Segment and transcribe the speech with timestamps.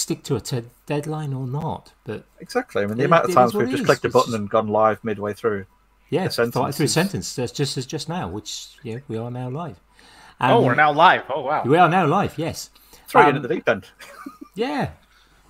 [0.00, 1.92] stick to a t- deadline or not.
[2.04, 2.82] But Exactly.
[2.82, 3.86] I mean, the It- amount of times we've just is.
[3.86, 5.66] clicked a button just- and gone live midway through.
[6.08, 9.16] yeah, The sentence thought through a sentence that's just as just now, which yeah, we
[9.16, 9.76] are now live.
[10.40, 11.22] Oh, Um, we're now live.
[11.32, 11.62] Oh wow.
[11.64, 12.38] we are now live.
[12.38, 12.70] Yes.
[13.08, 13.86] Throw you Um, in at the deep end.
[14.54, 14.90] Yeah.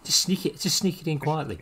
[0.05, 0.61] Just sneak it.
[0.61, 1.61] Just sneak it in quietly.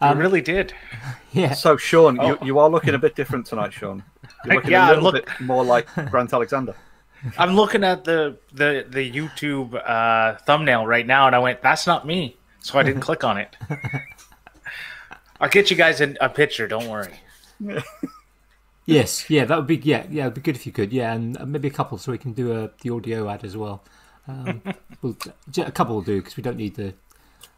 [0.00, 0.72] we really did.
[1.32, 1.52] Yeah.
[1.54, 2.28] So, Sean, Oh.
[2.28, 4.02] you, you are looking a bit different tonight, Sean.
[4.44, 6.74] You're looking Yeah, a little look- bit more like Grant Alexander.
[7.36, 11.86] I'm looking at the the the YouTube uh, thumbnail right now, and I went, "That's
[11.86, 13.56] not me," so I didn't click on it.
[15.40, 16.68] I'll get you guys a, a picture.
[16.68, 17.14] Don't worry.
[18.88, 19.28] Yes.
[19.28, 19.44] Yeah.
[19.44, 20.06] That would be yeah.
[20.08, 20.22] Yeah.
[20.22, 20.94] It'd be good if you could.
[20.94, 23.54] Yeah, and uh, maybe a couple so we can do a the audio ad as
[23.54, 23.84] well.
[24.26, 24.62] Um,
[25.02, 25.14] we'll,
[25.58, 26.94] a couple will do because we don't need the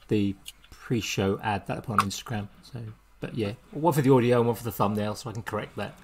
[0.09, 0.35] the
[0.71, 2.49] pre-show ad that up on Instagram.
[2.63, 2.81] So,
[3.21, 5.77] but yeah, one for the audio and one for the thumbnail, so I can correct
[5.77, 5.95] that.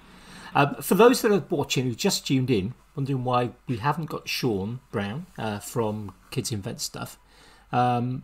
[0.55, 4.27] Um, for those that are watching who just tuned in, wondering why we haven't got
[4.27, 7.17] Sean Brown uh, from Kids Invent Stuff,
[7.71, 8.23] um,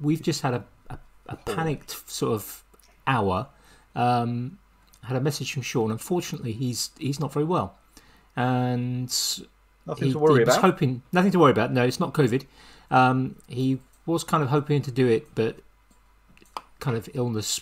[0.00, 2.64] we've just had a, a, a panicked sort of
[3.06, 3.48] hour.
[3.94, 4.58] Um,
[5.02, 5.90] had a message from Sean.
[5.90, 7.78] Unfortunately, he's he's not very well,
[8.36, 9.08] and
[9.86, 10.72] Nothing he, to worry he was about.
[10.72, 11.72] hoping nothing to worry about.
[11.72, 12.44] No, it's not COVID.
[12.90, 15.56] Um, he was kind of hoping to do it, but
[16.80, 17.60] kind of illness.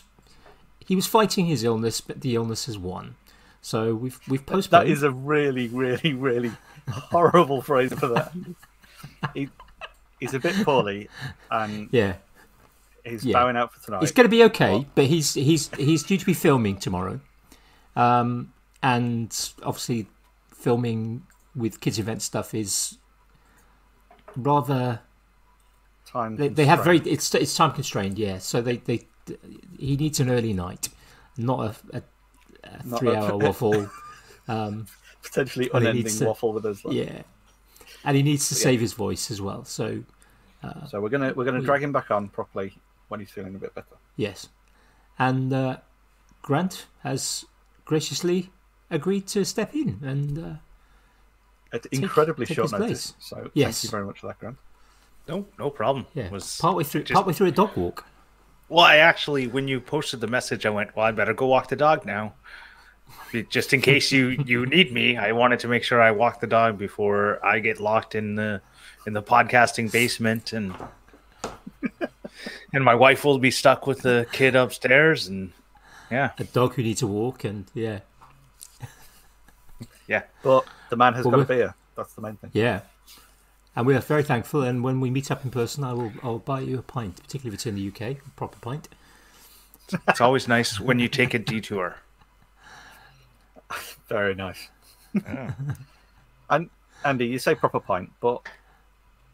[0.85, 3.17] He was fighting his illness, but the illness has won.
[3.61, 4.87] So we've we've postponed.
[4.87, 6.53] That is a really, really, really
[6.91, 8.33] horrible phrase for that.
[9.35, 9.49] He,
[10.21, 11.09] he's a bit poorly,
[11.51, 12.15] and yeah,
[13.05, 13.35] he's Yeah.
[13.35, 14.03] bowing out for tonight.
[14.03, 14.87] it's going to be okay.
[14.95, 17.21] But he's he's he's due to be filming tomorrow,
[17.97, 20.07] um, and obviously
[20.55, 22.99] filming with Kids Invent Stuff is
[24.37, 25.01] rather
[26.07, 29.07] Time they, they have very it's it's time constrained yeah so they they
[29.79, 30.89] he needs an early night
[31.37, 31.61] not
[31.93, 32.03] a, a,
[32.75, 33.91] a three-hour waffle
[34.49, 34.87] um
[35.23, 36.83] potentially Well, unending to- waffle with us.
[36.85, 37.23] yeah
[38.05, 40.03] and he needs to save his voice as well so
[40.91, 42.73] So we're gonna we're gonna We- drag him back on properly
[43.09, 43.97] when he's feeling a bit better.
[44.17, 44.49] yes
[45.19, 45.77] and uh,
[46.43, 47.45] grant has
[47.85, 48.51] graciously
[48.91, 50.55] agreed to step in and uh,
[51.73, 53.15] At incredibly take short notice.
[53.19, 53.81] So Yes.
[53.81, 54.57] thank you very much for that, Grant.
[55.29, 56.07] No, no problem.
[56.15, 58.05] yeah Was partway through just- partway through a dog walk
[58.69, 61.69] Well, I actually, when you posted the message, I went, "Well, I better go walk
[61.69, 62.35] the dog now."
[63.51, 66.47] Just in case you you need me, I wanted to make sure I walk the
[66.47, 68.61] dog before I get locked in the
[69.07, 70.75] in the podcasting basement, and
[72.73, 75.53] and my wife will be stuck with the kid upstairs, and
[76.11, 78.01] yeah, a dog who needs a walk and yeah
[80.07, 80.23] yeah.
[80.43, 81.75] But the man has Well, got a we're- beer.
[81.97, 82.51] That's the main thing.
[82.53, 82.81] Yeah.
[83.79, 84.63] And we are very thankful.
[84.63, 87.51] And when we meet up in person, I will I'll buy you a pint, particularly
[87.51, 88.89] if it's in the UK, a proper pint.
[90.09, 91.95] It's always nice when you take a detour.
[94.09, 94.69] Very nice.
[96.51, 96.71] and
[97.05, 98.43] Andy, you say proper pint, but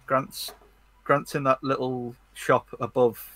[0.04, 0.52] Grant's
[1.04, 3.26] Grant's in that little shop above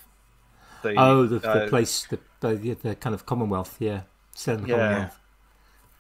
[0.82, 4.02] the Oh, the, the uh, place, the, the the kind of Commonwealth, yeah,
[4.34, 4.76] selling Yeah.
[4.76, 5.18] Commonwealth.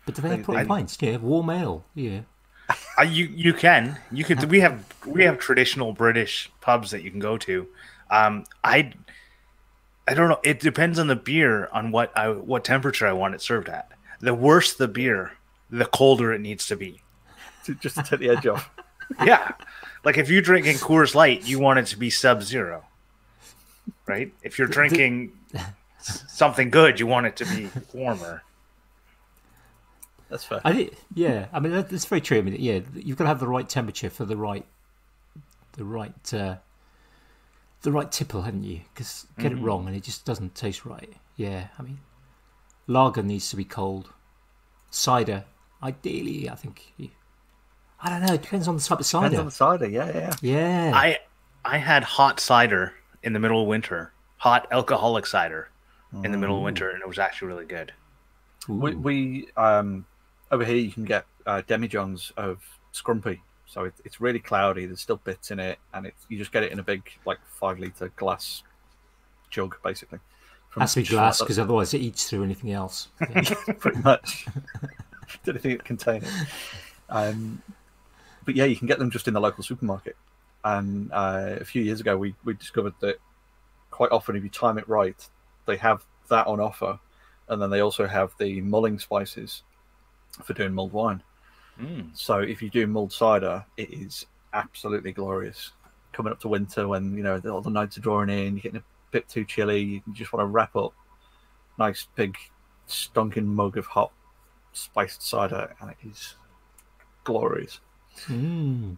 [0.04, 0.98] But do they have They- proper they- pints?
[1.00, 1.84] Yeah, warm ale.
[1.94, 2.20] Yeah.
[2.98, 7.10] Uh, you you can you could we have we have traditional British pubs that you
[7.10, 7.66] can go to.
[8.10, 8.92] Um, I
[10.06, 10.40] I don't know.
[10.42, 13.90] It depends on the beer on what I what temperature I want it served at.
[14.20, 15.32] The worse the beer,
[15.70, 17.00] the colder it needs to be.
[17.80, 18.70] just to take the edge off.
[19.24, 19.52] Yeah,
[20.04, 22.84] like if you're drinking Coors Light, you want it to be sub zero,
[24.06, 24.34] right?
[24.42, 25.32] If you're drinking
[26.02, 28.42] something good, you want it to be warmer.
[30.28, 30.60] That's fair.
[30.64, 31.46] I did, yeah.
[31.52, 32.38] I mean, that, that's very true.
[32.38, 34.66] I mean, yeah, you've got to have the right temperature for the right,
[35.72, 36.56] the right, uh,
[37.82, 38.80] the right tipple, haven't you?
[38.92, 39.58] Because get Mm-hmm.
[39.58, 41.12] it wrong and it just doesn't taste right.
[41.36, 42.00] Yeah, I mean,
[42.86, 44.10] lager needs to be cold.
[44.90, 45.44] Cider,
[45.82, 46.92] ideally, I think.
[46.96, 47.10] You,
[48.02, 48.34] I don't know.
[48.34, 49.30] It depends on the type of cider.
[49.30, 49.88] Depends on the cider.
[49.88, 50.34] Yeah, yeah.
[50.42, 51.18] yeah, I
[51.64, 55.68] I had hot cider in the middle of winter, hot alcoholic cider
[56.24, 57.92] in the middle of winter, and it was actually really good.
[58.66, 60.06] We, we um
[60.50, 64.86] over here you can get uh, demijohns of scrumpy, so it, it's really cloudy.
[64.86, 67.38] There's still bits in it, and it's you just get it in a big like
[67.46, 68.62] five liter glass
[69.50, 70.18] jug, basically.
[70.70, 73.08] From has to be glass because otherwise it eats through anything else.
[73.34, 73.54] Yeah.
[73.78, 74.46] pretty much.
[75.46, 76.30] Anything that contain it.
[77.10, 77.62] Um,
[78.46, 80.16] but yeah, you can get them just in the local supermarket.
[80.64, 83.18] And uh, a few years ago, we, we discovered that
[83.90, 85.28] quite often, if you time it right,
[85.66, 86.98] they have that on offer,
[87.48, 89.62] and then they also have the mulling spices
[90.44, 91.22] for doing mulled wine.
[91.80, 92.16] Mm.
[92.16, 95.72] So if you do mulled cider, it is absolutely glorious.
[96.12, 98.78] Coming up to winter, when you know all the nights are drawing in, you're getting
[98.78, 100.92] a bit too chilly, you just want to wrap up
[101.78, 102.36] nice big
[102.88, 104.10] stunking mug of hot
[104.72, 106.34] spiced cider, and it is
[107.24, 107.80] glorious.
[108.26, 108.96] Mm.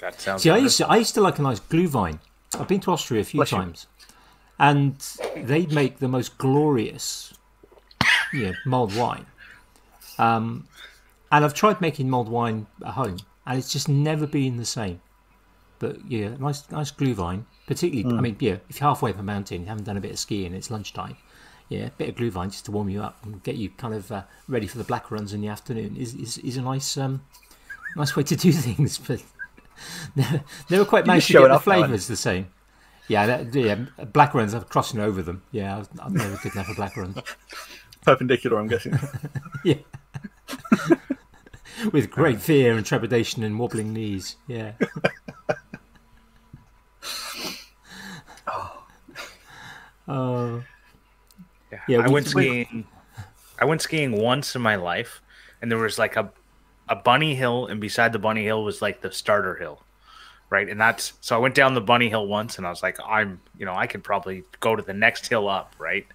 [0.00, 0.42] That sounds.
[0.42, 2.18] See, I used to, I used to like a nice glühwein
[2.58, 3.58] I've been to Austria a few Bless you.
[3.58, 3.86] times,
[4.58, 4.96] and
[5.36, 7.34] they make the most glorious,
[8.32, 9.26] you know, mulled wine.
[10.18, 10.68] Um,
[11.30, 15.00] and I've tried making mulled wine at home, and it's just never been the same.
[15.78, 17.44] But yeah, nice, nice glühwein.
[17.66, 20.12] Particularly, I mean, yeah, if you're halfway up a mountain, you haven't done a bit
[20.12, 21.16] of skiing, it's lunchtime.
[21.68, 24.12] Yeah, a bit of glühwein just to warm you up and get you kind of
[24.12, 27.24] uh, ready for the black runs in the afternoon is is, is a nice um,
[27.96, 28.98] nice way to do things.
[28.98, 29.22] But
[30.16, 32.48] never, never quite managed to get the flavours the same.
[33.08, 33.74] Yeah, that, yeah,
[34.12, 34.54] black runs.
[34.54, 35.42] I'm crossing over them.
[35.52, 37.18] Yeah, I've, I've never good enough for black runs.
[38.02, 38.98] Perpendicular, I'm guessing.
[39.62, 39.76] Yeah,
[41.92, 44.36] with great fear and trepidation and wobbling knees.
[44.46, 44.72] Yeah.
[48.46, 48.82] Oh.
[50.08, 50.62] oh.
[51.72, 52.86] Yeah, Yeah, I we- went we- skiing.
[53.58, 55.22] I went skiing once in my life,
[55.62, 56.30] and there was like a
[56.88, 59.82] a bunny hill, and beside the bunny hill was like the starter hill,
[60.50, 60.68] right?
[60.68, 63.40] And that's so I went down the bunny hill once, and I was like, I'm,
[63.56, 66.06] you know, I could probably go to the next hill up, right?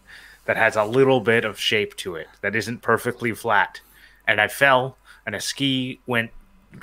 [0.45, 3.81] That has a little bit of shape to it, that isn't perfectly flat,
[4.29, 6.31] and I fell, and a ski went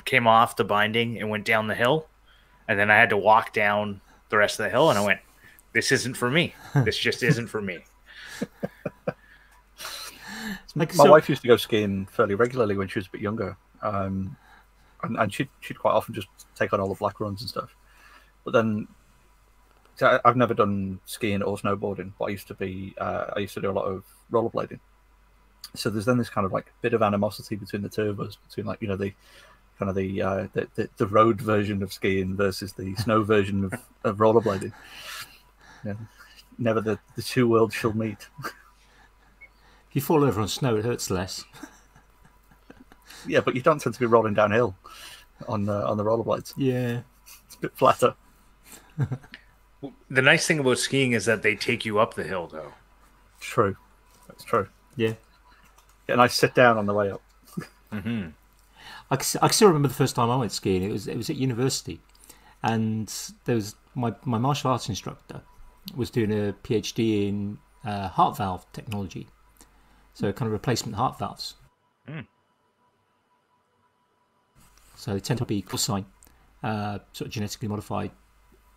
[0.03, 2.07] came off the binding and went down the hill,
[2.67, 5.21] and then I had to walk down the rest of the hill, and I went,
[5.73, 6.53] this isn't for me.
[6.83, 7.79] This just isn't for me.
[10.75, 13.21] Like, My so- wife used to go skiing fairly regularly when she was a bit
[13.21, 14.35] younger, um,
[15.03, 17.75] and, and she'd she'd quite often just take on all the black runs and stuff.
[18.43, 18.87] But then,
[20.01, 23.55] I, I've never done skiing or snowboarding, but I used to be uh, I used
[23.55, 24.79] to do a lot of rollerblading.
[25.75, 28.35] So there's then this kind of like bit of animosity between the two of us,
[28.47, 29.13] between like you know the
[29.77, 33.65] kind of the uh, the, the, the road version of skiing versus the snow version
[33.65, 33.73] of,
[34.03, 34.73] of rollerblading.
[35.85, 35.93] Yeah.
[36.57, 38.27] Never the, the two worlds shall meet.
[38.43, 38.53] if
[39.93, 41.45] you fall over on snow, it hurts less.
[43.27, 44.75] Yeah, but you don't tend to be rolling downhill
[45.47, 46.53] on uh, on the rollerblades.
[46.57, 47.01] Yeah.
[47.45, 48.15] It's a bit flatter.
[50.09, 52.73] The nice thing about skiing is that they take you up the hill, though.
[53.39, 53.77] True,
[54.27, 54.67] that's true.
[54.95, 55.13] Yeah.
[56.09, 57.21] And I sit down on the way up.
[57.91, 58.27] Mm-hmm.
[59.09, 60.83] I can, s- I can still remember the first time I went skiing.
[60.83, 61.99] It was it was at university,
[62.63, 63.13] and
[63.45, 65.41] there was my my martial arts instructor
[65.95, 69.27] was doing a PhD in uh, heart valve technology,
[70.13, 71.55] so kind of replacement heart valves.
[72.07, 72.25] Mm.
[74.95, 76.05] So they tend to be porcine,
[76.63, 78.11] uh, sort of genetically modified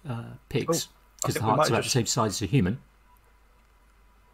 [0.09, 2.47] uh, pigs, Oh, because the might heart's have about just- the same size as a
[2.47, 2.81] human.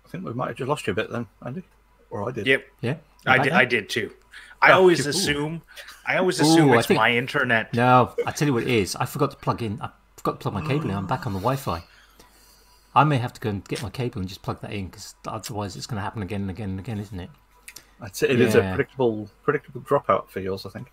[0.04, 1.62] I think we might have just lost you a bit then, Andy.
[2.10, 2.46] Or I did.
[2.46, 2.94] Yep, Yeah,
[3.26, 3.52] I Like did.
[3.52, 3.58] that?
[3.58, 4.12] I did too.
[4.62, 5.10] I Oh, always ooh.
[5.10, 5.62] assume.
[6.06, 7.72] I always assume Ooh, it's think- my internet.
[7.74, 8.96] No, I tell you what it is.
[8.96, 9.80] I forgot to plug in.
[9.82, 10.96] I forgot to plug my cable in.
[10.96, 11.82] I'm back on the Wi-Fi.
[12.94, 15.14] I may have to go and get my cable and just plug that in because
[15.26, 17.28] otherwise it's going to happen again and again and again, isn't it?
[18.00, 20.90] I'd say it is a predictable predictable dropout for yours, I think.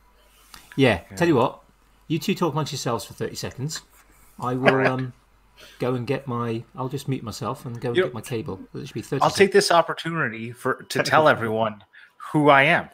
[0.76, 1.00] Yeah.
[1.16, 1.62] Tell you what,
[2.08, 3.82] you two talk amongst yourselves for thirty seconds.
[4.40, 5.14] I will um,
[5.80, 6.64] go and get my.
[6.76, 8.60] I'll just mute myself and go and You- get my cable.
[8.74, 9.22] It should be thirty.
[9.22, 9.38] I'll seconds.
[9.38, 11.84] take this opportunity for to tell everyone
[12.32, 12.90] who I am.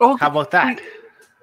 [0.00, 0.80] Oh, How about that?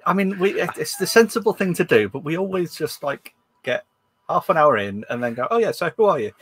[0.06, 3.84] I mean, we it's the sensible thing to do, but we always just like get
[4.28, 6.32] half an hour in and then go, "Oh yeah, so who are you?"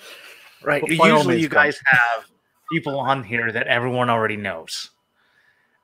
[0.63, 0.83] Right.
[0.83, 1.55] Well, Usually, means, you go.
[1.55, 2.27] guys have
[2.73, 4.91] people on here that everyone already knows.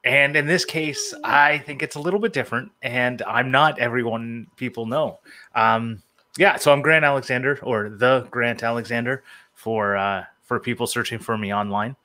[0.04, 4.46] And in this case, I think it's a little bit different, and I'm not everyone
[4.56, 5.18] people know.
[5.54, 6.02] Um,
[6.38, 9.24] yeah, so I'm Grant Alexander, or the Grant Alexander,
[9.54, 11.96] for uh, for people searching for me online.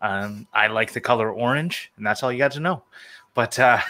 [0.00, 2.82] Um, I like the color orange, and that's all you got to know.
[3.34, 3.80] But uh,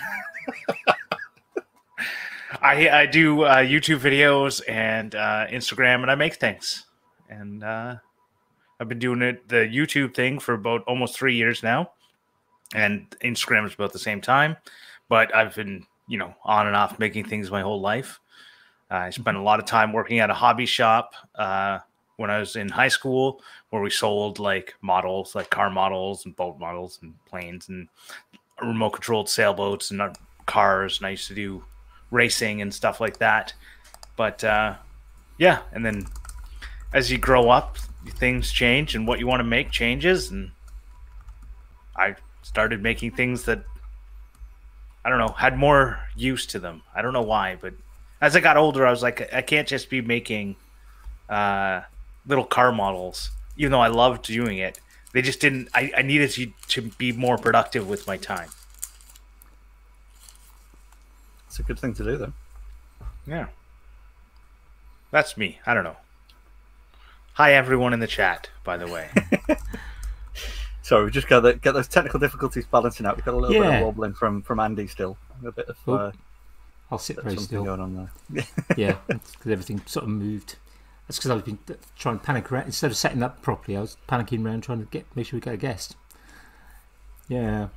[2.63, 6.87] I I do uh, YouTube videos and uh, Instagram, and I make things.
[7.29, 7.97] And uh,
[8.81, 11.93] I've been doing it the YouTube thing for about almost three years now,
[12.75, 14.57] and Instagram is about the same time.
[15.09, 18.19] But I've been, you know, on and off making things my whole life.
[18.91, 21.79] I spent a lot of time working at a hobby shop uh,
[22.17, 26.35] when I was in high school, where we sold like models, like car models and
[26.35, 27.89] boat models and planes and
[28.61, 30.13] remote controlled sailboats and uh,
[30.47, 30.99] cars.
[30.99, 31.65] And I used to do
[32.11, 33.55] racing and stuff like that.
[34.17, 34.75] But uh,
[35.39, 36.07] yeah, and then
[36.93, 37.79] as you grow up,
[38.09, 40.31] things change and what you want to make changes.
[40.31, 40.51] And
[41.97, 43.63] I started making things that
[45.05, 46.83] I don't know had more use to them.
[46.95, 47.75] I don't know why, but
[48.21, 50.57] as I got older, I was like, I can't just be making
[51.29, 51.83] uh,
[52.27, 54.81] little car models, even though I loved doing it.
[55.13, 55.69] They just didn't.
[55.75, 58.51] I, I needed to, to be more productive with my time.
[61.49, 62.33] It's a good thing to do, though.
[63.27, 63.47] Yeah,
[65.11, 65.59] that's me.
[65.67, 65.97] I don't know.
[67.35, 68.51] Hi, everyone in the chat.
[68.63, 69.09] By the way,
[70.83, 73.17] Sorry, we just got to get those technical difficulties balancing out.
[73.17, 75.17] We've got a little bit of wobbling from from Andy still.
[75.45, 76.13] A bit of uh,
[76.91, 77.65] I'll sit very still.
[77.65, 78.45] going on there.
[78.77, 80.57] yeah, because everything sort of moved.
[81.07, 81.59] That's because I've been
[81.97, 83.77] trying to panic around instead of setting up properly.
[83.77, 85.97] I was panicking around trying to get make sure we got a guest.
[87.29, 87.69] Yeah.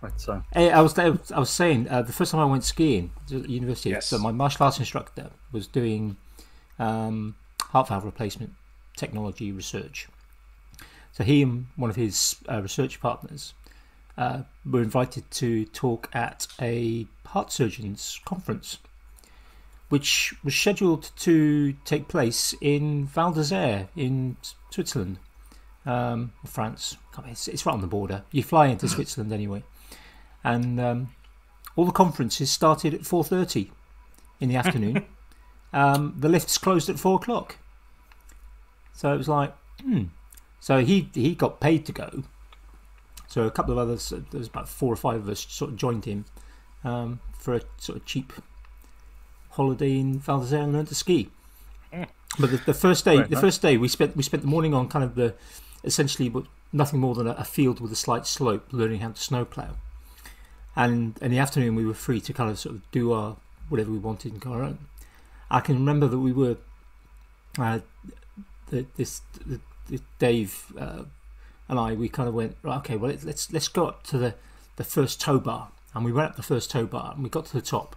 [0.00, 3.12] Right, so Hey, I was I was saying uh, the first time I went skiing
[3.32, 3.90] at university.
[3.90, 4.06] Yes.
[4.06, 6.16] So my martial arts instructor was doing
[6.78, 8.52] um, heart valve replacement
[8.96, 10.08] technology research.
[11.12, 13.54] So he and one of his uh, research partners
[14.16, 18.78] uh, were invited to talk at a heart surgeons conference,
[19.88, 24.36] which was scheduled to take place in Val d'Isère in
[24.70, 25.18] Switzerland,
[25.86, 26.96] um, France.
[27.26, 28.24] It's, it's right on the border.
[28.30, 29.62] You fly into Switzerland anyway,
[30.44, 31.08] and um,
[31.76, 33.70] all the conferences started at four thirty
[34.40, 35.04] in the afternoon.
[35.72, 37.56] um, the lifts closed at four o'clock.
[38.94, 40.04] So it was like, hmm.
[40.60, 42.24] So he he got paid to go.
[43.32, 45.78] So a couple of others, there was about four or five of us, sort of
[45.78, 46.26] joined him
[46.84, 48.30] um, for a sort of cheap
[49.52, 51.30] holiday in Val d'Isère and learned to ski.
[52.38, 53.40] But the, the first day, the nice.
[53.40, 55.32] first day we spent we spent the morning on kind of the
[55.82, 56.30] essentially
[56.74, 59.76] nothing more than a, a field with a slight slope, learning how to snowplow.
[60.76, 63.36] And in the afternoon, we were free to kind of sort of do our
[63.70, 64.78] whatever we wanted and go our own.
[65.50, 66.58] I can remember that we were
[67.58, 67.80] uh,
[68.68, 69.58] the, this the,
[69.88, 71.04] the Dave uh,
[71.72, 74.34] and I we kind of went right okay well let's- let's go up to the
[74.76, 75.68] the first tow bar.
[75.94, 77.96] And we went up the first tow bar and we got to the top.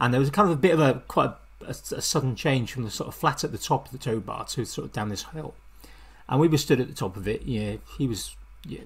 [0.00, 1.30] And there was kind of a bit of a quite
[1.60, 4.18] a, a, sudden change from the sort of flat at the top of the tow
[4.18, 5.54] bar to sort of down this hill.
[6.28, 8.34] And we were stood at the top of it yeah he was
[8.66, 8.80] yeah,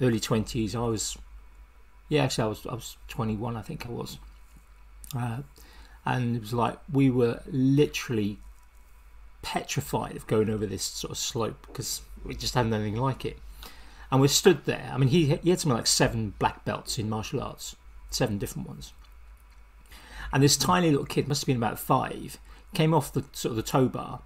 [0.00, 1.16] early 20s I was
[2.08, 4.18] yeah actually I was I was 21 I think I was.
[5.16, 5.38] Uh,
[6.06, 8.38] and it was like we were literally
[9.42, 13.38] petrified of going over this sort of slope because we just hadn't anything like it.
[14.10, 14.90] And we stood there.
[14.92, 17.76] I mean, he, he had something like seven black belts in martial arts,
[18.10, 18.92] seven different ones.
[20.32, 22.38] And this tiny little kid, must have been about five,
[22.74, 24.22] came off the sort of the tow bar,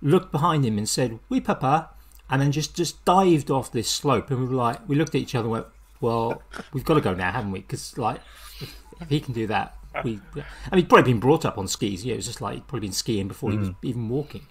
[0.00, 1.90] looked behind him and said, "We papa,"
[2.28, 4.30] and then just just dived off this slope.
[4.30, 5.66] And we were like, we looked at each other and went,
[6.00, 7.60] "Well, we've got to go now, haven't we?
[7.60, 8.20] Because like,
[8.60, 11.66] if, if he can do that, we." I mean, he'd probably been brought up on
[11.66, 12.04] skis.
[12.04, 13.76] Yeah, it was just like he'd probably been skiing before he was mm.
[13.82, 14.46] even walking.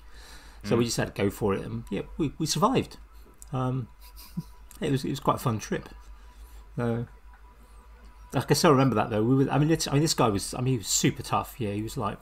[0.63, 2.98] So we just had to go for it, and yeah, we, we survived.
[3.51, 3.88] Um,
[4.82, 5.89] it was it was quite a fun trip.
[6.75, 7.08] So,
[8.34, 9.24] I can still remember that though.
[9.24, 10.53] We were, I mean, I mean, this guy was.
[10.53, 11.56] I mean, he was super tough.
[11.58, 12.20] Yeah, he was like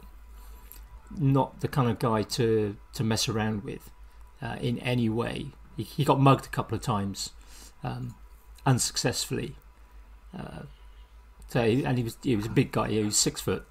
[1.18, 3.92] not the kind of guy to to mess around with
[4.42, 5.48] uh, in any way.
[5.76, 7.32] He, he got mugged a couple of times,
[7.84, 8.16] um,
[8.66, 9.56] unsuccessfully.
[10.38, 10.64] Uh,
[11.50, 12.88] so he, and he was he was a big guy.
[12.88, 13.66] Yeah, he was six foot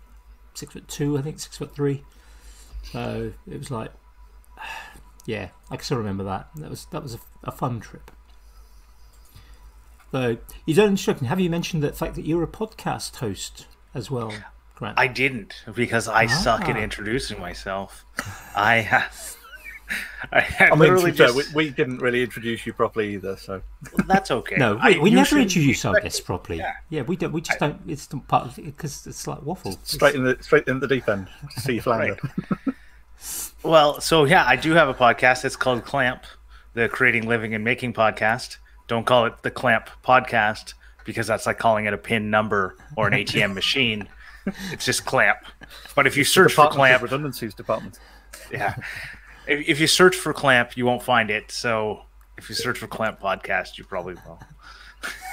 [0.58, 2.04] six foot two, I think, six foot three.
[2.92, 3.92] So it was like,
[5.26, 6.48] yeah, I can still remember that.
[6.56, 8.10] That was that was a, a fun trip.
[10.10, 11.28] So you don't instructing.
[11.28, 14.32] Have you mentioned the fact that you're a podcast host as well,
[14.74, 14.98] Grant?
[14.98, 16.80] I didn't because I suck at Ah.
[16.80, 18.04] introducing myself.
[18.56, 19.36] I have.
[20.32, 21.54] I, I I mean, literally to be fair, just.
[21.54, 23.36] we, we didn't really introduce you properly either.
[23.36, 23.62] So
[24.06, 24.56] That's okay.
[24.56, 26.58] no, we, I we never usually- introduce our guests properly.
[26.58, 26.72] Yeah.
[26.90, 27.32] Yeah, we don't.
[27.32, 27.80] We just don't.
[27.86, 29.72] It's not part of it because it's like waffle.
[29.72, 31.28] It's- straight in the straight in the deep end.
[31.54, 32.18] to See you flounder.
[33.62, 35.44] Well, so yeah, I do have a podcast.
[35.44, 36.22] It's called Clamp,
[36.74, 38.56] the Creating, Living, and Making podcast.
[38.86, 43.06] Don't call it the Clamp podcast because that's like calling it a PIN number or
[43.08, 44.08] an ATM machine.
[44.72, 45.38] It's just Clamp.
[45.94, 47.98] But if you search for Clamp, Redundancies Department.
[48.52, 48.76] yeah,
[49.46, 51.50] if, if you search for Clamp, you won't find it.
[51.50, 52.02] So
[52.36, 54.40] if you search for Clamp podcast, you probably will.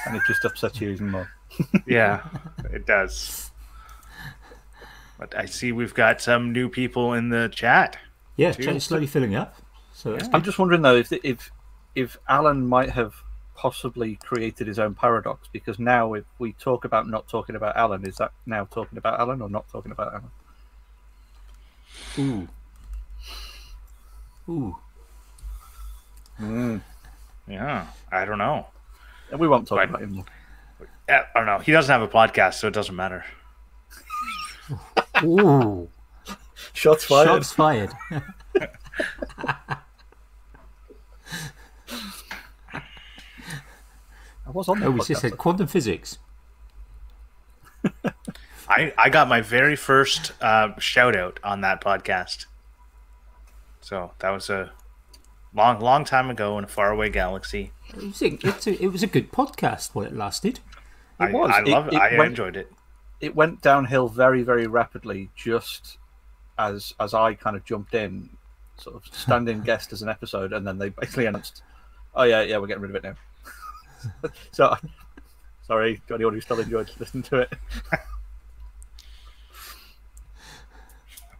[0.06, 1.30] And it just upsets you even more.
[1.86, 2.26] Yeah,
[2.72, 3.45] it does.
[5.18, 7.96] But I see we've got some new people in the chat.
[8.36, 8.70] yeah, Two.
[8.70, 9.56] it's slowly filling up.
[9.92, 11.50] So that's I'm just wondering though if if
[11.94, 13.14] if Alan might have
[13.54, 18.04] possibly created his own paradox because now if we talk about not talking about Alan,
[18.06, 20.30] is that now talking about Alan or not talking about Alan?
[22.18, 22.48] Ooh.
[24.52, 24.76] Ooh.
[26.38, 26.82] Mm.
[27.48, 28.66] Yeah, I don't know.
[29.30, 29.88] And we won't talk Right.
[29.88, 30.24] about him.
[31.08, 31.58] I don't know.
[31.60, 33.24] He doesn't have a podcast, so it doesn't matter.
[35.24, 35.88] Ooh.
[36.72, 37.26] Shots fired.
[37.26, 37.92] Shots fired.
[44.46, 45.20] I was on the Oh, we just podcast.
[45.20, 46.18] said quantum physics.
[48.68, 52.46] I, I got my very first uh, shout out on that podcast.
[53.80, 54.72] So that was a
[55.54, 57.72] long, long time ago in a faraway galaxy.
[57.90, 60.60] It was a, it's a, it was a good podcast while it lasted.
[61.18, 61.50] I, was.
[61.50, 61.94] I It- love it.
[61.94, 62.72] it I went- enjoyed it.
[63.20, 65.98] It went downhill very very rapidly just
[66.58, 68.30] as as I kind of jumped in,
[68.76, 71.62] sort of stand-in guest as an episode, and then they basically announced,
[72.14, 74.76] "Oh yeah, yeah, we're getting rid of it now." so,
[75.66, 77.52] sorry to anyone who still enjoyed listening to it.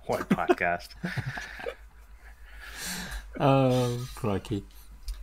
[0.06, 0.90] What podcast?
[3.40, 4.64] Oh, crikey.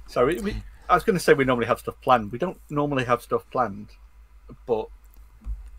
[0.08, 2.34] So we, we, I was going to say we normally have stuff planned.
[2.34, 3.88] We don't normally have stuff planned,
[4.66, 4.88] but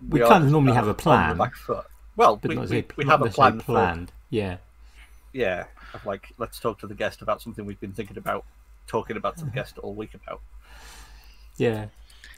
[0.09, 1.87] We are kind of normally have a plan, back foot.
[2.17, 4.13] Well, but we, we, a- we have a plan for planned.
[4.31, 4.57] Yeah.
[5.33, 8.45] yeah, of like let's talk to the guest about something we've been thinking about,
[8.87, 10.41] talking about to the guest all week about.
[11.57, 11.87] Yeah,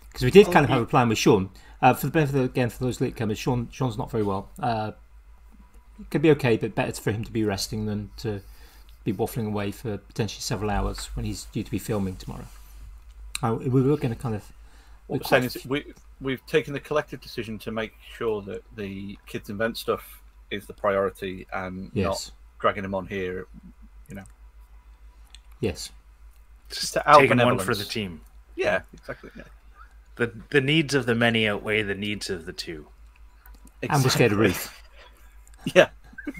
[0.08, 1.50] because we did kind of have a plan with Sean.
[1.82, 4.48] Uh, for the benefit of, again for those latecomers, Sean Sean's not very well.
[4.58, 4.92] Uh,
[6.00, 8.40] it could be okay, but better for him to be resting than to
[9.04, 12.46] be waffling away for potentially several hours when he's due to be filming tomorrow.
[13.42, 14.52] Uh, we were going to kind of.
[15.06, 15.84] What we're saying is we
[16.20, 20.72] we've taken the collective decision to make sure that the kids invent stuff is the
[20.72, 22.06] priority and Yes.
[22.06, 22.30] not
[22.60, 23.46] dragging them on here.
[24.08, 24.24] You know,
[25.60, 25.90] Yes.
[26.70, 28.20] Just To our taking one for the team.
[28.56, 29.30] yeah, exactly.
[29.36, 29.42] Yeah.
[30.16, 32.88] The the needs of the many outweigh the needs of the two.
[33.82, 34.46] And we're scared of Exactly.
[34.46, 34.82] Ruth.
[35.74, 35.88] Yeah,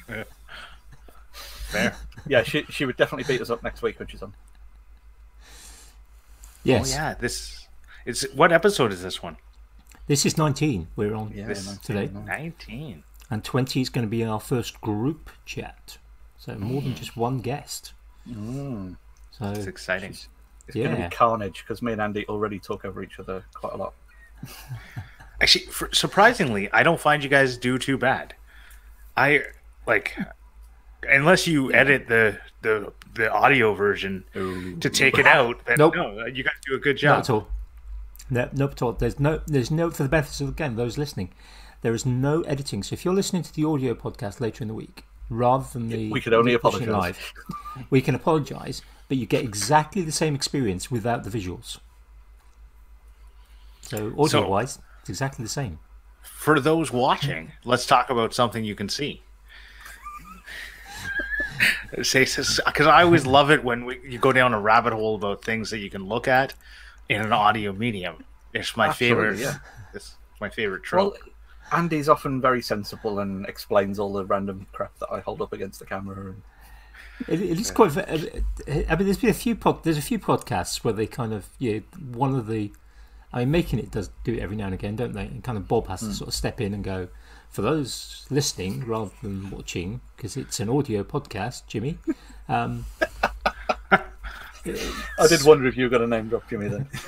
[1.32, 1.96] Fair.
[2.28, 2.42] yeah.
[2.44, 4.32] She she would definitely beat us up next week when she's on.
[6.64, 6.92] Yes.
[6.92, 7.66] Oh yeah, this
[8.04, 9.36] it's what episode is this one?
[10.06, 11.32] This is 19 we're on.
[11.34, 12.10] Yeah, This- no, today.
[12.12, 13.02] Nineteen.
[13.30, 15.98] And 20 is going to be our first group chat.
[16.38, 17.92] So more than just one guest.
[18.28, 18.96] Mm.
[19.32, 20.10] So It's exciting.
[20.10, 20.28] It's
[20.74, 23.76] going to be carnage because me and Andy already talk over each other quite a
[23.76, 23.94] lot.
[25.40, 28.34] Actually, for, surprisingly, I don't find you guys do too bad.
[29.16, 29.42] I
[29.86, 30.16] like
[31.08, 35.64] unless you edit the the the audio version to take it out.
[35.66, 35.94] Then Nope.
[35.96, 37.18] no, you guys do a good Not job.
[37.20, 37.48] at all.
[38.28, 38.92] No, not at all.
[38.92, 41.32] There's no, there's no, for the benefit of again those listening,
[41.82, 42.82] there is no editing.
[42.82, 46.10] So if you're listening to the audio podcast later in the week, rather than the
[46.10, 46.88] We can only apologise.
[46.88, 47.32] live,
[47.90, 51.78] we can apologise, but you get exactly the same experience without the visuals.
[53.82, 55.78] So audio wise, it's exactly the same.
[56.22, 59.22] For those watching, let's talk about something you can see.
[61.92, 65.70] Because I always love it when we, you go down a rabbit hole about things
[65.70, 66.52] that you can look at
[67.08, 68.24] in an audio medium.
[68.52, 69.40] It's my Absolutely, favorite.
[69.40, 69.58] yeah.
[69.94, 71.30] It's my favorite Well, trope.
[71.72, 75.78] Andy's often very sensible and explains all the random crap that I hold up against
[75.80, 76.26] the camera.
[76.30, 76.42] And
[77.28, 77.96] It, it is quite.
[77.98, 78.06] I
[78.96, 81.80] mean, there's been a few pod, There's a few podcasts where they kind of yeah.
[82.12, 82.72] One of the,
[83.32, 85.24] I mean, making it does do it every now and again, don't they?
[85.24, 87.08] And kind of Bob has to sort of step in and go,
[87.50, 91.98] for those listening rather than watching, because it's an audio podcast, Jimmy.
[92.48, 92.84] Um,
[95.18, 96.88] I did wonder if you got a name drop Jimmy then.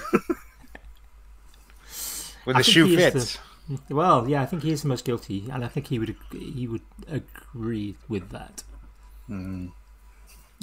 [2.44, 3.38] When the shoe fits.
[3.68, 6.16] the- well, yeah, I think he is the most guilty, and I think he would
[6.32, 8.62] he would agree with that.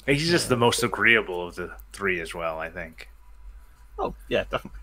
[0.08, 3.08] He's just the most agreeable of the three as well, I think.
[4.00, 4.80] oh, yeah, definitely.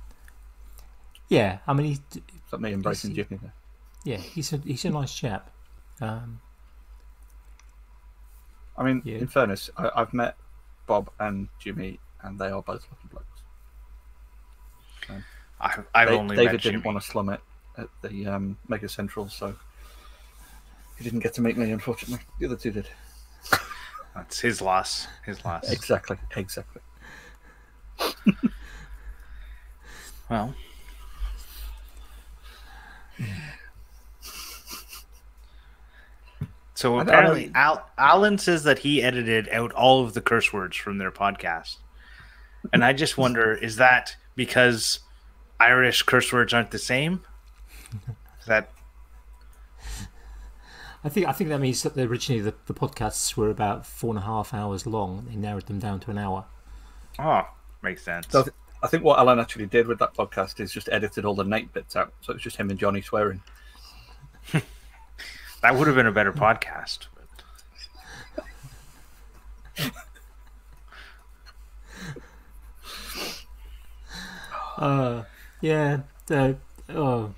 [1.29, 2.23] Yeah, I mean, he, Is
[2.53, 3.53] that me embracing Jimmy there?
[4.05, 5.51] yeah, he's a he's a nice chap.
[6.01, 6.41] Um,
[8.79, 9.19] I mean, Yeah.
[9.19, 10.37] in fairness, I, I've met
[10.87, 13.27] Bob and Jimmy, and they are both lucky blokes.
[15.61, 16.93] I, I've Da- only David met didn't Jimmy.
[16.95, 17.41] want to slum it
[17.79, 19.55] at the um, Maker Central, so
[20.99, 22.25] he didn't get to meet me, unfortunately.
[22.41, 22.89] The other two did.
[24.15, 25.07] That's his loss.
[25.25, 25.71] His loss.
[25.71, 26.83] Exactly, exactly.
[30.29, 30.55] Well,
[36.83, 40.99] so apparently, Al, Alan says that he edited out all of the curse words from
[40.99, 41.77] their podcast,
[42.73, 44.99] and I just wonder: is that because
[45.61, 47.23] Irish curse words aren't the same?
[48.41, 48.73] Is that
[51.05, 54.19] I think I think that means that originally the, the podcasts were about four and
[54.19, 55.19] a half hours long.
[55.19, 56.47] And They narrowed them down to an hour.
[57.19, 57.47] oh
[57.83, 58.27] makes sense?
[58.31, 61.35] So I, I think what Alan actually did with that podcast is just edited all
[61.35, 62.13] the Nate bits out.
[62.21, 63.41] So it's just him and Johnny swearing.
[65.63, 67.07] that would have been a better podcast.
[69.77, 69.91] But...
[74.79, 75.25] Uh,
[75.61, 76.01] yeah.
[76.31, 76.55] Uh,
[76.91, 77.35] oh.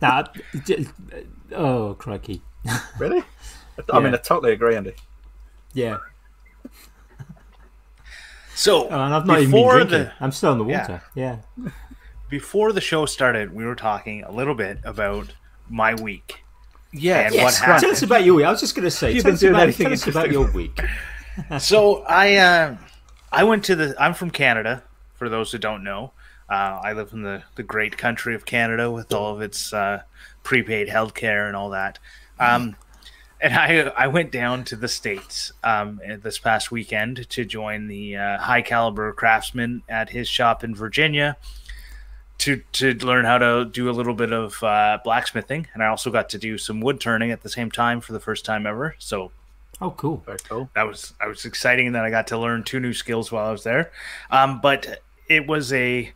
[0.00, 0.24] Nah,
[0.64, 0.86] j-
[1.52, 2.42] oh crikey.
[2.98, 3.22] Really?
[3.92, 4.18] I mean, Yeah.
[4.18, 4.94] I totally agree, Andy.
[5.72, 5.98] Yeah.
[8.54, 9.98] So Oh, and I've not even been before drinking.
[10.04, 10.80] the I'm still in the Yeah.
[10.82, 11.02] water.
[11.14, 11.36] Yeah.
[12.28, 15.34] before the show started, we were talking a little bit about
[15.68, 16.43] my week.
[16.94, 18.46] Yeah, And what Tell us about your week.
[18.46, 19.12] I was just going to say.
[19.12, 20.80] You've tell been us doing about, anything tell us about your week.
[21.58, 22.76] so I uh,
[23.32, 26.12] I went to the I'm from Canada for those who don't know.
[26.48, 30.02] Uh, I live in the, the great country of Canada with all of its uh,
[30.42, 31.98] prepaid healthcare and all that.
[32.38, 32.76] Um,
[33.40, 38.16] and I I went down to the states um, this past weekend to join the
[38.16, 41.36] uh, high caliber craftsman at his shop in Virginia
[42.44, 46.10] to to learn how to do a little bit of uh, blacksmithing and I also
[46.10, 48.94] got to do some wood turning at the same time for the first time ever
[48.98, 49.30] so
[49.80, 50.22] Oh, cool.
[50.24, 50.70] Very cool.
[50.74, 53.52] that was I was exciting that I got to learn two new skills while I
[53.52, 53.90] was there.
[54.30, 56.12] Um, but it was a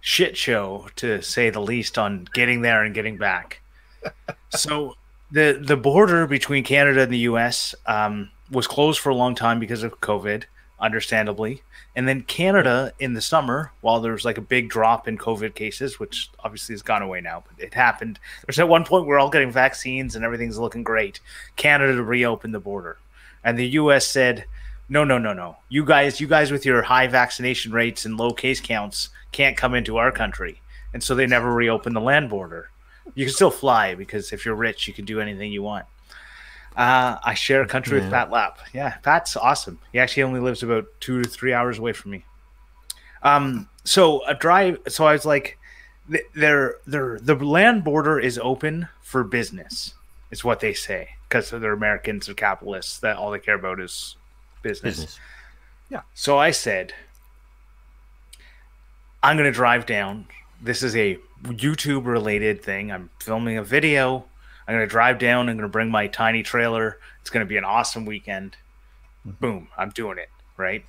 [0.00, 3.62] shit show to say the least on getting there and getting back.
[4.50, 4.96] so
[5.30, 7.74] the the border between Canada and the U.S.
[7.86, 10.44] Um, was closed for a long time because of COVID,
[10.78, 11.62] understandably.
[11.96, 15.54] And then Canada in the summer, while there was like a big drop in COVID
[15.54, 18.18] cases, which obviously has gone away now, but it happened.
[18.44, 21.20] There's at one point we're all getting vaccines and everything's looking great.
[21.54, 22.98] Canada reopened the border,
[23.44, 24.08] and the U.S.
[24.08, 24.46] said,
[24.88, 25.58] "No, no, no, no.
[25.68, 29.74] You guys, you guys with your high vaccination rates and low case counts can't come
[29.74, 30.60] into our country."
[30.92, 32.70] And so they never reopened the land border.
[33.14, 35.86] You can still fly because if you're rich, you can do anything you want.
[36.76, 38.58] Uh, I share a country with Pat Lap.
[38.72, 39.78] Yeah, Pat's awesome.
[39.92, 42.24] He actually only lives about two to three hours away from me.
[43.22, 44.80] Um, so a drive.
[44.88, 45.56] So I was like,
[46.10, 49.94] th- their their the land border is open for business,
[50.32, 52.98] is what they say, because they're Americans, they're capitalists.
[52.98, 54.16] That all they care about is
[54.62, 54.96] business.
[54.96, 55.20] Business.
[55.90, 56.02] Yeah.
[56.14, 56.92] So I said,
[59.22, 60.26] I'm going to drive down.
[60.60, 62.90] This is a YouTube related thing.
[62.90, 64.24] I'm filming a video.
[64.66, 65.48] I'm going to drive down.
[65.48, 66.98] I'm going to bring my tiny trailer.
[67.20, 68.56] It's going to be an awesome weekend.
[69.26, 69.36] Mm-hmm.
[69.40, 69.68] Boom.
[69.76, 70.30] I'm doing it.
[70.56, 70.84] Right.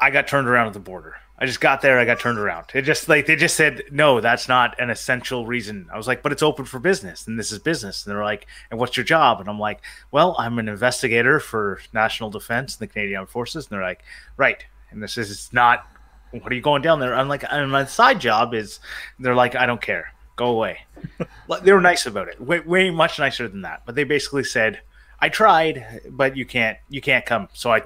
[0.00, 1.16] I got turned around at the border.
[1.38, 1.98] I just got there.
[1.98, 2.66] I got turned around.
[2.72, 5.86] It just like they just said, no, that's not an essential reason.
[5.92, 8.06] I was like, but it's open for business, and this is business.
[8.06, 9.40] And they're like, and what's your job?
[9.40, 13.66] And I'm like, well, I'm an investigator for national defense and the Canadian Armed Forces.
[13.66, 14.02] And they're like,
[14.38, 14.64] right.
[14.90, 15.86] And this is not.
[16.30, 17.14] What are you going down there?
[17.14, 18.80] I'm like, and my side job is.
[19.18, 20.12] They're like, I don't care.
[20.36, 20.80] Go away.
[21.62, 22.40] They were nice about it.
[22.40, 23.82] Way, way much nicer than that.
[23.86, 24.80] But they basically said,
[25.20, 26.76] I tried, but you can't.
[26.88, 27.48] You can't come.
[27.52, 27.82] So I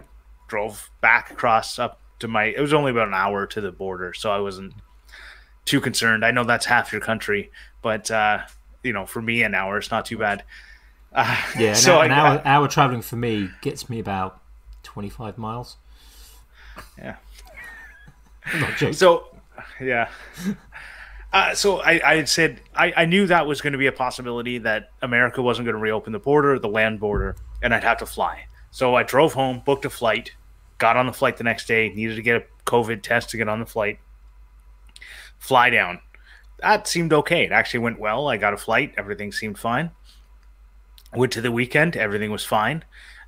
[0.49, 4.13] drove back across up to my it was only about an hour to the border
[4.13, 4.73] so i wasn't
[5.65, 7.51] too concerned i know that's half your country
[7.83, 8.41] but uh
[8.83, 10.43] you know for me an hour it's not too bad
[11.13, 14.41] uh, Yeah, an, so hour, I, an hour, hour traveling for me gets me about
[14.85, 15.77] 25 miles.
[16.97, 17.17] Yeah.
[18.47, 18.93] I'm not joking.
[18.95, 19.37] so
[19.81, 20.09] yeah
[21.33, 24.59] uh, so I, I said I, I knew that was going to be a possibility
[24.59, 28.07] that America wasn't going to reopen the border, the land border, and I'd have to
[28.07, 28.47] fly.
[28.71, 30.33] So I drove home, booked a flight,
[30.79, 33.49] got on the flight the next day, needed to get a COVID test to get
[33.49, 33.99] on the flight,
[35.39, 36.01] fly down.
[36.59, 37.45] That seemed okay.
[37.45, 38.29] It actually went well.
[38.29, 39.91] I got a flight, everything seemed fine.
[41.15, 42.85] Went to the weekend, everything was fine.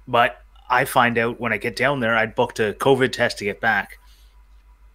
[0.06, 3.44] But I find out when I get down there, I'd booked a COVID test to
[3.44, 3.98] get back.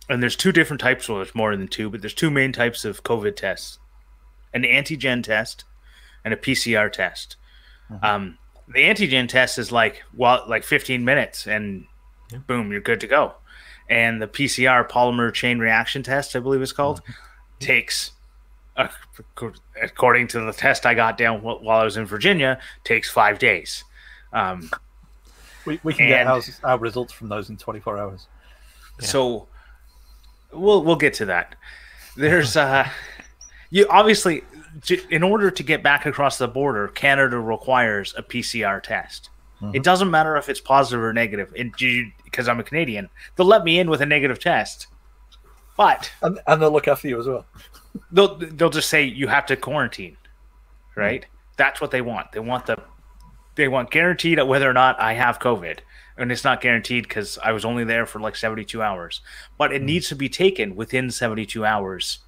[0.10, 1.10] And there's two different types.
[1.10, 3.80] Well, there's more than two, but there's two main types of COVID tests
[4.54, 5.66] an antigen test
[6.24, 7.36] and a PCR test.
[8.02, 11.86] Um, the antigen test is like well, like 15 minutes, and
[12.48, 13.36] boom, you're good to go.
[13.90, 17.02] And the PCR polymer chain reaction test, I believe it's called,
[17.60, 18.12] takes,
[18.76, 18.90] uh,
[19.82, 23.86] according to the test I got down while I was in Virginia, takes five days.
[24.34, 24.70] Um,
[25.66, 28.28] We, we can get our, our results from those in 24 hours.
[29.00, 29.48] So
[30.58, 31.56] we'll we'll get to that.
[32.16, 32.90] There's uh
[33.70, 34.44] you obviously
[35.10, 39.30] in order to get back across the border, Canada requires a PCR test.
[39.74, 41.52] It doesn't matter if it's positive or negative.
[42.24, 44.86] Because I'm a Canadian, they'll let me in with a negative test,
[45.76, 47.46] but And, and they'll look after you as well.
[48.12, 50.18] they'll they'll just say you have to quarantine,
[50.96, 51.26] right?
[51.56, 52.32] That's what they want.
[52.34, 52.78] They want the
[53.56, 55.80] they want guaranteed whether or not I have COVID,
[56.18, 59.22] and it's not guaranteed because I was only there for like seventy two hours,
[59.58, 62.20] but it needs to be taken within seventy two hours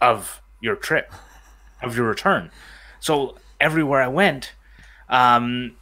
[0.00, 1.12] of your trip,
[1.82, 2.50] of your return.
[3.00, 4.52] So everywhere I went,
[5.08, 5.76] um,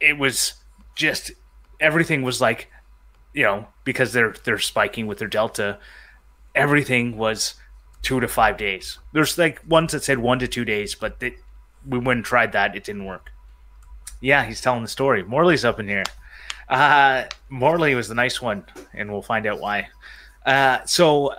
[0.00, 0.54] it was
[0.94, 1.30] just
[1.80, 2.70] everything was like,
[3.32, 5.78] you know, because they're they're spiking with their delta
[6.56, 7.54] everything was
[8.02, 8.98] two to five days.
[9.12, 11.36] There's like ones that said one to two days, but they,
[11.86, 12.74] we went and tried that.
[12.74, 13.30] It didn't work.
[14.20, 15.22] Yeah, he's telling the story.
[15.22, 16.04] Morley's up in here.
[16.68, 19.88] Uh, Morley was the nice one, and we'll find out why.
[20.44, 21.34] Uh, so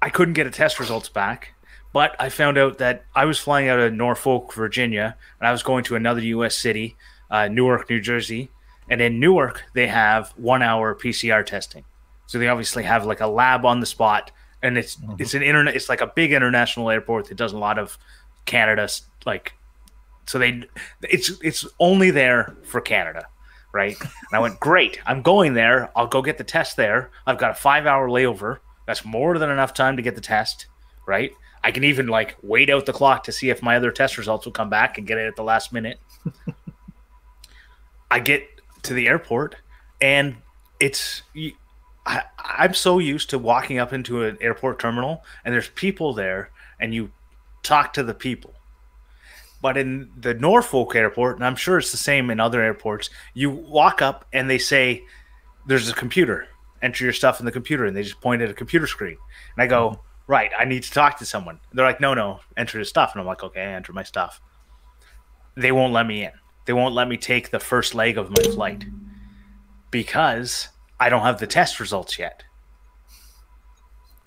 [0.00, 1.54] I couldn't get a test results back,
[1.92, 5.62] but I found out that I was flying out of Norfolk, Virginia, and I was
[5.62, 6.56] going to another U.S.
[6.56, 6.96] city,
[7.30, 8.50] uh, Newark, New Jersey.
[8.88, 11.84] And in Newark, they have one hour PCR testing.
[12.26, 14.30] So they obviously have like a lab on the spot,
[14.62, 15.76] and it's it's an internet.
[15.76, 17.98] It's like a big international airport that does a lot of
[18.44, 19.54] Canada's like.
[20.26, 20.64] So they,
[21.02, 23.26] it's it's only there for Canada,
[23.72, 24.00] right?
[24.00, 25.00] And I went, great.
[25.06, 25.90] I'm going there.
[25.96, 27.10] I'll go get the test there.
[27.26, 28.58] I've got a five hour layover.
[28.86, 30.66] That's more than enough time to get the test,
[31.06, 31.32] right?
[31.62, 34.44] I can even like wait out the clock to see if my other test results
[34.44, 35.98] will come back and get it at the last minute.
[38.10, 38.46] I get
[38.82, 39.56] to the airport
[40.00, 40.36] and
[40.78, 41.22] it's
[42.06, 46.50] I, I'm so used to walking up into an airport terminal and there's people there
[46.78, 47.10] and you
[47.62, 48.54] talk to the people.
[49.64, 53.48] But in the Norfolk airport, and I'm sure it's the same in other airports, you
[53.48, 55.06] walk up and they say,
[55.66, 56.48] There's a computer.
[56.82, 57.86] Enter your stuff in the computer.
[57.86, 59.16] And they just point at a computer screen.
[59.56, 60.00] And I go, mm-hmm.
[60.26, 61.60] Right, I need to talk to someone.
[61.72, 63.12] They're like, No, no, enter your stuff.
[63.14, 64.38] And I'm like, Okay, I enter my stuff.
[65.54, 66.32] They won't let me in.
[66.66, 68.84] They won't let me take the first leg of my flight
[69.90, 70.68] because
[71.00, 72.44] I don't have the test results yet.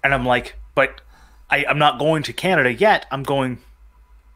[0.04, 1.02] And I'm like, But
[1.47, 3.06] I, I'm not going to Canada yet.
[3.12, 3.60] I'm going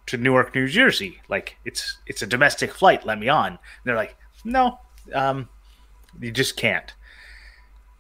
[0.07, 1.21] to Newark, New Jersey.
[1.29, 3.05] Like it's it's a domestic flight.
[3.05, 3.47] Let me on.
[3.47, 4.79] And they're like, no,
[5.13, 5.49] um,
[6.19, 6.93] you just can't.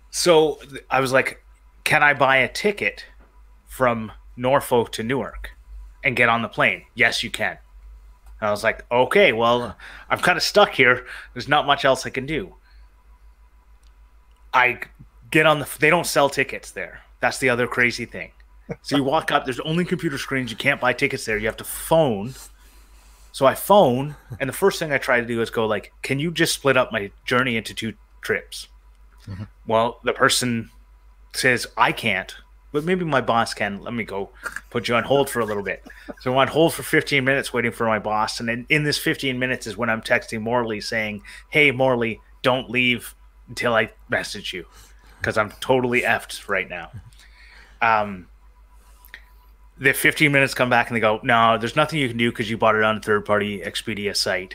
[0.09, 0.59] So
[0.89, 1.43] I was like,
[1.83, 3.05] can I buy a ticket
[3.67, 5.51] from Norfolk to Newark
[6.03, 6.83] and get on the plane?
[6.95, 7.57] Yes, you can.
[8.39, 9.77] And I was like, okay, well,
[10.09, 11.05] I'm kind of stuck here.
[11.33, 12.55] There's not much else I can do.
[14.53, 14.79] I
[15.29, 15.69] get on the.
[15.79, 17.01] They don't sell tickets there.
[17.21, 18.31] That's the other crazy thing.
[18.81, 19.45] So you walk up.
[19.45, 20.51] There's only computer screens.
[20.51, 21.37] You can't buy tickets there.
[21.37, 22.33] You have to phone.
[23.31, 26.19] So I phone, and the first thing I try to do is go like, "Can
[26.19, 28.67] you just split up my journey into two trips?"
[29.25, 29.43] Mm-hmm.
[29.65, 30.69] Well, the person
[31.33, 32.35] says I can't,
[32.73, 33.81] but maybe my boss can.
[33.81, 34.31] Let me go
[34.69, 35.83] put you on hold for a little bit.
[36.19, 38.97] So I'm on hold for 15 minutes waiting for my boss, and in, in this
[38.97, 43.15] 15 minutes is when I'm texting Morley saying, "Hey, Morley, don't leave
[43.47, 44.65] until I message you,
[45.19, 46.91] because I'm totally effed right now."
[47.81, 48.27] Um,
[49.81, 52.47] the 15 minutes come back and they go, no, there's nothing you can do because
[52.47, 54.53] you bought it on a third party Expedia site.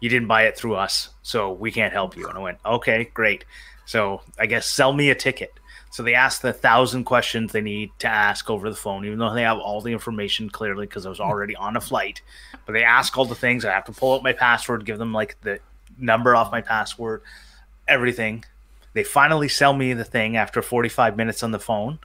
[0.00, 2.28] You didn't buy it through us, so we can't help you.
[2.28, 3.46] And I went, okay, great.
[3.86, 5.54] So I guess sell me a ticket.
[5.90, 9.32] So they ask the thousand questions they need to ask over the phone, even though
[9.32, 11.24] they have all the information clearly because I was hmm.
[11.24, 12.20] already on a flight.
[12.66, 13.64] But they ask all the things.
[13.64, 15.58] I have to pull out my password, give them like the
[15.98, 17.22] number off my password,
[17.88, 18.44] everything.
[18.92, 21.98] They finally sell me the thing after 45 minutes on the phone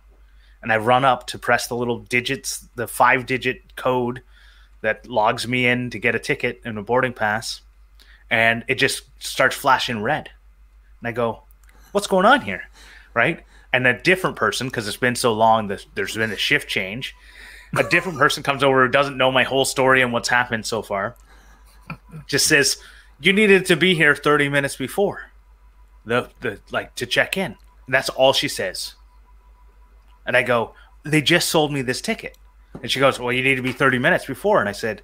[0.61, 4.21] and I run up to press the little digits, the five digit code
[4.81, 7.61] that logs me in to get a ticket and a boarding pass,
[8.29, 10.29] and it just starts flashing red.
[10.99, 11.43] And I go,
[11.91, 12.63] What's going on here?
[13.13, 13.43] Right?
[13.73, 17.15] And a different person, because it's been so long that there's been a shift change,
[17.77, 20.81] a different person comes over who doesn't know my whole story and what's happened so
[20.81, 21.15] far,
[22.27, 22.77] just says,
[23.19, 25.31] You needed to be here 30 minutes before
[26.05, 27.57] the, the like to check in.
[27.85, 28.95] And that's all she says.
[30.25, 32.37] And I go, they just sold me this ticket.
[32.81, 34.59] And she goes, well, you need to be 30 minutes before.
[34.59, 35.01] And I said,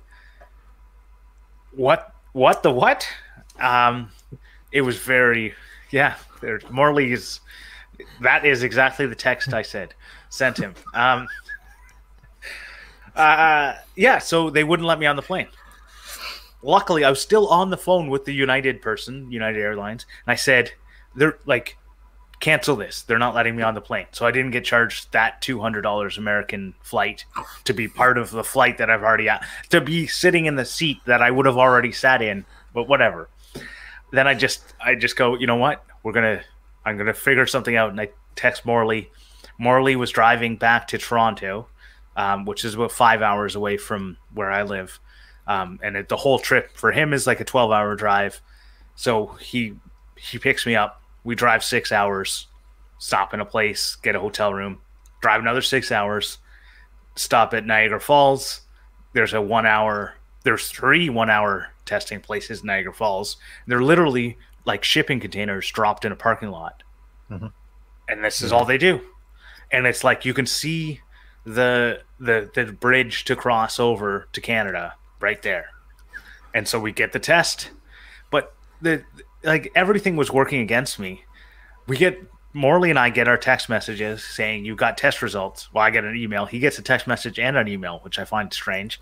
[1.72, 3.08] what, what, the what?
[3.60, 4.12] Um,
[4.72, 5.54] it was very,
[5.92, 7.40] yeah, there's Morley is,
[8.22, 9.94] that is exactly the text I said,
[10.30, 10.76] sent him.
[10.94, 11.28] Um,
[13.16, 15.48] uh, yeah, so they wouldn't let me on the plane.
[16.62, 20.36] Luckily, I was still on the phone with the United person, United Airlines, and I
[20.36, 20.72] said,
[21.16, 21.78] they're like,
[22.40, 23.02] cancel this.
[23.02, 24.08] They're not letting me on the plane.
[24.12, 27.26] So I didn't get charged that $200 American flight
[27.66, 30.66] to be part of the flight that I've already at, to be sitting in the
[30.66, 33.30] seat that I would have already sat in, but whatever.
[34.12, 35.84] Then I just I just go, you know what?
[36.04, 36.44] We're going to
[36.86, 39.12] I'm going to figure something out and I text Morley.
[39.58, 41.68] Morley was driving back to Toronto,
[42.16, 45.00] um, which is about 5 hours away from where I live.
[45.48, 48.42] Um, and it, the whole trip for him is like a 12 hour drive.
[48.96, 49.74] So he
[50.16, 52.48] he picks me up we drive six hours,
[53.00, 54.80] stop in a place, get a hotel room,
[55.20, 56.38] drive another six hours,
[57.18, 58.62] stop at Niagara Falls.
[59.12, 63.36] There's a one hour, there's three one hour testing places in Niagara Falls.
[63.68, 66.84] They're literally like shipping containers dropped in a parking lot.
[67.30, 67.48] Mm-hmm.
[68.08, 69.02] And this is all they do.
[69.70, 71.02] And it's like you can see
[71.46, 75.72] the the the bridge to cross over to Canada right there.
[76.54, 77.72] And so we get the test.
[78.32, 79.04] But the
[79.48, 81.24] like everything was working against me.
[81.88, 82.22] We get
[82.54, 85.74] Morley and I get our text messages saying you got test results.
[85.74, 86.46] Well, I get an email.
[86.46, 89.00] He gets a text message and an email, which I find strange.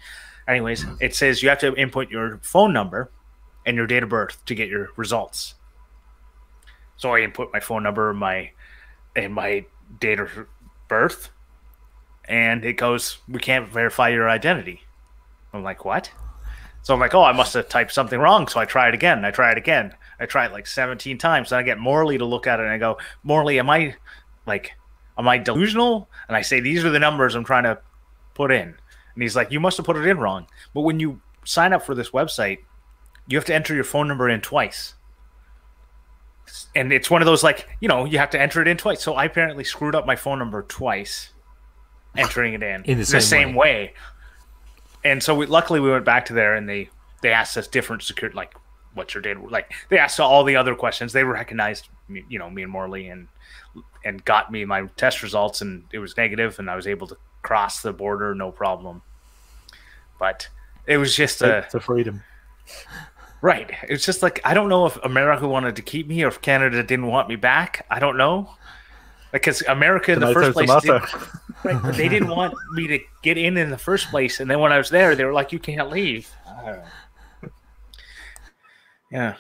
[0.48, 3.12] Anyways, it says you have to input your phone number
[3.66, 5.56] and your date of birth to get your results.
[6.98, 8.52] So I input my phone number, my
[9.16, 9.66] and my
[10.00, 10.30] date of
[10.88, 11.32] birth,
[12.26, 14.84] and it goes, "We can't verify your identity."
[15.52, 16.12] I'm like, "What?"
[16.84, 19.26] So I'm like, "Oh, I must have typed something wrong." So I try it again.
[19.26, 19.96] I try it again.
[20.19, 21.51] I try it like 17 times.
[21.51, 23.95] And I get Morley to look at it and I go, Morley, am I
[24.45, 24.73] like,
[25.17, 26.10] am I delusional?
[26.28, 27.80] And I say, these are the numbers I'm trying to
[28.34, 28.67] put in.
[28.69, 30.47] And he's like, you must have put it in wrong.
[30.73, 32.60] But when you sign up for this website,
[33.28, 34.93] you have to enter your phone number in twice.
[36.75, 39.01] And it's one of those like, you know, you have to enter it in twice.
[39.01, 41.32] So I apparently screwed up my phone number twice,
[42.15, 43.86] entering it in, in the same, the same way.
[43.86, 43.93] way.
[45.04, 46.89] And so we, luckily we went back to there and they
[47.21, 48.56] they asked us different security like
[48.96, 52.50] what's your data like they asked all the other questions they recognized me, you know
[52.50, 53.28] me and morley and
[54.04, 57.16] and got me my test results and it was negative and i was able to
[57.44, 59.02] cross the border no problem
[60.20, 60.48] but
[60.88, 62.24] It was just a to freedom.
[63.42, 63.70] right.
[63.84, 66.82] It's just like I don't know if America wanted to keep me or if Canada
[66.84, 67.86] didn't want me back.
[67.90, 68.50] I don't know.
[69.32, 71.04] Because America in the first place, didn't-
[71.66, 74.72] right, they didn't want me to get in in the first place, and then when
[74.72, 76.30] I was there, they were like, "You can't leave."
[79.15, 79.36] I don't know.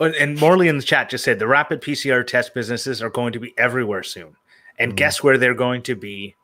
[0.00, 0.12] Yeah.
[0.20, 3.40] And Morley in the chat just said the rapid PCR test businesses are going to
[3.40, 4.36] be everywhere soon.
[4.78, 4.96] And mm-hmm.
[4.96, 6.34] guess where they're going to be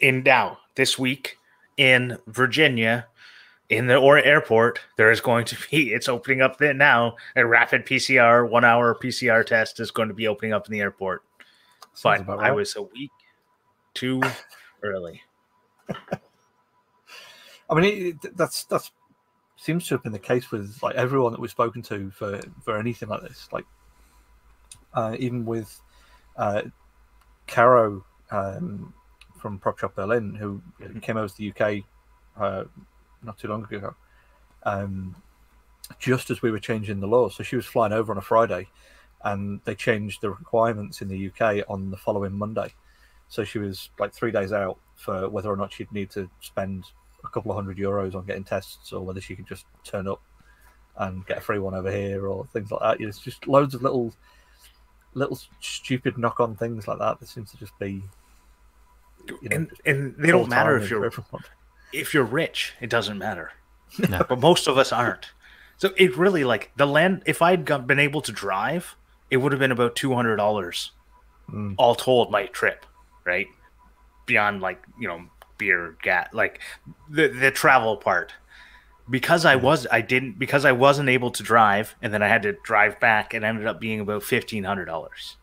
[0.00, 1.38] in now this week
[1.76, 3.06] in Virginia
[3.68, 7.46] in the or airport there is going to be it's opening up there now a
[7.46, 11.22] rapid PCR 1 hour PCR test is going to be opening up in the airport.
[11.94, 12.56] Sounds But about I right.
[12.56, 13.12] was a week
[13.94, 14.20] too
[14.82, 15.22] early.
[17.70, 18.90] I mean, it- that's that's
[19.58, 22.78] seems to have been the case with like everyone that we've spoken to for for
[22.78, 23.48] anything like this.
[23.52, 23.66] Like,
[24.94, 25.80] uh, even with
[26.36, 26.62] uh,
[27.46, 28.94] Caro um,
[29.38, 30.62] from Prop Shop Berlin, who
[31.02, 31.84] came over to the UK
[32.40, 32.64] uh,
[33.22, 33.94] not too long ago,
[34.62, 35.14] um,
[35.98, 37.28] just as we were changing the law.
[37.28, 38.68] So she was flying over on a Friday,
[39.24, 42.72] and they changed the requirements in the UK on the following Monday.
[43.28, 46.84] So she was like three days out for whether or not she'd need to spend
[47.24, 50.20] a couple of hundred euros on getting tests, or whether she could just turn up
[50.96, 53.04] and get a free one over here, or things like that.
[53.04, 54.12] It's just loads of little,
[55.14, 58.02] little stupid knock-on things like that that seems to just be.
[59.42, 61.42] You know, and and they don't matter if you're everyone.
[61.92, 63.52] if you're rich, it doesn't matter.
[64.08, 64.24] No.
[64.28, 65.26] but most of us aren't.
[65.76, 67.22] So it really like the land.
[67.26, 68.96] If I'd got, been able to drive,
[69.30, 70.92] it would have been about two hundred dollars,
[71.50, 71.74] Mm.
[71.78, 72.84] all told, my trip,
[73.24, 73.46] right?
[74.26, 75.22] Beyond like you know
[75.58, 76.60] beer, gas, like
[77.10, 78.32] the the travel part.
[79.10, 82.42] Because I was, I didn't, because I wasn't able to drive, and then I had
[82.42, 83.32] to drive back.
[83.32, 85.36] It ended up being about fifteen hundred dollars.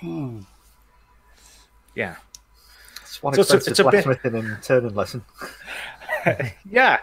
[0.00, 0.40] Hmm.
[1.94, 2.16] Yeah,
[3.02, 5.24] It's one So it's a- expensive it's a bit- and turning lesson.
[6.70, 6.98] yeah.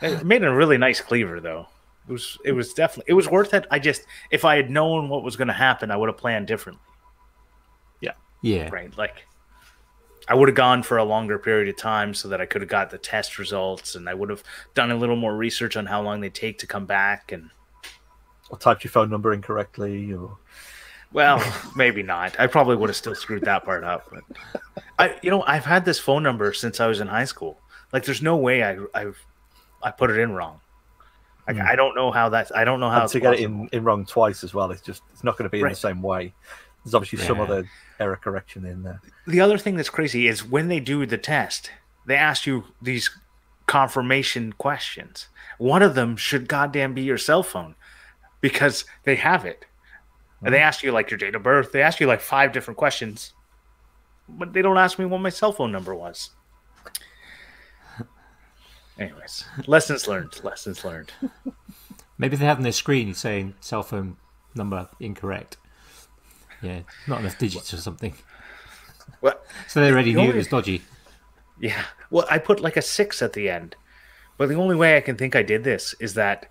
[0.00, 1.66] It made a really nice cleaver though.
[2.08, 3.66] It was it was definitely it was worth it.
[3.70, 6.46] I just if I had known what was going to happen, I would have planned
[6.46, 6.82] differently.
[8.00, 8.12] Yeah.
[8.42, 8.70] Yeah.
[8.70, 8.96] Right?
[8.96, 9.26] Like
[10.28, 12.68] I would have gone for a longer period of time so that I could have
[12.68, 14.42] got the test results and I would have
[14.74, 17.50] done a little more research on how long they take to come back and
[18.50, 20.36] Or typed your phone number incorrectly, or
[21.12, 21.42] well,
[21.76, 22.38] maybe not.
[22.38, 24.24] I probably would have still screwed that part up, but
[24.98, 27.58] I you know, I've had this phone number since I was in high school.
[27.92, 29.18] Like there's no way I I've
[29.82, 30.60] I put it in wrong.
[31.46, 31.62] Like Hmm.
[31.66, 33.82] I don't know how that's I don't know how and to get it in, in
[33.84, 34.70] wrong twice as well.
[34.70, 35.70] It's just it's not going to be in Right.
[35.70, 36.34] the same way.
[36.88, 37.68] There's obviously some other
[38.00, 39.00] error correction in there.
[39.26, 41.70] the other thing that's crazy is when they do the test,
[42.06, 43.10] they ask you these
[43.66, 45.28] confirmation questions.
[45.58, 47.74] One of them should goddamn be your cell phone
[48.40, 49.66] because they have it.
[50.42, 50.64] And they hmm.
[50.64, 51.72] ask you like your date of birth.
[51.72, 53.34] They ask you like five different questions,
[54.28, 56.30] but they don't ask me what my cell phone number was.
[58.98, 60.42] Anyways, lessons learned.
[60.42, 61.12] Lessons learned.
[62.18, 64.16] Maybe they have on their screen saying cell phone
[64.54, 65.56] number incorrect.
[66.62, 68.14] Yeah, not enough digits or something.
[69.20, 69.34] Well,
[69.68, 70.82] So they already The knew it was dodgy.
[71.60, 71.84] Yeah.
[72.10, 73.76] Well, I put like a six at the end,
[74.36, 76.46] but the only way I can think I did this is that,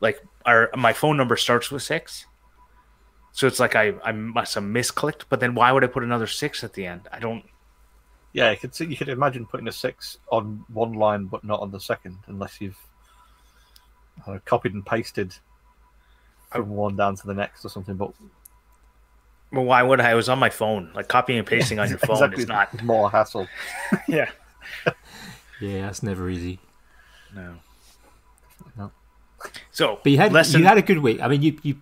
[0.00, 2.26] like, our my phone number starts with six,
[3.32, 5.24] so it's like I I must have misclicked.
[5.28, 7.08] But then why would I put another six at the end?
[7.10, 7.44] I don't.
[8.32, 11.60] Yeah, you could see, you could imagine putting a six on one line but not
[11.60, 12.78] on the second, unless you've
[14.26, 15.34] uh, copied and pasted
[16.50, 17.96] from one down to the next or something.
[17.96, 18.12] But
[19.54, 20.10] Well, why would I?
[20.10, 20.90] I was on my phone.
[20.94, 22.82] Like copying and pasting on your phone exactly, is not.
[22.82, 23.46] more hassle.
[24.08, 24.30] Yeah.
[25.60, 26.58] Yeah, that's never easy.
[27.34, 27.54] No.
[28.76, 28.90] No.
[29.70, 31.20] So, But you had lesson, you had a good week.
[31.20, 31.76] I mean, you, you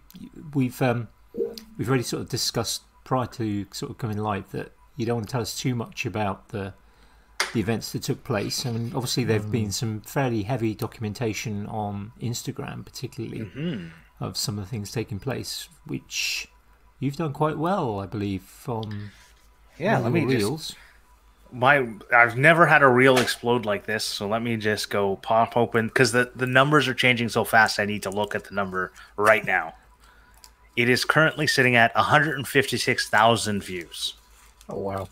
[0.54, 1.08] we've um,
[1.78, 5.28] we've already sort of discussed prior to sort of coming live that you don't want
[5.28, 6.74] to tell us too much about the
[7.54, 8.64] the events that took place.
[8.66, 13.90] I mean, obviously there've been some fairly heavy documentation on Instagram, particularly Mhm.
[14.20, 16.48] of some of the things taking place, which
[17.02, 19.10] you've done quite well, I believe, from
[19.76, 19.98] yeah.
[19.98, 20.76] Let me your just reels.
[21.50, 25.56] my I've never had a reel explode like this, so let me just go pop
[25.56, 27.80] open because the the numbers are changing so fast.
[27.80, 29.74] I need to look at the number right now.
[30.76, 34.14] It is currently sitting at 156,000 views.
[34.70, 35.08] Oh wow!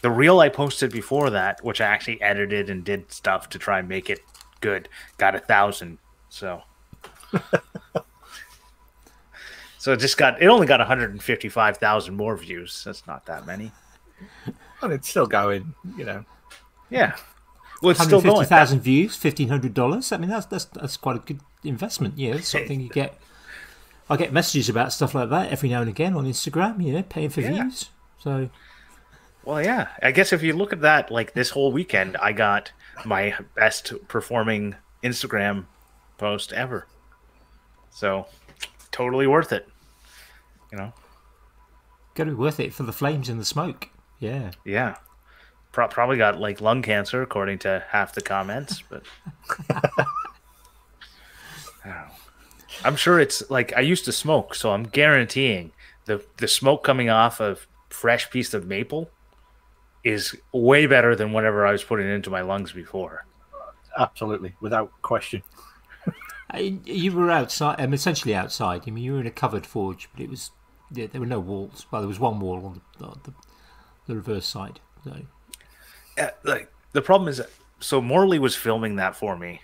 [0.00, 3.78] The reel I posted before that, which I actually edited and did stuff to try
[3.78, 4.20] and make it
[4.60, 5.98] good, got a thousand.
[6.30, 6.62] So,
[9.80, 12.84] so it just got it only got 155,000 more views.
[12.84, 13.72] That's not that many.
[14.82, 15.74] And it's still going.
[15.96, 16.24] You know,
[16.90, 17.16] Yeah.
[17.82, 18.34] Well, it's still going.
[18.36, 20.12] 150,000 views, fifteen hundred dollars.
[20.12, 22.18] I mean, that's that's that's quite a good investment.
[22.18, 23.18] Yeah, it's something you get.
[24.10, 26.84] I get messages about stuff like that every now and again on Instagram.
[26.84, 27.52] You know, paying for Yeah.
[27.62, 27.88] views.
[28.18, 28.50] So
[29.44, 29.88] Well, yeah.
[30.02, 32.72] I guess if you look at that, like this whole weekend, I got
[33.06, 35.64] my best performing Instagram
[36.18, 36.86] post ever.
[37.90, 38.26] So,
[38.90, 39.66] totally worth it.
[40.72, 40.92] You know?
[42.14, 43.88] Got to be worth it for the flames and the smoke.
[44.18, 44.50] Yeah.
[44.64, 44.96] Yeah.
[45.72, 49.02] Pro- probably got like lung cancer, according to half the comments, but.
[49.70, 49.80] I
[51.84, 52.06] don't know.
[52.84, 55.72] I'm sure it's like I used to smoke, so I'm guaranteeing
[56.06, 59.10] the the smoke coming off of fresh piece of maple
[60.02, 63.26] is way better than whatever I was putting into my lungs before.
[63.98, 65.42] Absolutely, without question.
[66.52, 68.82] You were outside, um, essentially outside.
[68.84, 70.50] I mean, you were in a covered forge, but it was
[70.92, 71.86] yeah, there were no walls.
[71.90, 73.34] Well, there was one wall on the the,
[74.06, 74.80] the reverse side.
[75.04, 75.16] So
[76.16, 79.62] Yeah, like the problem is, that, so Morley was filming that for me,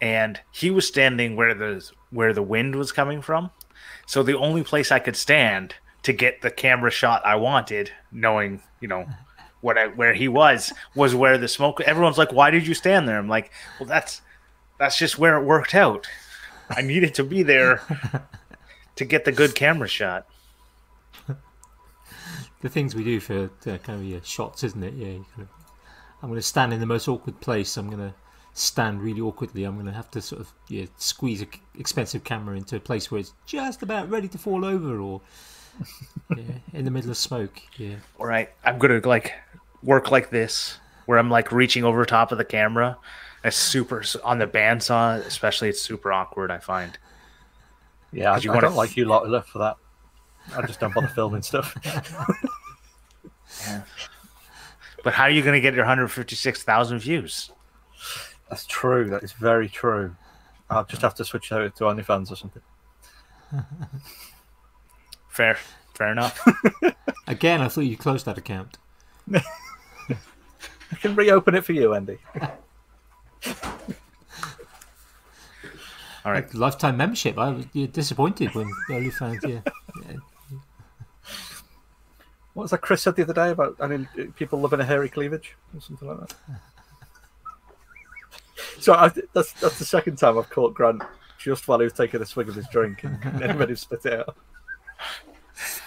[0.00, 3.50] and he was standing where the where the wind was coming from.
[4.06, 8.62] So the only place I could stand to get the camera shot I wanted, knowing
[8.80, 9.06] you know
[9.60, 11.80] what I, where he was, was where the smoke.
[11.82, 14.22] Everyone's like, "Why did you stand there?" I'm like, "Well, that's
[14.78, 16.08] that's just where it worked out.
[16.70, 17.82] I needed to be there
[18.96, 20.26] to get the good camera shot."
[22.64, 24.94] The things we do for uh, kind of yeah, shots, isn't it?
[24.94, 25.48] Yeah, you kind of,
[26.22, 27.76] I'm going to stand in the most awkward place.
[27.76, 28.14] I'm going to
[28.54, 29.64] stand really awkwardly.
[29.64, 31.48] I'm going to have to sort of yeah, squeeze an
[31.78, 35.20] expensive camera into a place where it's just about ready to fall over, or
[36.36, 36.42] yeah,
[36.72, 37.60] in the middle of smoke.
[37.76, 39.34] Yeah, All right, I'm gonna like
[39.82, 42.96] work like this, where I'm like reaching over top of the camera.
[43.44, 45.68] It's super on the bandsaw, especially.
[45.68, 46.50] It's super awkward.
[46.50, 46.96] I find.
[48.10, 49.76] Yeah, I, you I wanna- don't like you lot enough for that.
[50.56, 51.74] I just don't bother filming stuff.
[55.04, 57.50] But how are you gonna get your 156,000 views?
[58.48, 59.10] That's true.
[59.10, 60.16] That is very true.
[60.70, 62.62] I'll just have to switch over to OnlyFans or something.
[65.28, 65.58] Fair,
[65.94, 66.40] fair enough.
[67.26, 68.78] again, I thought you closed that account.
[69.34, 72.18] I can reopen it for you, Andy.
[76.24, 76.44] All right.
[76.44, 77.36] Like lifetime membership.
[77.36, 79.42] I was disappointed when OnlyFans.
[79.42, 79.60] Yeah,
[80.08, 80.16] yeah.
[82.54, 85.08] What was that Chris said the other day about I mean people loving a hairy
[85.08, 86.34] cleavage or something like that?
[88.80, 91.02] so I, that's that's the second time I've caught Grant
[91.38, 94.36] just while he was taking a swig of his drink and anybody spit it out.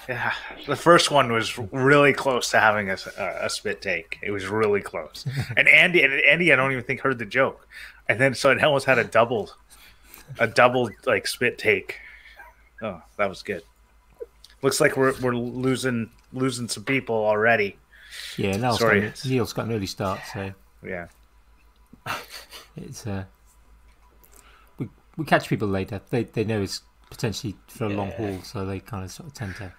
[0.08, 0.32] Yeah,
[0.66, 4.18] the first one was really close to having a, a, a spit take.
[4.22, 5.26] It was really close.
[5.58, 7.68] And Andy, and Andy, I don't even think heard the joke.
[8.08, 9.50] And then so it almost had a double,
[10.40, 12.00] a double like spit take.
[12.82, 13.64] Oh, that was good.
[14.62, 17.78] Looks like we're we're losing losing some people already.
[18.38, 19.02] yeah Neil's Sorry.
[19.02, 20.54] got, Neil's got an early start, so
[20.84, 21.08] Yeah.
[22.78, 23.26] it's uh,
[24.78, 26.02] we we catch people later.
[26.10, 29.34] They they know it's potentially for a long haul, so they kind of sort of
[29.34, 29.72] tend to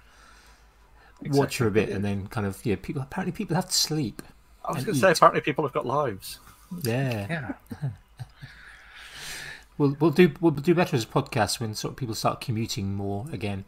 [1.31, 2.77] watch her a bit, and then kind of yeah.
[2.77, 4.23] People apparently people have to sleep.
[4.65, 6.39] I was going to say apparently people have got lives.
[6.83, 7.27] Yeah,
[7.81, 7.91] Yeah.
[9.79, 12.95] we'll we'll do we'll do better as a podcast when sort of people start commuting
[12.95, 13.65] more again.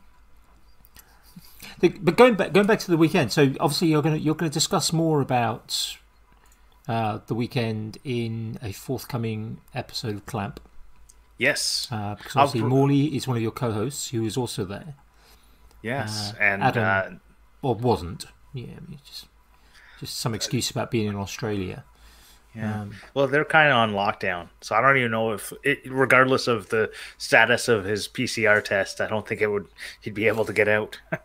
[1.79, 4.51] The, but going back going back to the weekend, so obviously you're gonna you're gonna
[4.51, 5.97] discuss more about
[6.89, 10.61] uh, the weekend in a forthcoming episode of Clamp.
[11.39, 11.89] Yes.
[11.91, 14.95] Uh, because I'll obviously Morley is one of your co-hosts who is also there,
[15.83, 16.33] Yes.
[16.33, 17.21] uh, and Adam-
[17.63, 18.27] uh, or wasn't.
[18.53, 19.27] Yeah, I mean, just
[20.01, 21.85] just some excuse about being in Australia.
[22.55, 22.81] Yeah.
[22.83, 26.49] Um, Well, they're kind of on lockdown, so I don't even know if, it, regardless
[26.49, 29.69] of the status of his PCR test, I don't think it would
[30.01, 30.99] he'd be able to get out.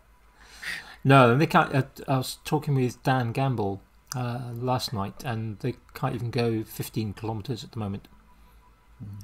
[1.06, 1.72] no, and they can't.
[1.74, 3.80] Uh, I was talking with Dan Gamble
[4.14, 8.08] uh, last night, and they can't even go 15 kilometers at the moment.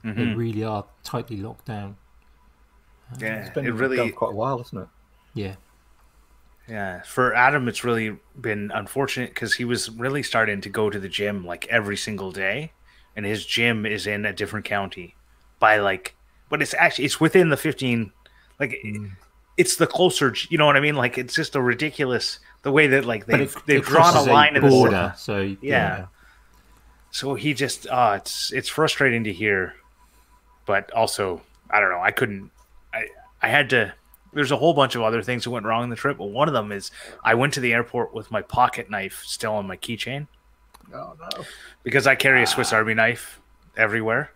[0.05, 0.37] They Mhm.
[0.37, 1.97] really are tightly locked down.
[3.19, 3.97] Yeah, It's been it really.
[3.97, 4.89] going quite a while, hasn't it?
[5.35, 5.57] Yeah,
[6.69, 10.99] Yeah, for Adam, it's really been unfortunate because he was really starting to go to
[11.01, 12.73] the gym like every single day,
[13.17, 15.17] and his gym is in a different county
[15.59, 16.15] by like,
[16.49, 18.13] but it's actually it's within the fifteen,
[18.61, 18.77] like
[19.57, 20.95] it's the closer, you know what I mean?
[20.97, 24.13] Like it's just a ridiculous the way that like they've it, they've it drawn a
[24.13, 25.15] crosses line in the border.
[25.17, 26.07] So Yeah.
[27.11, 29.75] So he just, uh, it's it's frustrating to hear,
[30.65, 32.01] but also I don't know.
[32.01, 32.51] I couldn't.
[32.95, 33.09] I
[33.43, 33.93] I had to.
[34.33, 36.49] There's a whole bunch of other things that went wrong in the trip, but one
[36.49, 36.91] of them is
[37.23, 40.27] I went to the airport with my pocket knife still on my keychain
[40.95, 41.45] Oh no.
[41.83, 43.41] because I carry a Swiss Army knife
[43.77, 44.33] everywhere,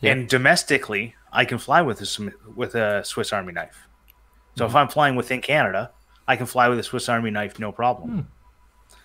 [0.00, 0.12] Yeah.
[0.12, 3.85] and domestically I can fly with a with a Swiss Army knife.
[4.56, 5.90] So if I'm flying within Canada,
[6.26, 8.28] I can fly with a Swiss Army knife no problem.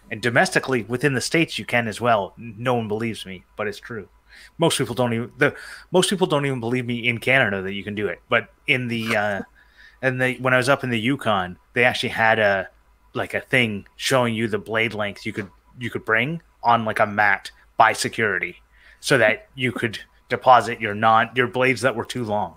[0.09, 2.33] And domestically within the states, you can as well.
[2.37, 4.09] No one believes me, but it's true.
[4.57, 5.55] Most people don't even the
[5.91, 8.19] most people don't even believe me in Canada that you can do it.
[8.29, 9.41] But in the uh,
[10.01, 12.69] and they when I was up in the Yukon, they actually had a
[13.13, 15.49] like a thing showing you the blade length you could
[15.79, 18.57] you could bring on like a mat by security,
[18.99, 19.99] so that you could
[20.29, 22.55] deposit your non your blades that were too long.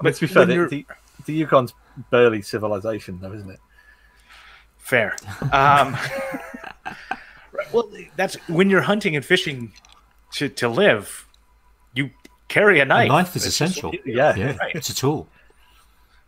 [0.00, 0.86] But to be fair, the, the,
[1.26, 1.74] the Yukon's
[2.10, 3.60] barely civilization, though, isn't it?
[4.78, 5.14] Fair.
[5.52, 5.96] Um,
[7.52, 9.72] right, well, that's when you're hunting and fishing
[10.34, 11.26] to, to live.
[11.94, 12.10] You
[12.48, 13.08] carry a A knife.
[13.08, 13.92] knife is It's just- essential.
[14.04, 14.34] Yeah.
[14.34, 14.74] Yeah, Right.
[14.74, 15.28] it's a tool.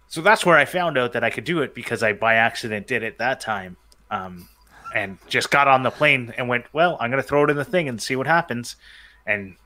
[0.09, 2.87] So that's where I found out that I could do it because I by accident
[2.87, 3.77] did it that time.
[4.11, 4.49] Um,
[4.95, 7.57] and just got on the plane and went, well, I'm going to throw it in
[7.57, 8.77] the thing and see what happens.
[9.27, 9.57] And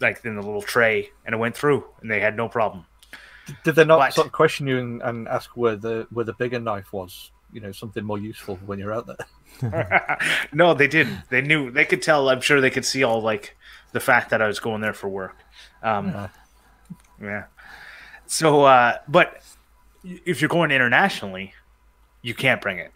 [0.00, 2.84] like in the little tray, and it went through, and they had no problem.
[3.64, 6.32] Did they not But- sort of question you and, and ask where the where the
[6.34, 7.30] bigger knife was?
[7.52, 10.18] You know, something more useful when you're out there.
[10.52, 11.20] no, they didn't.
[11.30, 11.70] They knew.
[11.70, 12.28] They could tell.
[12.28, 13.56] I'm sure they could see all like
[13.92, 15.36] the fact that I was going there for work.
[15.82, 16.28] Um, Yeah.
[17.22, 17.44] yeah.
[18.26, 19.42] So, uh, but
[20.04, 21.54] if you're going internationally,
[22.22, 22.92] you can't bring it.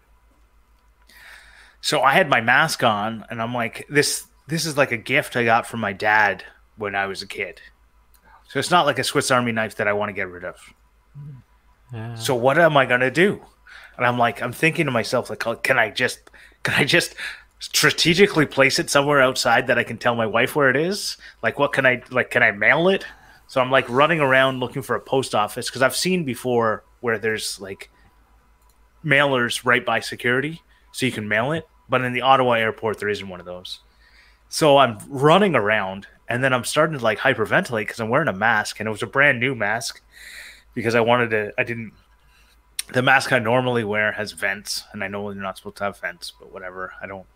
[1.80, 4.26] So I had my mask on, and I'm like, this.
[4.48, 6.42] This is like a gift I got from my dad
[6.76, 7.60] when I was a kid.
[8.50, 10.56] So it's not like a Swiss Army knife that I want to get rid of.
[11.92, 12.16] Yeah.
[12.16, 13.40] So what am I gonna do?
[13.96, 16.18] And I'm like, I'm thinking to myself, like, oh, can I just,
[16.64, 17.14] can I just
[17.60, 21.16] strategically place it somewhere outside that I can tell my wife where it is?
[21.44, 23.06] Like, what can I, like, can I mail it?
[23.46, 27.20] So I'm like running around looking for a post office because I've seen before where
[27.20, 27.88] there's like
[29.04, 31.68] mailers right by security, so you can mail it.
[31.88, 33.78] But in the Ottawa airport, there isn't one of those.
[34.48, 38.32] So I'm running around, and then I'm starting to like hyperventilate because I'm wearing a
[38.32, 40.00] mask, and it was a brand new mask
[40.72, 41.52] because I wanted to.
[41.58, 41.92] I didn't.
[42.92, 45.98] The mask I normally wear has vents, and I know you're not supposed to have
[45.98, 46.94] vents, but whatever.
[47.02, 47.26] I don't.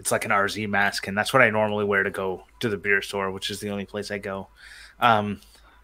[0.00, 2.76] It's like an RZ mask, and that's what I normally wear to go to the
[2.76, 4.48] beer store, which is the only place I go.
[4.98, 5.40] Um,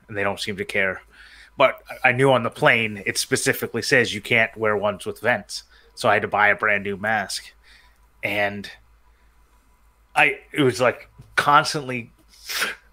[0.09, 1.01] and they don't seem to care.
[1.57, 5.63] But I- knew on the plane it specifically says you can't wear ones with vents,
[5.95, 7.53] so I had to buy a brand new mask,
[8.23, 8.69] and
[10.17, 12.12] I it was like constantly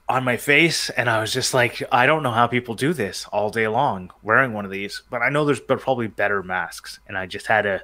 [0.08, 3.26] on my face and i was just like i don't know how people do this
[3.32, 7.18] all day long wearing one of these but i know there's probably better masks and
[7.18, 7.82] i just had to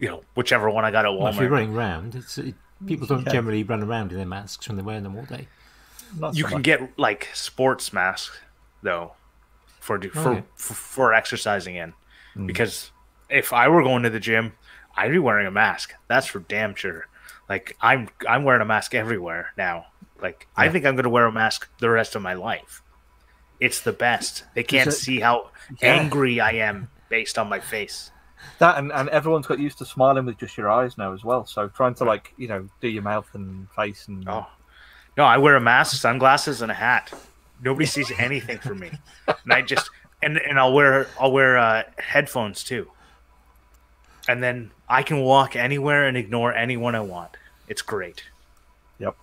[0.00, 2.54] you know whichever one i got at Well, if you're walmart running around, it's, it,
[2.86, 3.32] people don't Yeah.
[3.32, 5.48] generally run around in their masks when they're wearing them all day.
[6.18, 6.64] Not you so can much.
[6.64, 8.38] get like sports masks
[8.82, 9.12] though
[9.80, 10.42] for for, Okay.
[10.56, 11.92] for for exercising in
[12.36, 12.46] mm.
[12.46, 12.90] because
[13.28, 14.52] if i were going to the gym
[14.96, 17.06] i'd be wearing a mask that's for damn sure
[17.48, 19.86] like i'm i'm wearing a mask everywhere now
[20.22, 22.82] like i think i'm going to wear a mask the rest of my life
[23.60, 25.50] it's the best they can't it- see how
[25.82, 25.94] Yeah.
[25.94, 28.10] angry i am based on my face
[28.58, 31.46] that, and, and everyone's got used to smiling with just your eyes now as well.
[31.46, 34.46] So trying to like you know do your mouth and face and Oh,
[35.16, 37.12] no, I wear a mask, sunglasses, and a hat.
[37.62, 38.90] Nobody sees anything from me,
[39.28, 39.88] and I just
[40.24, 42.90] and and I'll wear I'll wear uh, headphones too,
[44.26, 47.36] and then I can walk anywhere and ignore anyone I want.
[47.68, 48.24] It's great.
[48.98, 49.14] yep.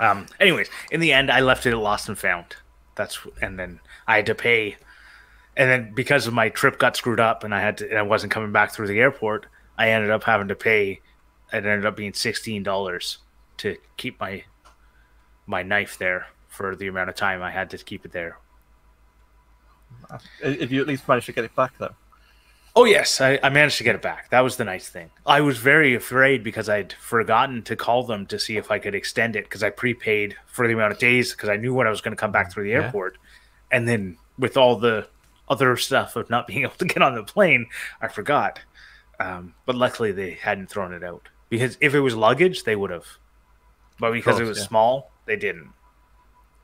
[0.00, 0.26] Um.
[0.40, 2.56] Anyways, in the end, I left it at Lost and Found.
[2.96, 3.78] That's and then
[4.08, 4.76] I had to pay,
[5.56, 8.02] and then because of my trip got screwed up and I had to and I
[8.02, 9.46] wasn't coming back through the airport,
[9.78, 11.00] I ended up having to pay.
[11.52, 13.18] It ended up being sixteen dollars
[13.58, 14.44] to keep my
[15.46, 18.38] my knife there for the amount of time I had to keep it there.
[20.40, 21.94] If you at least managed to get it back though.
[22.76, 24.30] Oh yes, I, I managed to get it back.
[24.30, 25.10] That was the nice thing.
[25.26, 28.94] I was very afraid because I'd forgotten to call them to see if I could
[28.94, 31.90] extend it because I prepaid for the amount of days because I knew when I
[31.90, 32.84] was going to come back through the Yeah.
[32.84, 33.18] airport,
[33.72, 35.08] and then with all the
[35.48, 37.66] other stuff of not being able to get on the plane,
[38.00, 38.60] I forgot.
[39.18, 42.90] Um, but luckily, they hadn't thrown it out because if it was luggage, they would
[42.90, 43.06] have.
[43.98, 44.64] But because it was yeah.
[44.66, 45.70] small, they didn't.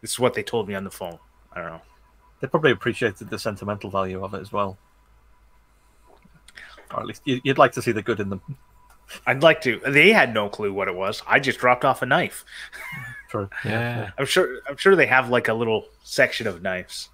[0.01, 1.19] This is what they told me on the phone.
[1.53, 1.83] I don't know.
[2.41, 4.79] They probably appreciated the sentimental value of it as well.
[6.93, 8.41] Or at least you- you'd like to see the good in them.
[9.27, 9.81] I'd like to.
[9.87, 11.23] They had no clue what it was.
[11.27, 12.45] I just dropped off a knife.
[13.29, 13.49] True.
[13.65, 14.11] Yeah.
[14.19, 14.59] I'm sure.
[14.69, 17.09] I'm sure they have like a little section of knives.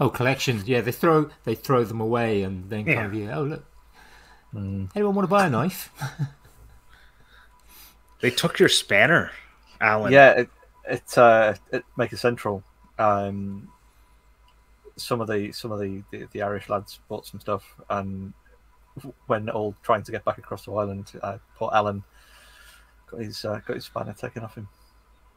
[0.00, 0.66] Oh, collections.
[0.66, 3.04] Yeah, they throw they throw them away and then kind Yeah.
[3.06, 3.36] of yeah.
[3.38, 3.64] Oh look,
[4.96, 5.90] anyone want to buy a knife?
[8.20, 9.32] They took your spanner,
[9.80, 10.12] Alan.
[10.12, 10.50] Yeah, it
[10.88, 12.62] it uh, it make a central.
[12.98, 13.68] Um,
[14.96, 18.32] some of the some of the, the, the Irish lads bought some stuff, and
[19.26, 22.02] when all trying to get back across the island, uh, Port Allen
[23.10, 24.68] got his uh, got his spanner taken off him,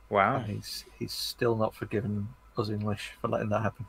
[0.10, 0.38] Wow.
[0.38, 2.28] and he's he's still not forgiven
[2.58, 3.86] us English for letting that happen.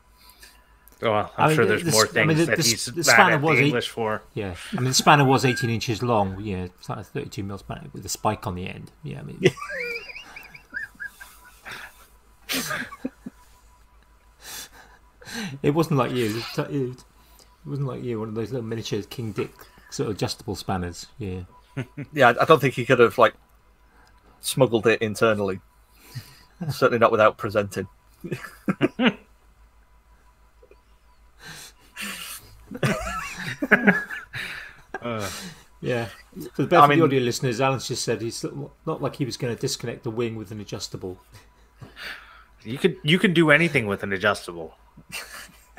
[1.03, 2.55] Oh, well, I'm I sure the- there's the more s- I things mean, the- that
[2.57, 4.23] the he's s- the mad spanner at the was eight- English for.
[4.33, 6.41] Yeah, I mean the spanner was 18 inches long.
[6.41, 8.91] Yeah, it's like a 32 mil spanner with a spike on the end.
[9.03, 9.39] Yeah, I mean.
[15.63, 16.25] it wasn't like you.
[16.25, 17.05] It was, it
[17.65, 18.19] wasn't like you.
[18.19, 19.51] one of those little miniature King Dick
[19.89, 21.07] sort of adjustable spanners.
[21.17, 21.41] Yeah.
[22.11, 23.35] Yeah, I don't think he could have like
[24.39, 25.59] smuggled it internally.
[26.71, 27.87] Certainly not without presenting.
[35.01, 35.29] Uh,
[35.79, 36.05] Yeah.
[36.53, 38.43] For the benefit I of the audio listeners, Alan's just said he's
[38.87, 41.19] not like he was going to disconnect the wing with an adjustable.
[42.67, 44.75] You could you can do anything with an adjustable.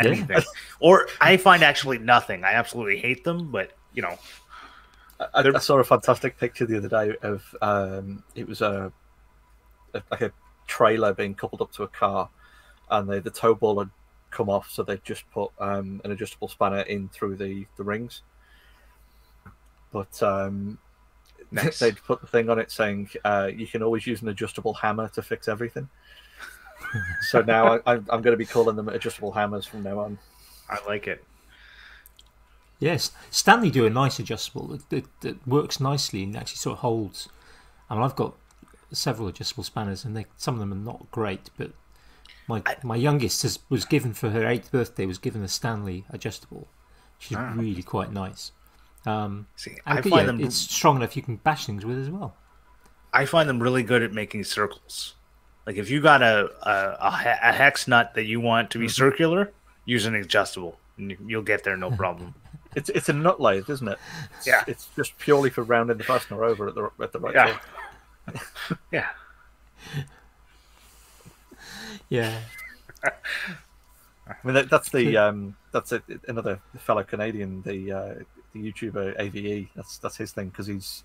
[0.01, 0.11] Yeah.
[0.11, 0.43] Anything.
[0.78, 2.45] or I find actually nothing.
[2.45, 4.16] I absolutely hate them, but you know,
[5.18, 8.93] I, I saw a fantastic picture the other day of um, it was a,
[9.95, 10.30] a like a
[10.68, 12.28] trailer being coupled up to a car,
[12.93, 13.91] and the the tow ball had
[14.30, 18.22] come off, so they just put um, an adjustable spanner in through the the rings.
[19.91, 20.78] But um,
[21.51, 21.80] Nice.
[21.80, 25.09] they'd put the thing on it saying uh, you can always use an adjustable hammer
[25.09, 25.89] to fix everything.
[27.22, 30.18] So now I, I'm, I'm going to be calling them adjustable hammers from now on.
[30.68, 31.24] I like it.
[32.80, 36.78] Yes, Stanley do a nice adjustable that, that, that works nicely and actually sort of
[36.80, 37.28] holds.
[37.91, 38.34] I mean, I've got
[38.93, 41.72] several adjustable spanners, and they some of them are not great, but
[42.47, 46.68] my my youngest has, was given for her eighth birthday was given a Stanley adjustable.
[47.18, 47.53] She's Ah.
[47.57, 48.53] really quite nice.
[49.05, 52.11] Um, See, I find yeah, them it's strong enough you can bash things with as
[52.11, 52.36] well.
[53.12, 55.14] I find them really good at making circles.
[55.69, 56.99] Like if you got a a,
[57.43, 59.53] a, hex nut that you want to be circular,
[59.85, 62.35] use an adjustable, and you- you'll get there no problem.
[62.75, 63.99] It's it's a nut lathe, isn't it?
[64.39, 64.64] It's, Yeah.
[64.66, 67.59] It's just purely for rounding the fastener over at the at the right Yeah.
[68.33, 68.79] time.
[68.91, 69.09] yeah.
[72.09, 72.39] Yeah,
[73.05, 78.14] I mean that, that's the um that's a, another fellow Canadian, the uh,
[78.55, 79.69] the YouTuber AVE.
[79.77, 81.05] That's that's his thing because he's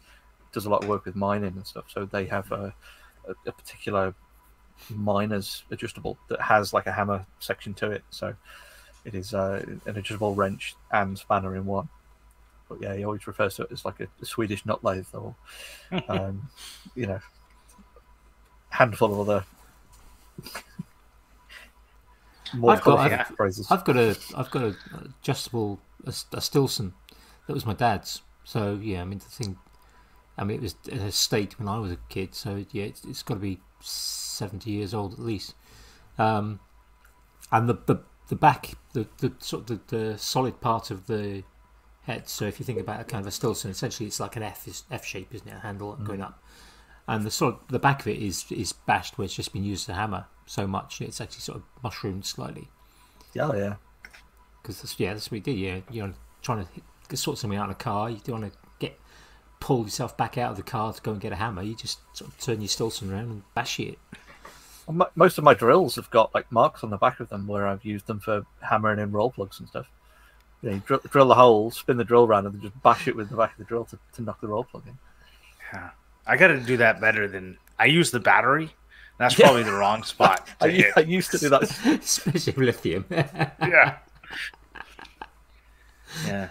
[0.53, 1.85] does a lot of work with mining and stuff.
[1.89, 2.73] So they have a,
[3.27, 4.13] a, a particular
[4.89, 8.03] miner's adjustable that has like a hammer section to it.
[8.09, 8.33] So
[9.05, 11.89] it is uh, an adjustable wrench and spanner in one.
[12.69, 15.35] But yeah, he always refers to it as like a, a Swedish nut lathe or
[16.07, 16.49] um,
[16.95, 17.19] you know
[18.69, 19.45] handful of other
[22.53, 23.67] more I've got- I've- phrases.
[23.71, 24.75] I've got a I've got a
[25.21, 26.93] adjustable a, a Stillson
[27.47, 28.21] that was my dad's.
[28.43, 29.57] So yeah, I mean the thing.
[30.37, 32.33] I mean it was in a state when I was a kid.
[32.35, 35.55] So yeah, it's, it's got to be seventy years old at least.
[36.17, 36.59] Um,
[37.51, 37.97] and the the,
[38.29, 41.43] the back the, the sort of the, the solid part of the
[42.03, 42.27] head.
[42.29, 44.67] So if you think about a kind of a Stillson, essentially it's like an F
[44.67, 45.55] is F shape, isn't it?
[45.55, 46.41] A handle going up.
[47.07, 49.63] And the sort of the back of it is is bashed where it's just been
[49.63, 52.67] used as a hammer so much it's actually sort of mushroomed slightly
[53.33, 53.75] Yeah, yeah.
[54.61, 55.57] because yeah, that's what we did.
[55.57, 58.09] Yeah, you're trying to hit- sort something out in a car.
[58.09, 58.59] You don't want to
[59.63, 61.61] pull yourself back out of the car to go and get a hammer.
[61.61, 63.97] You just sort of turn your Stillson around and bash it.
[64.85, 67.65] Well, Most of my drills have got like marks on the back of them where
[67.65, 69.87] I've used them for hammering in roll plugs and stuff.
[70.61, 73.07] You, know, you drill, drill the hole, spin the drill round, and then just bash
[73.07, 74.97] it with the back of the drill to, to knock the roll plug in.
[75.73, 75.91] Yeah.
[76.27, 78.69] I got to do that better than I use the battery.
[79.17, 79.45] That's Yeah.
[79.45, 80.93] probably the wrong spot I, to u- hit.
[80.97, 81.63] I used to do that.
[82.03, 83.05] Especially lithium.
[83.11, 83.97] yeah.
[86.25, 86.49] Yeah.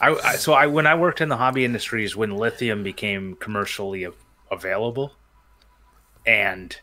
[0.00, 4.06] I, I so I when I worked in the hobby industries when lithium became commercially
[4.06, 4.16] av-
[4.50, 5.12] available,
[6.26, 6.78] and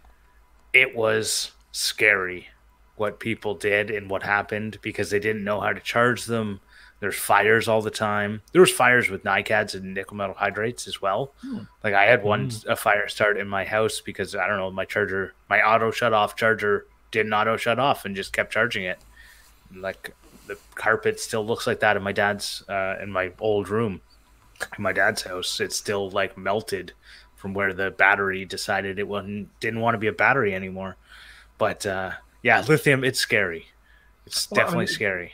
[0.74, 2.47] it was scary
[2.95, 6.59] what people did and what happened because they didn't know how to charge them.
[6.99, 8.41] There's fires all the time.
[8.53, 11.34] There was fires with NiCads and nickel metal hydrides as well.
[11.41, 11.59] Hmm.
[11.84, 12.70] Like I had one hmm.
[12.70, 16.14] a fire start in my house because I don't know my charger, my auto shut
[16.14, 18.99] off charger didn't auto shut off and just kept charging it.
[19.74, 20.14] Like
[20.47, 24.01] the carpet still looks like that in my dad's uh, in my old room
[24.77, 25.59] in my dad's house.
[25.59, 26.93] It's still like melted
[27.35, 30.95] from where the battery decided it wasn't didn't want to be a battery anymore.
[31.57, 33.67] But uh, yeah, lithium it's scary.
[34.25, 35.33] It's Well, I definitely mean, scary.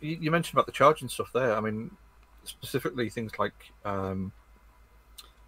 [0.00, 1.54] You, you mentioned about the charging stuff there.
[1.54, 1.90] I mean,
[2.44, 3.54] specifically things like
[3.84, 4.32] um,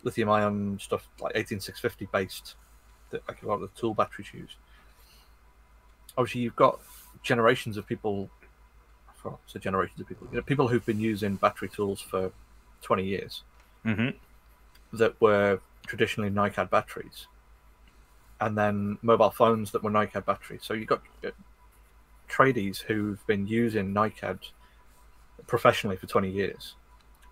[0.03, 2.55] lithium ion stuff, like 18650 based,
[3.11, 4.57] that like a lot of the tool batteries use.
[6.17, 6.81] Obviously, you've got
[7.23, 8.31] generations of people.
[9.29, 10.27] Well, so generations of people.
[10.31, 12.33] You know, people who've been using battery tools for
[12.83, 13.43] 20 years
[13.85, 14.11] hmm
[14.93, 17.27] that were traditionally NiCad batteries,
[18.41, 20.63] and then mobile phones that were NiCad batteries.
[20.65, 21.31] So you've got uh,
[22.29, 24.39] tradies who've been using NiCad
[25.47, 26.75] professionally for 20 years,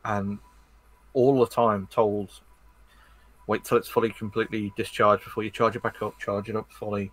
[0.05, 0.39] and
[1.15, 2.31] all the time told,
[3.47, 6.71] wait till it's fully completely discharged before you charge it back up, charge it up
[6.71, 7.11] fully.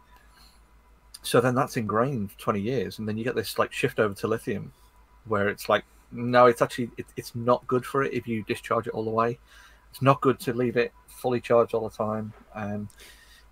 [1.24, 4.14] So then that's ingrained for 20 years, and then you get this like shift over
[4.14, 4.72] to lithium,
[5.26, 8.88] where it's like, no, it's actually it, it's not good for it if you discharge
[8.88, 9.40] it all the way.
[9.90, 12.88] It's not good to leave it fully charged all the time, and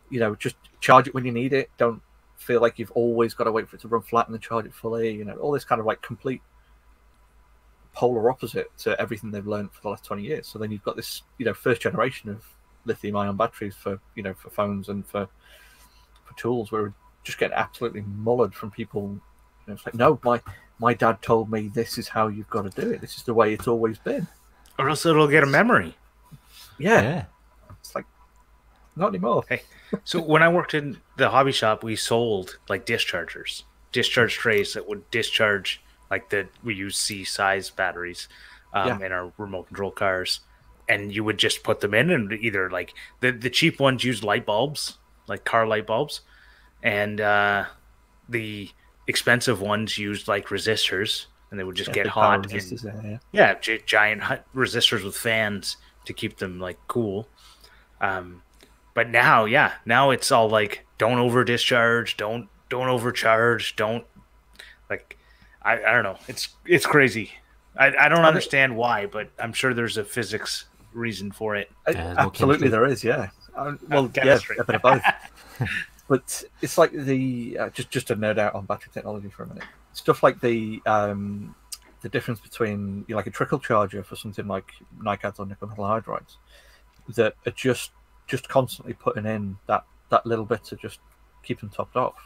[0.10, 1.70] you know just charge it when you need it.
[1.78, 2.02] Don't
[2.36, 4.66] feel like you've always got to wait for it to run flat and then charge
[4.66, 5.12] it fully.
[5.12, 6.42] You know all this kind of like complete
[7.94, 10.48] polar opposite to everything they've learned for the last 20 years.
[10.48, 12.46] So then you've got this, you know, first generation of
[12.86, 15.28] lithium ion batteries for, you know, for phones and for
[16.26, 16.94] for tools where
[17.24, 19.02] just get absolutely mullered from people.
[19.04, 19.22] You
[19.68, 20.42] know, it's like, no, my
[20.80, 23.02] my dad told me this is how you've got to do it.
[23.02, 24.28] This is the way it's always been.
[24.80, 25.96] Or else it'll get a memory.
[26.80, 27.26] Yeah, Yeah.
[27.80, 28.06] it's like
[28.96, 29.44] not anymore.
[29.48, 29.62] Hey,
[30.04, 34.88] so when I worked in the hobby shop, we sold like dischargers, discharge trays that
[34.88, 38.28] would discharge like the we use C size batteries
[38.74, 39.06] um, Yeah.
[39.06, 40.40] in our remote control cars,
[40.90, 44.24] and you would just put them in and either like the the cheap ones use
[44.24, 44.98] light bulbs,
[45.28, 46.22] like car light bulbs,
[46.84, 47.66] and uh,
[48.30, 48.70] the
[49.08, 52.52] expensive ones used like resistors, and they would just Yeah, get hot.
[52.52, 53.18] and- there, yeah.
[53.32, 57.28] yeah, gi- giant hu- resistors with fans to keep them like cool.
[58.00, 58.42] Um,
[58.94, 64.06] but now, yeah, now it's all like don't over discharge, don't don't overcharge, don't
[64.90, 65.18] like
[65.62, 66.18] I, I don't know.
[66.28, 67.32] It's it's crazy.
[67.78, 71.72] I, I don't understand why, but I'm sure there's a physics reason for it.
[71.88, 73.02] Uh, Yeah, Absolutely, there is.
[73.04, 73.30] Yeah.
[73.56, 75.02] Uh, well, yeah, a bit of both.
[76.12, 79.48] but it's like the uh, just just to nerd out on battery technology for a
[79.48, 79.64] minute.
[79.94, 81.56] Stuff like the um,
[82.02, 85.70] the difference between you know, like a trickle charger for something like NiCads or nickel
[85.70, 86.36] metal hydrides
[87.16, 87.92] that are just
[88.28, 91.00] just constantly putting in that that little bit to just
[91.44, 92.20] keep them topped off,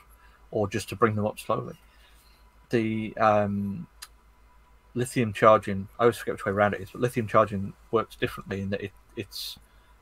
[0.50, 1.76] or just to bring them up slowly.
[2.72, 3.86] The um,
[4.96, 8.62] lithium charging, I always forget which way around it is, but lithium charging works differently
[8.62, 9.60] in that it, it's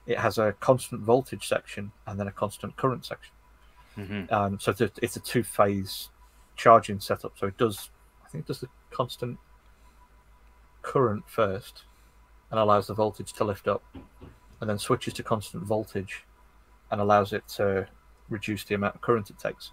[0.08, 3.34] it has a constant voltage section and then a constant current section.
[3.98, 4.32] Mhm.
[4.32, 6.10] Um, so it's a, it's a two phase
[6.56, 7.38] charging setup.
[7.38, 7.90] So it does,
[8.26, 9.38] I think it does the constant
[10.82, 11.84] current first
[12.52, 13.84] and allows the voltage to lift up,
[14.62, 16.24] and then switches to constant voltage
[16.92, 17.88] and allows it to
[18.30, 19.72] reduce the amount of current it takes.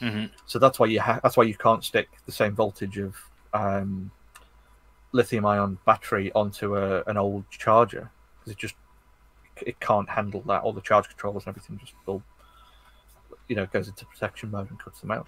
[0.00, 0.30] Mhm.
[0.46, 3.16] So that's why you ha- that's why you can't stick the same voltage of
[3.52, 4.10] um,
[5.12, 8.76] lithium ion battery onto a, an old charger because it just
[9.56, 10.62] it can't handle that.
[10.62, 12.22] All the charge controllers and everything just will,
[13.50, 15.26] you know, goes into protection mode and cuts them out.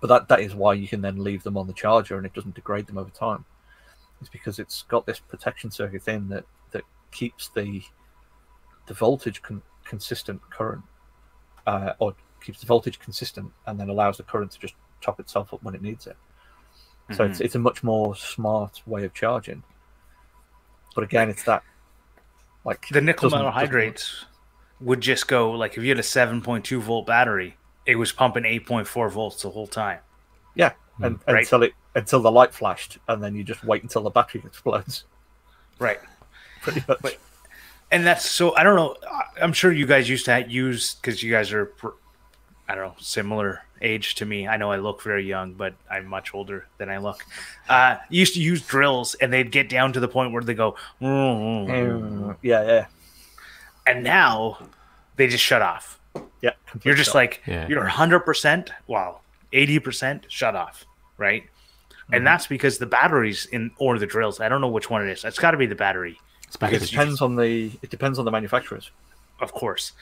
[0.00, 2.32] But that that is why you can then leave them on the charger and it
[2.32, 3.44] doesn't degrade them over time.
[4.20, 7.82] It's because it's got this protection circuit in that that keeps the
[8.86, 10.82] the voltage con- consistent current,
[11.66, 12.14] uh, or
[12.44, 15.74] keeps the voltage consistent, and then allows the current to just top itself up when
[15.74, 16.16] it needs it.
[17.16, 19.62] So it's it's a much more smart way of charging.
[20.94, 21.64] But again, it's that
[22.64, 23.54] like The nickel doesn't-
[24.80, 24.80] metal doesn't work.
[24.80, 27.56] hydrides would just go like if you had a 7.2 volt battery,
[27.86, 29.98] it was pumping 8.4 volts the whole time.
[30.54, 30.72] Yeah,
[31.02, 31.38] and Right.
[31.44, 35.04] until it until the light flashed, and then you just wait until the battery explodes.
[35.78, 36.00] Right.
[36.62, 36.98] Pretty much.
[37.02, 37.18] But-
[37.90, 41.22] and that's so i don't know I- i'm sure you guys used to use because
[41.22, 41.88] you guys are pr-
[42.66, 46.06] i don't know similar age to me i know i look very young but i'm
[46.06, 47.22] much older than i look
[47.68, 50.54] uh you used to use drills and they'd get down to the point where they
[50.54, 52.86] go Mm, yeah, yeah,
[53.86, 54.58] and now
[55.16, 55.98] they just shut off
[56.40, 56.50] yeah.
[56.82, 57.14] you're just stop.
[57.16, 57.66] like Yeah.
[57.68, 59.22] you're 100% well
[59.52, 60.84] 80% shut off
[61.18, 61.44] right
[62.12, 65.10] and that's because the batteries in or the drills i don't know which one it
[65.10, 67.90] is it's got to be the battery It's back it to depends on the it
[67.90, 68.90] depends on the manufacturers.
[69.40, 69.92] of course.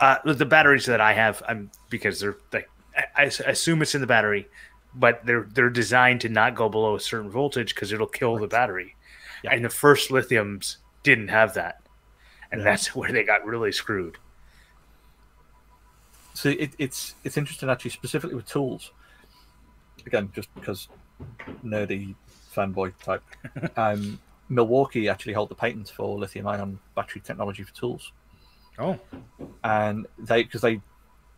[0.00, 2.68] Uh, the- the batteries that I have, I'm because they're like
[3.16, 4.48] I assume it's in the battery,
[4.94, 8.48] but they're they're designed to not go below a certain voltage because it'll kill the
[8.48, 8.96] battery.
[9.44, 9.52] Yeah.
[9.54, 11.80] And the first lithiums didn't have that,
[12.52, 14.18] and that's where they got really screwed.
[16.34, 18.92] So it, it's it's interesting actually, specifically with tools.
[20.06, 20.88] Again, just because
[21.64, 22.14] nerdy
[22.54, 23.22] fanboy type.
[23.76, 28.12] um, Milwaukee actually held the patent for lithium-ion battery technology for tools,
[28.78, 28.98] Oh,
[29.64, 30.80] and they because they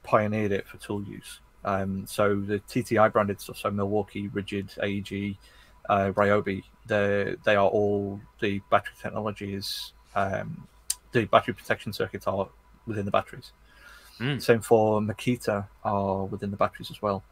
[0.02, 1.40] pioneered it for tool use.
[1.64, 5.36] Um, so the TTI branded stuff, so Milwaukee, Ridgid, AEG,
[5.88, 10.66] uh, Ryobi, they they are all the battery technology is um,
[11.14, 12.48] the battery protection circuits are
[12.86, 13.52] within the batteries.
[14.18, 14.42] Mm.
[14.42, 17.24] Same for Makita are within the batteries as well.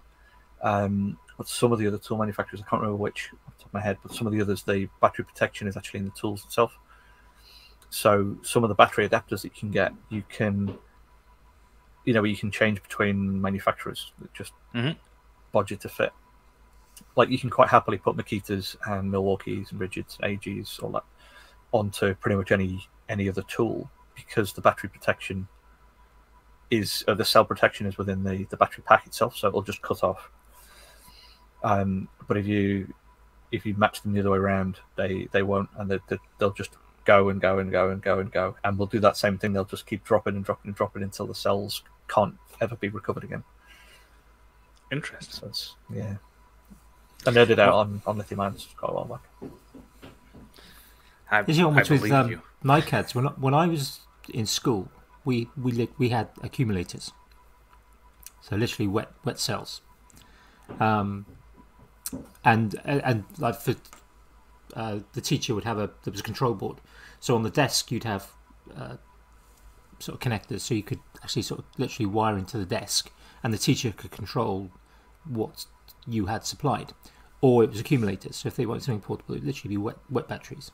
[0.63, 3.69] Um, but some of the other tool manufacturers, I can't remember which off the top
[3.69, 6.13] of my head, but some of the others, the battery protection is actually in the
[6.13, 6.73] tools itself.
[7.91, 10.79] So some of the battery adapters that you can get, you can,
[12.05, 14.97] you know, you can change between manufacturers that just Mhm.
[15.53, 16.13] budget to fit.
[17.17, 21.05] Like you can quite happily put Makitas and Milwaukee's and Ridgids, and AGs, all that
[21.73, 25.49] onto pretty much any any other tool because the battery protection
[26.71, 29.83] is uh, the cell protection is within the the battery pack itself, so it'll just
[29.83, 30.31] cut off.
[31.63, 32.93] Um, but if you
[33.53, 36.53] if you match them the other way around, they they won't, and they, they, they'll
[36.53, 39.39] just go and go and go and go and go, and we'll do that same
[39.39, 39.53] thing.
[39.53, 43.25] They'll just keep dropping and dropping and dropping until the cells can't ever be recovered
[43.25, 43.45] again.
[44.91, 45.53] interesting.
[45.53, 46.17] So yeah.
[47.27, 49.53] I nerded out on on lithium ions quite a while back.
[51.33, 52.43] I, Is it almost I with um, you.
[52.63, 53.15] NICADs?
[53.15, 54.01] When I, when I was
[54.33, 54.89] in school,
[55.25, 57.11] we we we had accumulators,
[58.43, 59.81] so literally wet wet cells,
[60.79, 61.25] um,
[62.45, 63.75] and and like for
[64.75, 66.83] uh, the teacher would have a there was a control board,
[67.19, 68.31] so on the desk you'd have
[68.77, 68.97] uh,
[70.01, 73.11] sort of connectors, so you could actually sort of literally wire into the desk,
[73.43, 74.71] and the teacher could control
[75.25, 75.65] what
[76.07, 76.93] you had supplied,
[77.41, 78.37] or it was accumulators.
[78.37, 80.73] So if they wanted something portable, it would literally be wet wet batteries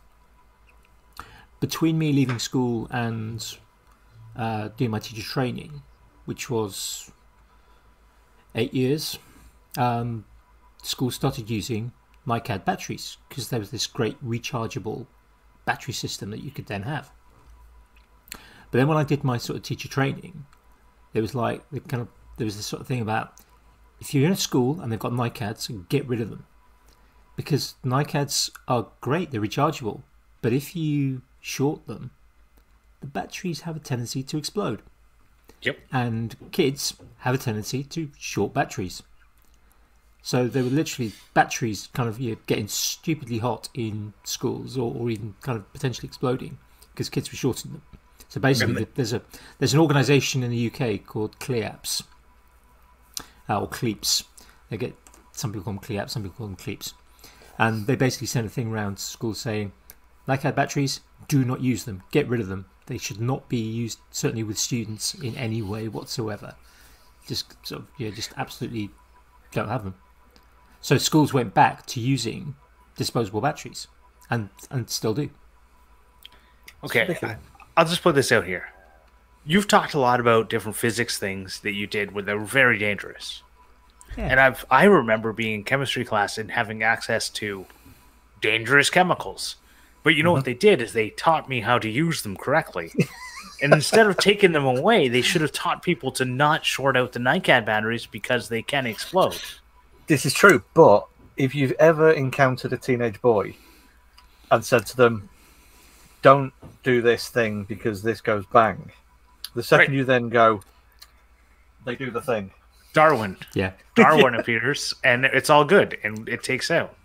[1.61, 3.59] between me leaving school and
[4.37, 5.83] uh, doing my teacher training,
[6.25, 7.11] which was
[8.55, 9.19] eight years,
[9.77, 10.25] um,
[10.83, 11.93] school started using
[12.27, 15.07] NICAD batteries because there was this great rechargeable
[15.65, 17.11] battery system that you could then have.
[18.33, 20.47] But then when I did my sort of teacher training,
[21.15, 23.35] it was like kind of there was this sort of thing about
[24.01, 26.47] if you're in a school and they've got NICADs, get rid of them
[27.35, 30.03] because NICADs are great; they're rechargeable.
[30.43, 32.11] But if you short them,
[33.01, 34.83] the batteries have a tendency to explode.
[35.63, 35.79] Yep.
[35.93, 39.03] And kids have a tendency to short batteries.
[40.23, 44.95] So there were literally batteries kind of you know, getting stupidly hot in schools or,
[44.95, 46.59] or even kind of potentially exploding
[46.93, 47.83] because kids were shorting them.
[48.29, 48.87] So basically, Really?
[48.95, 49.23] there's a
[49.59, 52.03] there's an organisation in the UK called CLEAPSS
[53.49, 54.25] uh, or CLEAPSS.
[54.69, 54.95] They get
[55.33, 56.93] some people call them CLEAPSS, some people call them CLEAPSS,
[57.59, 59.73] and they basically send a thing around schools saying,
[60.27, 62.67] like our batteries, do not use them, get rid of them.
[62.87, 66.55] They should not be used, certainly with students, in any way whatsoever.
[67.27, 68.91] Just sort of, yeah, just absolutely
[69.53, 69.95] don't have them.
[70.81, 72.55] So schools went back to using
[72.97, 73.89] disposable batteries,
[74.31, 75.29] and and still do.
[76.85, 77.37] Okay, I-
[77.77, 78.69] I'll just put this out here.
[79.45, 82.79] You've talked a lot about different physics things that you did where they were very
[82.79, 83.43] dangerous.
[84.17, 84.29] Yeah.
[84.29, 87.67] And I've I remember being in chemistry class and having access to
[88.41, 89.57] dangerous chemicals.
[90.09, 90.45] But you know what uh-huh.
[90.45, 92.95] they did is they taught me how to use them correctly.
[93.63, 97.13] and instead of taking them away, they should have taught people to not short out
[97.13, 99.39] the NICAD batteries because they can explode.
[100.07, 101.07] This is true, but
[101.37, 103.55] if you've ever encountered a teenage boy
[104.51, 105.29] and said to them,
[106.23, 106.55] "Don't
[106.85, 108.91] do this thing because this goes bang,"
[109.55, 109.99] the second Right.
[109.99, 110.63] you then go,
[111.85, 112.51] they do the thing.
[112.95, 113.37] Darwin.
[113.53, 116.97] Yeah, Darwin appears and it's all good and it takes out.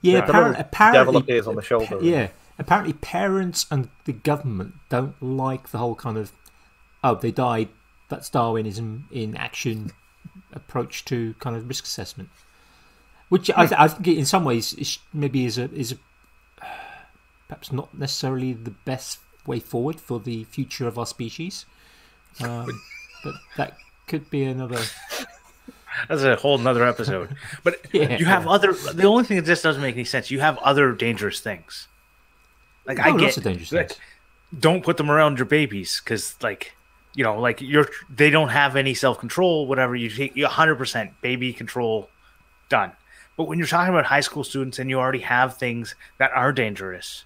[0.00, 0.24] Yeah.
[0.24, 1.98] The little appar- devil apparently, appears on the shoulder.
[2.00, 2.28] Yeah,
[2.58, 6.32] apparently parents and the government don't like the whole kind of
[7.04, 7.68] oh they died
[8.08, 9.92] that's Darwinism in action
[10.52, 12.30] approach to kind of risk assessment,
[13.28, 15.96] which I, th- I think in some ways is maybe is a is a,
[17.48, 21.66] perhaps not necessarily the best way forward for the future of our species,
[22.42, 22.68] um,
[23.24, 23.76] but that
[24.06, 24.80] could be another.
[26.08, 27.34] That's a whole nother episode.
[27.64, 28.18] But Yeah.
[28.18, 28.72] you have other.
[28.72, 30.30] The only thing that just doesn't make any sense.
[30.30, 31.88] You have other dangerous things.
[32.86, 34.00] Like I Oh, get dangerous like, things.
[34.58, 36.74] Don't put them around your babies because, like,
[37.14, 39.66] you know, like you're they don't have any self control.
[39.66, 42.08] Whatever you take, you 100 percent baby control,
[42.68, 42.92] done.
[43.36, 46.52] But when you're talking about high school students and you already have things that are
[46.52, 47.24] dangerous,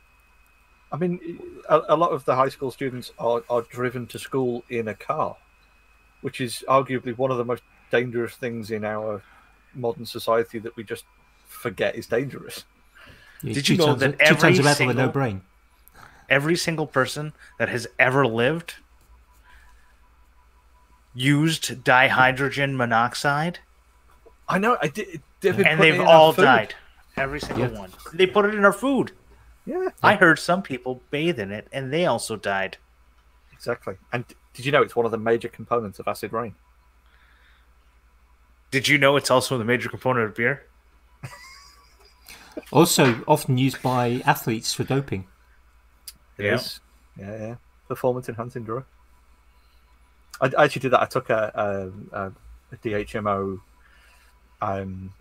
[0.93, 1.39] I mean,
[1.71, 4.95] a, a lot of the high school students are, are driven to school in a
[4.95, 5.37] car,
[6.21, 7.63] which is arguably one of the most
[7.93, 9.23] dangerous things in our
[9.75, 11.05] modern society that we just
[11.47, 12.65] forget is dangerous.
[13.43, 15.13] Yeah, Did you know tons that of- two every tons of metal with no single-
[15.13, 15.43] brain?
[16.29, 18.75] every single person that has ever lived
[21.15, 23.59] used dihydrogen monoxide.
[24.49, 24.79] I know.
[24.81, 25.23] I did.
[25.41, 26.75] they've and they've it in our all died.
[27.17, 27.79] Every single Yeah.
[27.79, 27.93] one.
[28.15, 29.13] They put it in our food.
[29.67, 32.79] Yeah, I heard some people bathe in it, and they also died.
[33.53, 33.97] exactly.
[34.13, 34.25] And
[34.55, 36.55] did you know it's one of the major components of acid rain?
[38.73, 40.65] Did you know it's also the major component of beer?
[42.71, 45.27] Also, often used by athletes for doping.
[46.37, 46.55] It Yeah.
[46.55, 46.81] is.
[47.19, 47.55] Yeah, yeah.
[47.89, 48.85] Performance enhancing drug.
[50.41, 51.01] I, I actually did that.
[51.01, 52.33] I took a, a, a,
[52.73, 53.59] a DHMO
[54.61, 55.13] um,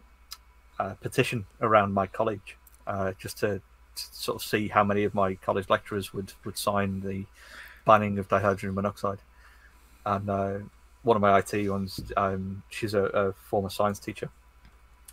[0.80, 3.62] uh petition around my college uh, just to, to
[3.96, 7.26] sort of see how many of my college lecturers would, would sign the
[7.86, 9.20] banning of dihydrogen monoxide.
[10.06, 10.58] And uh,
[11.04, 14.30] one of my IT ones, um, she's a, a former science teacher.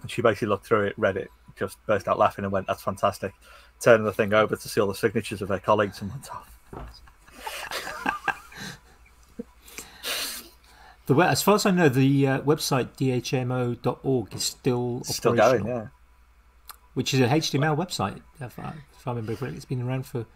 [0.02, 2.82] And she basically looked through it, read it, just burst out laughing and went, That's
[2.82, 3.32] fantastic.
[3.80, 6.44] Turned the thing over to see all the signatures of her colleagues and went, oh,
[11.06, 15.64] The we- as far as I know, the uh, website dhmo.org is still still operational,
[15.66, 15.86] going, yeah.
[16.92, 18.20] which is a HTML website.
[18.40, 20.26] If I, if I remember correctly, it's been around for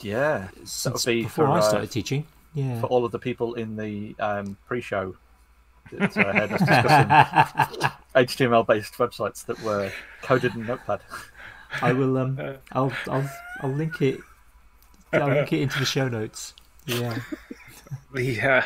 [0.00, 0.48] Yeah.
[0.64, 2.26] since be before for, I uh, started teaching.
[2.54, 2.80] Yeah.
[2.80, 5.16] For all of the people in the um, pre show
[5.92, 6.60] that uh, heard us
[7.68, 9.92] discussing HTML based websites that were
[10.22, 11.00] coded in Notepad.
[11.82, 12.16] I will.
[12.16, 12.38] Um,
[12.72, 13.30] I'll, I'll,
[13.60, 14.20] I'll link it.
[15.12, 16.54] I'll link it into the show notes.
[16.86, 17.18] Yeah.
[18.12, 18.62] The uh,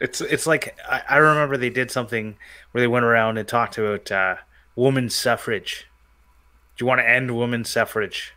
[0.00, 2.36] it's it's like I, I remember they did something
[2.70, 4.36] where they went around and talked about uh,
[4.76, 5.86] women's suffrage.
[6.76, 8.34] Do you want to end women's suffrage?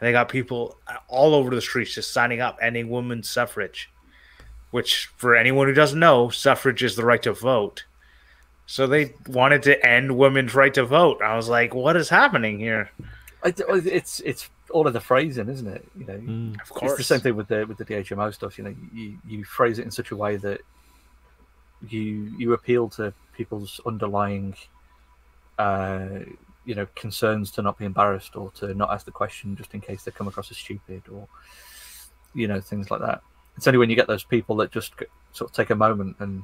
[0.00, 0.78] And they got people
[1.08, 3.90] all over the streets just signing up, ending women's suffrage.
[4.70, 7.84] Which, for anyone who doesn't know, suffrage is the right to vote.
[8.66, 11.22] So they wanted to end women's right to vote.
[11.22, 12.90] I was like, what is happening here?
[13.42, 15.88] I, it's it's all of the phrasing, isn't it?
[15.98, 16.60] You know, Mm.
[16.60, 16.92] Of course.
[16.92, 18.58] it's the same thing with the with the DHMO stuff.
[18.58, 20.60] You know, you, you phrase it in such a way that
[21.88, 24.54] you you appeal to people's underlying,
[25.58, 26.08] uh,
[26.68, 29.80] you know, concerns to not be embarrassed or to not ask the question just in
[29.80, 31.26] case they come across as stupid or,
[32.34, 33.22] you know, things like that.
[33.56, 34.92] It's only when you get those people that just
[35.32, 36.42] sort of take a moment and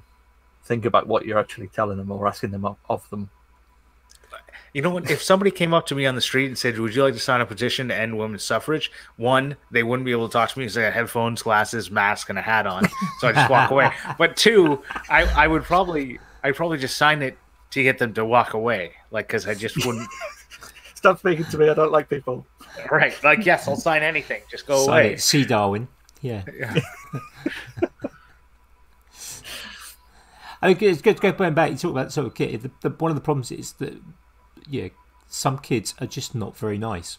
[0.65, 3.29] think about what you're actually telling them or asking them of, of them.
[4.73, 5.11] You know what?
[5.11, 7.21] If somebody came up to me on the street and said, "Would you like to
[7.21, 10.59] sign a petition to end women's suffrage?" One, they wouldn't be able to talk to
[10.59, 12.89] me because I got headphones, glasses, mask, and a hat on,
[13.21, 13.93] so I just walk away.
[14.19, 17.39] But two, I, I would probably, I probably just sign it
[17.75, 20.09] to get them to walk away, like because I just wouldn't.
[20.95, 21.69] Stop speaking to me.
[21.69, 22.47] I don't like people.
[22.91, 23.13] right?
[23.23, 24.41] Like, yes, I'll sign anything.
[24.51, 25.13] Just go Sign away.
[25.15, 25.21] it.
[25.21, 25.89] See Darwin.
[26.23, 26.45] Yeah.
[26.57, 26.75] Yeah.
[30.63, 31.73] I mean, it's good to go going back.
[31.73, 32.63] You talk about sort of kid.
[32.63, 34.01] The, the, one of the problems is that
[34.67, 34.89] yeah,
[35.29, 37.19] some kids are just not very nice.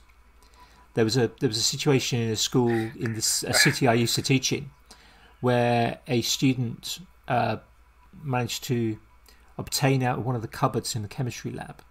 [0.96, 3.94] There was a there was a situation in a school in this a city I
[3.94, 4.72] used to teach in,
[5.42, 7.58] where a student uh,
[8.24, 8.98] managed to
[9.58, 11.82] obtain out of one of the cupboards in the chemistry lab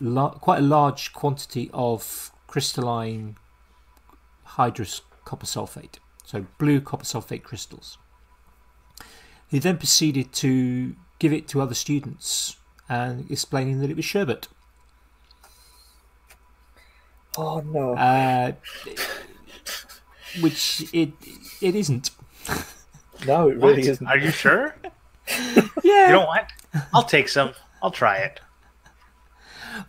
[0.00, 3.36] la- quite a large quantity of crystalline
[4.56, 7.98] hydrous copper sulfate, so blue copper sulfate crystals.
[9.48, 12.56] He then proceeded to give it to other students
[12.88, 14.48] and explaining that it was sherbet.
[17.36, 17.94] Oh no.
[17.94, 18.52] Uh,
[20.40, 21.12] which it
[21.60, 22.10] it isn't.
[23.26, 24.06] no, it really isn't.
[24.06, 24.74] Are you sure?
[25.84, 26.06] Yeah.
[26.08, 26.50] You know what?
[26.94, 27.52] I'll take some.
[27.82, 28.40] I'll try it.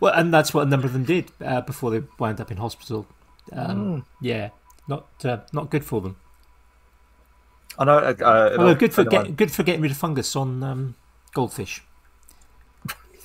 [0.00, 2.56] Well, and that's what a number of them did uh, before they wound up in
[2.56, 3.06] hospital.
[3.52, 4.50] Um, Yeah,
[4.88, 6.16] not uh, not good for them.
[7.78, 7.98] I know.
[7.98, 10.62] Uh, uh, an Although good for friend get, good for getting rid of fungus on
[10.62, 10.94] um,
[11.34, 11.82] goldfish.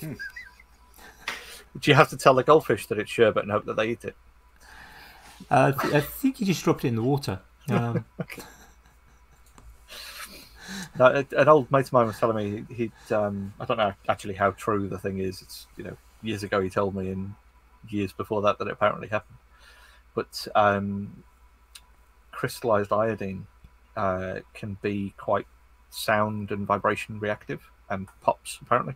[0.00, 4.04] Do you have to tell the goldfish that it's sherbet and hope that they eat
[4.04, 4.16] it?
[5.50, 7.40] Uh, I I think you just dropped it in the water.
[7.70, 8.06] Um,
[10.98, 13.12] No, an old mate of mine was telling me he'd.
[13.12, 15.42] Um, I don't know actually how true the thing is.
[15.42, 17.34] It's you know years ago he told me, and
[17.88, 19.38] years before that that it apparently happened.
[20.14, 21.22] But um,
[22.32, 23.46] crystallized iodine
[23.96, 25.46] uh, can be quite
[25.90, 28.94] sound and vibration reactive and pops apparently.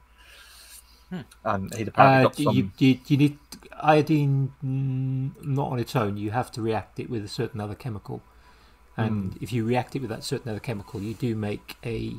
[1.44, 2.56] And he'd apparently uh, got some.
[2.56, 3.38] you, you, you need
[3.80, 6.16] iodine mm, not on its own.
[6.16, 8.22] You have to react it with a certain other chemical,
[8.96, 12.14] and if you react it with that certain other chemical, you do make a,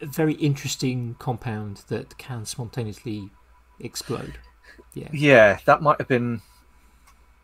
[0.00, 3.30] a very interesting compound that can spontaneously
[3.80, 4.38] explode.
[4.94, 5.08] Yeah.
[5.12, 6.42] Yeah, that might have been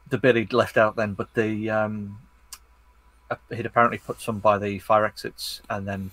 [0.08, 2.18] the bit he'd left out then, but the um,
[3.50, 6.10] he'd apparently put some by the fire exits and then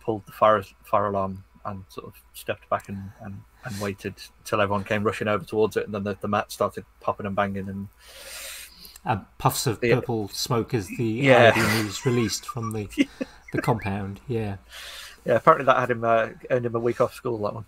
[0.00, 4.60] pulled the fire fire alarm and sort of stepped back and, and, and waited till
[4.60, 7.68] everyone came rushing over towards it, and then the, the mat started popping and banging,
[7.68, 7.88] and
[9.04, 9.96] And puffs of Yeah.
[9.96, 11.52] purple smoke as the Yeah.
[11.54, 12.88] iodine is released from the
[13.52, 14.20] the compound.
[14.28, 14.56] Yeah.
[15.24, 17.38] yeah, apparently that had him uh, earned him a week off school.
[17.38, 17.64] That one.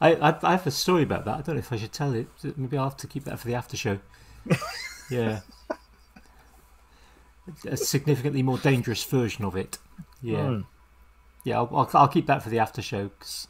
[0.00, 1.36] I, I I have a story about that.
[1.38, 2.26] I don't know if I should tell it.
[2.56, 3.98] Maybe I'll have to keep that for the after show.
[5.10, 5.40] yeah.
[7.66, 9.78] A significantly more dangerous version of it.
[10.22, 10.46] Yeah.
[10.46, 10.60] Hmm.
[11.44, 13.48] Yeah, I'll, I'll, I'll keep that for the after show because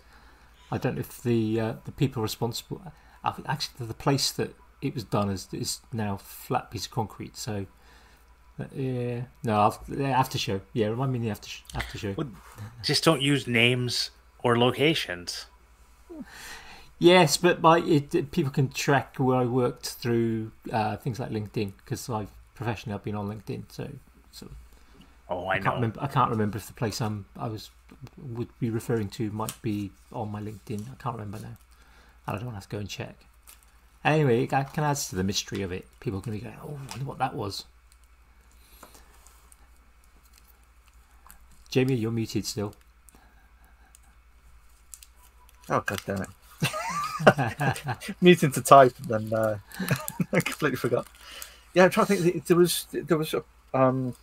[0.72, 2.82] I don't know if the uh, the people responsible.
[3.24, 6.92] I think actually the place that it was done is is now flat piece of
[6.92, 7.36] concrete.
[7.36, 7.66] So
[8.58, 10.60] uh, yeah, no, the after show.
[10.72, 12.14] Yeah, remind me the after sh- after show.
[12.16, 12.28] Well,
[12.82, 14.10] Just don't use names
[14.42, 15.46] or locations.
[16.98, 21.30] Yes, but my it, it- people can track where I worked through uh, things like
[21.30, 23.88] LinkedIn because I've professionally I've been on LinkedIn, so
[24.30, 24.48] so
[25.28, 25.74] Oh, I, I can't know.
[25.74, 26.00] remember.
[26.02, 27.70] I can't remember if the place I'm I was
[28.18, 30.82] would be referring to might be on my LinkedIn.
[30.90, 31.56] I can't remember now.
[32.34, 33.16] I don't have to go and check.
[34.04, 35.86] Anyway, it can add to the mystery of it.
[36.00, 37.64] People can be going, "Oh, I wonder what that was."
[41.70, 42.74] Jamie, you're muted still.
[45.68, 48.16] Oh god damn it!
[48.20, 49.58] Muting to type, and then uh,
[50.32, 51.06] I completely forgot.
[51.74, 52.46] Yeah, I'm trying to think.
[52.46, 54.16] There was there was a, um,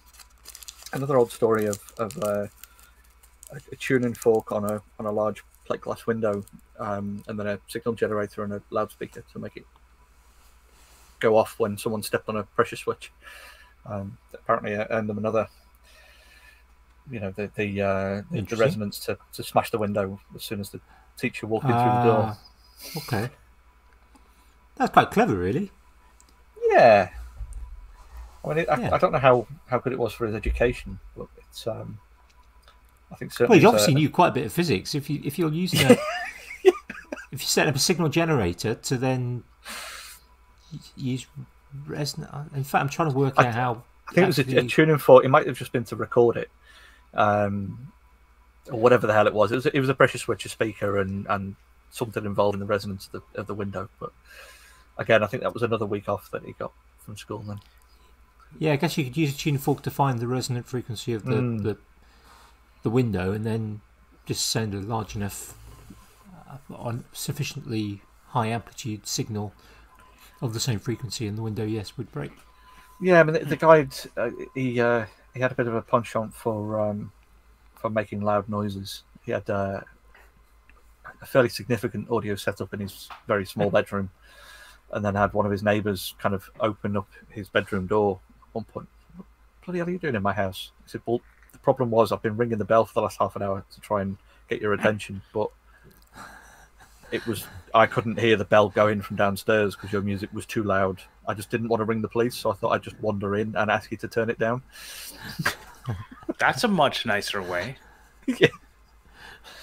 [0.92, 2.48] another old story of of uh,
[3.72, 6.44] a tuning fork on a on a large plate glass window,
[6.80, 9.66] um, and then a signal generator and a loudspeaker to make it
[11.20, 13.12] go off when someone stepped on a pressure switch.
[13.86, 15.48] Um, apparently, I earned them another.
[17.10, 20.60] You know the the, uh, the, the resonance to, to smash the window as soon
[20.60, 20.82] as the
[21.18, 22.24] teacher walked in through the door.
[22.28, 22.40] Ah,
[22.98, 23.30] Okay.
[24.76, 25.72] That's quite clever, really.
[26.70, 27.10] Yeah.
[28.44, 31.00] I mean, it, I, I don't know how, how good it was for his education,
[31.18, 31.66] but it's.
[31.66, 31.98] Um,
[33.12, 33.60] I think Well, certainly.
[33.60, 34.94] he it's obviously a- knew quite a bit of physics.
[34.96, 35.98] If you if you're using a
[37.32, 39.44] if you set up a signal generator to then
[40.96, 41.26] use
[41.86, 42.32] resonant.
[42.56, 43.84] In fact, I'm trying to work I- out how.
[44.10, 45.26] I think it was a, a tuning fork.
[45.26, 46.50] It might have just been to record it,
[47.14, 47.92] um,
[48.72, 49.52] or whatever the hell it was.
[49.52, 51.56] It was it was a pressure switcher speaker, and and
[51.92, 53.90] something involved in the resonance of the of the window.
[54.00, 54.14] But
[54.98, 57.40] again, I think that was another week off that he got from school.
[57.40, 57.60] Then
[58.60, 61.26] Yeah, I guess you could use a tuning fork to find the resonant frequency of
[61.26, 61.64] the Mm.
[61.64, 61.78] the,
[62.88, 63.82] the window, and then
[64.26, 65.58] just send a large enough,
[66.50, 69.52] uh, on sufficiently high amplitude signal
[70.42, 72.32] of the same frequency, and the window, yes, would break.
[73.02, 75.82] yeah, I mean the, the guide uh, he uh, he had a bit of a
[75.82, 77.12] penchant for um,
[77.76, 79.04] for making loud noises.
[79.26, 79.82] He had uh,
[81.22, 84.12] a fairly significant audio setup in his very small bedroom,
[84.94, 88.56] and then had one of his neighbours kind of open up his bedroom door at
[88.56, 88.88] one point.
[89.66, 90.72] Bloody hell are you doing in my house?
[90.86, 91.20] He said, "Well,
[91.68, 94.02] problem was I've been ringing the bell for the last half an hour to try
[94.02, 94.16] and
[94.48, 95.50] get your attention, but
[97.12, 97.46] it was
[97.76, 101.02] I couldn't hear the bell going from downstairs because your music was too loud.
[101.28, 103.54] I just didn't want to ring the police, so I thought I'd just wander in
[103.58, 104.62] and ask you to turn it down."
[106.40, 107.76] That's a much nicer way.
[108.40, 108.48] Yeah.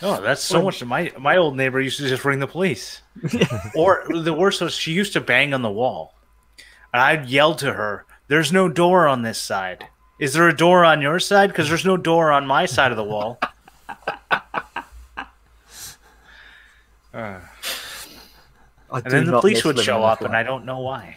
[0.00, 0.82] Oh, that's so much.
[0.82, 3.02] My my old neighbor used to just ring the police.
[3.76, 6.14] or the worst was she used to bang on the wall,
[6.92, 9.88] and I'd yell to her, "There's no door on this side.
[10.18, 11.50] Is there a door on your side?
[11.50, 13.38] Because there's no door on my side of the wall."
[17.12, 17.38] Uh,
[18.90, 20.34] and then the police would show up, and.
[20.34, 21.16] I don't know why.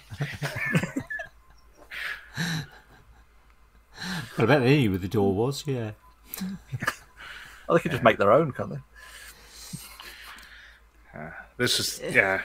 [4.37, 5.65] But I bet they knew where the door was.
[5.65, 5.91] Yeah.
[7.67, 8.77] Oh, they could just make their own, can't they?
[11.57, 12.43] This is yeah.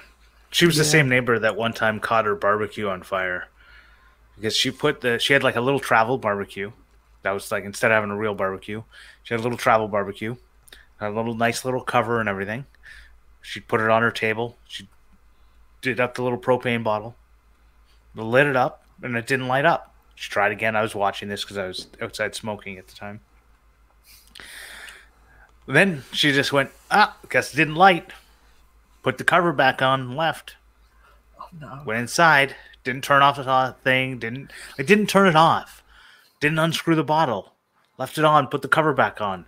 [0.50, 3.48] She was the same neighbor that one time caught her barbecue on fire
[4.42, 6.72] because she put the she had like a little travel barbecue.
[7.22, 8.82] That was like instead of having a real barbecue,
[9.22, 10.34] she had a little travel barbecue,
[11.00, 12.66] a little nice little cover and everything.
[13.40, 14.58] She put it on her table.
[14.66, 14.88] She
[15.80, 17.14] did up the little propane bottle,
[18.16, 19.94] lit it up, and it didn't light up.
[20.16, 20.74] She tried again.
[20.74, 23.20] I was watching this because I was outside smoking at the time.
[25.68, 28.10] Then she just went, ah, guess it didn't light
[29.02, 30.56] put the cover back on, left.
[31.40, 31.82] Oh no!
[31.84, 35.82] Went inside, didn't turn off the thing, didn't I didn't turn it off,
[36.40, 37.54] didn't unscrew the bottle,
[37.98, 39.46] left it on, put the cover back on,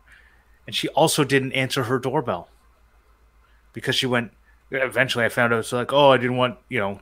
[0.66, 2.48] and she also didn't answer her doorbell
[3.72, 4.32] because she went.
[4.70, 5.66] Eventually, I found out.
[5.66, 7.00] So like, oh, I didn't want you know,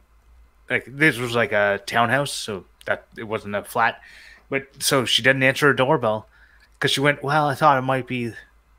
[0.69, 4.01] like this was like a townhouse, so that it wasn't a flat,
[4.51, 6.29] but so she didn't answer her doorbell
[6.75, 7.23] because she went.
[7.23, 8.33] Well, I thought it might be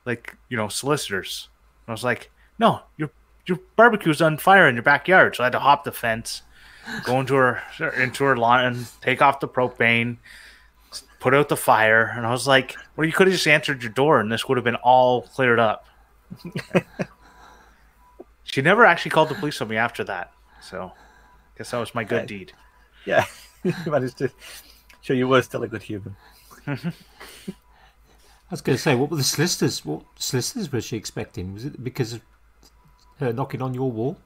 [0.05, 1.49] like you know solicitors.
[1.85, 3.11] And I was like, no, your
[3.45, 5.35] your barbecue's on fire in your backyard.
[5.35, 6.43] So I had to hop the fence,
[7.03, 7.61] go into her
[7.97, 10.17] into her lawn, and take off the propane,
[11.19, 13.91] put out the fire, and I was like, well, you could have just answered your
[13.91, 15.85] door, and this would have been all cleared up.
[18.43, 20.31] she never actually called the police on me after that.
[20.61, 22.25] So, I guess that was my good Hey.
[22.27, 22.53] deed.
[23.05, 23.25] Yeah,
[23.63, 24.29] you managed to
[25.01, 26.15] show you were still a good human.
[26.67, 26.93] I
[28.51, 29.83] was going to say, what were the solicitors?
[29.83, 31.53] What solicitors was she expecting?
[31.53, 32.21] Was it because of
[33.19, 34.17] her knocking on your wall?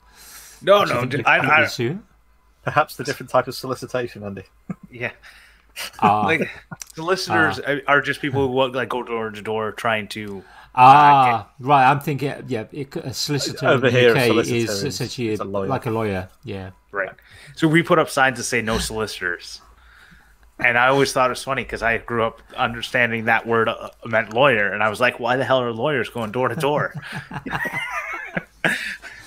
[0.61, 2.03] No, She no, think you'd I, come I, soon.
[2.67, 4.43] Perhaps the different type of solicitation, Andy.
[4.91, 5.11] yeah.
[5.99, 6.49] Ah, Like
[6.95, 10.43] solicitors are- are just people who walk, like go door to door trying to
[10.75, 11.85] ah, right.
[11.89, 14.83] I'm thinking, yeah, it, a solicitor Over in the here, a UK solicitor is is-
[14.83, 15.67] essentially is a lawyer.
[15.67, 16.29] like a lawyer.
[16.43, 16.71] Yeah.
[16.91, 17.11] Right.
[17.55, 19.61] So we put up signs that say no solicitors.
[20.59, 23.89] And I always thought it was funny because I grew up understanding that word uh,
[24.03, 24.73] meant lawyer.
[24.73, 26.93] And I was like, why the hell are lawyers going door to door?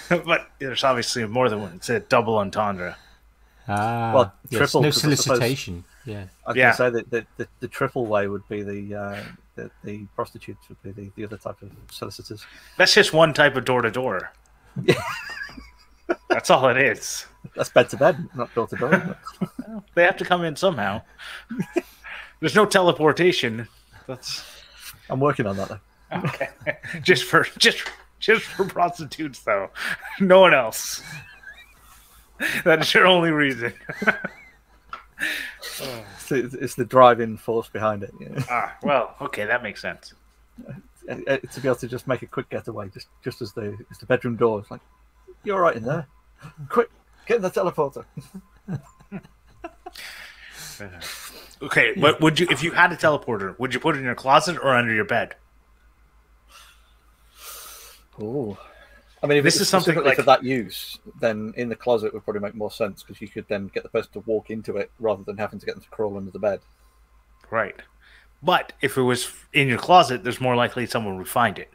[0.09, 1.73] But there's obviously more than one.
[1.77, 2.97] It's a double entendre.
[3.69, 5.85] Ah, Well, yes, triple, no 'cause I suppose- solicitation.
[6.05, 6.25] Yeah.
[6.47, 6.73] I was Yeah.
[6.73, 9.23] say that the, the, the triple way would be the, uh,
[9.55, 12.45] the the prostitutes would be the, the other type of solicitors.
[12.79, 14.33] That's just one type of door to door.
[16.29, 17.27] That's all it is.
[17.57, 19.17] That's bed to bed, not door to door.
[19.95, 21.03] They have to come in somehow.
[22.41, 23.69] There's no teleportation.
[24.07, 24.45] That's
[25.09, 26.19] I'm working on that though.
[26.29, 26.49] okay.
[27.03, 27.83] just for just
[28.19, 29.71] just for prostitutes though.
[30.21, 31.03] No one else.
[32.65, 33.73] That is your only reason.
[35.83, 38.13] It's the, it's the driving force behind it.
[38.21, 38.43] Yeah.
[38.51, 40.13] Ah, well, okay, that makes sense.
[40.69, 40.73] uh,
[41.27, 43.99] uh, to be able to just make a quick getaway, just just as the as
[43.99, 44.81] the bedroom door is like,
[45.45, 46.07] you're right in there.
[46.69, 46.91] Quick,
[47.27, 48.05] get in the teleporter.
[51.63, 53.59] Okay, what would you if you had a teleporter?
[53.59, 55.35] Would you put it in your closet or under your bed?
[58.19, 58.57] Oh,
[59.23, 61.69] I mean, if This this is is something something like- for that use, then in
[61.69, 64.21] the closet would probably make more sense because you could then get the person to
[64.21, 66.61] walk into it rather than having to get them to crawl under the bed.
[67.51, 67.77] Right.
[68.43, 71.69] But if it was in your closet, there's more likely someone would find it.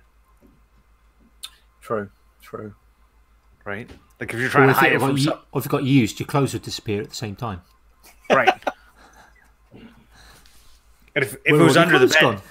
[1.81, 2.09] True,
[2.41, 2.73] true.
[3.63, 3.89] Right.
[4.19, 5.39] Like if you're Or trying to if, hide it it got, from u- some...
[5.51, 7.61] or if it got used, your clothes would disappear at the same time.
[8.31, 8.59] right.
[9.73, 12.41] And if, if Where it was under the bed,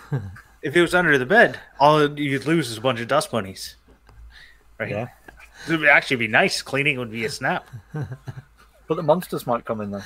[0.62, 3.76] if it was under the bed, all you'd lose is a bunch of dust bunnies.
[4.84, 5.08] Right.
[5.68, 6.62] Yeah, It would actually be nice.
[6.62, 7.68] Cleaning would be a snap.
[7.92, 10.02] but the monsters might come in then.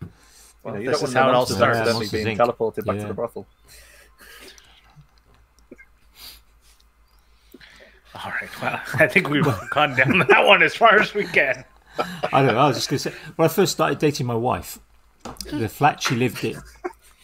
[0.00, 0.08] You,
[0.62, 1.62] Well, know, you this is how it all starts.
[1.78, 2.40] accidentally Monsters, being Inc.
[2.40, 3.02] teleported back Yeah.
[3.02, 3.46] to the brothel.
[8.14, 8.62] All right.
[8.62, 11.64] Well, I think we've gone down that one as far as we can.
[12.32, 12.58] I don't know.
[12.58, 14.78] I was just going to say, when I first started dating my wife,
[15.50, 16.60] the flat she lived in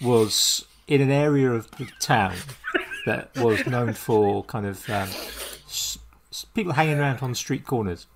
[0.02, 2.34] was in an area of the town
[3.06, 5.98] that was known for kind of um, s- s-
[6.54, 8.06] people hanging around on street corners.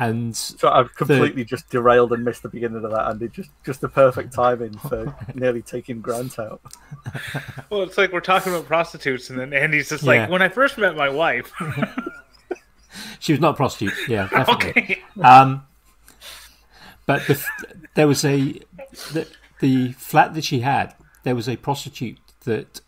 [0.00, 3.28] And So I've completely just derailed and missed the beginning of that, Andy.
[3.28, 6.60] Just just the perfect timing for nearly taking Grant out.
[7.70, 10.22] Well, it's like we're talking about prostitutes, and then Andy's just Yeah.
[10.22, 11.52] like, when I first met my wife.
[13.18, 13.92] she was not a prostitute.
[14.08, 14.70] Yeah, definitely.
[14.70, 15.02] okay.
[15.22, 15.64] Um,
[17.06, 17.44] but the,
[17.94, 18.60] there was a
[19.12, 19.26] the,
[19.60, 20.94] the flat that she had.
[21.24, 22.80] There was a prostitute that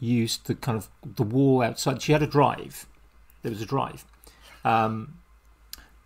[0.00, 2.00] used the kind of the wall outside.
[2.02, 2.86] She had a drive.
[3.46, 4.04] There was a drive,
[4.64, 5.18] um,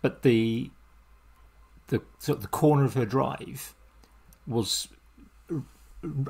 [0.03, 0.69] but the
[1.87, 3.73] the sort of the corner of her drive
[4.45, 4.89] was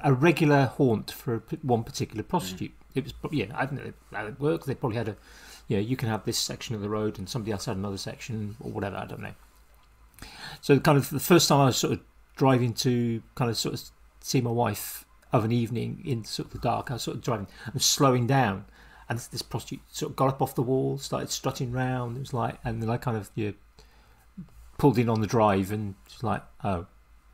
[0.01, 2.71] a regular haunt for one particular prostitute.
[2.95, 3.47] It was yeah.
[3.53, 4.67] I don't know how it worked.
[4.67, 5.17] They probably had a
[5.67, 7.97] you know you can have this section of the road and somebody else had another
[7.97, 8.95] section or whatever.
[8.95, 9.33] I don't know.
[10.61, 11.99] So kind of the first time I was sort of
[12.37, 13.81] driving to kind of sort of
[14.21, 17.23] see my wife of an evening in sort of the dark, I was sort of
[17.23, 18.63] driving and slowing down,
[19.11, 22.15] and this, this prostitute sort of got up off the wall, started strutting round.
[22.15, 24.43] It was like, and then I kind of you know,
[24.77, 26.87] pulled in on the drive, and she's like, oh.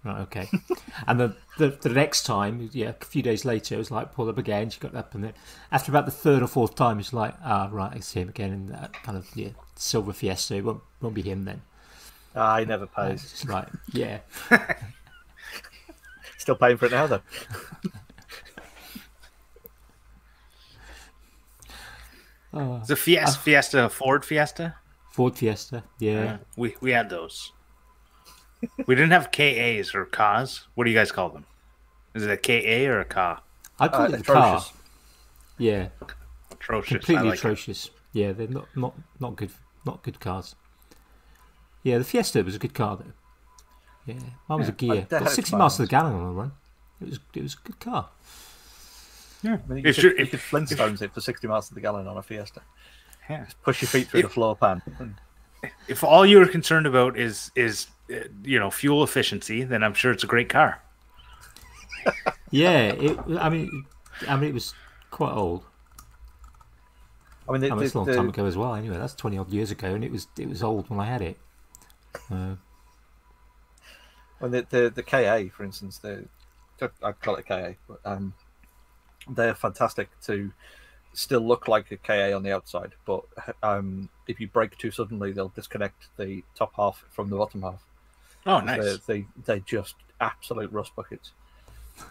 [0.04, 0.50] Right, okay.
[1.08, 4.30] and the, the the next time, yeah, a few days later, it was like pulled
[4.30, 4.70] up again.
[4.70, 5.34] She got up, and then
[5.72, 8.70] after about the third or fourth time, it's like, ah, right, it's him again, and
[8.70, 10.56] that kind of yeah, silver fiesta.
[10.56, 11.62] It won't won't be him then.
[12.36, 14.20] Ah, he never And right, like, yeah,
[16.38, 17.22] Still paying for it now though.
[22.88, 24.76] The Fiesta, Fiesta, Ford Fiesta.
[25.12, 26.24] Ford Fiesta, yeah.
[26.24, 27.52] Yeah, we we had those.
[28.86, 30.68] we didn't have KAs or cars.
[30.76, 31.46] What do you guys call them?
[32.14, 33.42] Is it a KA or a KA?
[33.80, 34.64] I call Uh, it the car.
[35.58, 35.88] Yeah,
[36.52, 36.90] Atrocious.
[36.90, 37.40] completely I like it.
[37.40, 37.90] atrocious.
[38.14, 39.52] Yeah, they're not not not good
[39.86, 40.56] not good cars.
[41.84, 43.14] Yeah, the Fiesta was a good car though.
[44.06, 45.08] Yeah, mine was a Ghia.
[45.10, 46.52] Got sixty miles to the gallon on the run.
[47.02, 48.10] It was it was a good car.
[49.44, 51.74] I mean, you, If could, you're- you if- could Flintstones it for 60 miles to
[51.76, 52.62] the gallon on a Fiesta.
[53.30, 53.46] Yeah.
[53.64, 54.82] Push your feet through the floor pan.
[55.88, 60.12] If all you're concerned about is is uh, you know fuel efficiency, then I'm sure
[60.12, 60.82] it's a great car.
[62.52, 63.20] Yeah, it.
[63.40, 63.86] I mean,
[64.30, 64.74] I mean, it was
[65.12, 65.66] quite old.
[67.50, 68.74] I mean, the, I mean, it's a long the- time ago as well.
[68.76, 71.22] Anyway, that's twenty odd years ago, and it was it was old when I had
[71.22, 71.38] it.
[72.32, 72.56] Uh,
[74.40, 76.26] When the, the the KA, for instance, the
[77.04, 78.34] I'd call it KA, but um,
[79.30, 80.52] they're fantastic to
[81.14, 83.24] still look like a KA on the outside, but
[83.64, 87.84] um, if you break too suddenly, they'll disconnect the top half from the bottom half.
[88.46, 89.00] Oh, nice.
[89.00, 91.32] they they just absolute rust buckets,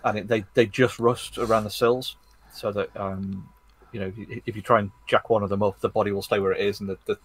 [0.05, 2.17] and it, they they just rust around the sills,
[2.53, 3.49] so that um,
[3.93, 6.13] you know if you, if you try and jack one of them up, the body
[6.13, 7.19] will stay where it is, and the the,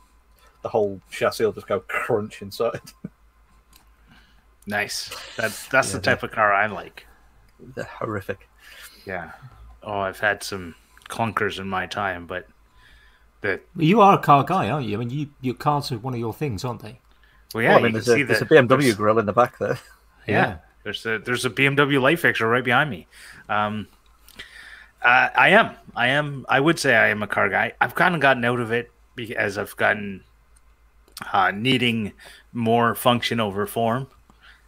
[0.61, 2.79] the whole chassis will just go crunch inside.
[4.67, 5.09] Nice.
[5.37, 7.07] That's that's Yeah, the type of car I like.
[7.59, 8.47] They're horrific.
[9.05, 9.31] Yeah.
[9.83, 10.75] Oh, I've had some
[11.09, 12.47] clunkers in my time, but
[13.41, 14.95] the you are a car guy, aren't you?
[14.95, 16.99] I mean, you your cars are one of your things, aren't they?
[17.53, 19.33] well, yeah, Well, I mean, there's a, see there's a BMW there's- grill in the
[19.33, 19.79] back there.
[20.27, 20.57] Yeah.
[20.83, 23.07] There's a there's a BMW light fixture right behind me.
[23.49, 23.87] Um,
[25.03, 27.73] uh, I am I am I would say I am a car guy.
[27.81, 30.23] I've kind of gotten out of it because I've gotten
[31.33, 32.13] uh, needing
[32.53, 34.07] more function over form.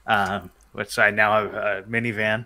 [0.08, 2.46] Um, which I now have a minivan.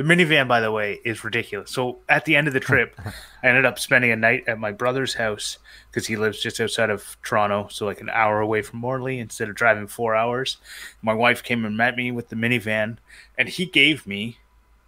[0.00, 1.70] The minivan, by the way, is ridiculous.
[1.70, 2.98] So at the end of the trip,
[3.42, 5.58] I ended up spending a night at my brother's house
[5.90, 9.50] because he lives just outside of Toronto, so like an hour away from Morley instead
[9.50, 10.56] of driving four hours.
[11.02, 12.96] My wife came and met me with the minivan,
[13.36, 14.38] and he gave me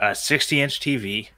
[0.01, 1.29] a 60 inch TV,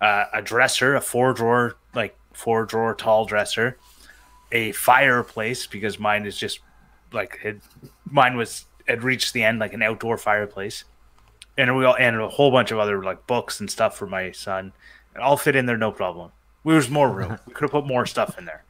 [0.00, 3.76] uh, a dresser, a four drawer like four drawer tall dresser,
[4.52, 6.60] a fireplace because mine is just
[7.12, 7.60] like it,
[8.08, 10.84] mine was had reached the end like an outdoor fireplace,
[11.56, 14.30] and we all and a whole bunch of other like books and stuff for my
[14.32, 14.72] son.
[15.14, 16.32] And all fit in there no problem.
[16.64, 17.38] There was more room.
[17.46, 18.64] we could have put more stuff in there.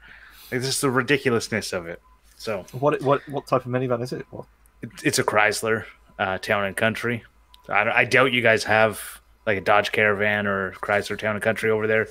[0.53, 2.01] Like this is the ridiculousness of it.
[2.37, 4.27] So What what what type of minivan is it?
[4.31, 4.47] What?
[4.83, 5.85] it, it's a Chrysler
[6.19, 7.25] uh, Town and Country.
[7.69, 11.43] I, don't- I doubt you guys have like a Dodge Caravan or Chrysler Town and
[11.43, 12.09] Country over there.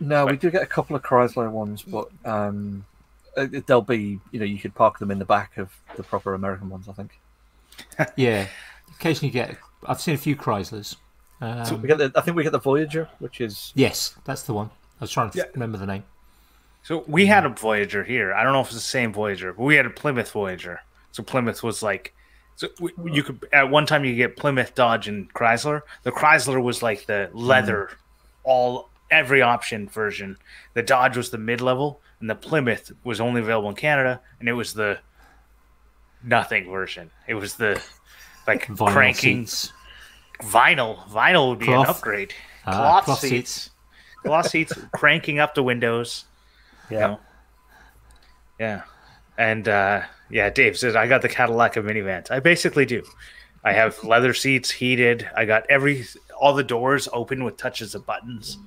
[0.00, 2.84] No, we do get a couple of Chrysler ones, but um,
[3.36, 6.34] uh, they'll be you know you could park them in the back of the proper
[6.34, 6.88] American ones.
[6.88, 7.18] I think.
[8.16, 8.46] Yeah,
[8.98, 9.56] occasionally you get.
[9.88, 10.96] I've seen a few Chryslers.
[11.40, 14.42] Um, So we get the, I think we get the Voyager, which is yes, that's
[14.42, 14.70] the one.
[15.00, 15.44] I was trying to Yeah.
[15.54, 16.04] remember the name.
[16.82, 18.32] So we had a Voyager here.
[18.32, 20.80] I don't know if it's the same Voyager, but we had a Plymouth Voyager.
[21.12, 22.14] So Plymouth was like,
[22.54, 25.82] so we, you could at one time you could get Plymouth, Dodge, and Chrysler.
[26.04, 27.90] The Chrysler was like the leather,
[28.44, 30.38] all every option version.
[30.74, 34.48] The Dodge was the mid level, and the Plymouth was only available in Canada, and
[34.48, 34.98] it was the
[36.22, 37.10] nothing version.
[37.26, 37.82] It was the
[38.46, 39.72] like Vinyl cranking seats.
[40.40, 40.98] Vinyl.
[41.08, 42.32] Vinyl would be an upgrade.
[42.66, 43.50] Ah, Cloth, cloth seats.
[43.50, 43.70] seats.
[44.24, 46.24] Cloth seats, cranking up the windows.
[46.90, 46.98] yeah.
[47.00, 47.20] know?
[48.58, 48.82] Yeah.
[49.38, 52.30] And uh, yeah, Dave says I got the Cadillac of minivans.
[52.30, 53.02] I basically do.
[53.64, 55.28] I have leather seats, heated.
[55.36, 56.04] I got every
[56.38, 58.58] all the doors open with touches of buttons.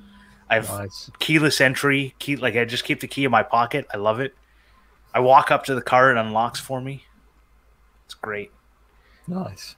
[0.49, 1.09] I have Nice.
[1.19, 2.15] keyless entry.
[2.19, 3.85] Key like I just keep the key in my pocket.
[3.93, 4.35] I love it.
[5.13, 7.03] I walk up to the car, it unlocks for me.
[8.05, 8.51] It's great.
[9.27, 9.75] Nice.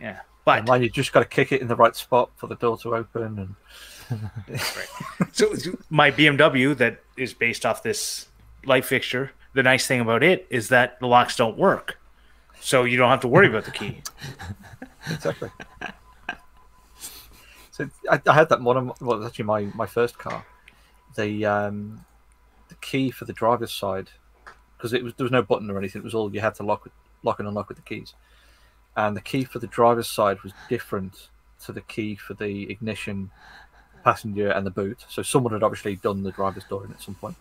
[0.00, 0.20] Yeah.
[0.46, 2.56] And But mine, you just got to kick it in the right spot for the
[2.56, 3.54] door to open, and
[5.32, 5.54] so
[5.90, 8.26] my BMW that is based off this
[8.64, 9.32] light fixture.
[9.52, 11.98] The nice thing about it is that the locks don't work,
[12.60, 14.02] so you don't have to worry about the key.
[15.10, 15.50] exactly.
[17.70, 18.92] so I, I had that one.
[19.00, 20.44] Well, it was actually my my first car.
[21.16, 22.04] The um,
[22.68, 24.10] the key for the driver's side
[24.76, 26.00] because it was there was no button or anything.
[26.00, 26.92] It was all you had to lock with,
[27.22, 28.14] lock and unlock with the keys.
[29.00, 31.30] And the key for the driver's side was different
[31.64, 33.30] to the key for the ignition,
[34.04, 35.06] passenger, and the boot.
[35.08, 37.36] So someone had obviously done the driver's door in at some point.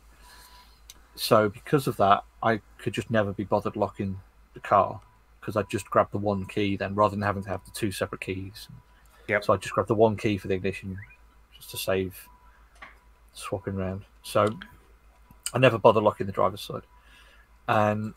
[1.15, 4.18] So because of that, I could just never be bothered locking
[4.53, 5.02] the car
[5.41, 7.91] because I just grabbed the one key then rather than having to have the two
[7.91, 8.69] separate keys.
[9.27, 9.44] Yep.
[9.44, 10.98] So I just grabbed the one key for the ignition
[11.57, 12.26] just to save
[13.34, 14.06] swapping around.
[14.23, 14.48] So
[15.53, 16.84] I never bothered locking the driver's side.
[17.68, 18.14] And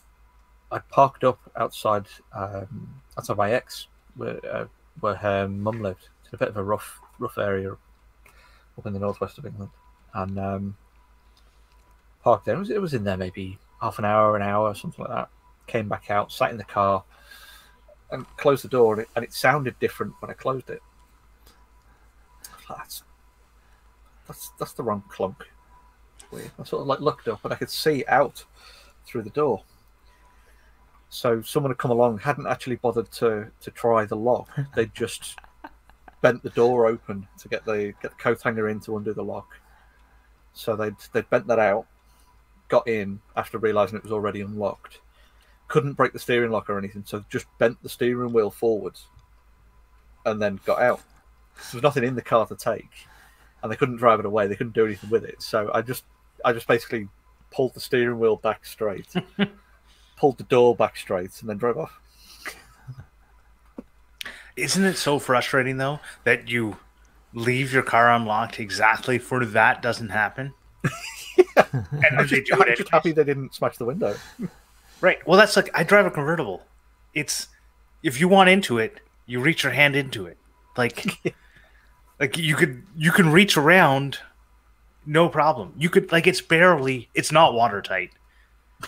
[0.72, 4.66] I parked up outside um, outside my ex where uh,
[5.00, 6.08] where her mum lived.
[6.24, 9.70] It's a bit of a rough rough area up in the northwest of England.
[10.14, 10.76] And um,
[12.22, 12.56] parked there.
[12.56, 15.14] It was, it was in there maybe half an hour, an hour, or something like
[15.14, 15.28] that.
[15.66, 17.04] Came back out, sat in the car,
[18.10, 20.80] and closed the door, and it, and it sounded different when I closed it.
[22.68, 23.02] That's
[24.26, 25.44] that's that's the wrong clunk.
[26.30, 26.50] Weird.
[26.58, 28.44] I sort of like looked up, and I could see out
[29.04, 29.62] through the door.
[31.12, 34.48] So someone had come along, hadn't actually bothered to to try the lock.
[34.74, 35.38] They just
[36.22, 39.22] bent the door open to get the get the coat hanger in to undo the
[39.22, 39.60] lock.
[40.54, 41.86] So they'd they'd bent that out,
[42.68, 45.00] got in after realizing it was already unlocked.
[45.68, 49.04] Couldn't break the steering lock or anything, so just bent the steering wheel forwards,
[50.24, 51.02] and then got out.
[51.56, 53.06] There was nothing in the car to take,
[53.62, 54.46] and they couldn't drive it away.
[54.46, 55.42] They couldn't do anything with it.
[55.42, 56.04] So I just
[56.42, 57.08] I just basically
[57.50, 59.12] pulled the steering wheel back straight,
[60.22, 61.98] pulled the door back straight, and then drove off.
[64.54, 66.76] Isn't it so frustrating though that you
[67.34, 70.54] leave your car unlocked exactly for that doesn't happen?
[70.84, 74.14] and then I'm they just, I'm just happy they didn't smash the window.
[75.00, 75.26] Right.
[75.26, 76.62] Well, that's like I drive a convertible.
[77.14, 77.48] It's
[78.04, 80.38] if you want into it, you reach your hand into it.
[80.76, 81.04] Like,
[82.20, 84.18] like you could you can reach around,
[85.04, 85.74] no problem.
[85.76, 88.12] You could like it's barely it's not watertight,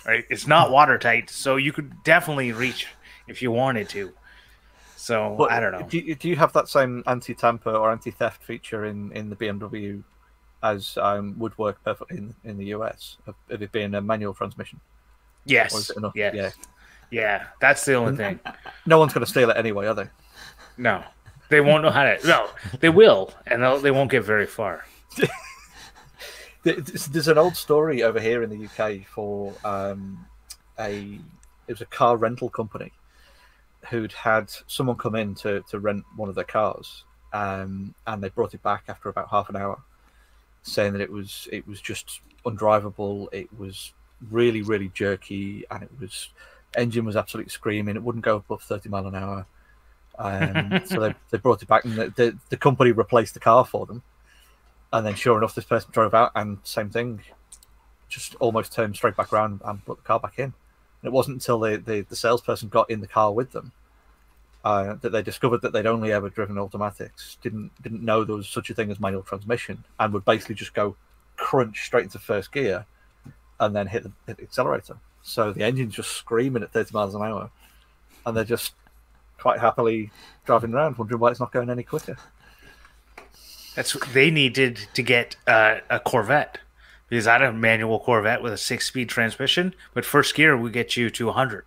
[0.06, 0.24] right?
[0.30, 2.88] It's not watertight, so you could definitely reach
[3.26, 4.12] if you wanted to.
[4.96, 5.86] So I don't know.
[5.86, 10.02] Do you, do you have that same anti-tamper or anti-theft feature in, in the BMW
[10.62, 14.32] as um, would work perfectly in, in the US of, of it being a manual
[14.32, 14.80] transmission?
[15.44, 15.92] Yes.
[16.14, 16.32] Yes.
[16.34, 16.50] Yeah.
[17.10, 17.44] Yeah.
[17.60, 18.40] That's the only thing.
[18.86, 20.08] No one's going to steal it anyway, are they?
[20.78, 21.04] No,
[21.50, 22.26] they won't know how to.
[22.26, 22.48] No,
[22.80, 24.84] they will, and they won't get very far.
[26.64, 30.26] There- There's there's an old story over here in the UK for um,
[30.78, 31.18] a
[31.68, 32.92] it was a car rental company
[33.90, 37.04] who'd had someone come in to, to rent one of their cars,
[37.34, 39.78] um, and they brought it back after about half an hour,
[40.62, 43.28] saying that it was it was just undrivable.
[43.32, 43.92] It was
[44.30, 46.30] really really jerky, and it was
[46.76, 47.94] engine was absolutely screaming.
[47.96, 49.46] It wouldn't go above thirty mile an hour.
[50.18, 53.64] Um, so they, they brought it back, and the, the the company replaced the car
[53.66, 54.02] for them.
[54.94, 57.20] And then, sure enough, this person drove out, and same thing.
[58.08, 60.44] just almost turned straight back around and put the car back in.
[60.44, 60.54] And
[61.02, 63.72] it wasn't until the, the, the salesperson got in the car with them
[64.64, 68.48] uh, that they discovered that they'd only ever driven automatics, didn't didn't know there was
[68.48, 70.96] such a thing as manual transmission, and would basically just go
[71.36, 72.86] crunch straight into first gear
[73.60, 74.96] and then hit the, hit the accelerator.
[75.22, 77.50] So the engine's just screaming at 30 miles an hour,
[78.24, 78.72] and they're just
[79.38, 80.10] quite happily
[80.46, 82.16] driving around, wondering why it's not going any quicker.
[83.76, 86.58] That's they needed to get uh, a Corvette
[87.08, 90.96] because I had a manual Corvette with a six-speed transmission, but first gear we get
[90.96, 91.64] you to 100.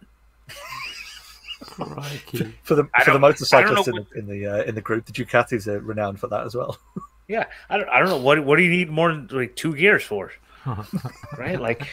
[1.61, 2.53] Crikey.
[2.63, 4.75] For the I for the don't- I don't motorcyclists in, the- in the uh, in
[4.75, 6.77] the group, the Ducatis are renowned for that as well.
[7.29, 9.75] Yeah, I don't, I don't know what what do you need more than like two
[9.75, 10.31] gears for,
[11.37, 11.59] right?
[11.59, 11.85] Like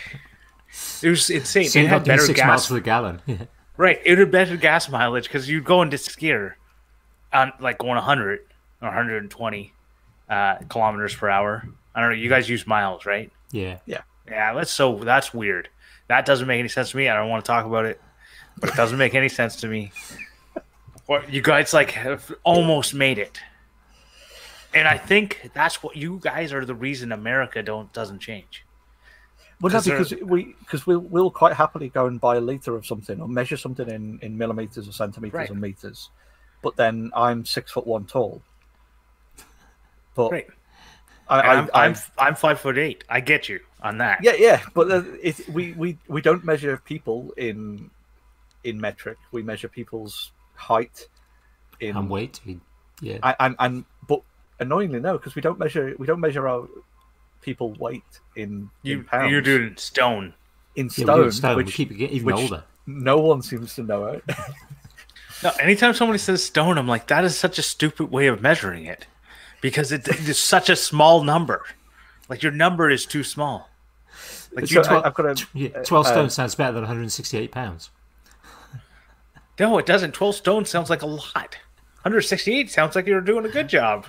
[1.02, 1.68] it was insane.
[1.68, 3.20] So it had had better six miles gas, per gallon.
[3.26, 3.44] Yeah.
[3.76, 3.98] right?
[4.04, 6.56] It had better gas mileage because you'd go into gear
[7.32, 8.42] on like going 100
[8.80, 9.72] or 120
[10.28, 11.66] uh, kilometers per hour.
[11.94, 12.16] I don't know.
[12.16, 13.30] You guys use miles, right?
[13.52, 13.78] Yeah.
[13.86, 14.52] Yeah, Yeah.
[14.54, 15.68] that's so that's weird.
[16.08, 17.08] That doesn't make any sense to me.
[17.08, 18.00] I don't want to talk about it,
[18.58, 19.92] but it doesn't make any sense to me.
[21.06, 23.40] What you guys like have almost made it,
[24.74, 28.64] and I think that's what you guys are the reason America don't doesn't change.
[29.60, 32.40] Well, no, 'Cause they're- because we because we'll we'll quite happily go and buy a
[32.40, 35.50] liter of something or measure something in in millimeters or centimeters Right.
[35.50, 36.10] or meters,
[36.62, 38.42] but then I'm six foot one tall.
[40.14, 40.46] But Right.
[41.28, 43.04] I, And I, I'm, I, I'm I'm five foot eight.
[43.08, 44.22] I get you on that.
[44.22, 47.90] yeah, yeah, but uh, it, we we we don't measure people in
[48.62, 49.18] in metric.
[49.32, 51.08] We measure people's height
[51.80, 52.40] in And weight.
[52.46, 52.60] we-
[53.00, 53.18] Yeah.
[53.22, 54.20] I- and and but
[54.60, 56.68] annoyingly no, because we don't measure we don't measure our
[57.40, 59.30] people weight in you in pounds.
[59.32, 60.34] you do it in stone.
[60.76, 61.56] in Yeah, stone, we do it in stone.
[61.56, 62.64] which we keep it getting even which- older.
[62.86, 64.24] no one seems to know it.
[65.42, 68.86] No, anytime somebody says stone, I'm like, that is such a stupid way of measuring
[68.86, 69.06] it,
[69.64, 71.64] because it, it's such a small number.
[72.28, 73.70] Like your number is too small.
[74.52, 77.50] Like So you, I- I've got a Yeah, 12 uh, stone sounds better than 168
[77.50, 77.88] pounds.
[79.58, 80.12] no, it doesn't.
[80.12, 81.56] Twelve stone sounds like a lot.
[82.02, 84.06] 168 sounds like you're doing a good job.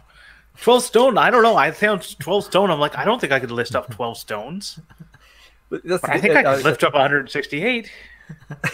[0.61, 1.55] 12 stone, I don't know.
[1.55, 2.69] I found 12 stone.
[2.69, 4.79] I'm like, I don't think I could lift up 12 stones.
[5.69, 7.89] But that's But I the- think I uh, could lift up 168.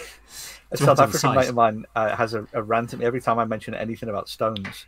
[0.72, 3.38] A South African mate of mine uh, has a, a rant at me every time
[3.38, 4.86] I mention anything about stones.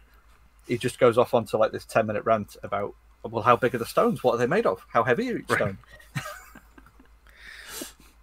[0.67, 3.79] He just goes off onto like this ten minute rant about well, how big are
[3.79, 4.23] the stones?
[4.23, 4.85] What are they made of?
[4.93, 5.59] How heavy are each Right.
[5.59, 5.79] stone?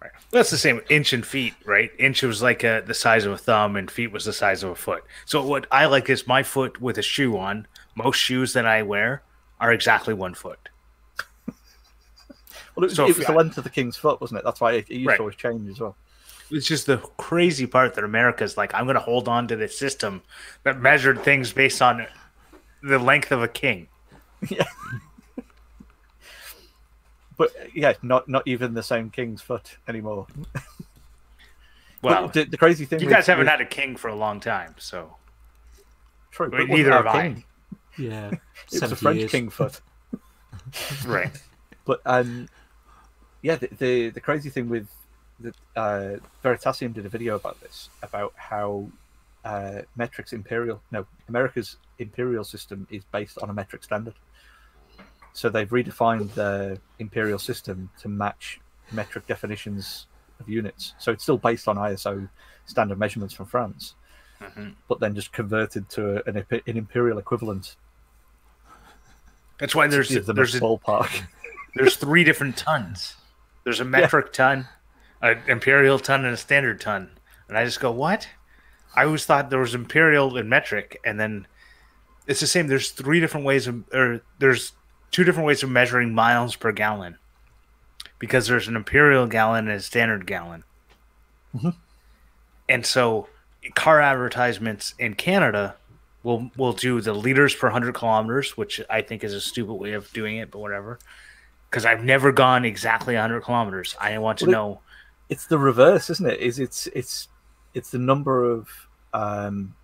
[0.00, 0.10] Right.
[0.32, 1.90] That's the same inch and feet, right?
[1.98, 4.70] Inch was like uh the size of a thumb, and feet was the size of
[4.70, 5.04] a foot.
[5.26, 7.68] So what I like is my foot with a shoe on.
[7.94, 9.22] Most shoes that I wear
[9.60, 10.70] are exactly one foot.
[12.74, 14.44] Well, it was, So it was the length of the king's foot, wasn't it?
[14.44, 15.16] That's why it, it used Right.
[15.16, 15.94] to always change as well.
[16.50, 19.78] It's just the crazy part that America's like, I'm going to hold on to this
[19.78, 20.22] system
[20.64, 22.06] that measured things based on
[22.82, 23.88] the length of a king.
[24.48, 24.64] Yeah.
[27.38, 30.26] But yeah, not not even the same king's foot anymore.
[32.02, 34.14] Well, the, the crazy thing, you with- guys haven't with- had a king for a
[34.16, 35.14] long time, so
[36.32, 37.22] true, but Wait, neither our have I.
[37.22, 37.44] king.
[37.96, 38.30] Yeah.
[38.72, 39.30] It was a French years.
[39.30, 39.80] king foot.
[41.06, 41.30] right.
[41.84, 42.48] But um,
[43.42, 44.88] yeah, the, the the crazy thing with
[45.38, 48.88] the uh, Veritasium did a video about this about how
[49.44, 54.14] uh, metrics imperial no America's imperial system is based on a metric standard.
[55.32, 58.60] So they've redefined the imperial system to match
[58.92, 60.06] metric definitions
[60.40, 60.94] of units.
[60.98, 62.28] So it's still based on ISO
[62.66, 63.94] standard measurements from France,
[64.40, 64.74] Mhm.
[64.88, 67.76] but then just converted to an, an imperial equivalent.
[69.58, 71.22] That's why there's there's a ballpark.
[71.76, 73.16] there's three different tons.
[73.64, 74.66] There's a metric ton,
[75.20, 77.10] an imperial ton, and a standard ton.
[77.48, 78.28] And I just go, what?
[78.94, 81.46] I always thought there was imperial and metric, and then
[82.26, 82.66] it's the same.
[82.68, 84.72] There's three different ways of, or there's
[85.10, 87.18] two different ways of measuring miles per gallon,
[88.18, 90.64] because there's an imperial gallon and a standard gallon.
[92.68, 93.28] And so,
[93.74, 95.76] car advertisements in Canada
[96.22, 99.92] will will do the liters per hundred kilometers, which I think is a stupid way
[99.92, 100.98] of doing it, but whatever.
[101.68, 103.96] Because I've never gone exactly 100 kilometers.
[103.98, 104.80] I want to Well, it- know.
[105.30, 106.40] it's the reverse, isn't it?
[106.40, 107.28] Is it's it's
[107.74, 108.68] it's the number of
[109.14, 109.74] um,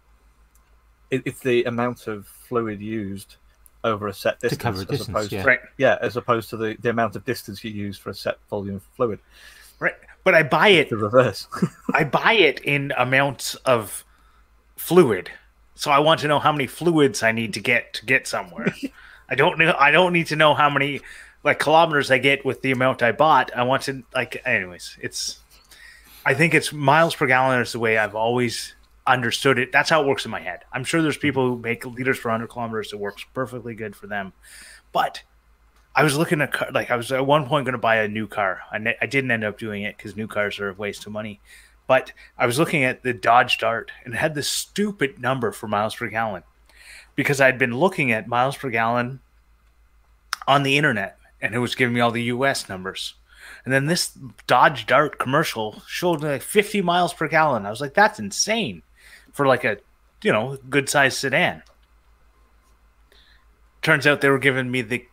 [1.10, 3.36] it, it's the amount of fluid used
[3.84, 5.44] over a set distance, cover a as distance, opposed yeah.
[5.44, 8.38] Right, yeah, as opposed to the, the amount of distance you use for a set
[8.50, 9.20] volume of fluid.
[9.78, 9.94] right.
[10.24, 10.90] But I buy it.
[10.90, 11.46] The reverse.
[11.94, 14.04] I buy it in amounts of
[14.76, 15.30] fluid.
[15.74, 18.74] So I want to know how many fluids I need to get to get somewhere.
[19.30, 19.74] I don't know.
[19.78, 21.00] I don't need to know how many
[21.44, 23.54] like kilometers I get with the amount I bought.
[23.56, 24.42] I want to like.
[24.44, 25.38] Anyways, it's.
[26.26, 28.74] I think it's miles per gallon is the way I've always
[29.08, 29.72] understood it.
[29.72, 30.60] That's how it works in my head.
[30.72, 31.22] I'm sure there's hmm.
[31.22, 32.92] people who make liters per hundred kilometers.
[32.92, 34.32] It works perfectly good for them,
[34.92, 35.22] but
[35.94, 38.08] I was looking at car, like I was at one point going to buy a
[38.08, 38.60] new car.
[38.70, 41.12] I, ne- I didn't end up doing it because new cars are a waste of
[41.12, 41.40] money.
[41.88, 45.66] But I was looking at the Dodge Dart and it had this stupid number for
[45.66, 46.44] miles per gallon
[47.16, 49.20] because I'd been looking at miles per gallon
[50.46, 53.14] on the internet and it was giving me all the US numbers.
[53.64, 54.16] And then this
[54.46, 57.66] Dodge Dart commercial showed me like 50 miles per gallon.
[57.66, 58.82] I was like, that's insane
[59.38, 59.76] for like a,
[60.22, 61.62] you know, good sized sedan.
[63.82, 65.06] Turns out they were giving me the,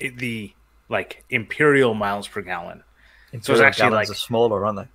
[0.00, 0.52] the
[0.88, 2.82] like imperial miles per gallon.
[3.40, 4.88] So it's actually like- smaller, aren't they?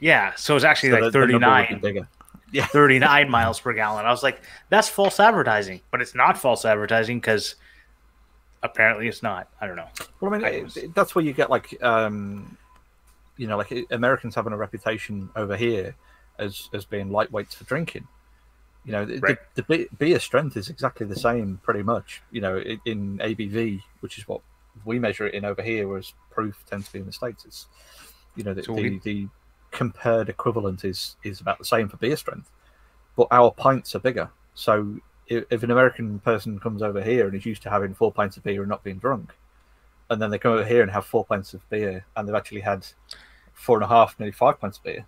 [0.00, 0.32] Yeah.
[0.36, 1.80] So it's actually So like the- the number would 39.
[1.82, 2.08] bigger.
[2.68, 4.06] 39 miles per gallon.
[4.06, 4.40] I was like,
[4.70, 7.56] that's false advertising, but it's not false advertising because
[8.62, 9.48] apparently it's not.
[9.60, 9.88] I don't know.
[10.20, 12.56] Well, I mean, I was- that's where you get like, um,
[13.36, 15.94] you know, like Americans having a reputation over here
[16.38, 18.08] as as being lightweights for drinking.
[18.84, 19.38] You know, the, Right.
[19.54, 22.22] the, the beer strength is exactly the same, pretty much.
[22.30, 24.40] You know, in, ABV, which is what
[24.84, 27.44] we measure it in over here, whereas proof tends to be in the states.
[27.44, 27.66] It's,
[28.34, 29.28] you know, the, So the, the
[29.70, 32.50] compared equivalent is is about the same for beer strength,
[33.16, 34.30] but our pints are bigger.
[34.54, 34.98] So
[35.28, 38.36] if, if an American person comes over here and is used to having four pints
[38.36, 39.32] of beer and not being drunk,
[40.10, 42.60] and then they come over here and have four pints of beer and they've actually
[42.60, 42.86] had
[43.54, 45.06] four and a half, nearly five pints of beer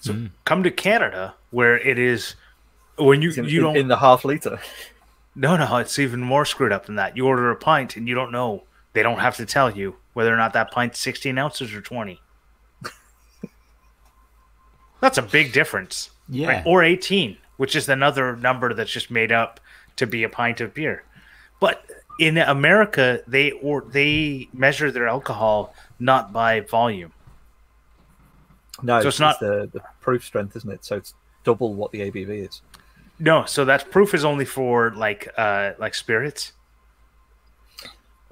[0.00, 2.34] So come to Canada where it is
[3.00, 4.60] when you in, you don't in the half liter.
[5.34, 7.16] no no it's even more screwed up than that.
[7.16, 8.64] You order a pint and you don't know.
[8.92, 12.20] They don't have to tell you whether or not that pint's 16 ounces or 20.
[15.00, 16.10] That's a big difference.
[16.28, 16.48] Yeah.
[16.48, 16.62] right?
[16.66, 19.58] Or 18, which is another number that's just made up
[19.96, 21.02] to be a pint of beer.
[21.58, 21.84] But
[22.18, 27.12] in America, they or they measure their alcohol not by volume.
[28.82, 30.84] No, So it's, it's not- the, the proof strength, isn't it?
[30.84, 31.14] So it's
[31.44, 32.62] double what the ABV is.
[33.20, 36.52] No, so that proof is only for like uh like spirits.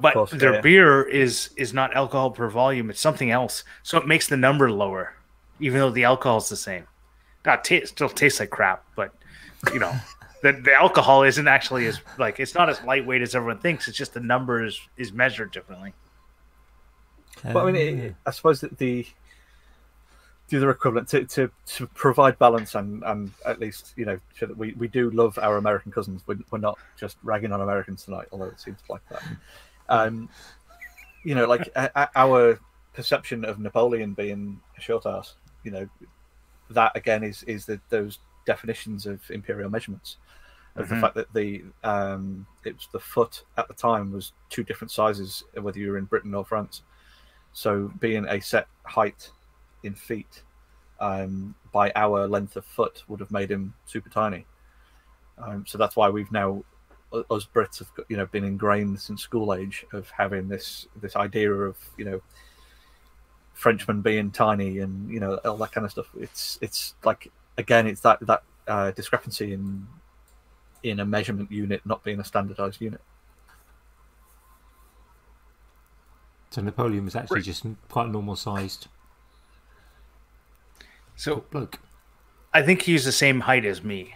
[0.01, 0.61] But course, their yeah.
[0.63, 3.65] beer is is not alcohol per volume; it's something else.
[3.83, 5.15] So it makes the number lower,
[5.61, 6.87] even though the alcohol is the same.
[7.43, 9.13] God, ta still tastes like crap, but
[9.75, 9.93] you know,
[10.43, 13.89] the the alcohol isn't actually as like it's not as lightweight as everyone thinks.
[13.89, 15.93] It's just the number is is measured differently.
[17.43, 19.07] But I mean, it, I suppose that the
[20.49, 24.47] the other equivalent to, to, to provide balance and, and at least you know show
[24.47, 26.23] that we, we do love our American cousins.
[26.27, 29.23] We're, we're not just ragging on Americans tonight, although it seems like that.
[29.89, 30.29] Um,
[31.25, 32.59] you know, like a, our
[32.95, 35.35] perception of Napoleon being a short ass,
[35.65, 35.89] you know,
[36.71, 40.17] that again is is the, those definitions of imperial measurements
[40.77, 40.89] of Mhm.
[40.91, 44.91] the fact that the um, it was the foot at the time was two different
[44.91, 46.83] sizes whether you were in Britain or France.
[47.53, 49.31] So being a set height
[49.83, 50.43] in feet
[51.01, 54.47] um, by our length of foot would have made him super tiny.
[55.39, 56.65] Um, so that's why we've now,
[57.13, 61.15] u- us Brits have you know been ingrained since school age of having this this
[61.17, 62.21] idea of you know
[63.55, 66.09] Frenchmen being tiny and you know all that kind of stuff.
[66.19, 69.87] It's it's like again it's that that uh, discrepancy in
[70.83, 73.01] in a measurement unit not being a standardized unit.
[76.51, 78.89] So Napoleon was actually just quite a normal sized
[81.19, 81.81] So bloke.
[82.55, 84.15] I think he's the same height as me,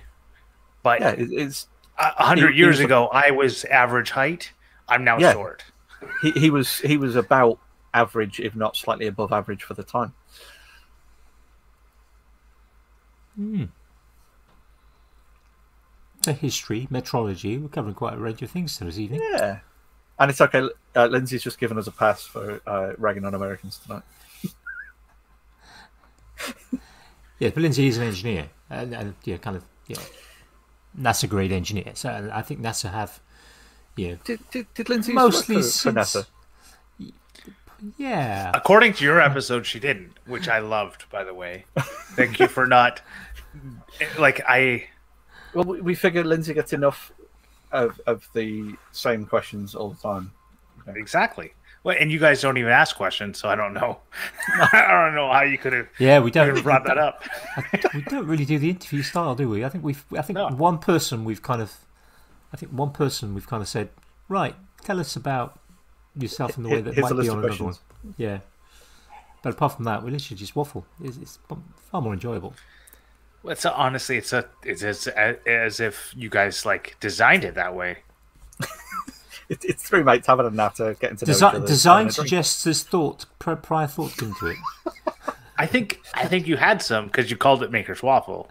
[0.85, 1.67] but Yeah, it, it's
[1.99, 4.53] a a hundred He- he years ago I was average height.
[4.89, 5.33] I'm now Yeah.
[5.33, 5.65] short.
[6.23, 7.59] he, he was he was about
[7.93, 10.15] average, if not slightly above average for the time.
[13.37, 13.65] Hmm.
[16.25, 19.23] So history, metrology, we're covering quite a range of things this evening.
[19.33, 19.59] Yeah,
[20.21, 20.69] and it's okay.
[20.95, 24.03] Uh, Lindsay's just given us a pass for uh, ragging on Americans tonight.
[27.43, 29.97] Yeah, but Lindsay is an engineer, and, and yeah, kind of yeah,
[30.97, 31.91] NASA grade engineer.
[31.95, 33.19] So and I think NASA have,
[33.97, 36.27] yeah, Did, did, did Lindsay used to work mostly for, since for NASA?
[37.97, 38.53] yeah.
[38.55, 41.65] According to your episode, she didn't, which I loved, by the way.
[42.15, 43.03] Thank you for not.
[44.21, 44.85] Like I,
[45.53, 47.11] Well, we, we figure Lindsay gets enough
[47.73, 50.31] of of the same questions all the time.
[50.95, 51.55] exactly.
[51.85, 53.99] Well, and you guys don't even ask questions, so I don't know.
[54.73, 57.25] I don't know how you could have Yeah, we don't even brought that up.
[57.95, 59.65] we don't really do the interview style, do we?
[59.65, 60.49] I think we've I think No.
[60.49, 61.75] one person we've kind of
[62.53, 63.89] I think one person we've kind of said,
[64.29, 65.59] right, tell us about
[66.17, 67.75] yourself in the way that here's might be on another one.
[68.17, 68.39] Yeah.
[69.43, 70.87] But apart from that, we literally just waffle.
[71.03, 71.39] It's, it's
[71.91, 72.55] far more enjoyable.
[73.43, 77.55] Well, It's a, honestly, it's a it's as, as if you guys like designed it
[77.57, 77.99] that way.
[79.53, 81.67] It, it's three mates having a natter, getting to know each Design, other.
[81.67, 82.29] design having a drink.
[82.29, 84.57] suggests there's thought, pri- prior thought into it.
[85.59, 88.51] I think I think you had some because you called it Maker's Waffle.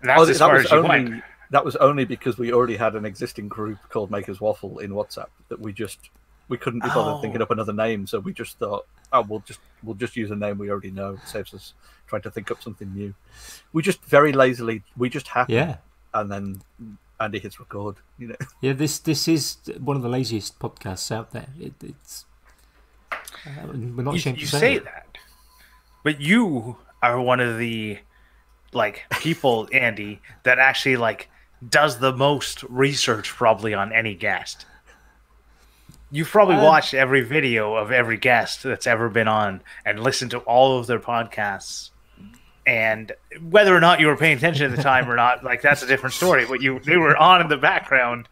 [0.00, 1.22] And Oh, as that far was as you only went.
[1.50, 5.28] that was only because we already had an existing group called Makers Waffle in WhatsApp
[5.48, 6.10] that we just
[6.48, 7.20] We couldn't be bothered Oh.
[7.20, 10.36] thinking up another name, so we just thought, oh, we'll just we'll just use a
[10.36, 11.10] name we already know.
[11.22, 11.74] It saves us
[12.08, 13.14] trying to think up something new.
[13.72, 15.76] We just very lazily we just happen, Yeah,
[16.14, 16.62] and then
[17.22, 17.96] Andy hits record.
[18.18, 18.72] You know, yeah.
[18.72, 21.48] This this is one of the laziest podcasts out there.
[21.58, 22.24] It, it's
[23.12, 23.16] uh,
[23.66, 25.18] we're not You, ashamed you to say, say that,
[26.02, 27.98] but you are one of the
[28.72, 31.28] like people, Andy, that actually like
[31.68, 34.66] does the most research probably on any guest.
[36.10, 40.30] You've probably Uh, watched every video of every guest that's ever been on and listened
[40.32, 41.90] to all of their podcasts.
[42.66, 43.10] And
[43.50, 45.86] whether or not you were paying attention at the time or not, like that's a
[45.86, 46.46] different story.
[46.46, 48.28] But you they were on in the background.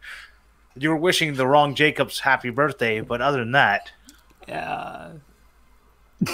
[0.77, 3.91] You were wishing the wrong Jacobs happy birthday, but other than that,
[4.47, 5.09] Uh,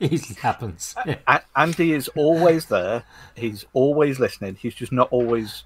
[0.00, 0.94] it happens.
[1.06, 1.40] Yeah.
[1.54, 3.04] Andy is always there.
[3.36, 4.56] He's always listening.
[4.56, 5.62] He's just not always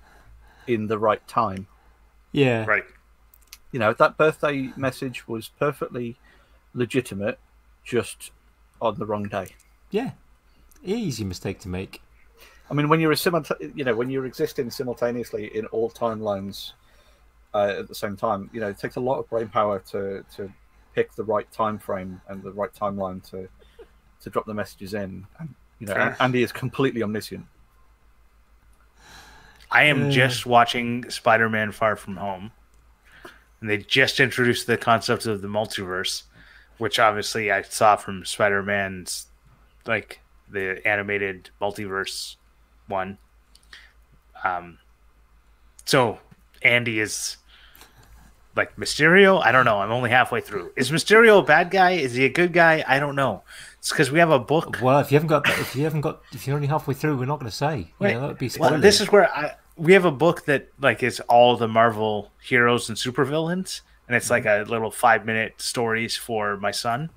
[0.67, 1.67] in the right time.
[2.33, 2.65] yeah.
[2.67, 2.85] right?
[3.73, 6.17] You know, that birthday message was perfectly
[6.75, 7.39] legitimate,
[7.85, 8.31] just
[8.81, 9.49] on the wrong day.
[9.91, 10.13] Yeah.
[10.87, 12.01] Easy mistake to make.
[12.71, 16.73] I mean, when you're a simulta- you know, when you're existing simultaneously in all timelines
[17.55, 20.25] uh, at the same time, you know, it takes a lot of brain power to
[20.37, 20.53] to
[20.95, 23.49] pick the right time frame and the right timeline to
[24.23, 25.27] to drop the messages in.
[25.39, 26.17] And you know, Fair.
[26.21, 27.47] Andy is completely omniscient.
[29.71, 30.11] I am Yeah.
[30.11, 32.53] just watching Spider Man Far From Home.
[33.61, 36.25] And they just introduced the concept of the multiverse,
[36.79, 39.27] which obviously I saw from Spider Man's,
[39.87, 42.37] like the animated multiverse
[42.87, 43.19] one.
[44.45, 44.79] Um,
[45.85, 46.19] so
[46.63, 47.37] Andy is
[48.55, 49.43] like Mysterio.
[49.45, 49.79] I don't know.
[49.79, 50.73] I'm only halfway through.
[50.77, 51.93] Is Mysterio a bad guy?
[51.93, 52.85] Is he a good guy?
[52.87, 53.43] I don't know.
[53.79, 56.23] It's because we have a book Well, if you haven't got, if you haven't got,
[56.33, 57.93] if you're only halfway through, we're not going to say.
[58.01, 61.03] Know, that would be Well, this is where I we have a book that like
[61.03, 66.17] is all the Marvel heroes and supervillains, and it's like a little five minute stories
[66.17, 67.11] for my son.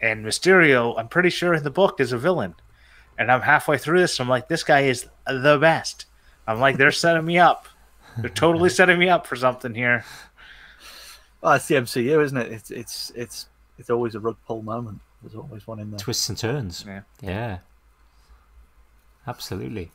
[0.00, 2.54] And Mysterio, I'm pretty sure in the book is a villain,
[3.18, 4.18] and I'm halfway through this.
[4.18, 6.06] I'm like, this guy is the best.
[6.46, 7.68] I'm like, they're setting me up.
[8.18, 10.04] They're totally setting me up for something here.
[11.42, 12.52] Well, it's the MCU, isn't it?
[12.52, 13.46] It's it's it's
[13.78, 15.00] it's always a rug pull moment.
[15.22, 15.98] There's always one in there.
[15.98, 16.84] twists and turns.
[16.86, 17.02] Yeah.
[17.20, 17.58] Yeah.
[19.26, 19.90] Absolutely.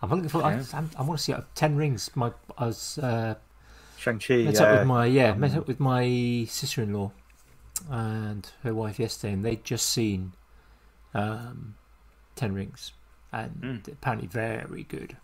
[0.00, 0.42] I'm looking for.
[0.42, 0.64] I, Yeah.
[0.72, 2.10] I'm, I want to see uh, Ten Rings.
[2.14, 3.34] My I was uh,
[3.98, 4.36] Shang Chi.
[4.44, 7.12] met up with my yeah met up with my sister-in-law
[7.90, 10.32] and her wife yesterday, and they'd just seen
[11.14, 11.74] um,
[12.36, 12.92] Ten Rings,
[13.32, 15.16] and apparently very good,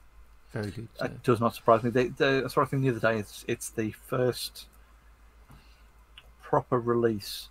[0.52, 0.88] very good.
[0.94, 1.04] So.
[1.06, 1.90] It does not surprise me.
[1.90, 3.18] They, they, I saw a thing the other day.
[3.18, 4.66] It's it's the first
[6.42, 7.48] proper release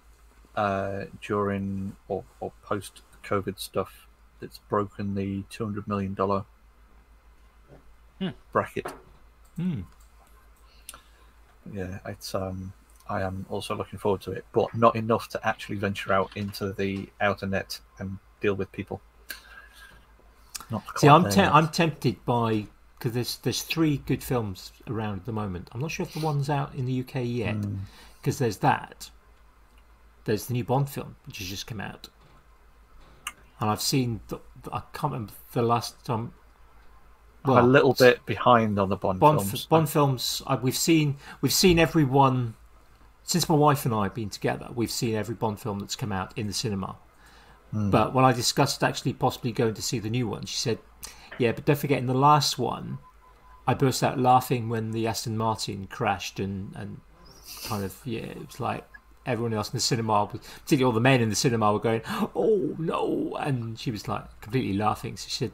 [0.55, 4.07] uh, during or, or post COVID stuff
[4.39, 6.45] that's broken the two hundred million dollar
[8.19, 8.29] Hmm.
[8.51, 8.87] bracket.
[9.57, 9.81] Hmm.
[11.71, 12.73] Yeah, it's um.
[13.09, 16.73] I am also looking forward to it, but not enough to actually venture out into
[16.73, 19.01] the outer net and deal with people.
[20.69, 22.67] Not See, I'm te- I'm tempted by
[22.97, 25.69] because there's there's three good films around at the moment.
[25.71, 27.75] I'm not sure if the one's out in the UK yet Hmm.
[28.19, 29.09] because there's that.
[30.25, 32.09] There's the new Bond film which has just come out,
[33.61, 34.19] and I've seen.
[34.27, 34.39] The,
[34.73, 36.33] I can't remember the last time.
[37.45, 39.65] I'm a little bit behind on the Bond, Bond films.
[39.67, 40.41] Bond films.
[40.45, 42.55] Uh, we've seen we've seen every one
[43.27, 44.69] since my wife and I have been together.
[44.73, 46.95] We've seen every Bond film that's come out in the cinema.
[47.91, 50.79] But when I discussed actually possibly going to see the new one, she said,
[51.37, 52.99] "Yeah, but don't forget in the last one,
[53.67, 57.01] I burst out laughing when the Aston Martin crashed and and
[57.65, 58.87] kind of yeah, it was like."
[59.25, 62.01] Everyone else in the cinema, particularly all the men in the cinema, were going,
[62.33, 65.17] "Oh no!" And she was like completely laughing.
[65.17, 65.51] So she said,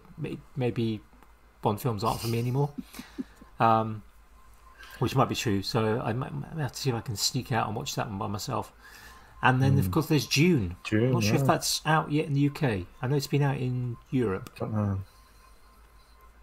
[0.55, 1.01] "Maybe
[1.63, 2.69] Bond films aren't for me anymore."
[3.59, 4.03] Um,
[5.03, 5.61] which might be true.
[5.61, 8.07] So I might, might have to see if I can sneak out and watch that
[8.09, 8.71] one by myself.
[9.41, 10.77] And then, of course, there's Dune.
[10.85, 12.85] Dune, I'm not sure if that's out yet in the UK.
[13.01, 15.01] I know it's been out in Europe, Don't know.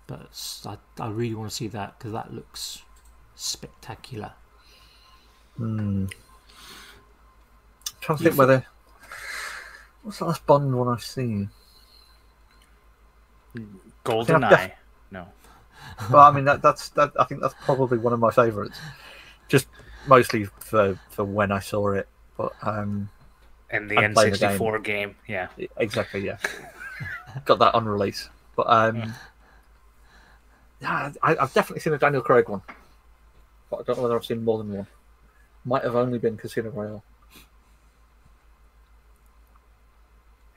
[0.07, 2.83] but s- I, I really want to see that because that looks
[3.37, 4.33] spectacular.
[5.57, 6.07] Hmm.
[8.03, 8.67] Trying to You think whether
[10.03, 11.49] what's the last Bond one I've seen.
[14.05, 14.49] Golden Yeah.
[14.49, 14.75] Eye.
[15.11, 15.27] No.
[16.11, 17.13] Well, I mean that, that's that.
[17.19, 18.79] I think that's probably one of my favourites,
[19.49, 19.67] just
[20.07, 22.09] mostly for for when I saw it.
[22.37, 23.09] But um,
[23.71, 25.17] And the playing the N64 game.
[25.27, 25.49] Yeah.
[25.77, 26.39] exactly, yeah,
[27.45, 28.29] got that on release.
[28.57, 29.15] But um,
[30.81, 32.63] yeah, I, I've definitely seen a Daniel Craig one,
[33.71, 34.87] but I don't know whether I've seen more than one.
[35.65, 37.05] Might have only been Casino Royale,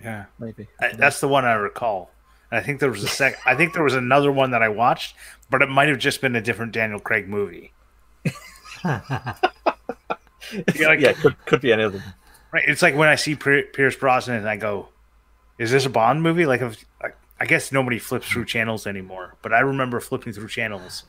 [0.01, 0.25] Yeah.
[0.39, 0.67] maybe.
[0.79, 2.09] I, that's the one I recall.
[2.55, 3.37] I think there was a sec.
[3.45, 5.15] I think there was another one that I watched,
[5.49, 7.71] but it might have just been a different Daniel Craig movie.
[10.75, 12.03] Yeah, like- yeah, could, could be any of them.
[12.51, 12.65] Right.
[12.67, 14.89] It's like when I see Pierce Brosnan and I go,
[15.57, 19.35] "Is this a Bond movie?" Like, if, like I guess nobody flips through channels anymore,
[19.41, 21.05] but I remember flipping through channels,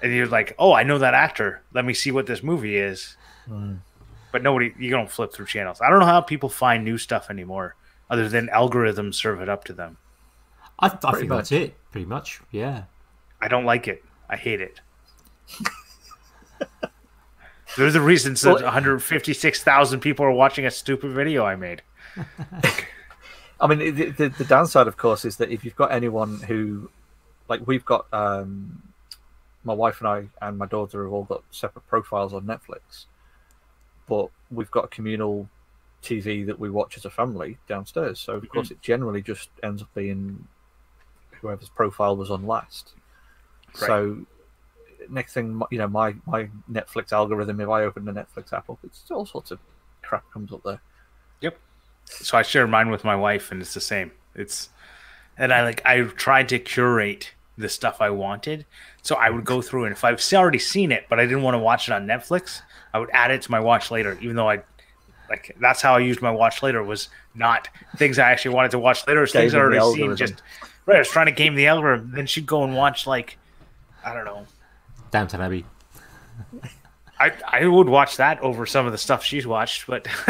[0.00, 1.62] and you're like, "Oh, I know that actor.
[1.72, 3.76] Let me see what this movie is." Hmm.
[4.30, 5.80] But nobody, you don't flip through channels.
[5.80, 7.74] I don't know how people find new stuff anymore,
[8.08, 9.96] other than algorithms serve it up to them.
[10.78, 11.76] I, I Pretty think that's it.
[11.90, 12.40] Pretty much.
[12.50, 12.84] Yeah.
[13.40, 14.04] I don't like it.
[14.28, 14.80] I hate it.
[17.76, 21.82] There's a reason that Well- 156,000 people are watching a stupid video I made.
[23.60, 26.90] I mean, the, the, the downside, of course, is that if you've got anyone who,
[27.48, 28.82] like, we've got um,
[29.64, 33.06] my wife and I and my daughter have all got separate profiles on Netflix,
[34.08, 35.48] but we've got a communal
[36.02, 38.20] TV that we watch as a family downstairs.
[38.20, 40.46] So, of course, it generally just ends up being
[41.40, 42.94] whoever's profile was on last.
[43.74, 44.18] So,
[45.08, 48.78] next thing, you know, my, my Netflix algorithm, if I open the Netflix app up,
[48.82, 49.58] it's all sorts of
[50.02, 50.80] crap comes up there.
[51.40, 51.58] Yep.
[52.06, 54.12] So I share mine with my wife, and it's the same.
[54.34, 54.70] It's,
[55.36, 58.66] and I like I tried to curate the stuff I wanted.
[59.02, 61.54] So I would go through, and if I've already seen it, but I didn't want
[61.54, 62.62] to watch it on Netflix,
[62.92, 64.62] I would add it to my watch later, even though I.
[65.30, 68.78] Like that's how I used my watch later was not things I actually wanted to
[68.78, 70.16] watch later, it's things I already seen.
[70.16, 70.42] Just
[70.88, 72.12] right, I was trying to game the algorithm.
[72.14, 73.38] Then she'd go and watch like,
[74.04, 74.46] I don't know,
[75.10, 75.64] Downton Abbey.
[77.20, 80.06] I I would watch that over some of the stuff she's watched, but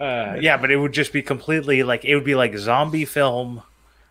[0.00, 3.62] uh, yeah, but it would just be completely like it would be like zombie film,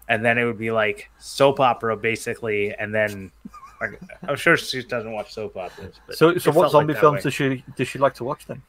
[0.07, 3.31] and then it would be like soap opera basically, and then
[3.79, 5.95] like, I'm sure she doesn't watch soap operas.
[6.07, 7.21] But So, so what zombie like films way.
[7.21, 8.61] does she does she like to watch then?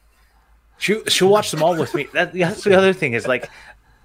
[0.77, 2.07] She she'll watch them all with me.
[2.13, 3.49] That, that's the other thing is like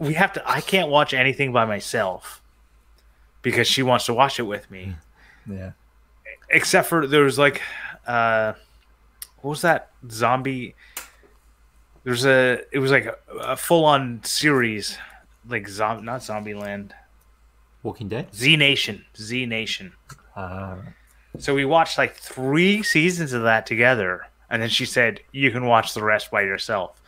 [0.05, 0.48] we have to.
[0.51, 2.40] I can't watch anything by myself
[3.43, 4.94] because she wants to watch it with me.
[5.47, 5.72] Yeah.
[6.48, 7.60] except for there was like
[8.06, 8.55] uh
[9.43, 10.74] what was that zombie
[12.05, 14.97] there's a it was like a, a full-on series
[15.48, 16.94] like zom- not zombie land
[17.82, 18.35] Walking Dead.
[18.35, 19.93] z nation z nation
[20.35, 20.76] Uh,
[21.39, 25.66] so we watched like three seasons of that together and then she said you can
[25.66, 27.01] watch the rest by yourself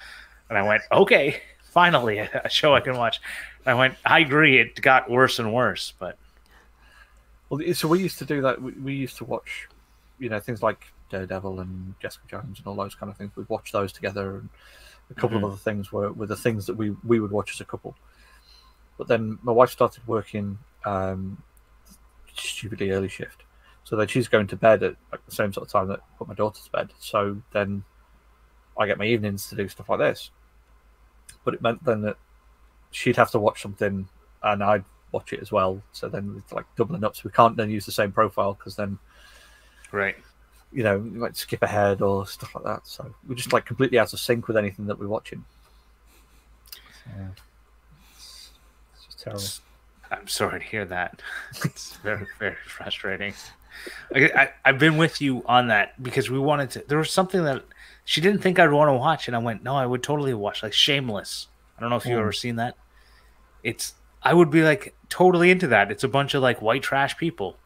[0.50, 1.40] and i went okay
[1.76, 3.20] finally a show i can watch
[3.66, 6.16] i went i agree it got worse and worse but
[7.48, 8.60] well, so we used to do that.
[8.60, 9.68] We, we used to watch,
[10.18, 10.80] you know, things like
[11.10, 13.30] Daredevil and Jessica Jones and all those kind of things.
[13.36, 14.48] We'd watch those together, and
[15.10, 15.44] a couple Mhm.
[15.44, 17.94] of other things were, were the things that we we would watch as a couple.
[18.98, 21.40] But then my wife started working um,
[22.34, 23.44] stupidly early shift,
[23.84, 26.18] so then she's going to bed at like, the same sort of time that I
[26.18, 26.90] put my daughter to bed.
[26.98, 27.84] So then
[28.76, 30.30] I get my evenings to do stuff like this.
[31.46, 32.18] But it meant then that
[32.90, 34.06] she'd have to watch something,
[34.42, 35.82] and I'd watch it as well.
[35.92, 37.16] So then it's like doubling up.
[37.16, 38.98] So we can't then use the same profile because then
[39.92, 40.16] right
[40.72, 42.86] you know you might skip ahead or stuff like that.
[42.86, 45.44] So we're just like completely out of sync with anything that we're watching.
[47.06, 47.28] Yeah.
[48.14, 48.50] It's,
[48.94, 49.42] it's just terrible.
[50.10, 51.22] I'm sorry to hear that.
[51.64, 53.34] It's very, very frustrating.
[54.14, 56.84] I, I, I've been with you on that because we wanted to.
[56.86, 57.64] There was something that
[58.06, 60.62] she didn't think I'd want to watch, and I went, "No, I would totally watch."
[60.62, 61.48] Like Shameless.
[61.76, 62.22] I don't know if you've Mm.
[62.22, 62.74] ever seen that.
[63.62, 63.94] It's.
[64.22, 65.90] I would be like totally into that.
[65.90, 67.58] It's a bunch of like white trash people.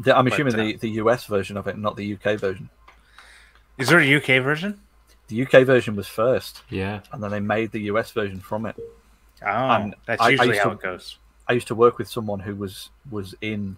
[0.00, 2.68] The- I'm But, assuming uh, the, the US version of it, not the UK version.
[3.78, 4.80] Is there a UK version?
[5.28, 7.00] The UK version was first, Yeah.
[7.12, 8.76] and then they made the US version from it.
[9.42, 11.18] Oh, And that's I- I usually used how to- it goes.
[11.48, 13.76] I used to work with someone who was was in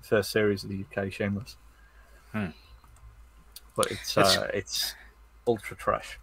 [0.00, 1.56] the first series of the UK Shameless.
[2.32, 2.46] Hmm.
[3.76, 4.94] But it's uh, it's
[5.46, 6.18] ultra trash.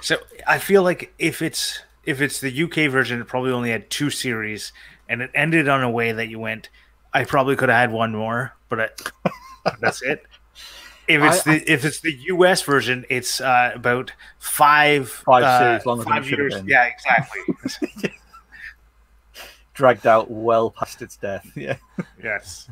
[0.00, 0.16] So
[0.46, 4.10] I feel like if it's if it's the UK version, it probably only had two
[4.10, 4.72] series,
[5.08, 6.68] and it ended on a way that you went.
[7.12, 8.80] I probably could have had one more, but
[9.24, 10.24] I, that's it.
[11.08, 15.58] If it's I- the if it's the US version, it's uh, about five Five uh,
[15.58, 16.62] series longer than it years.
[16.64, 18.10] Yeah, exactly.
[19.74, 21.50] Dragged out well past its death.
[21.56, 21.76] Yeah.
[22.22, 22.68] yes.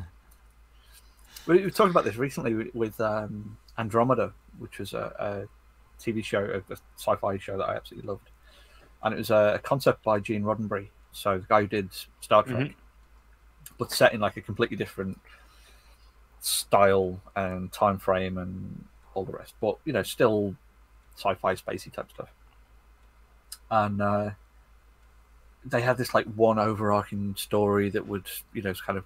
[1.46, 5.48] We were talking about this recently with, with um, Andromeda, which was a, a
[6.00, 8.30] TV show, a, a sci-fi show that I absolutely loved,
[9.02, 11.90] and it was a, concept by Gene Roddenberry, so the guy who did
[12.20, 12.72] Star Trek,
[13.78, 15.18] but set in like a completely different
[16.40, 20.54] style and time frame and all the rest, but you know, still
[21.16, 22.30] sci-fi, spacey type stuff.
[23.70, 24.30] And uh,
[25.64, 29.04] they had this like one overarching story that would, you know, kind of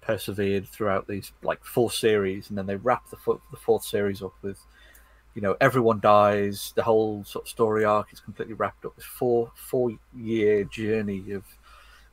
[0.00, 3.16] persevered throughout these like four series, and then they wrap the
[3.50, 4.58] the fourth series up with,
[5.34, 6.72] you know, everyone dies.
[6.76, 8.94] The whole sort of story arc is completely wrapped up.
[8.96, 11.44] This four four year journey of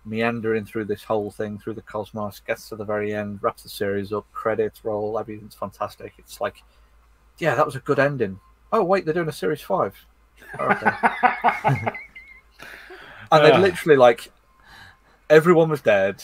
[0.06, 3.70] meandering through this whole thing through the cosmos, gets to the very end, wraps the
[3.70, 6.14] series up, credits roll, everything's fantastic.
[6.18, 6.64] It's like
[7.38, 8.40] yeah, that was a good ending.
[8.72, 9.96] Oh wait, they're doing a series five.
[10.60, 10.91] Oh, okay.
[13.32, 14.32] and they literally like
[15.30, 16.24] everyone was dead.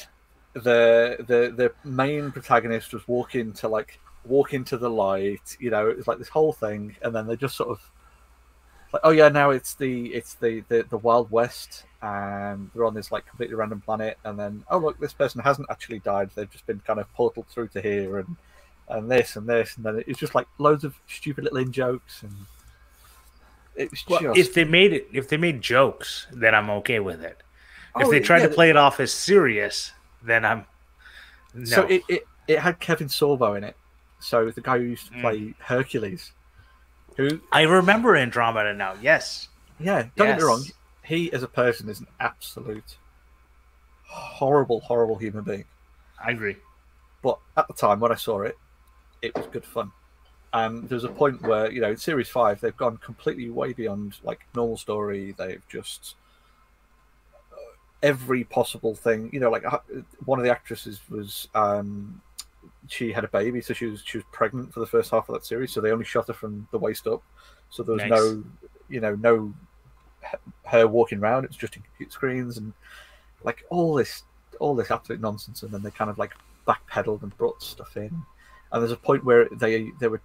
[0.53, 5.57] The the the main protagonist was walking to like walk into the light.
[5.59, 7.91] You know, it was like this whole thing, and then they just sort of
[8.93, 12.93] like, oh yeah, now it's the it's the the, the Wild West, and they're on
[12.93, 16.29] this like completely random planet, and then oh look, this person hasn't actually died.
[16.35, 18.35] They've just been kind of portaled through to here, and
[18.89, 22.23] and this and this, and then it's just like loads of stupid little in jokes,
[22.23, 22.31] and
[23.75, 27.21] It's Well, just if they made it, if they made jokes, then I'm okay with
[27.23, 27.41] it.
[27.97, 29.91] If Oh, they tried yeah, to play it off as serious,
[30.21, 30.65] then I'm
[31.53, 31.63] no.
[31.65, 33.75] So it, it, it had Kevin Sorbo in it.
[34.25, 35.21] So the guy who used to Mm.
[35.21, 36.31] play Hercules,
[37.15, 38.95] who I remember Andromeda now.
[39.01, 39.49] Yes,
[39.79, 40.65] yeah, don't get me wrong,
[41.03, 42.97] he as a person is an absolute
[44.07, 45.65] horrible, horrible human being.
[46.23, 46.57] I agree.
[47.21, 48.57] But at the time when I saw it,
[49.21, 49.91] it was good fun.
[50.53, 54.17] And there's a point where you know in series five they've gone completely way beyond
[54.23, 55.35] like normal story.
[55.37, 56.15] They've just
[57.51, 57.55] uh,
[58.01, 59.29] every possible thing.
[59.33, 59.79] You know, like uh,
[60.23, 62.21] one of the actresses was um,
[62.87, 65.33] she had a baby, so she was she was pregnant for the first half of
[65.33, 65.71] that series.
[65.71, 67.23] So they only shot her from the waist up.
[67.69, 68.11] So there was Nice.
[68.11, 68.43] no,
[68.89, 69.53] you know, no
[70.65, 71.43] her walking around.
[71.43, 72.73] It was just in computer screens and
[73.43, 74.23] like all this
[74.59, 75.63] all this absolute nonsense.
[75.63, 76.33] And then they kind of like
[76.67, 78.11] backpedaled and brought stuff in.
[78.71, 80.21] And there's a point where they they were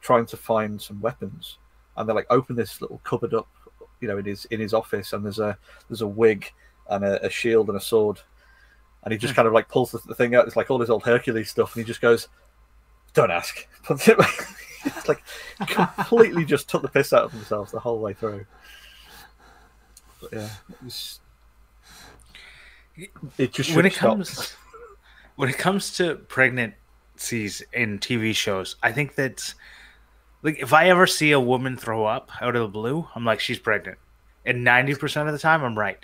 [0.00, 1.58] trying to find some weapons,
[1.96, 3.48] and they like open this little cupboard up,
[4.00, 5.56] you know, in his in his office, and there's a
[5.88, 6.52] there's a wig
[6.90, 8.20] and a, a shield and a sword,
[9.04, 9.36] and he just Hmm.
[9.36, 10.46] kind of like pulls the, thing out.
[10.46, 12.28] It's like all this old Hercules stuff, and he just goes,
[13.12, 14.48] "Don't ask." Puts it back.
[14.84, 15.22] it's like
[15.68, 18.46] completely just took the piss out of themselves the whole way through.
[20.20, 21.20] But yeah, it was.
[23.38, 24.02] It just when it stop.
[24.16, 24.54] comes
[25.36, 29.54] when it comes to pregnancies in TV shows, I think that's
[30.42, 33.40] like if I ever see a woman throw up out of the blue, I'm like
[33.40, 33.98] she's pregnant,
[34.46, 35.98] and ninety percent of the time I'm right,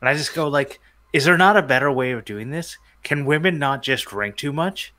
[0.00, 0.80] and I just go like,
[1.12, 2.78] is there not a better way of doing this?
[3.02, 4.92] Can women not just drink too much?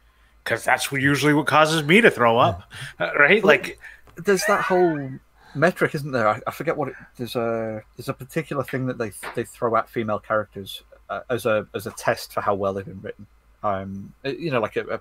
[0.44, 2.64] Because that's what usually what causes me to throw up,
[3.00, 3.44] Uh, right?
[3.44, 3.80] Like,
[4.16, 5.10] there's that whole
[5.54, 6.28] metric, isn't there?
[6.28, 9.76] I, I forget what it, there's a there's a particular thing that they they throw
[9.76, 13.28] at female characters uh, as a as a test for how well they've been written.
[13.64, 15.00] Um, you know, like a, a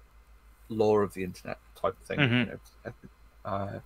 [0.68, 2.18] law of the internet type thing.
[2.18, 2.46] Mhm.
[2.46, 2.92] You know,
[3.46, 3.78] uh,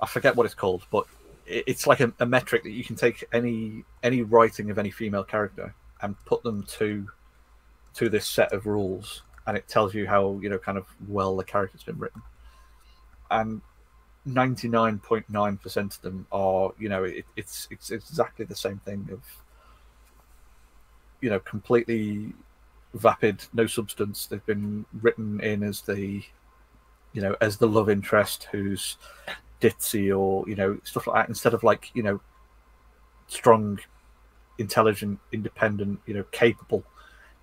[0.00, 1.06] I forget what it's called, but
[1.50, 5.24] it's like a, a metric that you can take any any writing of any female
[5.24, 7.08] character and put them to
[7.94, 11.36] to this set of rules, and it tells you how you know kind of well
[11.36, 12.22] the character's been written.
[13.30, 13.60] And
[14.28, 19.22] 99.9% of them are you know it, it's it's exactly the same thing of
[21.20, 22.32] you know completely
[22.94, 26.22] vapid no substance they've been written in as the
[27.12, 28.96] you know as the love interest who's
[29.60, 32.20] ditzy or you know stuff like that instead of like you know
[33.28, 33.78] strong
[34.58, 36.84] intelligent independent you know capable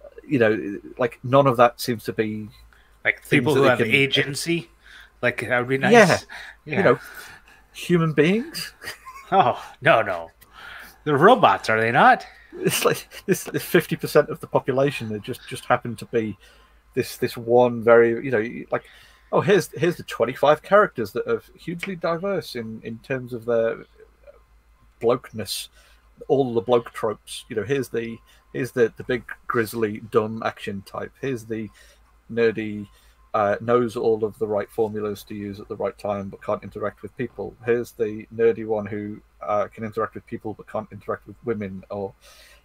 [0.04, 2.48] uh, you know like none of that seems to be
[3.06, 4.70] like people who have can- agency,
[5.22, 5.94] like that would be nice.
[5.94, 6.18] Yeah.
[6.66, 6.78] Yeah.
[6.78, 7.00] you know
[7.74, 8.74] human beings
[9.32, 10.32] Oh no, no,
[11.04, 12.26] they're robots, are they not?
[12.60, 16.38] it's like this this fifty percent of the population that just just happen to be
[16.94, 18.84] this this one very you know like
[19.32, 23.46] oh here's here's the twenty five characters that are hugely diverse in in terms of
[23.46, 23.86] their
[25.00, 25.70] blokeness,
[26.28, 27.46] all the bloke tropes.
[27.50, 28.18] You know here's the
[28.54, 31.12] here's the the big grizzly dumb action type.
[31.22, 31.70] Here's the
[32.32, 32.88] nerdy.
[33.34, 36.64] Uh, knows all of the right formulas to use at the right time but can't
[36.64, 37.56] interact with people.
[37.66, 41.84] Here's the nerdy one who uh, can interact with people but can't interact with women,
[41.92, 42.14] or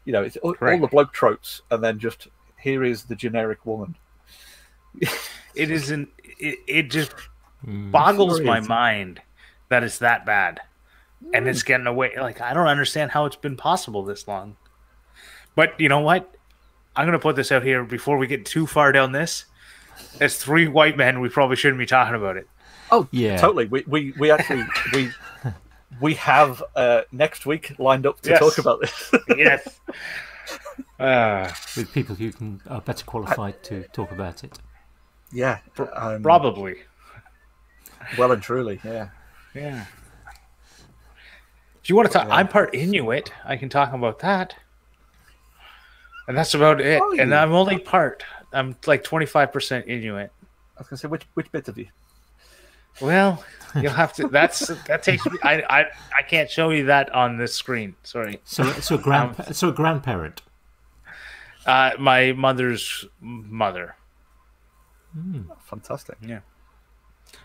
[0.05, 2.29] you know, it's all, all the bloke tropes, and then just
[2.59, 3.97] here is the generic woman.
[5.55, 6.09] It isn't.
[6.39, 7.13] It, it just
[7.67, 7.93] Mm.
[7.93, 9.23] boggles my mind
[9.69, 10.61] that it's that bad,
[11.33, 12.11] and it's getting away.
[12.21, 14.57] Like I don't understand how it's been possible this long.
[15.55, 16.35] But you know what?
[16.97, 19.45] I'm gonna put this out here before we get too far down this.
[20.21, 22.49] As three white men, we probably shouldn't be talking about it.
[22.91, 23.37] Oh, Yeah.
[23.37, 23.67] totally.
[23.67, 25.13] We we, we actually we
[26.01, 28.41] we have uh, next week lined up to Yes.
[28.41, 29.13] talk about this.
[29.37, 29.79] Yes.
[30.99, 34.59] uh, with people who can are better qualified to talk about it.
[35.33, 35.59] Yeah,
[35.95, 36.77] um, probably.
[38.19, 38.81] well and truly.
[38.85, 39.09] Yeah,
[39.55, 39.87] Yeah.
[41.83, 42.35] If you want to talk, Yeah.
[42.37, 43.33] I'm part Inuit.
[43.45, 44.55] I can talk about that.
[46.29, 47.01] And that's about it.
[47.03, 48.25] Oh, and I'm only part.
[48.53, 50.31] I'm like 25% Inuit.
[50.77, 51.89] I was gonna say which which bit of you?
[53.01, 53.43] Well,
[53.75, 54.29] you'll have to.
[54.29, 55.39] That's that takes me.
[55.43, 55.87] I I
[56.19, 57.97] I can't show you that on this screen.
[58.05, 58.41] Sorry.
[58.45, 60.43] So, so a grand, so grandparent.
[61.67, 63.97] Uh, my mother's mother.
[65.65, 66.17] Fantastic.
[66.23, 66.41] Yeah.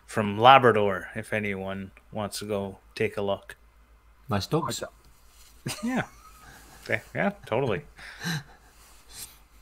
[0.05, 1.09] from Labrador.
[1.15, 3.55] If anyone wants to go take a look.
[4.29, 4.83] Nice dogs.
[5.83, 6.03] Yeah,
[6.87, 7.81] They- yeah, totally.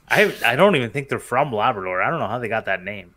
[0.08, 2.02] I I don't even think they're from Labrador.
[2.02, 3.16] I don't know how they got that name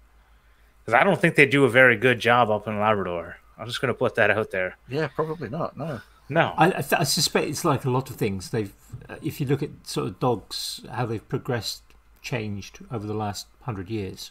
[0.80, 3.36] because I don't think they do a very good job up in Labrador.
[3.58, 4.76] I'm just going to put that out there.
[4.88, 5.76] Yeah, probably not.
[5.76, 6.00] No.
[6.30, 8.50] No, I, I, th- I suspect it's like a lot of things.
[8.50, 8.72] They've,
[9.08, 11.82] uh, if you look at sort of dogs, how they've progressed,
[12.20, 14.30] changed over the last hundred years,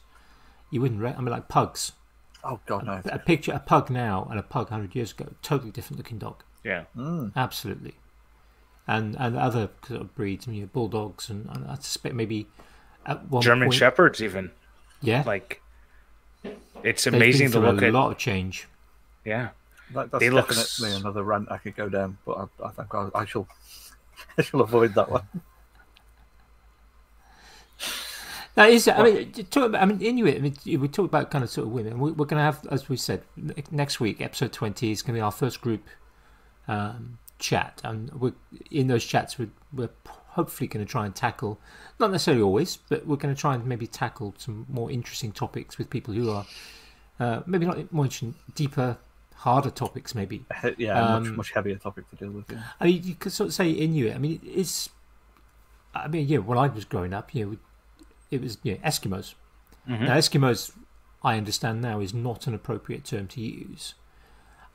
[0.72, 1.02] you wouldn't.
[1.02, 1.92] Re- I mean, like pugs.
[2.44, 3.02] Oh God, no.
[3.12, 6.44] A picture, a pug now and a pug hundred years ago, totally different looking dog.
[6.64, 7.28] yeah, hmm.
[7.36, 7.96] Absolutely.
[8.88, 12.48] And and other sort of breeds, I mean, bulldogs, and, and I suspect maybe
[13.06, 14.52] at one German point, Shepherds even
[15.02, 15.62] Yeah, like.
[16.84, 17.94] It's amazing to look a at.
[17.94, 18.68] lot of change.
[19.26, 19.50] Yeah,
[19.94, 22.70] That, that's They look definitely s- another rant I could go down, but I, I
[22.70, 23.48] think I, I shall.
[24.38, 25.24] I shall avoid that one.
[28.58, 30.36] That is, I mean, talk about, I mean, Inuit.
[30.36, 32.00] I mean, we talk about kind of sort of women.
[32.00, 33.22] We, we're going to have, as we said,
[33.70, 35.88] next week, episode twenty is going to be our first group
[36.68, 38.34] um, chat, and we're
[38.72, 39.38] in those chats.
[39.38, 39.92] We're, we're
[40.30, 41.60] hopefully going to try and tackle,
[42.00, 45.78] not necessarily always, but we're going to try and maybe tackle some more interesting topics
[45.78, 46.48] with people who are
[47.20, 48.98] uh, maybe not more interesting, deeper,
[49.36, 50.44] harder topics, maybe.
[50.80, 52.52] yeah, much Um, much heavier topic to deal with.
[52.52, 52.64] Yeah.
[52.80, 54.16] I mean, you could sort of say Inuit.
[54.16, 54.90] I mean, it's.
[55.94, 56.40] I mean, yeah.
[56.40, 57.58] When I was growing up, you know,
[58.32, 59.34] it was you know, Eskimos.
[59.88, 60.72] Now, Eskimos,
[61.24, 63.94] I understand now, is not an appropriate term to use.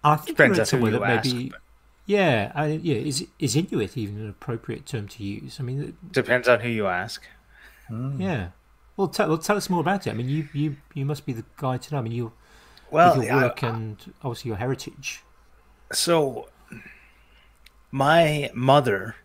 [0.02, 1.58] And I think I Depends read on who somewhere you that ask, maybe, but-
[2.06, 2.96] yeah, I, yeah.
[2.96, 5.58] Is is Inuit even an appropriate term to use?
[5.60, 7.22] I mean, depends on who you ask.
[8.18, 8.48] yeah.
[8.96, 10.10] Well, tell well, tell us more about it.
[10.10, 11.98] I mean, you you you must be the guy to know.
[11.98, 12.32] I mean, you
[12.90, 15.22] Well, with your I- work and obviously your heritage.
[15.92, 16.48] so
[17.90, 19.16] my mother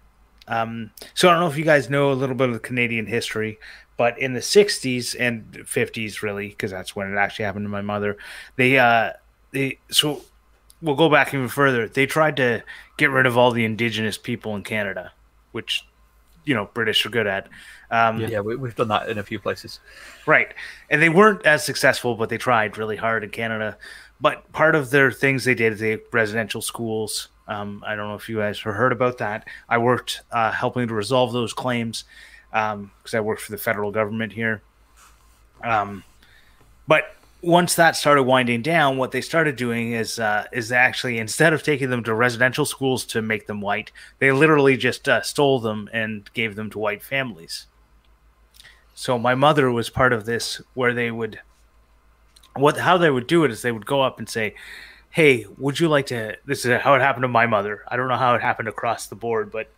[0.48, 3.58] um, so i don't know if you guys know a little bit of canadian history
[3.98, 7.82] but in the 60s and 50s really because that's when it actually happened to my
[7.82, 8.18] mother
[8.56, 9.12] they uh
[9.52, 10.22] they so
[10.82, 12.64] we'll go back even further they tried to
[12.98, 15.12] get rid of all the indigenous people in canada
[15.52, 15.86] which
[16.46, 17.48] you know british are good at
[17.90, 19.80] um, Yeah, we, we've done that in a few places.
[20.26, 20.54] Right.
[20.90, 23.78] And they weren't as successful, but they tried really hard in Canada.
[24.20, 27.30] But part of their things they did is they residential schools.
[27.48, 29.48] Um, I don't know if you guys have heard about that.
[29.70, 32.04] I worked uh, helping to resolve those claims
[32.52, 34.62] because I worked for the federal government here.
[35.64, 36.04] Um,
[36.88, 41.54] but once that started winding down, what they started doing is uh, is actually instead
[41.54, 45.60] of taking them to residential schools to make them white, they literally just uh, stole
[45.60, 47.68] them and gave them to white families.
[48.96, 51.40] So my mother was part of this where they would
[52.56, 54.56] what how they would do it is they would go up and say,
[55.12, 57.84] "Hey, would you like to this is how it happened to my mother.
[57.88, 59.70] I don't know how it happened across the board, but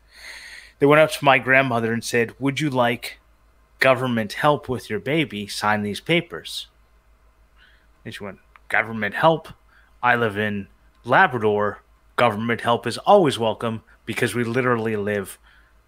[0.80, 3.19] they went up to my grandmother and said, "Would you like
[3.80, 5.47] government help with your baby?
[5.47, 6.68] Sign these papers."
[8.03, 9.49] And she went, "Government help?
[10.01, 10.68] I live in
[11.03, 11.81] Labrador.
[12.15, 15.38] Government help is always welcome because we literally live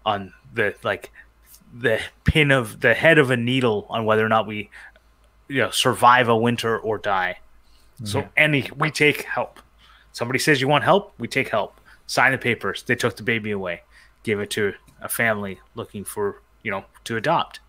[0.04, 1.10] on the like
[1.72, 4.70] the pin of the head of a needle on whether or not we
[5.48, 7.38] you know survive a winter or die
[8.04, 8.28] so mhm.
[8.36, 9.60] any we take help
[10.12, 13.50] somebody says you want help we take help sign the papers they took the baby
[13.50, 13.82] away
[14.22, 17.60] give it to a family looking for you know to adopt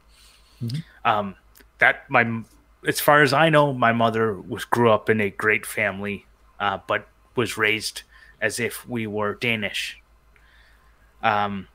[1.03, 1.35] um
[1.79, 2.41] that my
[2.87, 6.25] as far as i know my mother was grew up in a great family
[6.59, 8.03] uh, but was raised
[8.41, 9.99] as if we were danish
[11.21, 11.67] um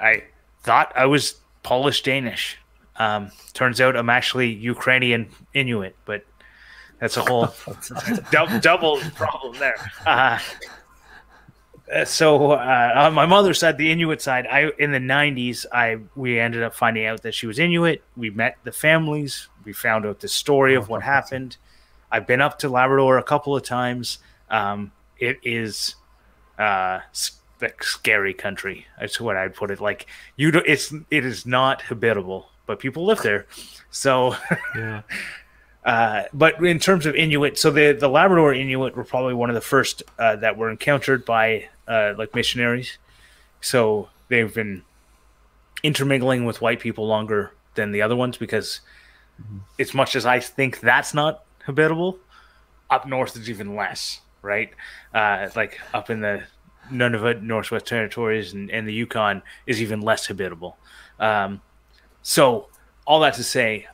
[0.00, 0.24] I
[0.62, 2.58] thought I was Polish Danish.
[2.96, 6.24] Um, turns out I'm actually Ukrainian Inuit, but
[6.98, 7.54] that's a whole
[8.30, 9.76] double, double problem there.
[10.06, 10.38] Uh,
[12.04, 16.38] so uh, on my mother's side, the Inuit side, I in the '90s, I we
[16.38, 18.02] ended up finding out that she was Inuit.
[18.16, 19.48] We met the families.
[19.64, 21.56] We found out the story of what happened.
[22.10, 24.18] I've been up to Labrador a couple of times.
[24.50, 25.94] Um, it is
[26.58, 27.00] uh,
[27.60, 28.86] like scary country.
[28.98, 29.80] That's what I'd put it.
[29.80, 30.06] Like
[30.36, 33.46] you, do, it's it is not habitable, but people live there.
[33.90, 34.34] So,
[34.76, 35.02] Yeah.
[35.84, 39.54] uh, but in terms of Inuit, so the the Labrador Inuit were probably one of
[39.54, 42.98] the first uh, that were encountered by uh, like missionaries.
[43.60, 44.82] So they've been
[45.82, 48.80] intermingling with white people longer than the other ones because,
[49.78, 52.18] as much as I think that's not habitable,
[52.88, 54.70] up north is even less, right?
[55.14, 56.44] Uh, like up in the
[56.90, 60.76] Nunavut, Northwest Territories, and, and the Yukon is even less habitable.
[61.18, 61.60] Um,
[62.22, 62.68] so,
[63.06, 63.86] all that to say,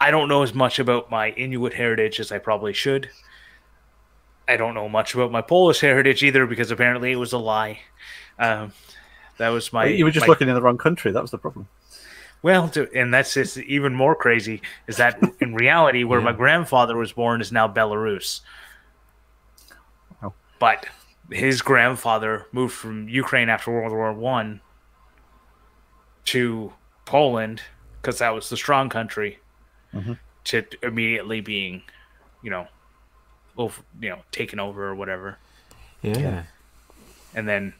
[0.00, 3.10] I don't know as much about my Inuit heritage as I probably should.
[4.48, 7.80] I don't know much about my Polish heritage either because apparently it was a lie.
[8.38, 8.72] Um,
[9.38, 9.86] that was my.
[9.86, 11.12] you were just my- looking in the wrong country.
[11.12, 11.68] That was the problem.
[12.42, 16.24] Well, to, and that's just even more crazy is that in reality, where Yeah.
[16.24, 18.40] my grandfather was born is now Belarus.
[20.58, 20.86] But
[21.30, 24.60] his grandfather moved from Ukraine after World War One
[26.26, 26.72] to
[27.04, 27.62] Poland
[28.00, 29.38] because that was the strong country.
[29.94, 30.18] Mhm.
[30.44, 31.82] To immediately being,
[32.42, 32.66] you know,
[33.56, 35.38] over, you know, taken over or whatever
[36.02, 36.44] Yeah.
[37.34, 37.74] and then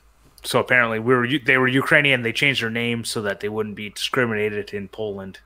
[0.45, 2.23] so apparently we were they were Ukrainian.
[2.23, 5.39] They changed their name so that they wouldn't be discriminated in Poland.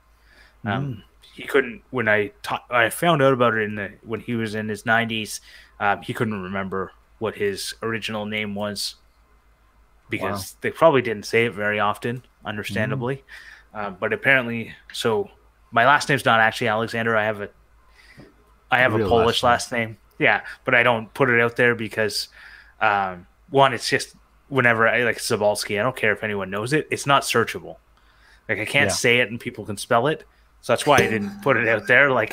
[0.65, 1.03] Um,
[1.35, 4.55] He couldn't when I ta- I found out about it in the when he was
[4.55, 5.41] in his nineties.
[5.81, 8.95] Um, he couldn't remember what his original name was
[10.09, 13.23] because they probably didn't say it very often, understandably.
[13.75, 15.31] Um, but apparently, so
[15.73, 17.15] my last name's not actually Alexander.
[17.17, 17.51] I have a
[18.71, 19.99] I have a Real Polish last last name.
[20.19, 22.29] Yeah, but I don't put it out there because
[22.81, 24.15] um, one, it's just
[24.49, 26.87] whenever I like Zabalski, I don't care if anyone knows it.
[26.91, 27.77] It's not searchable.
[28.49, 28.95] Like I can't Yeah.
[28.95, 30.25] say it and people can spell it.
[30.63, 32.11] So that's why I didn't put it out there.
[32.11, 32.33] Like,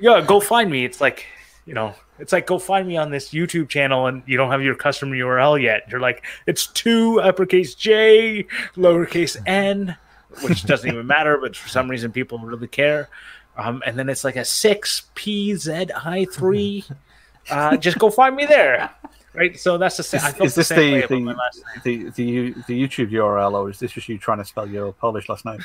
[0.00, 0.84] yeah, go find me.
[0.84, 1.26] It's like,
[1.66, 4.62] you know, it's like go find me on this YouTube channel and you don't have
[4.62, 5.82] your customer URL yet.
[5.90, 9.96] You're like, it's two uppercase J, lowercase N,
[10.42, 13.08] which doesn't even matter, but for some reason people really care.
[13.56, 16.84] Um, and then it's like a six P Z I three.
[17.50, 18.90] Uh, just go find me there.
[19.34, 19.58] Right.
[19.58, 20.20] So that's the same.
[20.22, 22.04] I Is, is this the, the my last name.
[22.04, 24.92] the, the the the YouTube URL, or is this just you trying to spell your
[24.92, 25.58] Polish last name?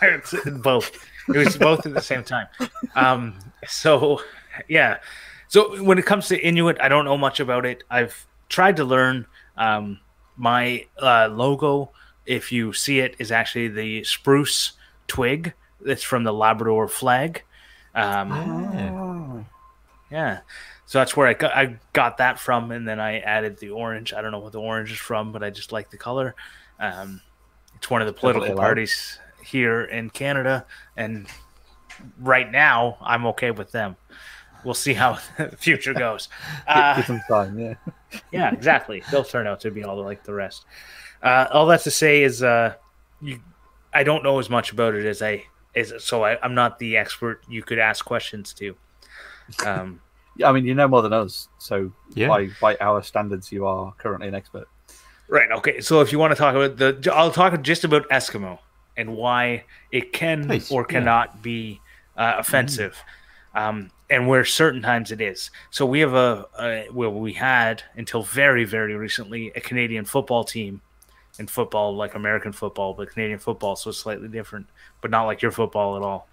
[0.62, 0.90] Both.
[1.28, 2.48] It was both at the same time.
[2.96, 3.38] Um,
[3.68, 4.20] so,
[4.66, 4.98] yeah.
[5.46, 7.84] So when it comes to Inuit, I don't know much about it.
[7.88, 9.26] I've tried to learn.
[9.56, 10.00] Um,
[10.36, 11.92] my uh, logo,
[12.26, 14.72] if you see it, is actually the spruce
[15.06, 15.52] twig.
[15.84, 17.42] That's from the Labrador flag.
[17.94, 19.44] Um, Oh.
[20.10, 20.40] yeah.
[20.86, 24.12] So that's where I got, I got that from, and then I added the orange.
[24.12, 26.34] I don't know what the orange is from, but I just like the color.
[26.78, 27.20] Um,
[27.76, 28.56] it's one of the political allowed.
[28.62, 31.26] parties here in Canada, and
[32.20, 33.96] right now I'm okay with them.
[34.64, 36.28] We'll see how the future goes.
[36.66, 37.74] Uh, Give them time, yeah.
[38.32, 39.02] yeah, exactly.
[39.10, 40.64] They'll turn out to be all like the rest.
[41.22, 42.74] Uh, all that to say is, uh,
[43.20, 43.40] you,
[43.94, 45.44] I don't know as much about it as I
[45.74, 45.92] is.
[45.98, 48.76] So I, I'm not the expert you could ask questions to.
[49.66, 50.00] Um,
[50.34, 52.28] Yeah, I mean, you know more than us, so Yeah.
[52.28, 54.66] by by our standards, you are currently an expert.
[55.28, 55.50] Right.
[55.50, 55.82] Okay.
[55.82, 58.58] So if you want to talk about the, I'll talk just about Eskimo
[58.96, 60.86] and why it can Please, or yeah.
[61.00, 61.82] cannot be
[62.16, 62.96] uh, offensive,
[63.54, 65.50] um, and where certain times it is.
[65.70, 70.44] So we have a, a well, we had until very very recently a Canadian football
[70.44, 70.80] team,
[71.38, 74.66] in football like American football, but Canadian football so it's slightly different,
[75.00, 76.28] but not like your football at all.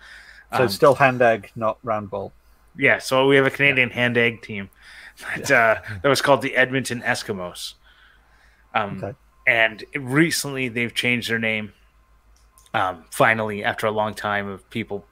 [0.51, 2.34] So Um, it's still hand egg, not round ball.
[2.77, 4.69] yeah, so we have a Canadian hand egg team
[5.35, 7.73] that, uh, that was called the Edmonton Eskimos.
[8.73, 9.17] Um, Okay.
[9.47, 11.73] And recently they've changed their name.
[12.73, 15.05] Um, finally, after a long time of people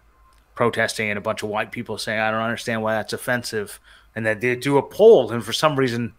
[0.54, 3.80] protesting and a bunch of white people saying, I don't understand why that's offensive.
[4.16, 6.14] And then they do a poll, and for some reason,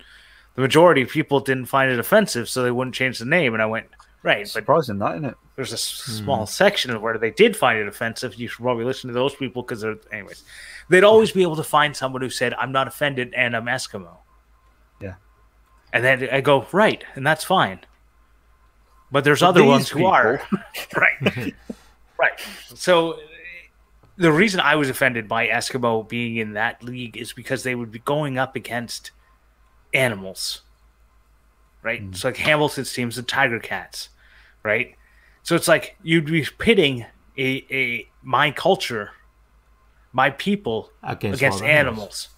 [0.58, 3.54] the majority of people didn't find it offensive, so they wouldn't change the name.
[3.54, 3.86] And I went,
[4.24, 5.36] right, but Surprising, that isn't it?
[5.54, 6.24] there's a hmm.
[6.24, 8.34] small section of where they did find it offensive.
[8.34, 10.42] You should probably listen to those people because they're, anyways,
[10.88, 14.16] they'd always be able to find someone who said, I'm not offended and I'm Eskimo.
[15.00, 15.14] Yeah.
[15.92, 17.78] And then I go, right, and that's fine.
[19.12, 20.42] But there's other these ones who are.
[20.96, 21.54] right.
[22.18, 22.40] right.
[22.74, 23.20] So
[24.16, 27.92] the reason I was offended by Eskimo being in that league is because they would
[27.92, 29.12] be going up against
[29.94, 30.62] animals.
[31.82, 32.02] Right?
[32.10, 32.16] Mm.
[32.16, 34.08] So like Hamilton's team's the Tiger Cats.
[34.62, 34.96] Right?
[35.42, 37.06] So it's like you'd be pitting
[37.38, 39.12] a, a my culture,
[40.12, 42.28] my people Against, against animals.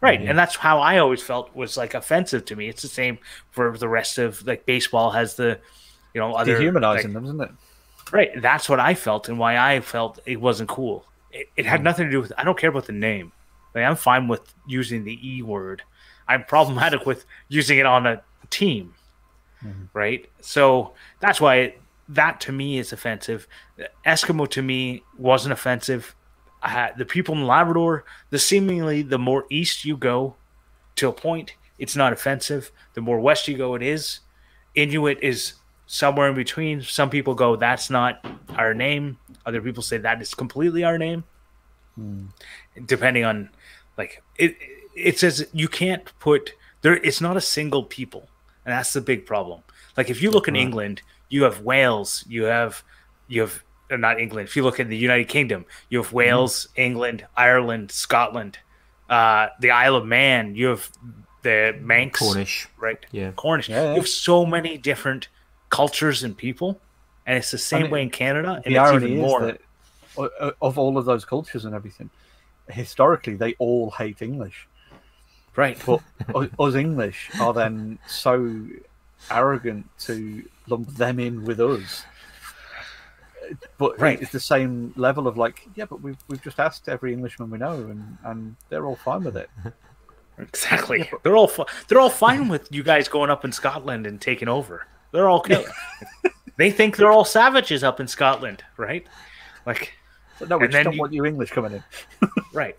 [0.00, 0.20] Right.
[0.20, 2.68] And that's how I always felt was like offensive to me.
[2.68, 3.18] It's the same
[3.50, 5.58] for the rest of like baseball has the
[6.14, 7.50] you know other Dehumanizing like- them, isn't it?
[8.12, 8.30] Right.
[8.40, 11.04] That's what I felt and why I felt it wasn't cool.
[11.32, 13.32] It, it had nothing to do with I don't care about the name.
[13.74, 15.82] Like I'm fine with using the E word.
[16.28, 18.94] I'm problematic with using it on a team.
[19.92, 20.30] Right?
[20.40, 23.48] So that's why it, that to me is offensive.
[24.06, 26.14] Eskimo to me wasn't offensive.
[26.62, 30.36] Uh, the people in Labrador, the seemingly the more east you go
[30.96, 32.70] to a point, it's not offensive.
[32.94, 34.20] The more west you go, it is.
[34.74, 35.54] Inuit is
[35.86, 36.82] somewhere in between.
[36.82, 39.18] Some people go, that's not our name.
[39.44, 41.24] Other people say that is completely our name.
[42.84, 43.50] Depending on,
[43.96, 44.56] like, it,
[44.96, 46.52] it says you can't put
[46.82, 46.96] there.
[46.96, 48.28] It's not a single people,
[48.64, 49.60] and that's the big problem.
[49.96, 52.82] Like, if you look in England, you have Wales, you have,
[53.28, 54.48] you have uh, not England.
[54.48, 58.58] If you look in the United Kingdom, you have Wales, England, Ireland, Scotland,
[59.08, 60.54] uh, the Isle of Man.
[60.54, 60.90] You have
[61.42, 62.68] the Manx, Cornish.
[62.78, 63.04] right?
[63.12, 63.30] Yeah.
[63.32, 63.68] Cornish.
[63.68, 63.90] Yeah, yeah.
[63.90, 65.28] You have so many different
[65.70, 66.80] cultures and people
[67.26, 69.40] and it's the same it- way in Canada, and the it's irony even is more.
[69.46, 69.60] that
[70.16, 72.08] o- o- of all of those cultures and everything,
[72.68, 74.68] historically they all hate English.
[75.56, 75.80] Right?
[75.86, 78.66] But us English are then so
[79.30, 82.04] arrogant to lump them in with us.
[83.78, 84.20] But Right.
[84.20, 87.58] it's the same level of like, yeah, but we've we've just asked every Englishman we
[87.58, 89.48] know, and and they're all fine with it.
[90.38, 91.08] Exactly.
[91.22, 94.48] They're all fi- they're all fine with you guys going up in Scotland and taking
[94.48, 94.86] over.
[95.12, 95.44] They're all
[96.56, 99.06] they think they're all savages up in Scotland, right?
[99.64, 99.94] Like
[100.38, 101.82] But no, we just don't you- want you English coming in.
[102.52, 102.76] right.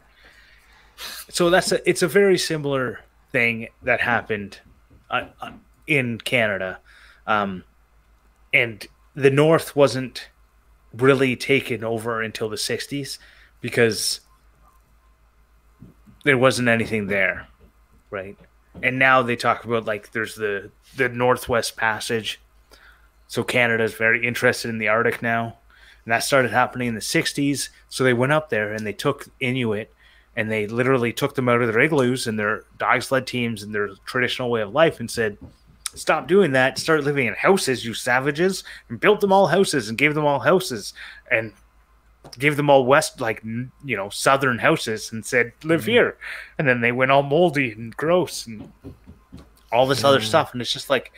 [1.30, 3.02] So that's a it's a very similar
[3.32, 4.60] thing that happened
[5.10, 5.52] uh, uh,
[5.86, 6.80] in Canada,
[7.26, 7.64] um,
[8.54, 10.30] and the North wasn't
[10.94, 13.18] really taken over until the '60s
[13.60, 14.22] because
[16.24, 17.48] there wasn't anything there,
[18.10, 18.38] right?
[18.82, 22.40] And now they talk about like there's the the Northwest Passage,
[23.28, 25.58] so Canada's very interested in the Arctic now,
[26.06, 27.68] and that started happening in the '60s.
[27.90, 29.94] So they went up there and they took Inuit
[30.38, 33.74] and they literally took them out of their igloos and their dog sled teams and
[33.74, 35.38] their traditional way of life and said,
[35.96, 36.78] "Stop doing that!
[36.78, 40.40] Start living in houses, you savages!" And built them all houses and gave them all
[40.40, 40.94] houses
[41.30, 41.54] and
[42.38, 45.92] gave them all west like you know southern houses and said live mm-hmm.
[45.92, 46.18] here
[46.58, 48.70] and then they went all moldy and gross and
[49.72, 50.26] all this other mm.
[50.26, 51.14] stuff and it's just like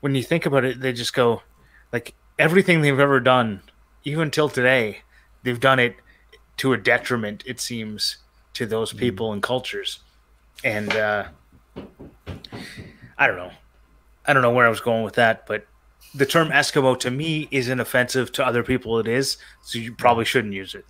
[0.00, 1.42] when you think about it they just go
[1.92, 3.60] like everything they've ever done
[4.02, 4.98] even till today
[5.44, 5.94] they've done it
[6.56, 8.16] to a detriment it seems
[8.58, 10.00] to those people and cultures.
[10.64, 11.24] And uh
[13.16, 13.52] i don't know.
[14.26, 15.66] I don't know where i was going with that but
[16.14, 20.24] the term eskimo to me isn't offensive to other people it is so you probably
[20.24, 20.84] shouldn't use it.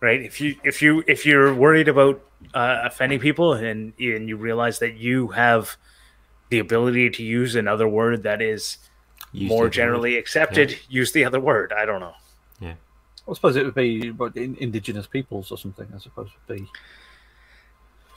[0.00, 0.20] Right?
[0.22, 2.20] If you if you if you're worried about
[2.52, 5.76] uh, offending people and and you realize that you have
[6.50, 8.78] the ability to use another word that is
[9.32, 9.72] Used more every word.
[9.72, 11.72] generally accepted use the other word.
[11.72, 12.12] I don't know.
[12.12, 12.25] Yeah.
[13.28, 15.88] I suppose it would be what, in, indigenous peoples or something.
[15.94, 16.66] I suppose would be.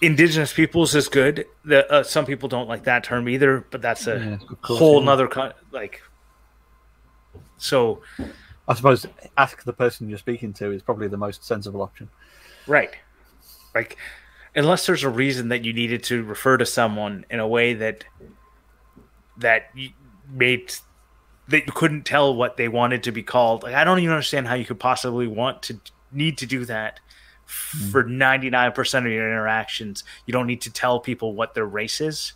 [0.01, 4.07] indigenous peoples is good the, uh, some people don't like that term either but that's
[4.07, 5.05] a Yeah, course, whole yeah.
[5.05, 6.01] nother like
[7.57, 8.01] so
[8.69, 12.07] I suppose ask the person you're speaking to is probably the most sensible option.
[12.67, 12.95] Right.
[13.73, 13.97] Like,
[14.55, 18.05] unless there's a reason that you needed to refer to someone in a way that
[19.37, 19.71] that
[20.31, 20.71] made
[21.49, 23.63] that you couldn't tell what they wanted to be called.
[23.63, 25.79] Like, I don't even understand how you could possibly want to
[26.11, 26.99] need to do that
[27.45, 30.03] for 99% of your interactions.
[30.25, 32.33] You don't need to tell people what their race is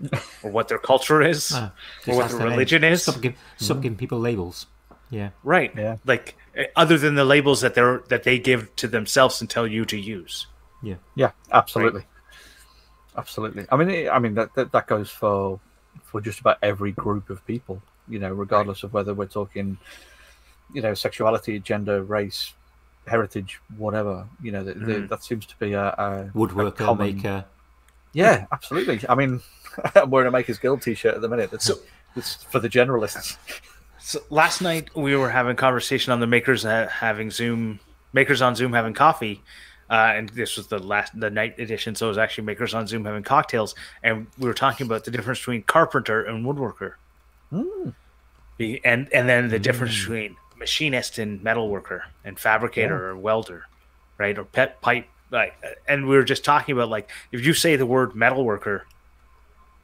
[0.42, 1.72] or what their culture is Ah,
[2.08, 2.52] or what their their name.
[2.56, 3.02] religion is.
[3.04, 4.66] Stop, give, stop giving people labels.
[5.10, 5.30] Yeah.
[5.44, 5.72] Right.
[5.76, 5.96] Yeah.
[6.04, 9.66] Like, eh, other than the labels that they're that they give to themselves and tell
[9.66, 10.46] you to use.
[10.82, 10.96] Yeah.
[11.14, 12.06] Yeah, absolutely,
[13.16, 13.66] absolutely.
[13.70, 15.60] I mean, it, I mean that, that that goes for
[16.04, 17.82] for just about every group of people.
[18.10, 19.78] You know, regardless of whether we're talking,
[20.74, 22.52] you know, sexuality, gender, race,
[23.06, 24.26] heritage, whatever.
[24.42, 25.08] You know, that Mhm.
[25.08, 27.44] that seems to be a, a a Woodworker, common- maker.
[28.12, 29.00] Yeah, absolutely.
[29.08, 29.40] I mean,
[29.94, 31.50] I'm wearing a Makers Guild T-shirt at the minute.
[31.52, 31.70] That's
[32.16, 33.36] it's for the generalists.
[34.00, 37.78] So last night we were having a conversation on the makers uh, having Zoom
[38.12, 39.40] makers on Zoom having coffee,
[39.88, 41.94] uh, and this was the last the night edition.
[41.94, 45.12] So it was actually makers on Zoom having cocktails, and we were talking about the
[45.12, 46.94] difference between carpenter and woodworker,
[48.56, 53.64] Be- and and then the difference between machinist and metalworker and fabricator or welder,
[54.18, 54.36] right?
[54.38, 55.06] Or pet pipe.
[55.30, 55.54] Like,
[55.88, 58.82] and we were just talking about like if you say the word metalworker,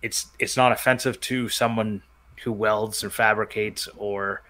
[0.02, 2.02] it's it's not offensive to someone
[2.42, 4.42] who welds or fabricates or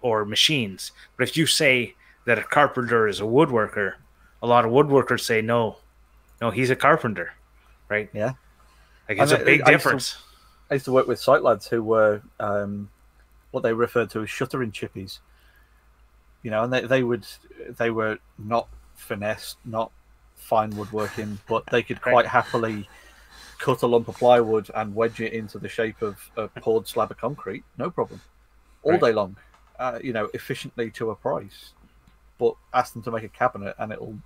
[0.00, 0.92] or machines.
[1.16, 1.94] But if you say
[2.26, 3.94] that a carpenter is a woodworker,
[4.42, 5.78] a lot of woodworkers say no,
[6.40, 7.32] no, he's a carpenter,
[7.88, 8.08] right?
[8.12, 8.34] Yeah.
[9.08, 10.16] Like it's And a I- big I difference.
[10.16, 10.31] I
[10.74, 12.88] used to work with site lads who were um,
[13.50, 15.18] what they referred to as shuttering chippies.
[16.42, 17.26] You know, and they, they would
[17.78, 19.92] they were not finessed, not
[20.36, 22.88] fine woodworking, but they could quite happily
[23.58, 27.10] cut a lump of plywood and wedge it into the shape of a poured slab
[27.12, 28.20] of concrete, no problem,
[28.82, 29.00] all Right.
[29.00, 29.36] day long.
[29.78, 31.72] Uh, you know, efficiently to a price.
[32.38, 34.18] But ask them to make a cabinet, and it'll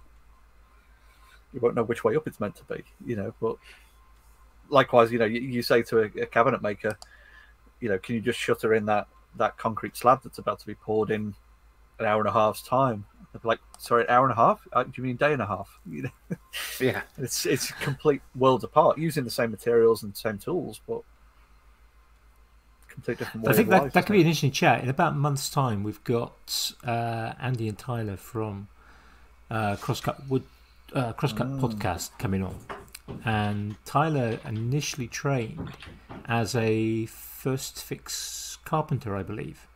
[1.52, 2.82] you won't know which way up it's meant to be.
[3.04, 3.56] You know, but
[4.68, 6.98] likewise, you know, you, you say to a, a cabinet maker,
[7.80, 9.06] you know, can you just shutter in that
[9.36, 11.34] that concrete slab that's about to be poured in
[11.98, 13.04] an hour and a half's time?
[13.42, 14.66] Like, sorry, an hour and a half?
[14.72, 15.78] Uh, do you mean day and a half?
[15.90, 16.36] You know,
[16.80, 17.02] Yeah.
[17.18, 21.02] it's it's complete worlds apart, using the same materials and same tools, but
[22.88, 24.82] complete different way I think that, life, that could be an interesting chat.
[24.82, 28.68] In about a month's time, we've got uh, Andy and Tyler from
[29.50, 30.44] uh, Crosscut Wood
[30.94, 31.60] uh, Crosscut Mm.
[31.60, 32.58] Podcast coming on,
[33.24, 35.72] and Tyler initially trained
[36.26, 39.66] as a first fix carpenter, I believe,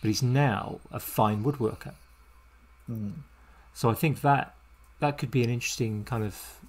[0.00, 1.94] but he's now a fine woodworker.
[2.86, 3.10] Hmm.
[3.74, 4.54] So I think that
[5.00, 6.60] that could be an interesting kind of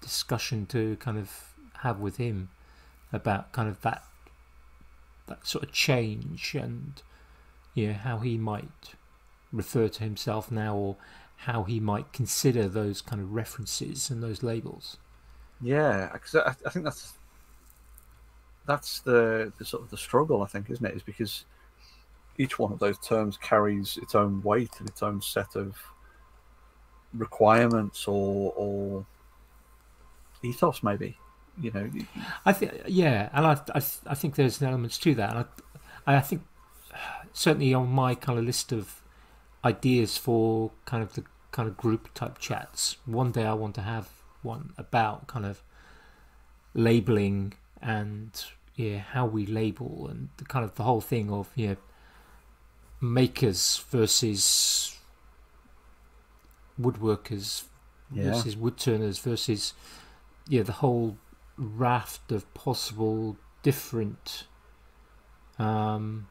[0.00, 2.50] discussion to kind of have with him
[3.12, 4.02] about kind of that
[5.26, 7.02] that sort of change and
[7.74, 8.94] you know how he might
[9.52, 10.96] refer to himself now or
[11.44, 14.96] how he might consider those kind of references and those labels.
[15.60, 17.12] Yeah, because I, I think that's
[18.66, 20.42] that's the, the sort of the struggle.
[20.42, 20.94] I think, isn't it?
[20.94, 21.44] Is because
[22.38, 25.76] each one of those terms carries its own weight and its own set of
[27.12, 29.06] requirements or or
[30.42, 31.16] ethos, maybe.
[31.60, 31.88] You know,
[32.44, 35.30] I think, yeah, and I, I, I think there's elements to that.
[35.30, 35.44] And
[36.06, 36.42] I, I think
[36.92, 36.96] uh,
[37.32, 39.00] certainly on my kind of list of
[39.64, 41.22] ideas for kind of the
[41.56, 44.06] kind of group type chats, one day I want to have
[44.42, 45.62] one about kind of
[46.74, 48.30] labeling and
[48.74, 51.76] yeah, how we label and the kind of the whole thing of you know
[53.00, 54.96] makers versus
[56.80, 57.64] woodworkers
[58.12, 58.24] Yeah.
[58.32, 59.74] versus woodturners versus
[60.48, 61.16] yeah the whole
[61.56, 64.44] raft of possible different
[65.58, 66.26] um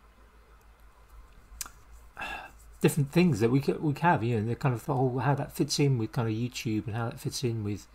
[2.84, 5.34] different things that we could we have you know the kind of the whole how
[5.34, 7.88] that fits in with kind of YouTube and how that fits in with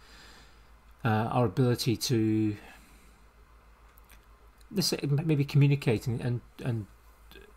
[1.05, 2.57] uh, our ability to
[4.75, 6.87] let's say maybe communicate and, and and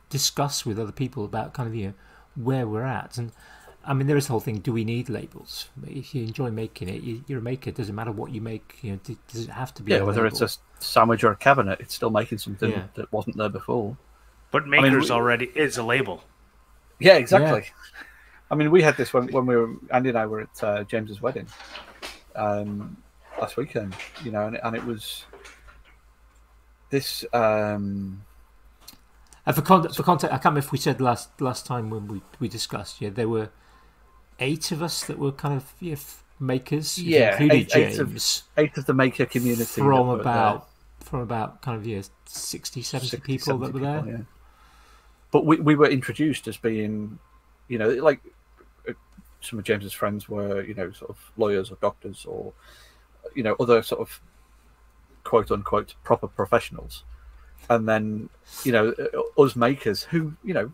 [0.09, 1.93] discuss with other people about kind of you know
[2.35, 3.31] where we're at and
[3.85, 6.89] I mean there is the whole thing do we need labels if you enjoy making
[6.89, 8.99] it you, you're a maker it doesn't matter what you make you know
[9.31, 10.49] does it have to be yeah, a whether it's a
[10.79, 12.83] sandwich or a cabinet, it's still making something Yeah.
[12.95, 13.97] that wasn't there before.
[14.51, 16.23] But mean, makers we- already is a label.
[17.01, 17.65] Yeah, exactly.
[18.49, 20.83] I mean, we had this when, when we were Andy and I were at uh,
[20.83, 21.47] James's wedding
[22.35, 22.97] um,
[23.39, 25.25] last weekend, you know, and, and it was
[26.89, 27.25] this.
[27.33, 28.23] Um,
[29.45, 32.07] And for, con- for context, I can't remember if we said last last time when
[32.07, 33.01] we, we discussed.
[33.01, 33.49] Yeah, there were
[34.39, 36.97] eight of us that were kind of yeah, f- makers.
[36.99, 40.21] Yeah, included eight- eight of James eight of the maker community from were there.
[40.21, 40.67] about
[40.99, 44.13] from about kind of yeah 60, 70 60, people that 70 were there.
[44.17, 44.23] yeah.
[45.31, 47.17] But we, we were introduced as being,
[47.67, 48.19] you know, like
[48.87, 48.93] uh,
[49.39, 52.53] some of James's friends were, you know, sort of lawyers or doctors or,
[53.33, 54.19] you know, other sort of
[55.23, 57.03] quote unquote proper professionals.
[57.69, 58.29] And then,
[58.63, 60.71] you know, uh, us makers who, you know,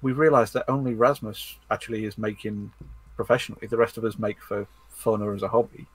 [0.00, 2.72] we realised that only Rasmus actually is making
[3.14, 3.68] professionally.
[3.68, 5.86] The rest of us make for fun or as a hobby.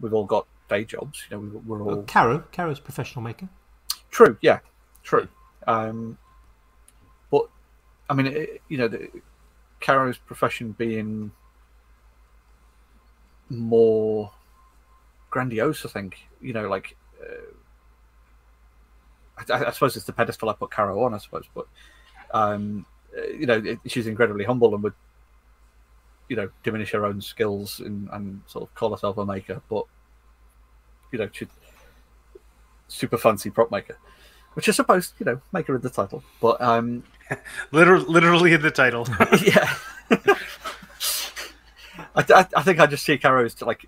[0.00, 1.24] We've all got day jobs.
[1.28, 3.48] You know, we, we're all Well, Caro, Caro's professional maker.
[4.10, 4.38] True.
[4.40, 4.60] Yeah.
[5.02, 5.26] True.
[5.66, 6.18] Um,
[8.08, 9.08] I mean, it, you know, the,
[9.80, 11.30] Caro's profession being
[13.48, 14.30] more
[15.30, 16.18] grandiose, I think.
[16.40, 17.52] You know, like uh,
[19.52, 21.66] I, I suppose it's the pedestal I put Caro on, I suppose, but
[22.32, 22.86] um,
[23.38, 24.94] you know, it, she's incredibly humble and would,
[26.28, 29.84] you know, diminish her own skills and, and sort of call herself a maker, but
[31.12, 31.48] you know, she's
[32.88, 33.96] super fancy prop maker,
[34.56, 37.04] which I suppose you know, make her in the title, but um,
[37.72, 39.06] Literally, literally in the title.
[39.44, 39.74] yeah.
[42.14, 43.86] I, I, I think I just see Caro as like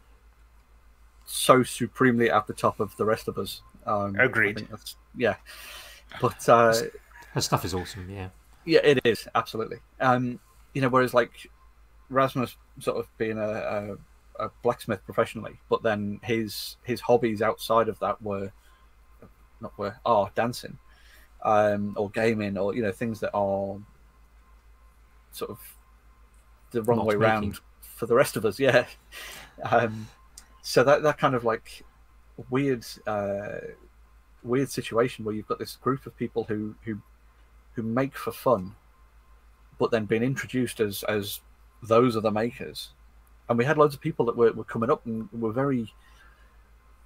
[1.24, 3.62] so supremely at the top of the rest of us.
[3.86, 4.66] Um, Agreed.
[4.70, 5.36] that's, yeah,
[6.20, 6.74] but uh,
[7.32, 8.10] Her stuff is awesome.
[8.10, 8.28] Yeah.
[8.66, 9.78] yeah, it is absolutely.
[10.00, 10.38] Um,
[10.74, 11.50] you know, whereas like
[12.10, 13.96] Rasmus sort of being a,
[14.38, 18.52] a, a blacksmith professionally, but then his his hobbies outside of that were
[19.60, 20.78] not were are dancing,
[21.42, 23.76] um, or gaming, or you know things that are
[25.32, 25.58] sort of
[26.70, 27.20] the wrong Not way making.
[27.20, 28.58] round for the rest of us.
[28.68, 28.86] Yeah.
[29.62, 30.06] Um,
[30.62, 31.84] so that that kind of like
[32.50, 33.58] weird uh,
[34.42, 37.00] weird situation where you've got this group of people who who
[37.72, 38.74] who make for fun,
[39.78, 41.40] but then being introduced as as
[41.82, 42.90] those are the makers.
[43.48, 45.92] And we had loads of people that were, were coming up and were very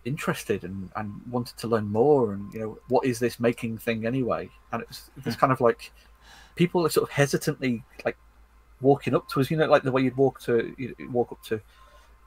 [0.04, 4.06] interested and, and wanted to learn more and you know what is this making thing
[4.06, 4.48] anyway?
[4.72, 5.92] And it's it's kind of like
[6.54, 8.16] people are sort of hesitantly like
[8.80, 11.42] walking up to us you know like the way you'd walk to you walk up
[11.44, 11.60] to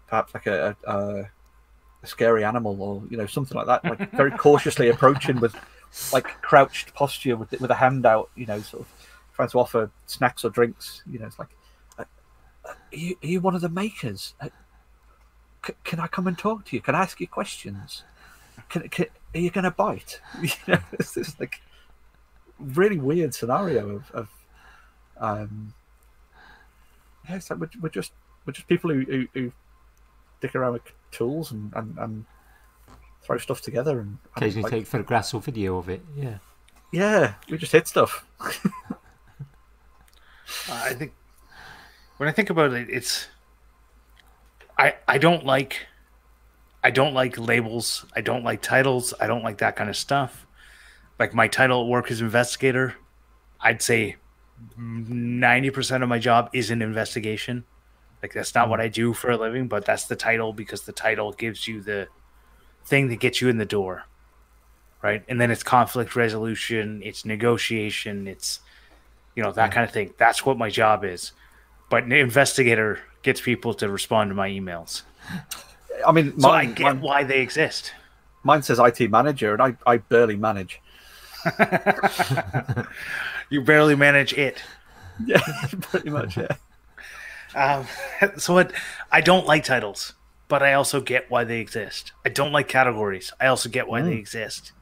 [0.07, 1.30] perhaps like a, a,
[2.02, 5.56] a scary animal or you know something like that like very cautiously approaching with
[6.14, 8.88] like crouched posture with with a hand out you know sort of
[9.34, 11.49] trying to offer snacks or drinks you know it's like
[11.99, 12.06] uh,
[12.65, 14.34] are, you, are you one of the makers?
[14.39, 14.49] Uh,
[15.83, 16.81] can I come and talk to you?
[16.81, 18.03] Can I ask you questions?
[18.69, 20.21] Can, can are you going to bite?
[20.41, 21.61] You know, it's this like
[22.59, 24.29] really weird scenario of, of
[25.17, 25.73] um,
[27.27, 28.11] yeah, it's like we're, we're just
[28.45, 29.51] we're just people who, who, who
[30.39, 32.25] dick around with tools and, and, and
[33.23, 36.01] throw stuff together and, and, Occasionally like, take photographs or video of it.
[36.15, 36.37] Yeah.
[36.91, 38.25] yeah, we just hit stuff.
[40.69, 41.13] I think
[42.17, 43.27] when I think about it, it's
[44.77, 45.88] I I don't like
[46.84, 48.06] I don't like labels.
[48.15, 49.14] I don't like titles.
[49.19, 50.45] I don't like that kind of stuff.
[51.18, 52.95] Like my title at work is investigator.
[53.60, 54.18] I'd say
[54.77, 57.65] ninety percent of my job is an investigation.
[58.22, 60.91] Like that's not what I do for a living, but that's the title because the
[60.91, 62.07] title gives you the
[62.85, 64.03] thing that gets you in the door.
[65.02, 65.23] Right?
[65.27, 68.60] And then it's conflict resolution, it's negotiation, it's
[69.35, 70.14] you know, that kind of thing.
[70.18, 71.34] That's what my job is.
[71.89, 75.02] But an investigator gets people to respond to my emails.
[76.07, 77.91] I mean, So mine, I get mine, why they exist.
[78.43, 80.80] mine says IT manager, and I, I barely manage.
[83.49, 84.61] You barely manage it.
[85.26, 85.39] Yeah,
[85.80, 86.35] pretty much.
[86.35, 86.57] Yeah.
[87.56, 87.88] Um,
[88.38, 88.73] so it,
[89.14, 90.14] I don't like titles,
[90.49, 92.11] but I also get why they exist.
[92.26, 93.31] I don't like categories.
[93.39, 94.73] I also get why they exist.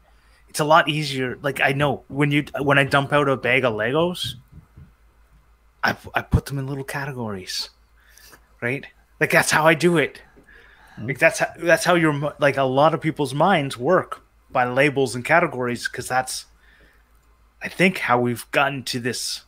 [0.50, 1.38] It's a lot easier.
[1.44, 4.34] Like I know when you when I dump out a bag of Legos,
[5.84, 7.70] I I put them in little categories,
[8.64, 8.88] right?
[9.20, 10.22] Like that's how I do it.
[10.96, 11.08] Hmm.
[11.08, 15.16] Like that's how, that's how your like a lot of people's minds work by labels
[15.16, 16.46] and categories because that's
[17.62, 19.44] I think how we've gotten to this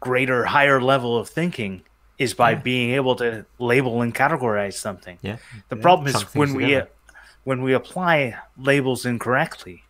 [0.00, 1.82] greater higher level of thinking
[2.18, 5.18] is by being able to label and categorize something.
[5.22, 5.38] Yeah.
[5.68, 6.82] The problem is when we together.
[6.82, 7.12] Uh,
[7.44, 9.82] when we apply labels incorrectly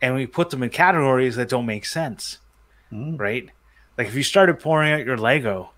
[0.00, 2.38] and we put them in categories that don't make sense,
[2.88, 3.16] hmm.
[3.16, 3.50] right?
[3.98, 5.71] Like if you started pouring out your Lego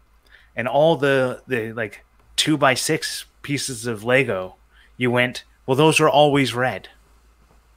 [0.56, 2.04] and all the the like
[2.36, 4.56] two by six pieces of Lego,
[4.96, 6.88] you went, well, those are always red.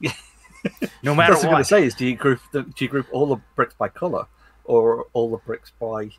[1.02, 2.84] no matter That's what I was going to say is, do you group the, do
[2.84, 4.26] you group all the bricks by color,
[4.64, 6.10] or all the bricks by,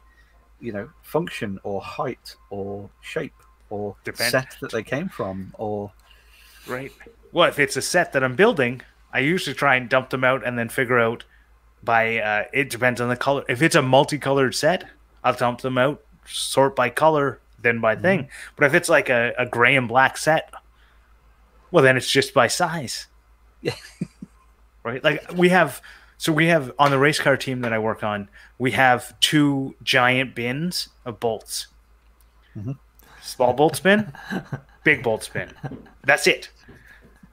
[0.60, 3.34] you know, function or height or shape
[3.70, 5.92] or Depend- set that they came from, or
[6.68, 6.92] Right.
[7.32, 8.82] Well, if it's a set that I'm building,
[9.12, 11.24] I usually try and dump them out and then figure out
[11.84, 13.44] by uh, it depends on the color.
[13.48, 14.86] If it's a multicolored set,
[15.24, 18.04] I'll dump them out, sort by color, then by mm-hmm.
[18.04, 18.30] thing.
[18.56, 20.54] But if it's like a, a gray and black set,
[21.72, 23.08] well, then it's just by size.
[23.62, 23.76] Yeah.
[24.84, 25.04] right.
[25.04, 25.82] Like we have,
[26.18, 29.76] so we have on the race car team that I work on, we have two
[29.84, 31.68] giant bins of bolts.
[32.58, 32.74] Mm-hmm.
[33.22, 34.12] Small bolt spin,
[34.84, 35.54] big bolt spin.
[36.04, 36.50] That's it.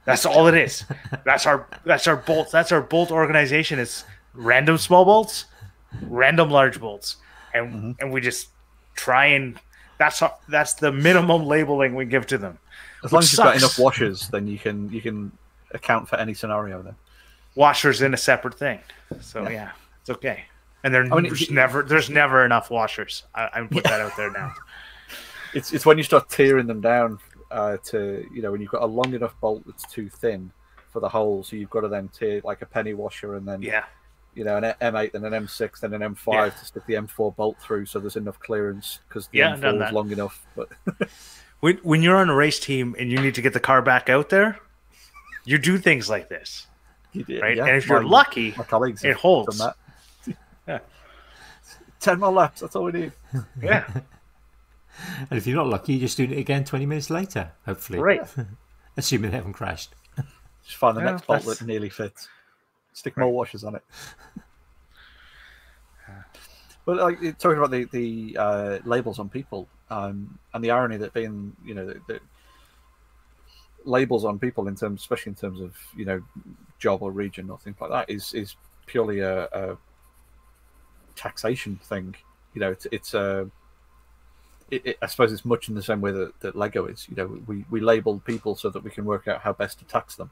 [0.05, 0.85] That's all it is.
[1.25, 3.77] That's our that's our bolt that's our bolt organization.
[3.77, 5.45] It's random small bolts,
[6.03, 7.17] random large bolts,
[7.53, 7.91] and mm-hmm.
[7.99, 8.47] and we just
[8.97, 9.57] try and
[9.97, 12.57] that's that's the minimum labeling we give to them.
[13.05, 15.31] as long as you've got enough washers, then you can you can
[15.71, 16.81] account for any scenario.
[16.81, 16.95] Then
[17.55, 18.79] Washers in a separate thing,
[19.21, 19.71] so yeah,
[20.01, 20.43] it's okay.
[20.83, 23.23] And there, mean, there's it- never there's never enough washers.
[23.33, 24.53] I, I put that out there now.
[25.53, 27.17] it's it's when you start tearing them down
[27.49, 30.51] uh, to you know when you've got a long enough bolt that's too thin
[30.91, 33.61] for the hole, so you've got to then tear like a penny washer and then
[33.61, 33.85] Yeah,
[34.37, 36.49] you know, an M8, then an M6, then an M5 Yeah.
[36.49, 39.91] to stick the M4 bolt through, so there's enough clearance because the Yeah, M4 is
[39.93, 40.45] long enough.
[40.55, 40.69] But
[41.59, 44.09] when when you're on a race team and you need to get the car back
[44.09, 44.59] out there,
[45.43, 46.67] you do things like this.
[47.13, 47.57] you did, Right?
[47.57, 49.57] yeah, And if you're my- lucky, my colleagues it holds.
[49.57, 49.73] Done
[50.27, 50.37] that.
[50.67, 50.79] Yeah.
[51.99, 52.61] Ten more laps.
[52.61, 53.11] That's all we need.
[53.61, 53.85] Yeah,
[55.29, 57.99] And if you're not lucky, you're just doing it again 20 minutes later, hopefully.
[57.99, 58.21] right.
[58.97, 59.95] Assuming they haven't crashed.
[60.63, 62.27] Just find the Yeah, next bolt that nearly fits.
[62.97, 63.83] Stick more washers on it.
[66.83, 71.13] But like talking about the the uh, labels on people, um, and the irony that
[71.13, 72.19] being you know the, the
[73.85, 76.23] labels on people in terms, especially in terms of you know
[76.79, 78.55] job or region or things like that, is is
[78.87, 79.77] purely a, a
[81.15, 82.15] taxation thing.
[82.55, 83.47] You know, it's it's a
[84.71, 87.05] it, it, I suppose it's much in the same way that, that Lego is.
[87.09, 89.85] You know, we, we label people so that we can work out how best to
[89.85, 90.31] tax them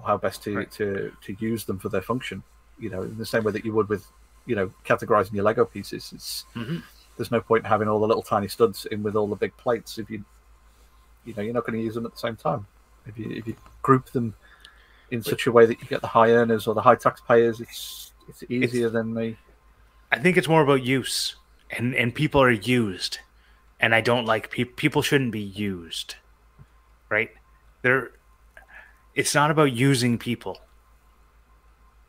[0.00, 0.70] or how best to, Right.
[0.72, 2.42] to, to use them for their function.
[2.78, 4.06] You know, in the same way that you would with,
[4.46, 6.12] you know, categorizing your Lego pieces.
[6.14, 6.82] It's Mhm.
[7.16, 9.54] there's no point in having all the little tiny studs in with all the big
[9.58, 10.24] plates if you,
[11.26, 12.66] you know, you're not going to use them at the same time.
[13.06, 14.34] If you if you group them
[15.10, 18.12] in such a way that you get the high earners or the high taxpayers, it's
[18.28, 19.36] it's easier than the
[20.12, 21.36] I think it's more about use,
[21.70, 23.18] and and people are used,
[23.78, 24.74] and I don't like people.
[24.76, 26.14] People shouldn't be used,
[27.10, 27.30] right?
[27.82, 28.12] They're.
[29.14, 30.60] It's not about using people,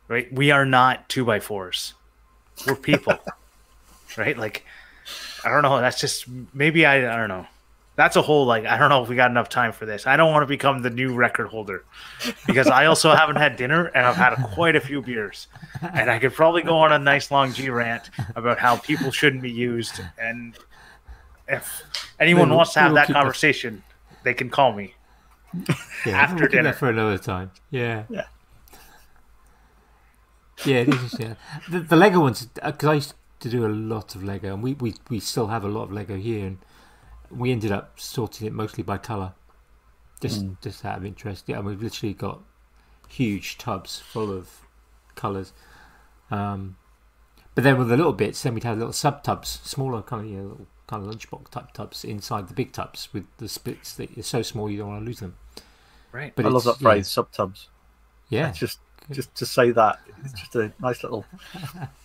[0.08, 0.32] right?
[0.32, 1.94] We are not two by fours.
[2.66, 3.18] We're people,
[4.16, 4.36] right?
[4.36, 4.64] Like,
[5.44, 5.80] I don't know.
[5.80, 7.12] That's just maybe I.
[7.12, 7.46] I don't know.
[7.94, 10.06] That's a whole like I don't know if we got enough time for this.
[10.06, 11.84] I don't want to become the new record holder
[12.46, 15.48] because I also haven't had dinner and I've had quite a few beers,
[15.82, 19.42] and I could probably go on a nice long G rant about how people shouldn't
[19.42, 20.00] be used.
[20.18, 20.56] And
[21.48, 21.82] if
[22.18, 23.82] anyone We'll- wants to have we'll that keep that- conversation,
[24.22, 24.94] they can call me.
[26.06, 26.62] Yeah, After dinner.
[26.64, 27.50] that for another time.
[27.70, 28.04] Yeah.
[28.08, 28.24] Yeah.
[30.64, 30.84] Yeah,
[31.18, 31.34] yeah.
[31.70, 34.74] The, the Lego ones, because I used to do a lot of Lego, and we,
[34.74, 36.58] we, we still have a lot of Lego here, and
[37.30, 39.32] we ended up sorting it mostly by color,
[40.20, 40.60] just Mm.
[40.62, 41.44] just out of interest.
[41.48, 42.40] Yeah, and we've literally got
[43.08, 44.60] huge tubs full of
[45.16, 45.52] colors.
[46.30, 46.76] Um,
[47.54, 50.30] but then with the little bits, then we'd have little sub tubs, smaller kind of
[50.30, 53.94] you know, little kind of lunchbox type tubs inside the big tubs with the splits
[53.94, 55.34] that are so small you don't want to lose them.
[56.12, 56.32] Right.
[56.34, 57.66] But I love that phrase, subtubs.
[58.28, 58.78] Yeah, It's just
[59.10, 61.24] just to say that it's just a nice little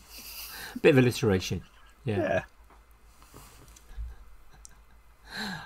[0.81, 1.61] bit of alliteration.
[2.05, 2.17] Yeah.
[2.17, 2.43] yeah.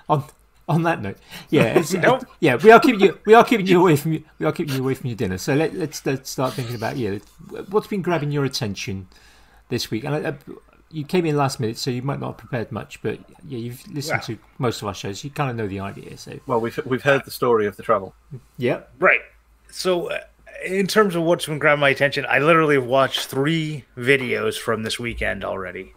[0.08, 0.24] On
[0.68, 1.16] on that note,
[1.50, 2.24] yeah, it's, Nope.
[2.40, 4.74] yeah, we are keeping you we are keeping you away from you, we are keeping
[4.74, 5.38] you away from your dinner.
[5.38, 7.18] So let, let's let's start thinking about yeah,
[7.70, 9.08] what's been grabbing your attention
[9.68, 10.04] this week.
[10.04, 10.34] And I, I,
[10.92, 13.82] you came in last minute, so you might not have prepared much, but yeah, you've
[13.92, 14.36] listened Well.
[14.36, 15.24] to most of our shows.
[15.24, 16.16] You kind of know the idea.
[16.18, 18.14] So Well, we've we've heard the story of the travel.
[18.58, 19.20] yeah, Right.
[19.70, 20.18] So, uh,
[20.66, 24.82] in terms of what's been grabbing my attention, I literally have watched three videos from
[24.82, 25.94] this weekend already.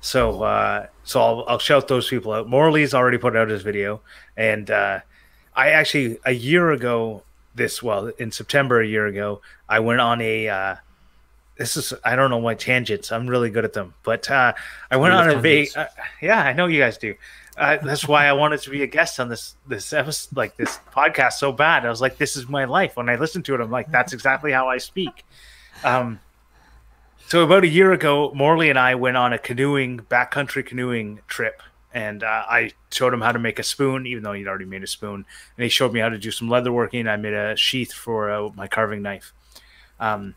[0.00, 2.48] So, uh, so I'll, I'll shout those people out.
[2.48, 4.00] Morley's already put out his video,
[4.36, 5.00] and uh,
[5.54, 7.22] I actually a year ago,
[7.54, 10.78] this well in September a year ago, I went on a.
[11.56, 13.12] This is I don't know my tangents.
[13.12, 14.52] I'm really good at them, but uh,
[14.90, 15.86] I went on a va- uh,
[16.20, 17.14] yeah, I know you guys do.
[17.56, 20.80] Uh, that's why I wanted to be a guest on this this episode, like this
[20.92, 21.84] podcast so bad.
[21.84, 22.96] I was like, this is my life.
[22.96, 25.24] When I listened to it, I'm like, that's exactly how I speak.
[25.84, 26.20] Um,
[27.28, 31.62] so about a year ago, Morley and I went on a canoeing backcountry canoeing trip,
[31.92, 34.82] and uh, I showed him how to make a spoon, even though he'd already made
[34.82, 35.26] a spoon,
[35.56, 37.06] and he showed me how to do some leatherworking.
[37.08, 39.34] I made a sheath for uh, my carving knife.
[40.00, 40.34] Um,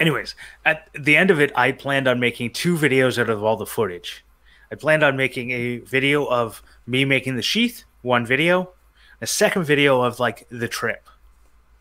[0.00, 0.34] anyways,
[0.64, 3.66] at the end of it, I planned on making two videos out of all the
[3.66, 4.24] footage.
[4.70, 8.72] I planned on making a video of me making the sheath, one video,
[9.20, 11.08] a second video of like the trip,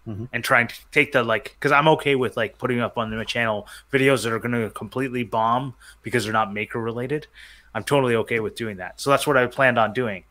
[0.08, 0.30] Mhm.
[0.32, 3.26] and trying to take the like because I'm okay with like putting up on the
[3.26, 7.28] channel videos that are going to completely bomb because they're not maker related.
[7.76, 9.02] I'm totally okay with doing that.
[9.02, 10.24] So that's what I planned on doing.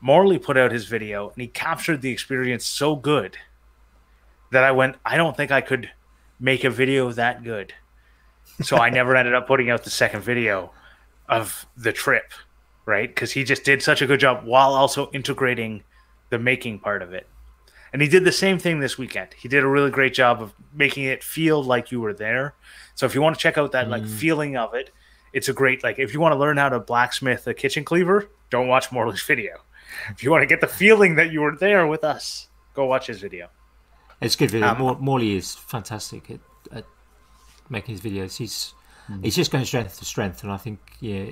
[0.00, 3.36] Morley put out his video and he captured the experience so good
[4.50, 5.90] that I went, I don't think I could
[6.40, 7.74] make a video that good.
[8.62, 10.72] So I never ended up putting out the second video
[11.28, 12.32] of the trip,
[12.86, 13.08] right?
[13.08, 15.84] Because he just did such a good job while also integrating
[16.30, 17.26] the making part of it.
[17.92, 19.34] And he did the same thing this weekend.
[19.34, 22.54] He did a really great job of making it feel like you were there.
[22.94, 24.08] So if you want to check out that like mm.
[24.08, 24.90] feeling of it,
[25.32, 28.30] it's a great like if you want to learn how to blacksmith a kitchen cleaver,
[28.48, 29.58] don't watch Morley's video.
[30.10, 33.08] If you want to get the feeling that you were there with us, go watch
[33.08, 33.48] his video.
[34.20, 34.68] It's good video.
[34.68, 36.40] Um, Morley is fantastic at,
[36.72, 36.84] at
[37.68, 38.36] making his videos.
[38.36, 38.74] He's
[39.22, 41.26] he's just going strength to strength, and I think yeah,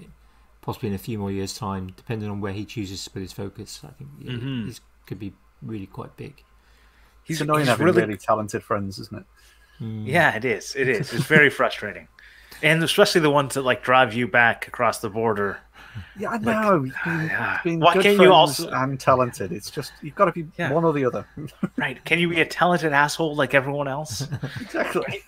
[0.63, 3.33] possibly in a few more years' time, depending on where he chooses to put his
[3.33, 4.67] focus, I think yeah, Mhm.
[4.67, 5.33] he's could be
[5.63, 6.43] really quite big.
[7.27, 8.17] It's annoying having really...
[8.17, 9.27] talented friends, isn't it?
[9.81, 10.75] Yeah, it is.
[10.75, 11.13] It is.
[11.13, 12.09] It's very frustrating.
[12.63, 15.59] And especially the ones that like drive you back across the border.
[16.19, 16.81] Yeah, I know.
[16.81, 17.61] Being, yeah.
[17.65, 19.53] being Why good can't you also- and talented?
[19.53, 20.73] It's just you've got to be Yeah.
[20.73, 21.27] one or the other.
[21.77, 22.05] Right.
[22.05, 24.27] Can you be a talented asshole like everyone else?
[24.61, 25.23] exactly.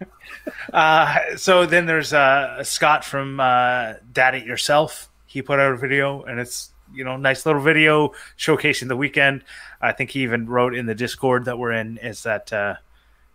[0.72, 5.08] uh, so then there's uh, Scott from uh, Dad It Yourself.
[5.26, 9.42] He put out a video and it's, you know, nice little video showcasing the weekend.
[9.80, 12.74] I think he even wrote in the Discord that we're in is that, uh,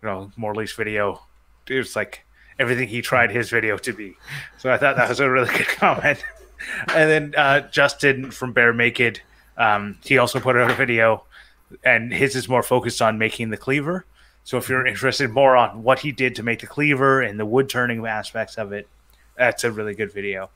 [0.02, 1.20] you know, Morley's video.
[1.68, 2.24] It was like
[2.58, 4.16] everything he tried his video to be.
[4.58, 6.22] So I thought that was a really good comment.
[6.88, 9.20] And then uh, Justin from Bear Naked,
[9.56, 11.24] um, he also put out a video,
[11.84, 14.04] and his is more focused on making the cleaver.
[14.44, 17.46] So if you're interested more on what he did to make the cleaver and the
[17.46, 18.88] wood turning aspects of it,
[19.36, 20.50] that's a really good video.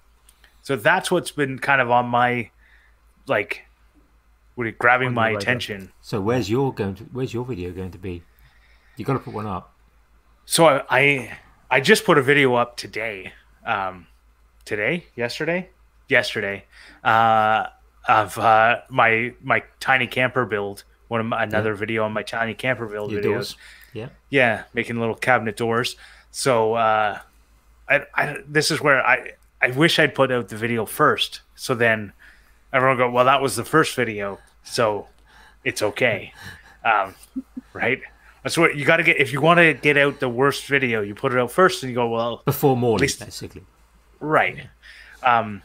[0.63, 2.51] So that's what's been kind of on my
[3.27, 3.63] like
[4.55, 5.93] what are you- grabbing my attention.
[6.01, 8.23] So where's your going to where's your video going to be?
[8.97, 9.75] You got to put one up.
[10.47, 11.39] So I, I
[11.71, 13.33] I just put a video up today.
[13.67, 14.07] Um
[14.65, 15.07] today?
[15.15, 15.69] Yesterday?
[16.09, 16.65] Yesterday.
[17.03, 17.67] Uh
[18.07, 20.85] of uh my my tiny camper build.
[21.09, 23.25] One of my, another video on my tiny camper build Your videos.
[23.33, 23.57] doors.
[23.93, 24.09] Yeah.
[24.31, 25.97] Yeah, making little cabinet doors.
[26.31, 27.21] So uh,
[27.89, 29.33] I, I, this is where I,
[29.63, 31.43] I wish I'd put out the video first.
[31.55, 32.13] So then
[32.73, 35.07] everyone go, well, that was the first video, so
[35.63, 36.33] it's okay,
[36.85, 37.15] um,
[37.73, 38.01] right?
[38.43, 39.19] That's what you got to get.
[39.21, 41.91] If you want to get out the worst video, you put it out first, and
[41.91, 43.63] you go, well, Before least- basically.
[44.19, 44.67] Right.
[45.23, 45.63] Um,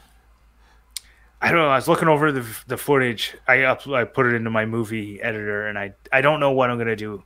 [1.42, 1.68] I don't know.
[1.68, 3.36] I was looking over the the footage.
[3.48, 6.70] I up, I put it into my movie editor, and I I don't know what
[6.70, 7.22] I'm gonna do.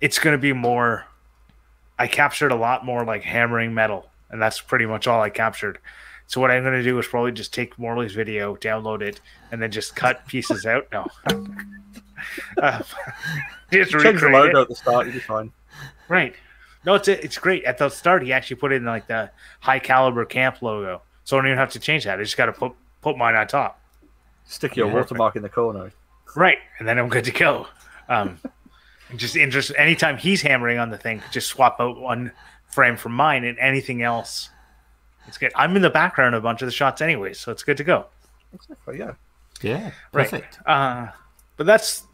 [0.00, 1.06] It's gonna be more.
[1.98, 5.78] I captured a lot more like hammering metal, and that's pretty much all I captured.
[6.26, 9.20] So what I'm gonna do is probably just take Morley's video, download it,
[9.52, 10.88] and then just cut pieces out.
[10.92, 11.06] No.
[12.60, 12.82] Um,
[13.72, 14.32] just Change the it.
[14.32, 15.52] logo at the start, you'll be fine.
[16.08, 16.34] Right.
[16.84, 17.62] No, it's it's great.
[17.64, 21.40] At the start, he actually put in like the high caliber camp logo, so I
[21.40, 22.18] don't even have to change that.
[22.18, 22.72] I just got to put
[23.02, 23.80] put mine on top.
[24.44, 24.94] Stick your Yeah.
[24.94, 25.92] watermark in the corner.
[26.36, 27.66] Right, and then I'm good to go.
[28.08, 28.38] Um,
[29.16, 29.72] just interest.
[29.76, 32.32] Anytime he's hammering on the thing, just swap out one
[32.66, 34.50] frame from mine, and anything else,
[35.26, 35.52] it's good.
[35.54, 37.84] I'm in the background of a bunch of the shots anyway, so it's good to
[37.84, 38.06] go.
[38.54, 38.98] Exactly.
[38.98, 39.12] Yeah.
[39.60, 40.30] Yeah, Right.
[40.30, 40.58] perfect.
[40.64, 41.08] Uh,
[41.56, 42.04] but that's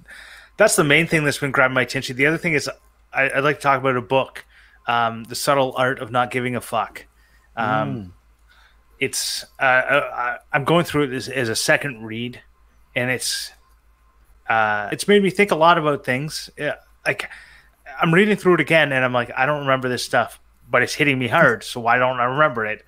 [0.57, 2.17] that's the main thing that's been grabbing my attention.
[2.17, 2.71] The other thing is
[3.13, 4.45] I, I'd like to talk about a book,
[4.87, 7.05] um, "The Subtle Art of Not Giving a Fuck."
[7.57, 8.15] Um,
[9.05, 12.41] It's uh, uh, I'm going through it as, as a second read,
[12.97, 13.53] and it's
[14.49, 16.49] uh, it's made me think a lot about things.
[16.57, 16.77] Yeah,
[17.07, 17.29] like
[18.01, 20.41] I'm reading through it again, and I'm like, I don't remember this stuff,
[20.71, 21.65] but it's hitting me hard.
[21.65, 22.83] So why don't I remember it?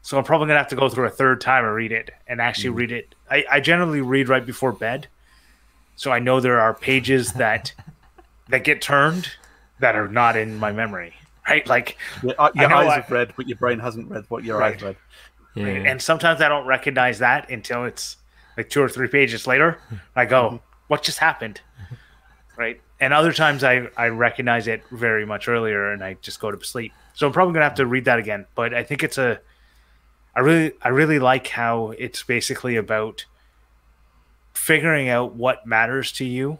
[0.00, 2.40] So I'm probably gonna have to go through a third time and read it, and
[2.40, 3.14] actually read it.
[3.30, 5.06] I, I generally read right before bed,
[5.96, 7.74] so I know there are pages that
[8.48, 9.28] that get turned
[9.80, 11.12] that are not in my memory.
[11.46, 14.44] Right, like Your, uh, your eyes I- have read, but your brain hasn't read what
[14.44, 14.74] your Right.
[14.76, 14.96] eyes read.
[15.54, 15.66] Yeah.
[15.66, 18.16] and sometimes I don't recognize that until it's
[18.56, 19.80] like two or three pages later.
[20.14, 20.56] I go, mm-hmm.
[20.88, 21.60] "What just happened?"
[22.56, 26.50] Right, and other times I I recognize it very much earlier, and I just go
[26.50, 26.92] to sleep.
[27.14, 28.46] So I'm probably gonna have to read that again.
[28.54, 29.40] But I think it's a,
[30.34, 33.26] I really I really like how it's basically about
[34.54, 36.58] figuring out what matters to you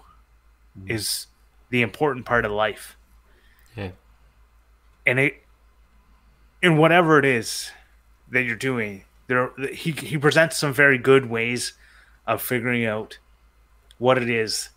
[0.78, 0.90] mm-hmm.
[0.90, 1.26] is
[1.70, 2.96] the important part of life
[3.76, 3.90] yeah.
[5.04, 5.42] and it
[6.62, 7.70] in whatever it is
[8.30, 9.04] that you're doing.
[9.26, 11.74] There he he presents some very good ways
[12.26, 13.18] of figuring out
[13.98, 14.70] what it is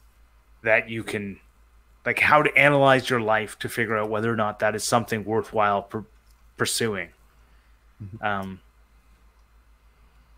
[0.63, 1.39] that you can
[2.05, 5.23] like how to analyze your life to figure out whether or not that is something
[5.23, 6.05] worthwhile pur-
[6.57, 7.09] pursuing.
[8.21, 8.59] Um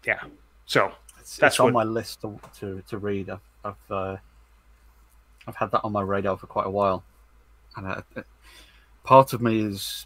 [0.06, 0.20] yeah.
[0.66, 3.30] So It's, That's it's on my list to to, to read.
[3.30, 4.18] I've I've, uh,
[5.48, 7.04] I've had that on my radar for quite a while,
[7.78, 8.02] and uh,
[9.06, 10.06] part of me is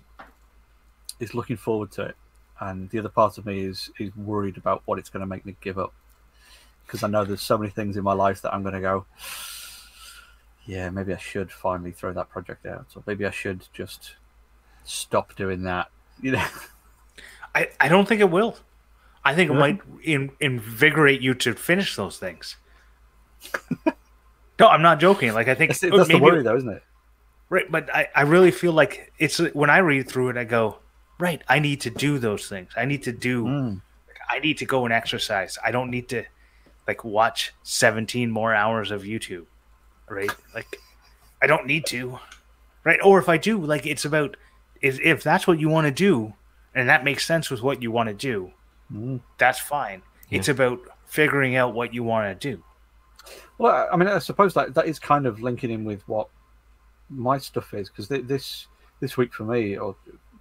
[1.19, 2.15] is looking forward to it,
[2.59, 5.45] and the other part of me is is worried about what it's going to make
[5.45, 5.94] me give up,
[6.86, 9.05] because I know there's so many things in my life that I'm going to go.
[10.65, 14.15] Yeah, maybe I should finally throw that project out, or maybe I should just
[14.84, 15.89] stop doing that.
[16.19, 16.45] You know,
[17.53, 18.57] i i don't think it will
[19.23, 22.55] i think it might in, invigorate you to finish those things
[24.60, 26.84] no i'm not joking like i think that's, that's the maybe- worry, though, isn't it?
[27.49, 30.79] Right, but I, I really feel like it's when I read through it, I go,
[31.20, 32.71] right, I need to do those things.
[32.76, 33.81] I need to do, Mm.
[34.29, 35.57] I need to go and exercise.
[35.63, 36.23] I don't need to
[36.87, 39.46] like watch 17 more hours of YouTube,
[40.10, 40.31] right?
[40.55, 40.78] Like,
[41.41, 42.20] I don't need to,
[42.84, 42.99] right?
[43.04, 44.37] Or if I do, like, it's about
[44.81, 46.34] if, if that's what you want to do
[46.76, 48.52] and that makes sense with what you want to do,
[48.94, 49.20] Mm.
[49.37, 50.02] that's fine.
[50.31, 52.63] It's about figuring out what you want to do.
[53.57, 56.29] Well, I- I mean, I suppose that that is kind of linking in with what
[57.10, 58.68] my stuff is because this
[59.02, 59.96] this week for me, or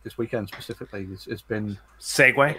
[0.06, 2.56] this weekend specifically, has, has been Segue.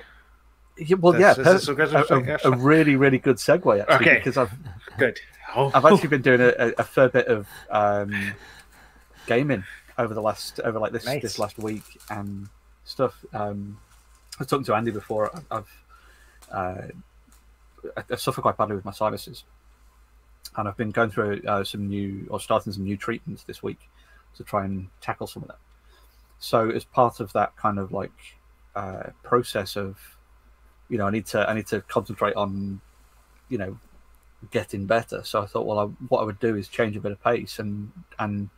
[0.77, 3.95] yeah, well, yeah, That's- per- that's- that's- a, a, a really really good segue actually
[3.95, 4.16] Okay.
[4.16, 4.51] because I've
[4.98, 5.17] Good.
[5.56, 8.34] Oh, I've actually been doing a, a, fair bit of um,
[9.27, 9.64] gaming
[9.98, 11.22] over the last over like this Nice.
[11.22, 12.50] this last week and
[12.84, 13.16] stuff.
[13.34, 13.80] Um,
[14.38, 15.32] I was talking to Andy before.
[15.50, 15.72] I've
[16.51, 16.82] uh,
[17.95, 19.45] I, I suffer quite badly with my sinuses,
[20.58, 23.80] and I've been going through uh, some new or starting some new treatments this week
[24.35, 25.59] to try and tackle some of that.
[26.40, 28.12] So as part of that kind of like
[28.76, 29.98] uh, process of,
[30.90, 32.80] you know, I need to I need to concentrate on,
[33.50, 33.78] you know,
[34.52, 35.24] getting better.
[35.24, 37.60] So I thought, well, I, what I would do is change a bit of pace
[37.60, 38.50] and and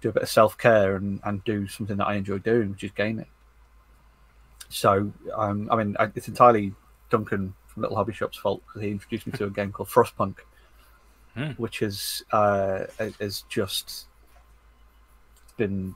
[0.00, 2.84] do a bit of self care and and do something that I enjoy doing, which
[2.84, 3.26] is gaming.
[4.68, 6.74] So um, I mean, I, it's entirely
[7.08, 10.38] Duncan from Little Hobby Shop's fault because he introduced me to a game called Frostpunk,
[11.36, 11.50] Hmm.
[11.52, 12.84] which is uh,
[13.20, 14.06] is just
[15.56, 15.94] been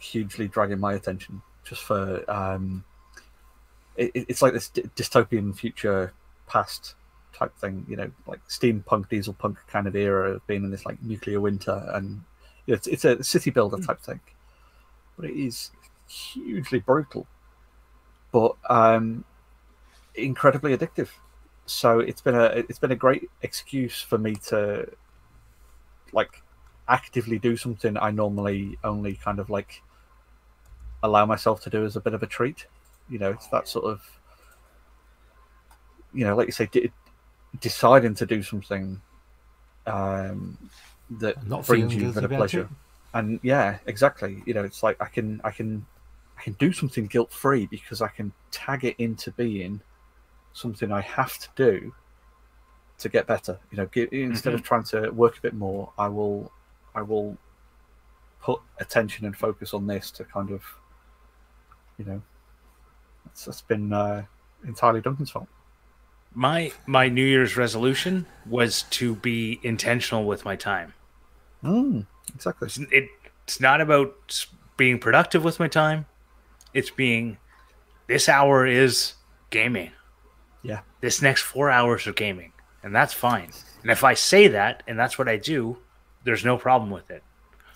[0.00, 2.84] hugely dragging my attention just for um,
[3.96, 6.12] it, it- it's like this dy- dystopian future
[6.46, 6.94] past
[7.32, 10.86] type thing, you know, like steampunk, diesel punk kind of era of being in this
[10.86, 12.22] like nuclear winter, and
[12.66, 14.20] you know, it's, it's a city builder type thing,
[15.16, 15.70] but it is
[16.08, 17.26] hugely brutal,
[18.32, 19.24] but um,
[20.14, 21.08] incredibly addictive.
[21.66, 24.88] So it's been a it's been a great excuse for me to
[26.12, 26.42] like
[26.88, 29.82] actively do something I normally only kind of like
[31.02, 32.66] allow myself to do as a bit of a treat.
[33.08, 34.00] You know, it's that sort of
[36.14, 36.92] you know, like you say, de-
[37.60, 39.00] deciding to do something
[39.86, 40.56] um,
[41.18, 42.60] that Not brings feeling you a bit of pleasure.
[42.62, 42.68] it.
[43.14, 44.42] And yeah, exactly.
[44.46, 45.84] You know, it's like I can, I can,
[46.38, 49.80] I can do something guilt free because I can tag it into being
[50.52, 51.92] something I have to do
[52.98, 53.58] to get better.
[53.70, 56.50] You know, gi- instead of trying to work a bit more, I will,
[56.94, 57.36] I will
[58.40, 60.62] put attention and focus on this to kind of,
[61.98, 62.22] you know,
[63.24, 64.24] that's, that's been uh,
[64.66, 65.48] entirely Duncan's fault.
[66.34, 70.92] My my New Year's resolution was to be intentional with my time.
[71.62, 72.66] Mm, exactly.
[72.66, 73.08] It's, it,
[73.44, 76.06] it's not about being productive with my time.
[76.72, 77.38] It's being
[78.08, 79.14] this hour is
[79.50, 79.92] gaming.
[80.62, 80.80] Yeah.
[81.00, 83.50] This next four hours of gaming, and that's fine.
[83.82, 85.78] And if I say that and that's what I do,
[86.24, 87.22] there's no problem with it.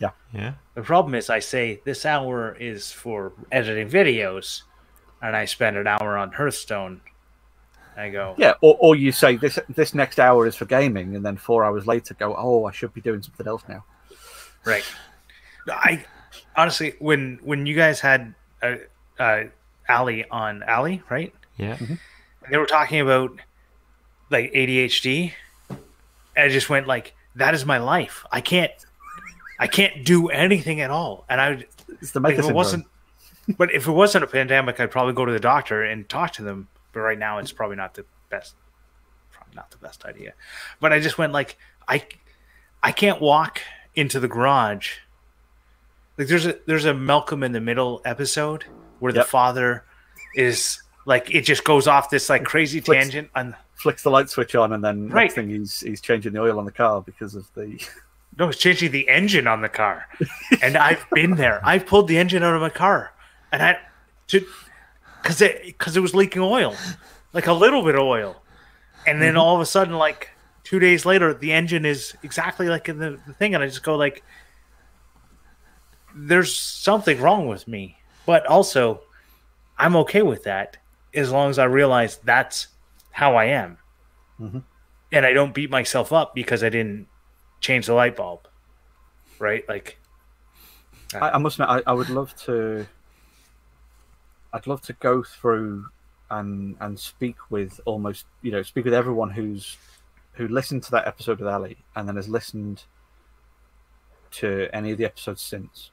[0.01, 0.11] Yeah.
[0.33, 0.55] Yeah.
[0.75, 4.63] The problem is I say this hour is for editing videos,
[5.21, 7.01] and I spend an hour on Hearthstone.
[7.97, 11.27] I go, Yeah, or, or you say this this next hour is for gaming, and
[11.27, 13.85] then four hours later go, oh, I should be doing something else now.
[14.65, 14.85] Right.
[15.69, 16.05] I
[16.57, 18.77] honestly, when when you guys had uh,
[19.19, 19.45] uh,
[19.89, 21.35] Ali on Ali, right?
[21.57, 21.77] Yeah.
[22.51, 23.33] They were talking about
[24.31, 25.33] like ADHD.
[25.71, 25.79] And
[26.37, 28.25] I just went like, that is my life.
[28.33, 28.73] I can't,
[29.59, 31.25] I can't do anything at all.
[31.29, 31.67] And I,
[32.01, 32.87] It's the if it wasn't,
[33.57, 36.43] but if it wasn't a pandemic, I'd probably go to the doctor and talk to
[36.43, 36.69] them.
[36.93, 38.55] But right now, it's probably not the best,
[39.31, 40.35] probably not the best idea.
[40.81, 42.05] But I just went like, I,
[42.83, 43.61] I can't walk
[43.95, 44.97] into the garage.
[46.17, 48.65] Like there's a there's a Malcolm in the Middle episode
[48.99, 49.85] where the father
[50.35, 54.29] is like it just goes off this like crazy Flicks- tangent and flicks the light
[54.29, 55.23] switch on, and then Right.
[55.23, 57.81] next thing he's he's changing the oil on the car because of the.
[58.39, 60.07] no, it's changing the engine on the car.
[60.63, 61.61] and I've been there.
[61.65, 63.13] I've pulled the engine out of my car
[63.53, 63.79] and I
[64.29, 64.45] to
[65.23, 66.75] because it because it was leaking oil,
[67.33, 68.43] like a little bit of oil,
[69.07, 69.41] and then mm-hmm.
[69.41, 70.31] all of a sudden, like
[70.65, 73.83] two days later, the engine is exactly like in the, the thing, and I just
[73.83, 74.23] go like,
[76.15, 79.03] "There's something wrong with me," but also,
[79.79, 80.77] I'm okay with that
[81.15, 82.69] as long as I realize that's
[83.19, 83.79] how I am,
[84.41, 84.63] Mhm.
[85.11, 87.09] and I don't beat myself up because I didn't
[87.61, 88.47] change the light bulb,
[89.41, 89.69] right?
[89.69, 89.99] Like,
[91.15, 92.87] I, I must admit, I, I would love to.
[94.53, 95.87] I'd love to go through
[96.31, 99.77] and and speak with almost you know speak with everyone who's
[100.35, 102.85] who listened to that episode with Ali and then has listened
[104.31, 105.91] to any of the episodes since.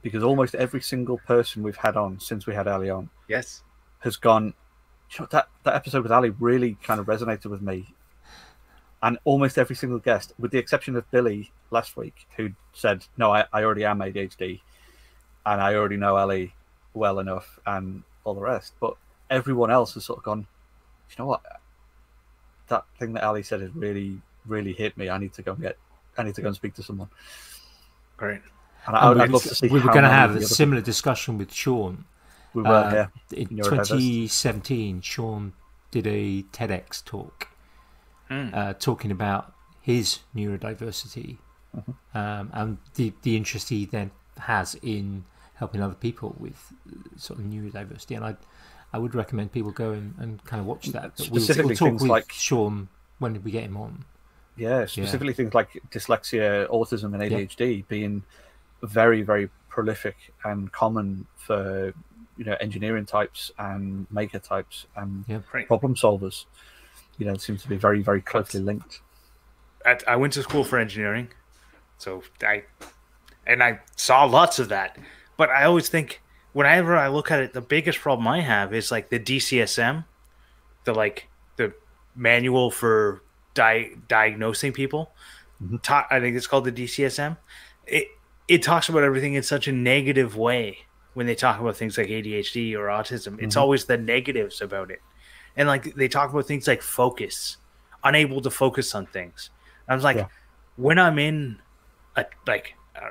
[0.00, 3.64] Because almost every single person we've had on since we had Ali on yes,
[4.00, 4.54] has gone.
[5.12, 7.94] "You know, that that episode with Ali really kind of resonated with me,
[9.02, 13.32] and almost every single guest, with the exception of Billy last week, who said, "No,
[13.32, 14.60] I, I already am ADHD,
[15.46, 16.54] and I already know Ali
[16.94, 18.94] well enough, and all the rest." But
[19.30, 20.46] everyone else has sort of gone.
[21.10, 21.42] You know what?
[22.68, 25.10] That thing that Ali said has really, really hit me.
[25.10, 25.76] I need to go and get.
[26.16, 27.08] I need to go and speak to someone.
[28.16, 28.40] great.
[28.86, 29.68] And I, And I'd we- love to see.
[29.68, 32.04] we were going to have a the other similar discussion with Sean.
[32.52, 33.06] People We were, Uh, yeah.
[33.38, 35.52] In 2017, Sean
[35.90, 37.48] did a TEDx talk
[38.30, 38.54] Mm.
[38.54, 41.38] uh, talking about his neurodiversity
[41.76, 42.18] Mm-hmm.
[42.18, 45.24] um, and the, the interest he then has in
[45.54, 48.14] helping other people with uh, sort of neurodiversity.
[48.14, 48.36] And I,
[48.92, 51.12] I would recommend people go and, and kind of watch that.
[51.16, 52.88] But we'll, Specifically we'll talk things with like- Sean
[53.20, 54.04] when we get him on.
[54.56, 58.22] Yeah, specifically things like dyslexia, autism, and ADHD being
[58.82, 61.94] very, very prolific and common for
[62.36, 65.40] you know engineering types and maker types and Yeah.
[65.66, 66.46] Problem solvers.
[67.18, 69.00] You know, it seems to be very, very closely linked.
[69.84, 71.28] I, I went to school for engineering,
[71.98, 72.64] so I
[73.46, 74.96] and I saw lots of that.
[75.36, 78.90] But I always think whenever I look at it, the biggest problem I have is
[78.90, 80.04] like the DCSM,
[80.84, 81.74] the like the
[82.14, 83.22] manual for
[83.54, 85.12] di- diagnosing people.
[85.62, 85.78] Mm-hmm.
[85.78, 87.36] Ta- I think it's called the DCSM.
[87.86, 88.08] It
[88.48, 92.08] it talks about everything in such a negative way when they talk about things like
[92.08, 93.40] ADHD or autism.
[93.42, 95.00] It's always the negatives about it,
[95.56, 97.58] and like they talk about things like focus,
[98.04, 99.50] unable to focus on things.
[99.88, 100.26] I was like, Yeah.
[100.76, 101.58] when I'm in
[102.16, 103.10] a like uh,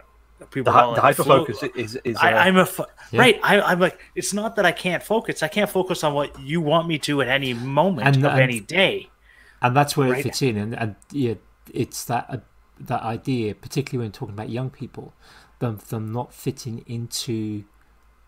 [0.49, 3.21] people The, call the a flow- hyperfocus is is I, uh, I'm a fo- Yeah.
[3.21, 3.39] right.
[3.43, 5.43] I, I'm like, it's not that I can't focus.
[5.43, 8.41] I can't focus on what you want me to at any moment And- of and-
[8.41, 9.09] any day.
[9.61, 10.19] and that's where Right.
[10.19, 11.35] it fits in and, and yeah
[11.71, 12.37] it's that uh,
[12.79, 15.13] that idea particularly when talking about young people
[15.59, 17.63] them, them not fitting into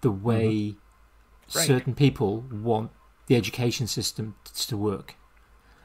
[0.06, 0.76] the way
[1.56, 1.66] Right.
[1.72, 2.32] certain people
[2.70, 2.90] want
[3.28, 4.26] the education system
[4.70, 5.08] to work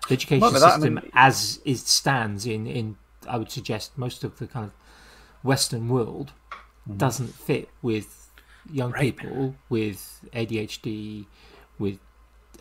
[0.08, 2.86] the education only that, I system mean- as it stands in in
[3.28, 4.72] i would suggest most of the kind of
[5.52, 6.28] western world
[7.04, 8.08] doesn't fit with
[8.80, 9.16] young Right.
[9.16, 10.00] people with
[10.40, 11.26] adhd
[11.82, 11.98] with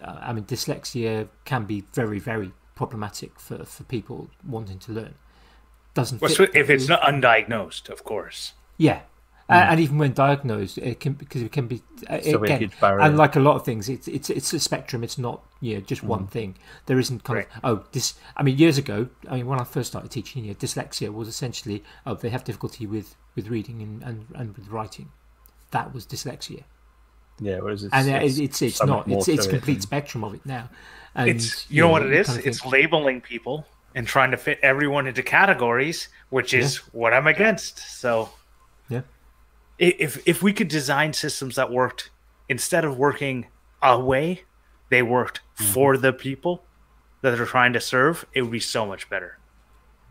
[0.01, 5.15] uh, I mean, dyslexia can be very, very problematic for, for people wanting to learn.
[5.95, 8.53] Doesn't Well, fit so if it's not undiagnosed, of course.
[8.77, 8.99] yeah,
[9.49, 12.55] Uh, and even when diagnosed, it can because it can be uh, Still be a
[12.57, 15.03] again, and like a lot of things, it's it's it's a spectrum.
[15.05, 16.07] It's not you know just Mm.
[16.07, 16.57] one thing.
[16.85, 17.47] There isn't kind Right.
[17.63, 18.15] of oh this.
[18.35, 21.29] I mean, years ago, I mean when I first started teaching, you know, dyslexia was
[21.29, 25.11] essentially oh they have difficulty with with reading and and, and with writing.
[25.71, 26.63] That was dyslexia,
[27.39, 29.07] Yeah, whereas it's, and it's it's, it's not.
[29.07, 30.69] It's to it's complete than- spectrum of it now.
[31.15, 32.27] And It's you know what it is?
[32.27, 36.77] kind of It's think- labeling people and trying to fit everyone into categories, which is
[36.91, 37.79] what I'm against.
[38.01, 38.29] So
[38.89, 39.01] yeah.
[39.79, 42.09] I- if if we could design systems that worked
[42.49, 43.47] instead of working
[43.81, 44.43] away,
[44.89, 45.73] they worked Mm-hmm.
[45.73, 46.63] for the people
[47.21, 49.37] that they're trying to serve, it would be so much better.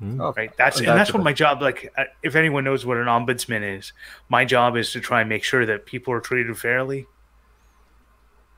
[0.02, 0.54] Oh, Right.
[0.58, 1.62] That's and that's what my job.
[1.62, 3.92] Like, uh, if anyone knows what an ombudsman is,
[4.28, 7.06] my job is to try and make sure that people are treated fairly.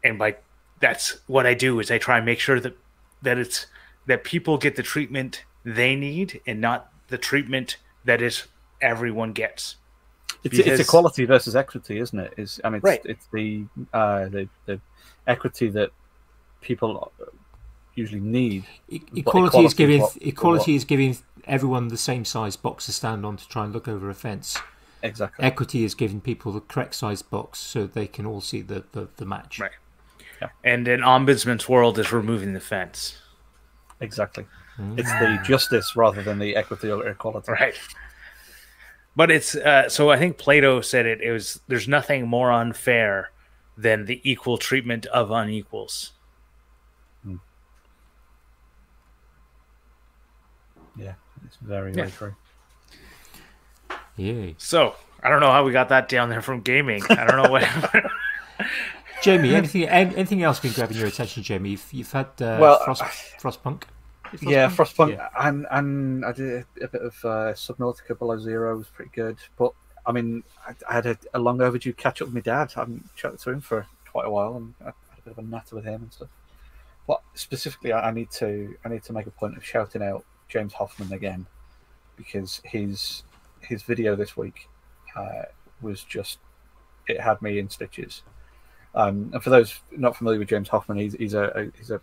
[0.03, 0.37] And by
[0.81, 2.77] that's what I do is I try and make sure that
[3.23, 3.67] that it's
[4.07, 8.47] that people get the treatment they need and not the treatment that is
[8.81, 9.77] everyone gets.
[10.45, 12.35] It's, Because- it's equality versus equity, isn't it?
[12.37, 13.01] Is I mean, it's, Right.
[13.05, 14.81] it's the, uh, the the
[15.27, 15.91] equity that
[16.61, 17.13] people
[17.95, 18.65] usually need.
[18.89, 22.93] E- But Equality is giving what- equality is giving everyone the same size box to
[22.93, 24.59] stand on to try and look over a fence.
[25.03, 25.45] Exactly.
[25.45, 29.09] Equity is giving people the correct size box so they can all see the, the,
[29.17, 29.59] the match.
[29.61, 29.71] Right.
[30.41, 30.49] Yeah.
[30.65, 33.19] And an ombudsman's world is removing the fence.
[34.01, 34.47] Exactly.
[34.97, 37.51] It's the justice rather than the equity or equality.
[37.51, 37.75] Right.
[39.19, 41.21] But it's uh, so I think Plato said it.
[41.21, 43.33] It was there's nothing more unfair
[43.77, 46.13] than the equal treatment of unequals.
[50.97, 51.15] Yeah,
[51.45, 51.97] it's very Yeah.
[52.07, 52.35] very true.
[54.17, 54.53] Yeah.
[54.59, 57.03] So I don't know how we got that down there from gaming.
[57.11, 57.65] I don't know what.
[59.23, 61.71] Jamie, anything anything else been grabbing your attention, Jamie?
[61.71, 63.03] You've, you've had uh, Well, Frost,
[63.41, 63.83] Frostpunk.
[64.33, 65.29] Is it Yeah, Frostpunk, Yeah.
[65.39, 69.39] and and I did a bit of uh, Subnautica Below Zero was pretty good.
[69.57, 69.73] But
[70.07, 72.73] I mean, I, I had a, a long overdue catch up with my dad.
[72.77, 75.39] I haven't chatted to him for quite a while, and I had a bit of
[75.39, 76.29] a natter with him and stuff.
[77.07, 80.25] But specifically, I, I need to I need to make a point of shouting out
[80.49, 81.47] James Hoffmann again
[82.17, 83.23] because his
[83.61, 84.69] his video this week
[85.17, 85.43] uh,
[85.81, 86.39] was just
[87.07, 88.23] it had me in stitches.
[88.95, 92.01] Um, and for those not familiar with James Hoffmann, he's he's a, a he's a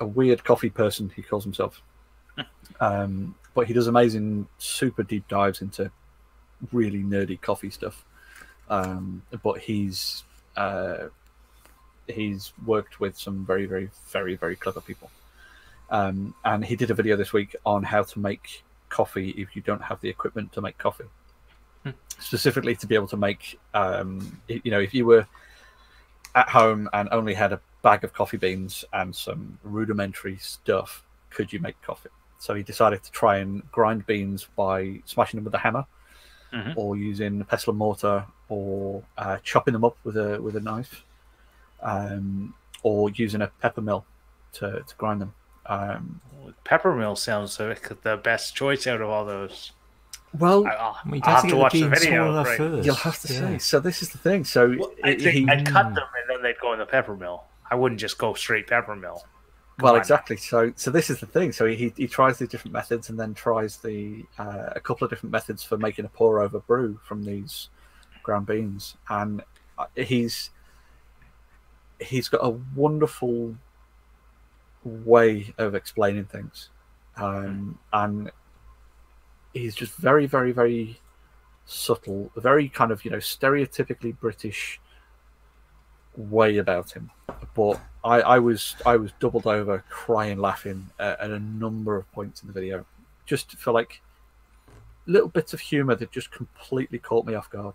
[0.00, 1.82] a weird coffee person he calls himself.
[2.80, 5.90] Um, but he does amazing super deep dives into
[6.72, 8.04] really nerdy coffee stuff.
[8.68, 10.24] Um, but he's
[10.56, 11.08] uh,
[12.06, 15.10] he's worked with some very very very very clever people.
[15.88, 19.62] Um, and he did a video this week on how to make coffee if you
[19.62, 21.04] don't have the equipment to make coffee.
[22.18, 25.26] Specifically to be able to make um, you know if you were
[26.34, 31.52] at home and only had a bag of coffee beans and some rudimentary stuff, could
[31.52, 32.10] you make coffee?
[32.38, 35.84] So he decided to try and grind beans by smashing them with a hammer,
[36.52, 36.72] Mhm.
[36.76, 40.60] or using a pestle and mortar, or uh, chopping them up with a with a
[40.60, 41.04] knife,
[41.82, 44.04] um, or using a pepper mill
[44.54, 45.32] to, to grind them.
[45.66, 46.20] Um,
[46.64, 49.72] Peppermill sounds like the best choice out of all those.
[50.38, 52.44] well, I, I'll, you I'll have have to to watch the the beans small video.
[52.44, 52.56] right.
[52.58, 52.86] first.
[52.86, 53.40] you'll have to yeah.
[53.40, 53.58] say.
[53.58, 54.44] So this is the thing.
[54.44, 57.40] So Well, I think he- I'd cut them and then they'd go in the peppermill.
[57.70, 59.20] I wouldn't just go straight peppermill.
[59.80, 60.00] Well, on.
[60.00, 60.36] exactly.
[60.36, 61.52] So, so this is the thing.
[61.52, 65.10] So he, he tries these different methods, and then tries the uh, a couple of
[65.10, 67.68] different methods for making a pour over brew from these
[68.22, 69.42] ground beans, and
[69.78, 70.50] uh, he's
[72.00, 73.54] he's got a wonderful
[74.84, 76.70] way of explaining things,
[77.16, 78.30] um, and
[79.52, 81.00] he's just very, very, very
[81.66, 84.80] subtle, very kind of you know stereotypically British
[86.16, 87.10] way about him.
[87.54, 92.10] But I, I was I was doubled over crying laughing at, at a number of
[92.12, 92.84] points in the video.
[93.24, 94.00] Just for like
[95.06, 97.74] little bits of humor that just completely caught me off guard.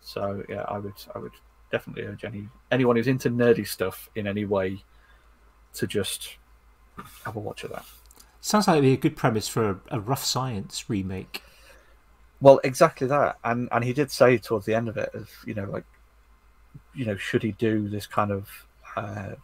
[0.00, 1.32] So yeah I would I would
[1.70, 4.82] definitely urge any anyone who's into nerdy stuff in any way
[5.74, 6.36] to just
[7.24, 7.84] have a watch of that.
[8.40, 11.42] Sounds like it'd be a good premise for a, a rough science remake.
[12.40, 15.54] Well, exactly that, and and he did say towards the end of it, of you
[15.54, 15.84] know, like,
[16.96, 18.48] you know, should he do this kind of
[18.96, 19.34] uh,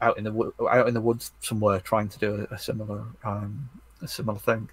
[0.00, 3.68] out in the out in the woods somewhere, trying to do a, a similar um,
[4.02, 4.68] a similar thing?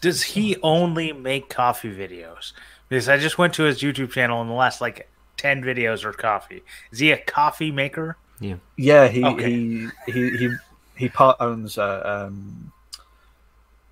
[0.00, 2.52] Does he only make coffee videos?
[2.88, 6.12] Because I just went to his YouTube channel and the last like ten videos are
[6.12, 6.62] coffee.
[6.90, 8.16] Is he a coffee maker?
[8.40, 8.56] Yeah.
[8.76, 9.50] Yeah, he Okay.
[9.50, 10.50] he, he he
[10.96, 12.72] he part owns a um,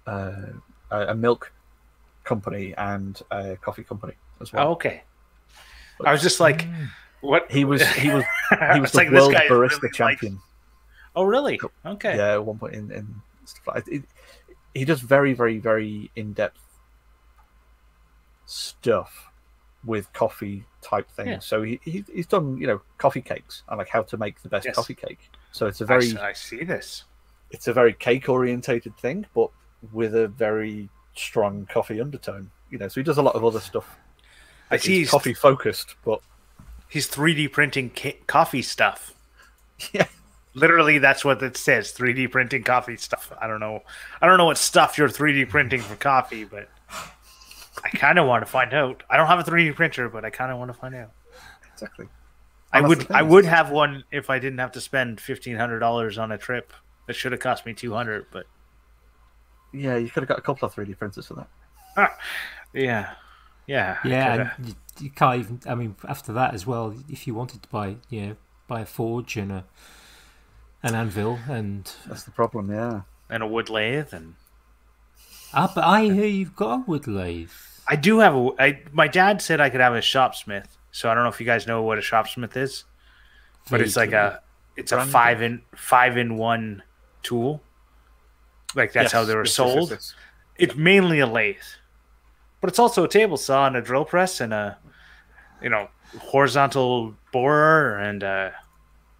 [0.06, 0.32] uh,
[0.90, 1.52] a a milk
[2.24, 4.68] company and a coffee company as well.
[4.68, 5.02] Oh, okay.
[6.04, 6.66] I was just like,
[7.20, 7.50] what?
[7.50, 8.24] He was he was
[8.74, 10.40] he was the like, world barista really champion.
[11.16, 11.58] Oh, really?
[11.84, 12.16] Okay.
[12.16, 14.02] yeah at one point in, in stuff like it,
[14.74, 16.60] he does very very very in-depth
[18.46, 19.26] stuff
[19.84, 21.28] with coffee type things.
[21.28, 21.38] Yeah.
[21.38, 24.48] So he, he he's done you know coffee cakes and like how to make the
[24.48, 24.74] best Yes.
[24.76, 25.30] coffee cake.
[25.52, 27.04] So it's a very I see this.
[27.50, 29.50] it's a very cake orientated thing, but
[29.92, 32.50] with a very strong coffee undertone.
[32.70, 33.96] You know, so he does a lot of other stuff.
[34.70, 36.20] I see he's- coffee focused, but
[36.90, 39.12] He's 3D printing ca- coffee stuff.
[39.92, 40.06] yeah,
[40.54, 41.92] Literally, that's what it says.
[41.92, 43.30] 3D printing coffee stuff.
[43.38, 43.82] I don't know.
[44.22, 46.68] I don't know what stuff you're 3D printing for coffee, but
[47.84, 49.02] I kind of want to find out.
[49.10, 51.10] I don't have a 3D printer, but I kind of want to find out.
[51.74, 52.08] exactly.
[52.72, 52.98] I would.
[53.06, 56.32] thing, I would have one if I didn't have to spend fifteen hundred dollars on
[56.32, 56.72] a trip.
[57.06, 58.46] That should have cost me two hundred, but
[59.72, 61.46] Yeah, you could have got a couple of 3D printers for
[61.96, 62.18] that.
[62.74, 63.14] yeah,
[63.68, 65.60] yeah, Yeah, and you, you can't even.
[65.66, 68.86] I mean, after that as well, if you wanted to buy, you know, buy a
[68.86, 69.64] forge and a
[70.82, 72.70] an anvil, and That's the problem.
[72.70, 73.02] Yeah.
[73.28, 74.34] and a wood lathe, and
[75.52, 77.50] ah, but I hear you've got a wood lathe.
[77.86, 78.50] I do have a.
[78.58, 81.46] I my dad said I could have a shopsmith, so I don't know if you
[81.46, 82.84] guys know what a shopsmith is,
[83.70, 84.40] but it's like a
[84.76, 86.82] it's a five in five in one
[87.22, 87.62] tool.
[88.74, 89.90] Like that's how they were yes, yes, yes, sold.
[89.90, 90.14] yes.
[90.56, 91.56] it's mainly a lathe,
[92.60, 94.78] but it's also a table saw and a drill press and a,
[95.62, 95.88] you know,
[96.18, 98.50] horizontal borer and uh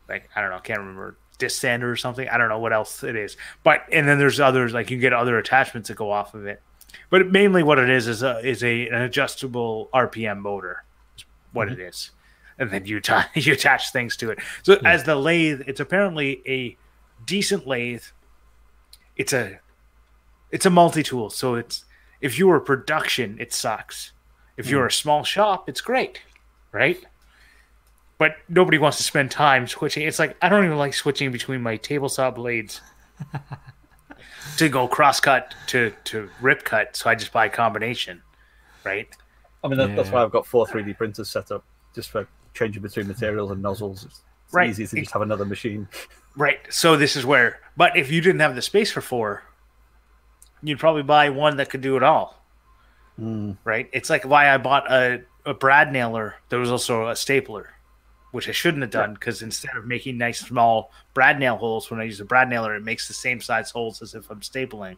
[0.08, 2.28] like I don't know, can't remember disc sander or something.
[2.28, 5.00] I don't know what else it is, but and then there's others like you can
[5.00, 6.62] get other attachments that go off of it.
[7.10, 10.84] But mainly what it is is a is a an adjustable RPM motor,
[11.16, 12.10] is what it is,
[12.58, 14.38] and then you tie you attach things to it.
[14.62, 16.76] So as the lathe, it's apparently a
[17.24, 18.04] decent lathe.
[19.16, 19.60] It's a
[20.50, 21.84] it's a multi-tool so it's
[22.20, 24.12] if you were production it sucks
[24.56, 24.88] if you're hmm.
[24.88, 26.20] a small shop it's great
[26.72, 27.04] right
[28.18, 31.60] but nobody wants to spend time switching it's like i don't even like switching between
[31.60, 32.80] my table saw blades
[34.56, 38.22] to go cross cut to to rip cut so i just buy a combination
[38.84, 39.08] right
[39.62, 41.64] I mean, that, that's why I've got four 3D printers set up
[41.94, 44.04] just for changing between materials and nozzles.
[44.04, 44.70] It's, it's Right.
[44.70, 45.88] easy to just have another machine.
[46.36, 46.60] Right.
[46.70, 49.42] So this is where, but if you didn't have the space for four,
[50.62, 52.42] you'd probably buy one that could do it all.
[53.18, 53.88] Right.
[53.92, 56.36] It's like why I bought a, a brad nailer.
[56.50, 57.70] There was also a stapler,
[58.30, 61.98] which I shouldn't have done because instead of making nice small brad nail holes when
[62.00, 64.96] I use a brad nailer, it makes the same size holes as if I'm stapling.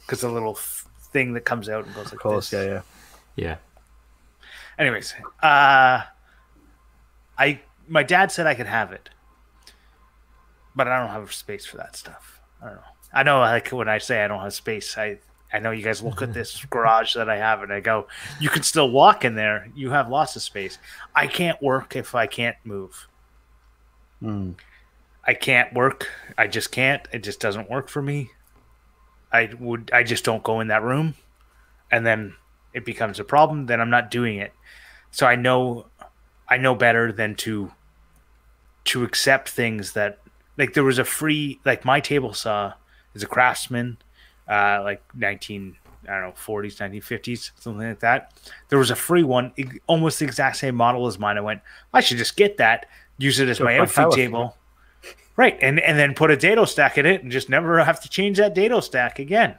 [0.00, 2.66] Because the little f- thing that comes out and goes like Of course, this.
[2.66, 2.82] yeah, yeah.
[3.36, 3.56] Yeah,
[4.78, 6.02] Anyways, uh,
[7.38, 9.10] I my dad said I could have it,
[10.74, 12.40] but I don't have space for that stuff.
[12.62, 12.82] I don't know.
[13.16, 15.16] I know, like when I say I don't have space, I
[15.50, 18.50] I know you guys look at this garage that I have and I go, you
[18.50, 19.70] can still walk in there.
[19.74, 20.78] You have lots of space.
[21.14, 23.08] I can't work if I can't move.
[24.20, 24.50] Hmm.
[25.24, 26.10] I can't work.
[26.36, 27.08] I just can't.
[27.10, 28.32] It just doesn't work for me.
[29.32, 29.90] I would.
[29.94, 31.14] I just don't go in that room,
[31.90, 32.34] and then
[32.74, 33.64] it becomes a problem.
[33.64, 34.52] Then I'm not doing it.
[35.10, 35.86] So I know,
[36.50, 37.72] I know better than to
[38.84, 40.18] to accept things that
[40.58, 42.74] like there was a free like my table saw
[43.16, 43.98] is a craftsman,
[44.48, 45.76] uh, like 19
[46.08, 48.32] I don't know 40s 1950s something like that.
[48.68, 49.52] There was a free one,
[49.88, 51.36] almost the exact same model as mine.
[51.36, 51.62] I went,
[51.92, 52.86] I should just get that,
[53.18, 54.56] use it as So my outfit table.
[55.36, 58.08] Right, and and then put a dado stack in it, and just never have to
[58.08, 59.56] change that dado stack again,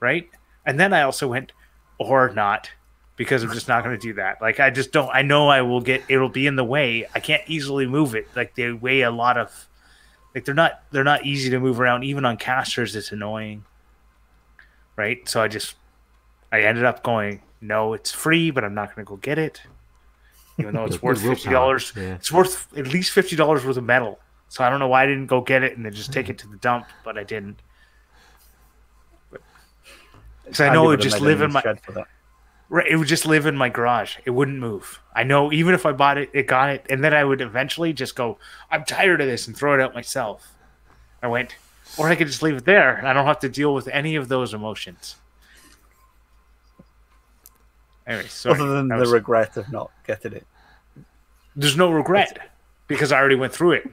[0.00, 0.28] right?
[0.66, 1.52] And then I also went,
[1.98, 2.70] or not,
[3.16, 4.42] because I'm just not going to do that.
[4.42, 5.10] Like I just don't.
[5.12, 6.02] I know I will get.
[6.08, 7.06] It'll be in the way.
[7.14, 8.26] I can't easily move it.
[8.34, 9.68] Like they weigh a lot of.
[10.34, 10.82] Like they're not.
[10.90, 12.04] They're not easy to move around.
[12.04, 13.64] Even on casters, it's annoying.
[14.96, 15.28] Right.
[15.28, 15.76] So I just.
[16.50, 17.40] I ended up going.
[17.60, 19.62] No, it's free, but I'm not going to go get it.
[20.58, 21.92] Even though it's worth fifty dollars.
[21.96, 22.14] yeah.
[22.14, 24.18] It's worth at least fifty dollars worth of metal.
[24.48, 26.38] So I don't know why I didn't go get it and then just take it
[26.38, 27.60] to the dump, but I didn't.
[30.44, 31.62] Because I know it would would just live in my
[32.70, 34.16] It would just live in my garage.
[34.24, 35.00] It wouldn't move.
[35.14, 37.92] I know even if I bought it, it got it, and then I would eventually
[37.92, 38.38] just go,
[38.70, 40.48] "I'm tired of this," and throw it out myself.
[41.22, 41.56] I went,
[41.98, 44.16] or I could just leave it there, and I don't have to deal with any
[44.16, 45.16] of those emotions.
[48.06, 48.54] Anyway, sorry.
[48.60, 50.46] Other than I the regret of not getting it.
[51.56, 52.50] there's no regret
[52.86, 53.90] because I already went through it.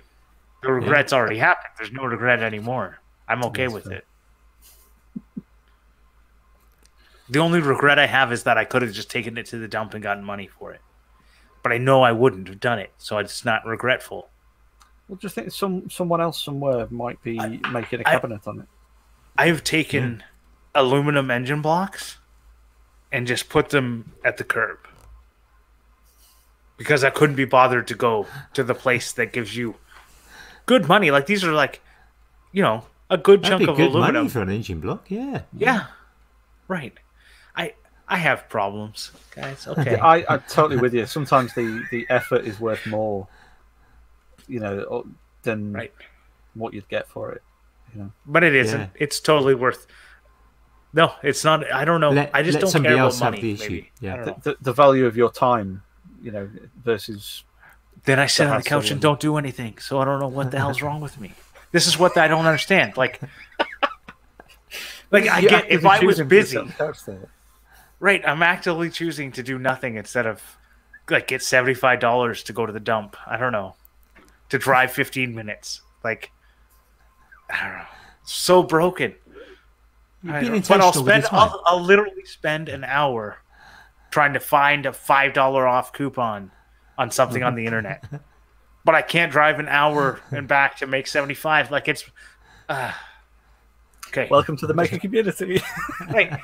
[0.63, 1.73] The regret's already happened.
[1.77, 2.99] There's no regret anymore.
[3.27, 3.93] I'm okay That's with fair.
[3.99, 4.07] it.
[7.31, 9.67] The only regret I have is that I could have just taken it to the
[9.67, 10.81] dump and gotten money for it.
[11.63, 14.27] But I know I wouldn't have done it, so it's not regretful.
[15.07, 17.39] Well, just think some someone else somewhere might be
[17.71, 18.65] making a cabinet on it.
[19.37, 20.21] I have taken hmm.
[20.75, 22.17] aluminum engine blocks
[23.13, 24.79] and just put them at the curb
[26.77, 29.75] because I couldn't be bothered to go to the place that gives you
[30.65, 31.11] good money.
[31.11, 31.81] Like these are like,
[32.51, 34.15] you know, a good that'd chunk be of good aluminum.
[34.15, 35.05] money for an engine block.
[35.09, 35.85] Yeah, Yeah,
[36.67, 36.93] right.
[38.11, 39.65] I I have problems, guys.
[39.67, 39.95] Okay.
[39.97, 41.05] I, I'm totally with you.
[41.05, 43.27] Sometimes the, the effort is worth more,
[44.47, 45.05] you know,
[45.43, 45.93] than Right.
[46.53, 47.41] what you'd get for it.
[47.93, 48.79] You know, but it isn't.
[48.79, 48.87] Yeah.
[48.95, 49.87] It's totally worth.
[50.93, 51.71] No, it's not.
[51.71, 52.11] I don't know.
[52.11, 53.41] Let- I just don't care about have money.
[53.41, 53.63] the issue.
[53.69, 53.91] Maybe.
[54.01, 54.23] Yeah.
[54.25, 55.83] The, the, the value of your time,
[56.21, 56.49] you know,
[56.83, 57.43] versus
[58.03, 59.77] Then I sit the on the couch and and- don't do anything.
[59.79, 61.33] So I don't know what the hell's wrong with me.
[61.71, 62.97] This is what I don't understand.
[62.97, 63.21] Like,
[65.11, 66.57] like I You're get if I was choosing to busy,
[68.01, 68.27] right?
[68.27, 70.41] I'm actively choosing to do nothing instead of
[71.09, 73.15] like get seventy five dollars to go to the dump.
[73.25, 73.75] I don't know
[74.49, 75.81] to drive fifteen minutes.
[76.03, 76.31] Like,
[77.49, 77.85] I don't know.
[78.25, 79.15] So broken.
[80.23, 81.25] But I'll spend.
[81.31, 83.37] I'll, I'll literally spend an hour
[84.09, 86.51] trying to find a five dollar off coupon
[86.97, 88.03] on something on the internet.
[88.83, 91.69] But I can't drive an hour and back to make seventy five.
[91.69, 92.03] Like it's.
[92.67, 92.91] Uh,
[94.07, 94.27] okay.
[94.27, 95.61] Welcome to the maker community.
[96.09, 96.39] right.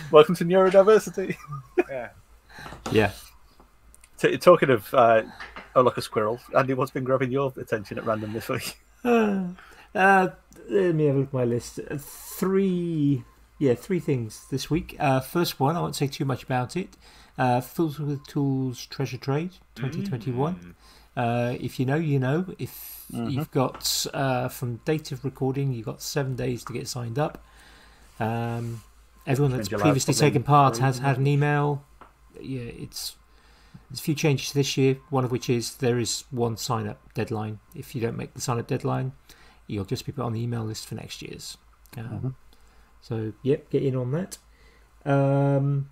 [0.10, 1.36] Welcome to neurodiversity.
[1.88, 2.10] Yeah.
[2.90, 3.10] Yeah.
[4.18, 5.22] T- talking of uh,
[5.74, 8.80] oh look a squirrel, Andy, what's been grabbing your attention at random this week?
[9.04, 9.44] Uh,
[9.94, 10.28] uh,
[10.68, 11.80] let me have a look at my list.
[11.90, 13.24] Uh, Three,
[13.58, 14.96] yeah, three things this week.
[14.98, 16.96] Uh, first one, I won't say too much about it.
[17.38, 20.74] Uh, Fools with Tools Treasure Trade 2021.
[21.16, 22.46] Uh, if you know, you know.
[22.58, 27.18] If you've got uh, from date of recording, you've got seven days to get signed
[27.18, 27.44] up.
[28.18, 28.82] Um,
[29.26, 31.84] everyone that's previously taken part has had an email.
[32.40, 33.16] Yeah, it's
[33.90, 34.96] there's a few changes this year.
[35.10, 37.60] One of which is there is one sign up deadline.
[37.74, 39.12] If you don't make the sign up deadline,
[39.66, 41.56] you'll just be put on the email list for next year's.
[41.96, 42.28] Um, Mm-hmm.
[43.02, 44.38] So, yep, get in on that.
[45.04, 45.90] Um,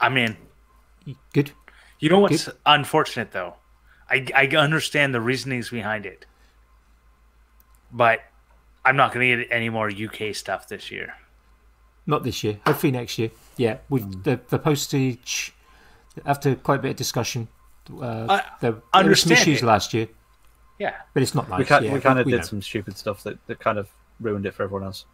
[0.00, 0.36] I'm in.
[1.32, 1.50] good.
[1.98, 3.54] You know what's unfortunate though?
[4.08, 6.26] I I understand the reasonings behind it,
[7.92, 8.20] but
[8.84, 11.14] I'm not going to get any more UK stuff this year.
[12.08, 12.58] Not this year.
[12.66, 13.30] Hopefully next year.
[13.56, 14.24] Yeah, we Mm.
[14.24, 15.54] the the postage.
[16.26, 17.46] After quite a bit of discussion,
[17.92, 19.66] uh, I there, there were some issues it.
[19.66, 20.08] last year,
[20.80, 20.96] Yeah.
[21.14, 21.60] but it's not nice.
[21.60, 22.44] we kind, yeah, we kind of we did know.
[22.44, 23.88] some stupid stuff that, that kind of
[24.18, 25.04] ruined it for everyone else.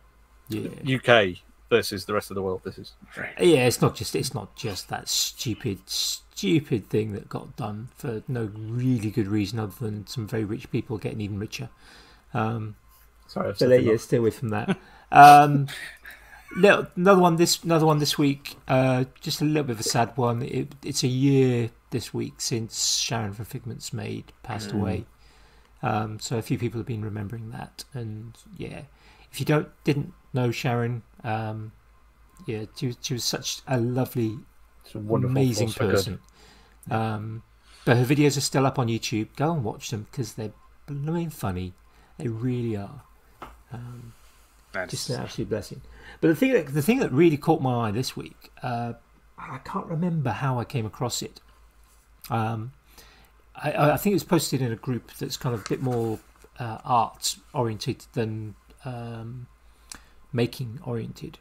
[0.49, 0.71] Yeah.
[0.97, 2.63] UK versus the rest of the world.
[2.65, 2.93] This is
[3.39, 8.23] Yeah, it's not just it's not just that stupid stupid thing that got done for
[8.29, 11.69] no really good reason other than some very rich people getting even richer.
[12.33, 12.77] Um,
[13.27, 13.49] sorry.
[13.51, 14.79] I've so said there you go, stay away from that.
[15.13, 15.69] Um,
[16.57, 18.57] no, another one this another one this week.
[18.69, 20.43] Uh, just a little bit of a sad one.
[20.43, 25.07] It, it's a year this week since Sharon from Figments Made passed away.
[25.83, 28.83] Um, so a few people have been remembering that, and yeah,
[29.31, 31.73] if you don't didn't know Sharon, um,
[32.47, 34.39] yeah, she was, she was such a lovely
[34.95, 35.95] a amazing force for good.
[35.95, 36.19] person.
[36.91, 37.43] Um,
[37.85, 39.29] but her videos are still up on YouTube.
[39.37, 40.53] Go and watch them because they're
[40.87, 41.75] blooming funny.
[42.19, 43.03] They really are.
[43.73, 44.13] Um,
[44.89, 45.81] just an absolute blessing.
[46.21, 48.95] But the thing that the thing that really caught my eye this week, uh,
[49.39, 51.41] I can't remember how I came across it.
[52.31, 52.73] Um,
[53.57, 56.19] I, I think it was posted in a group that's kind of a bit more
[56.59, 59.47] uh, art oriented than um,
[60.33, 61.39] making oriented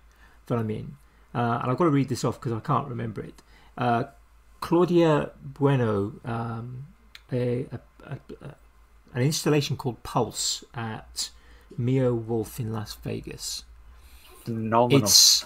[0.47, 0.97] that I'm in.
[1.33, 3.41] Uh, and I've got to read this off because I can't remember it.
[3.77, 4.05] Uh,
[4.61, 6.85] Claudia Bueno, um,
[7.31, 8.17] a, a, a,
[9.13, 11.31] an installation called Pulse at
[11.77, 13.63] Meow Wolf in Las Vegas.
[14.45, 15.03] Phenomenal.
[15.03, 15.45] It's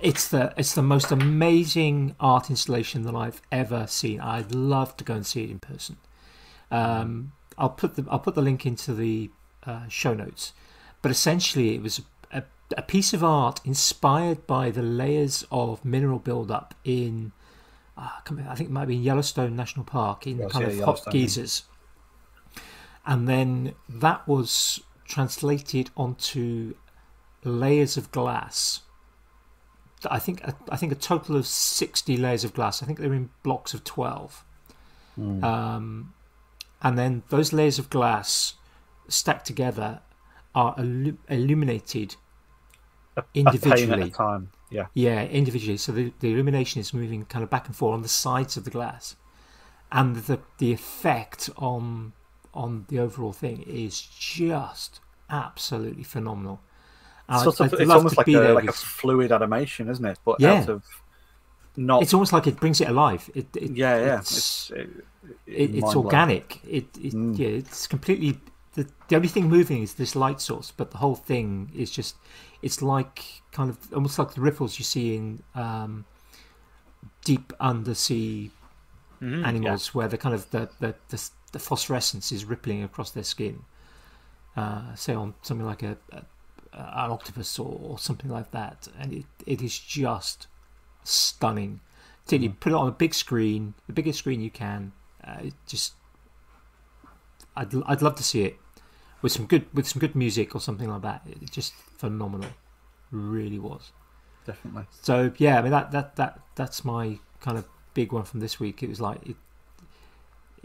[0.00, 4.20] it's the it's the most amazing art installation that I've ever seen.
[4.20, 5.96] I'd love to go and see it in person.
[6.70, 9.30] Um, I'll put the I'll put the link into the
[9.64, 10.52] uh, show notes.
[11.02, 12.42] But essentially, it was a,
[12.76, 17.32] a piece of art inspired by the layers of mineral buildup in.
[17.96, 20.66] Uh, I can't remember, I think it might be in Yellowstone National Park in kind
[20.66, 21.64] of hot geysers,
[23.06, 26.74] and then that was translated onto
[27.44, 28.82] layers of glass.
[30.10, 32.82] I think I think a total of sixty layers of glass.
[32.82, 34.44] I think they're in blocks of twelve,
[35.18, 36.14] um,
[36.82, 38.54] and then those layers of glass
[39.08, 40.00] stacked together
[40.54, 42.16] are illu- illuminated
[43.16, 44.10] a at a individually.
[44.10, 44.50] time.
[44.70, 44.86] Yeah.
[44.94, 45.76] Yeah, individually.
[45.76, 48.64] So the, the illumination is moving kind of back and forth on the sides of
[48.64, 49.16] the glass,
[49.92, 52.12] and the the effect on
[52.54, 56.60] on the overall thing is just absolutely phenomenal.
[57.30, 60.18] And Sort of, it's almost like a, like a fluid animation, isn't it?
[60.24, 60.50] But Yeah.
[60.50, 60.84] out of
[61.76, 62.02] not.
[62.02, 63.30] it's almost like it brings it alive.
[63.34, 64.18] It, it yeah, yeah.
[64.18, 64.88] It's, It's, it,
[65.46, 66.60] it, it's organic.
[66.64, 67.36] It, it Mm.
[67.36, 68.40] yeah, it's completely
[68.74, 72.16] the the only thing moving is this light source, but the whole thing is just
[72.62, 76.04] it's like kind of almost like the ripples you see in um,
[77.24, 78.50] deep undersea
[79.20, 83.24] Mhm, animals, where the kind of the, the the the phosphorescence is rippling across their
[83.24, 83.64] skin.
[84.56, 86.22] Uh, say on something like a, a
[86.72, 90.46] Uh, an octopus or, or something like that, and it, it is just
[91.02, 91.80] stunning.
[92.24, 92.58] Particularly hmm.
[92.60, 94.92] put it on a big screen, the biggest screen you can.
[95.24, 95.94] Uh, it just,
[97.56, 98.56] I'd I'd love to see it
[99.20, 101.22] with some good with some good music or something like that.
[101.42, 102.50] It's just phenomenal,
[103.10, 103.90] really was.
[104.46, 104.84] Definitely.
[105.02, 108.60] So yeah, I mean that that that that's my kind of big one from this
[108.60, 108.80] week.
[108.80, 109.36] It was like, it,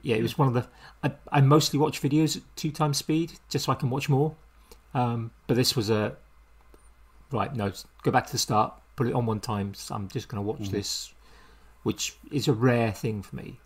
[0.03, 0.43] yeah, it was hmm.
[0.43, 0.67] one of the.
[1.03, 4.35] I, I mostly watch videos at two times speed just so I can watch more.
[4.95, 6.15] Um, but this was a
[7.32, 7.53] right.
[7.56, 8.74] No, go back to the start.
[8.95, 9.74] Put it on one time.
[9.75, 11.14] So I'm just going to watch this,
[11.83, 13.59] which is a rare thing for me.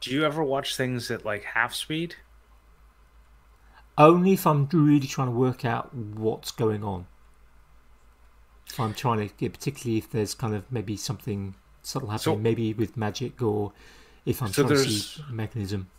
[0.00, 2.16] Do you ever watch things at like half speed?
[3.98, 7.06] Only if I'm really trying to work out what's going on.
[8.70, 12.40] If I'm trying to, yeah, particularly if there's kind of maybe something subtle happening, So-
[12.40, 13.72] maybe with magic, or
[14.24, 15.90] if I'm So trying to see a mechanism.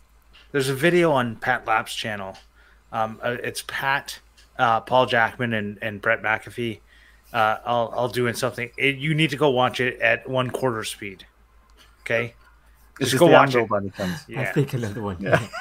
[0.52, 2.36] There's a video on Pat Lap's channel.
[2.92, 4.18] Um, uh, it's Pat,
[4.58, 6.80] uh, Paul Jackman, and, and Brett McAfee.
[7.32, 8.70] Uh, I'll I'll doing something.
[8.76, 11.24] It, you need to go watch it at one quarter speed.
[12.00, 12.34] Okay.
[13.00, 13.68] Just go watch it.
[13.68, 14.24] by any chance.
[14.36, 15.16] I think another one.
[15.20, 15.46] Yeah.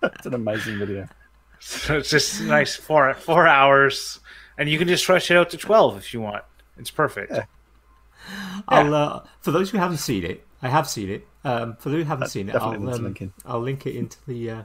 [0.00, 1.08] It's an amazing video.
[1.58, 4.20] So it's just nice four four hours,
[4.56, 6.44] and you can just stretch it out to twelve if you want.
[6.76, 7.32] It's perfect.
[7.32, 7.44] Yeah.
[8.68, 11.26] I'll uh, for those who haven't seen it, I have seen it.
[11.42, 13.32] Um, for those who haven't seen it, I'll, um.
[13.44, 14.50] I'll link it into the.
[14.50, 14.62] Uh,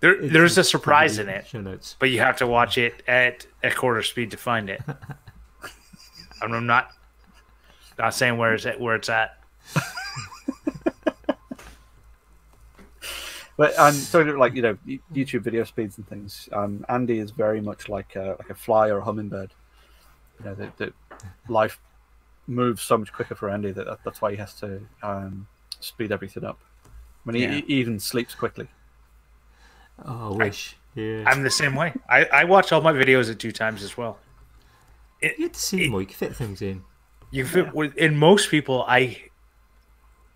[0.00, 3.70] There into there's a surprise in it, but you have to watch it at a
[3.70, 4.80] quarter speed to find it.
[6.42, 6.90] I'm not
[7.98, 9.38] not saying where it's at, where it's at.
[13.60, 14.78] But um, so like you know
[15.12, 16.48] YouTube video speeds and things.
[16.50, 19.52] Um, Andy is very much like a, like a fly or a hummingbird.
[20.38, 20.94] You know that, that
[21.46, 21.78] life
[22.46, 25.46] moves so much quicker for Andy that, that that's why he has to um,
[25.78, 26.58] speed everything up.
[27.24, 27.50] When he, Yeah.
[27.50, 28.66] he even sleeps quickly.
[30.04, 30.76] Oh, I wish.
[30.94, 31.24] Yeah.
[31.26, 31.92] I'm the same way.
[32.08, 34.18] I, I watch all my videos at two times as well.
[35.22, 36.00] you had to see more.
[36.00, 36.82] You can fit things in.
[37.30, 39.22] You fit with in most people I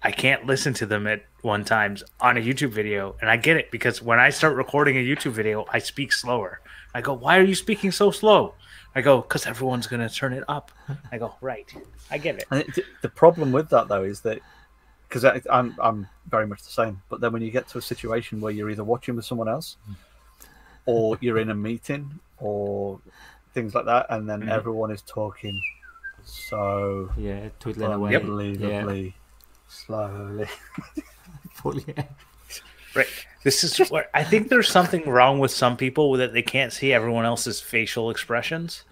[0.01, 3.57] I can't listen to them at one times on a YouTube video and I get
[3.57, 6.61] it because when I start recording a YouTube video I speak slower.
[6.95, 8.55] I go, "Why are you speaking so slow?"
[8.95, 10.71] I go, "Cuz everyone's going to turn it up."
[11.11, 11.75] I go, "Right.
[12.13, 14.39] I get it." And it, the problem with that though is that
[15.09, 17.03] because I'm I'm very much the same.
[17.09, 19.77] But then when you get to a situation where you're either watching with someone else,
[20.87, 23.01] or you're in a meeting, or
[23.53, 24.49] things like that, and then Mhm.
[24.51, 25.61] everyone is talking
[26.25, 28.17] so Yeah, twiddling away.
[28.17, 29.15] unbelievably
[29.69, 30.49] slowly.
[31.87, 32.05] Yeah.
[32.95, 33.07] Right.
[33.43, 36.93] This is where I think there's something wrong with some people that they can't see
[36.93, 38.85] everyone else's facial expressions.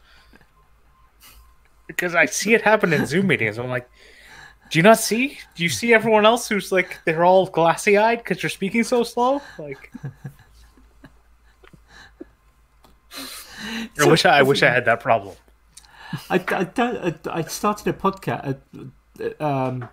[1.87, 3.59] Because I see it happen in Zoom meetings.
[3.59, 3.89] I'm like,
[4.73, 5.39] do you not see?
[5.55, 9.03] Do you see everyone else who's like they're all glassy eyed because you're speaking so
[9.03, 9.43] slow?
[9.59, 9.93] Like,
[14.01, 15.37] I wish I, I wish I had that problem.
[16.31, 17.27] I, I don't.
[17.27, 18.57] I, I started a podcast.
[19.21, 19.91] Uh, um,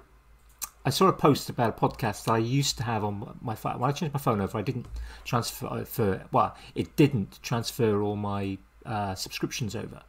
[0.85, 3.79] I saw a post about a podcast that I used to have on my phone.
[3.79, 4.85] When I changed my phone over, I didn't
[5.25, 5.83] transfer.
[5.83, 10.01] For, well, it didn't transfer all my uh, subscriptions over.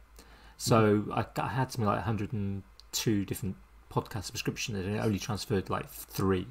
[0.55, 3.57] So I, I had something like 102 different
[3.91, 6.47] podcast subscription and it only transferred like three.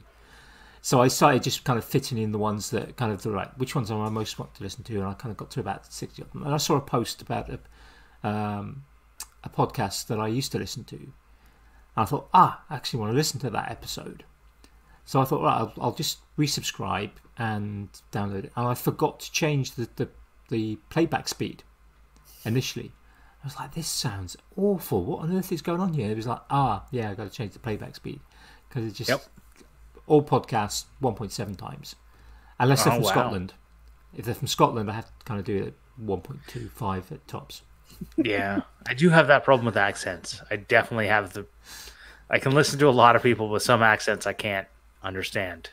[0.83, 3.51] So I started just kind of fitting in the ones that kind of the right.
[3.59, 4.97] Which ones am I most want to listen to?
[4.97, 6.43] And I kind of got to about 60 of them.
[6.44, 7.59] And I saw a post about a.
[8.27, 8.85] Um,
[9.43, 10.97] a podcast that I used to listen to.
[10.97, 11.12] And
[11.97, 14.25] I thought, ah, I actually want to listen to that episode.
[15.05, 18.52] So I thought, right, I'll, I'll just resubscribe and download it.
[18.57, 20.09] And I forgot to change the, the,
[20.51, 21.62] the playback speed
[22.44, 22.93] initially.
[23.43, 25.02] I was like, this sounds awful.
[25.05, 26.10] What on earth is going on here?
[26.10, 28.20] It was like, ah, yeah, I've got to change the playback speed.
[28.69, 29.23] Because it's just, Yep.
[30.07, 31.97] all podcasts 1.7 times.
[32.59, 33.10] Unless they're Oh, from wow.
[33.10, 33.55] Scotland.
[34.15, 35.75] If they're from Scotland, I have to kind of do it at
[36.07, 37.62] 1.25 at tops.
[38.17, 40.41] Yeah, I do have that problem with accents.
[40.51, 41.47] I definitely have the.
[42.31, 44.67] I can listen to a lot of people with some accents I can't
[45.02, 45.70] understand.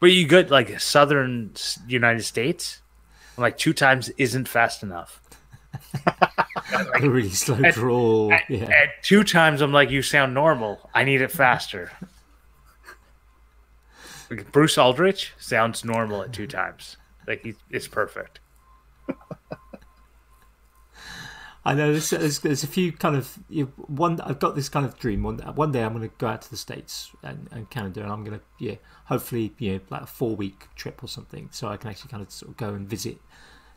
[0.00, 1.52] But you good like Southern
[1.88, 2.80] United States,
[3.36, 5.20] like two times isn't fast enough.
[6.06, 8.32] A really slow at- drawl.
[8.32, 8.64] At, yeah.
[8.64, 10.90] at two times, I'm like, you sound normal.
[10.94, 11.90] I need it faster.
[14.30, 16.96] Like, Bruce Aldrich sounds normal at two times.
[17.26, 18.40] Like he, it's perfect.
[21.66, 24.20] I know there's, there's, there's a few kind of you, one.
[24.20, 25.22] I've got this kind of dream.
[25.22, 28.12] One one day I'm going to go out to the states and, and Canada, and
[28.12, 28.74] I'm going to yeah,
[29.06, 32.22] hopefully you know like a four week trip or something, so I can actually kind
[32.22, 33.16] of sort of go and visit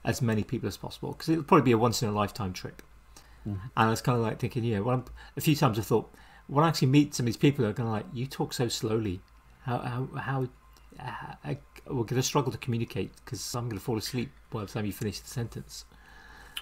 [0.06, 2.82] as many people as possible because it'll probably be a once in a lifetime trip.
[3.48, 3.68] Mm-hmm.
[3.78, 6.12] And I was kind of like thinking, you know, I'm, a few times I thought
[6.48, 8.68] when I actually meet some of these people, they're going to like, you talk so
[8.68, 9.22] slowly.
[9.64, 10.48] How how how
[11.00, 14.62] uh, I, we're going to struggle to communicate because I'm going to fall asleep by
[14.62, 15.86] the time you finish the sentence.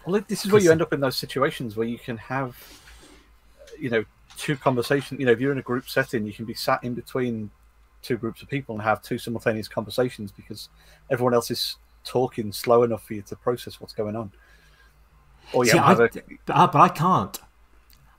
[0.06, 2.56] Well, this is where you end up in those situations where you can have,
[3.80, 4.06] you know,
[4.38, 5.20] two conversations.
[5.20, 7.50] You know, if you're in a group setting, you can be sat in between
[8.02, 10.70] two groups of people and have two simultaneous conversations because
[11.10, 14.32] everyone else is talking slow enough for you to process what's going on.
[15.52, 17.40] Or you See, I, a, uh, but, I- can't.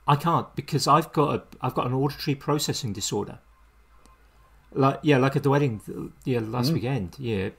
[0.07, 3.39] I can't because I've got a I've got an auditory processing disorder.
[4.71, 5.81] Like yeah, like at the wedding,
[6.23, 6.75] yeah, last mm.
[6.75, 7.49] weekend, yeah,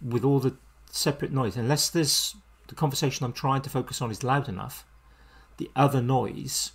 [0.00, 0.56] with all the
[0.90, 1.56] separate noise.
[1.56, 2.36] Unless there's
[2.68, 4.86] the conversation I'm trying to focus on is loud enough,
[5.56, 6.70] the other noise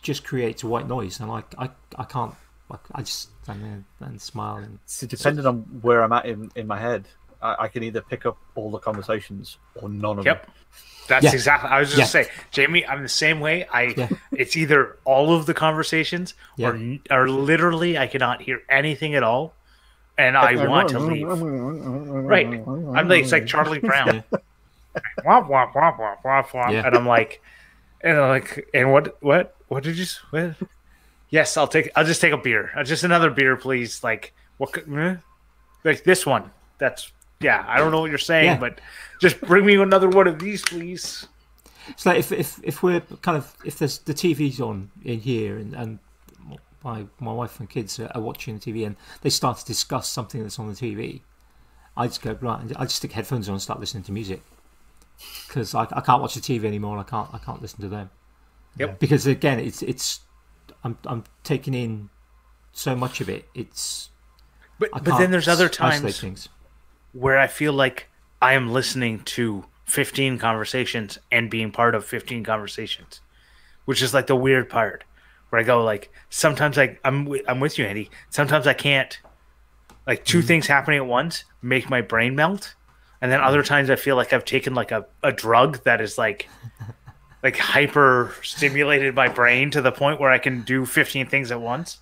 [0.00, 2.34] just creates a white noise, and I I, I can't.
[2.70, 6.50] I, I just stand there and smile and so depending on where I'm at in,
[6.56, 7.06] in my head,
[7.42, 10.46] I, I can either pick up all the conversations or none of Yep.
[10.46, 10.54] them.
[11.08, 11.32] That's Yeah.
[11.32, 11.70] exactly.
[11.70, 12.04] I was just Yeah.
[12.22, 12.86] saying, Jamie.
[12.86, 13.66] I'm the same way.
[13.72, 13.94] I.
[13.96, 14.08] Yeah.
[14.32, 16.68] It's either all of the conversations Yeah.
[16.70, 19.54] or n- or literally I cannot hear anything at all,
[20.16, 21.26] and I want to leave.
[21.28, 22.46] Right.
[22.46, 24.24] I'm like it's like Charlie Brown.
[25.24, 26.86] womp womp womp womp womp womp, Yeah.
[26.86, 27.42] and I'm like,
[28.00, 30.54] and I'm like, and what what what did you what?
[31.30, 31.90] Yes, I'll take.
[31.96, 32.70] I'll just take a beer.
[32.84, 34.02] Just another beer, please.
[34.04, 34.72] Like what?
[34.72, 35.16] could- eh?
[35.82, 36.50] Like this one.
[36.78, 37.12] That's
[37.44, 37.64] yeah.
[37.68, 38.58] I don't know what you're saying, Yeah.
[38.58, 38.80] but
[39.20, 41.26] just bring me another one of these, please.
[41.96, 45.58] So like if if if we're kind of if there's the TV's on in here
[45.58, 45.98] and and
[46.82, 50.08] my my wife and kids are, are watching the TV and they start to discuss
[50.08, 51.20] something that's on the TV,
[51.96, 52.60] I just go right.
[52.76, 54.42] I just stick headphones on and start listening to music
[55.46, 56.98] because I, I can't watch the TV anymore.
[56.98, 58.10] I can't I can't listen to them.
[58.78, 58.98] Yep.
[58.98, 60.20] Because again, it's it's
[60.82, 62.08] I'm I'm taking in
[62.72, 63.46] so much of it.
[63.54, 64.10] It's
[64.78, 66.46] But but then there's other times.
[67.14, 68.08] Where I feel like
[68.42, 73.20] I am listening to 15 conversations and being part of 15 conversations,
[73.86, 75.04] which is like the weird part
[75.48, 78.10] where I go like sometimes I I'm I'm with you Andy.
[78.30, 79.18] Sometimes I can't
[80.06, 80.46] like 2 mm-hmm.
[80.46, 82.74] things happening at once make my brain melt,
[83.20, 83.68] and then other mm-hmm.
[83.68, 86.48] times I feel like I've taken like a, a drug that is like
[87.44, 91.60] like hyper stimulated my brain to the point where I can do 15 things at
[91.60, 91.98] once.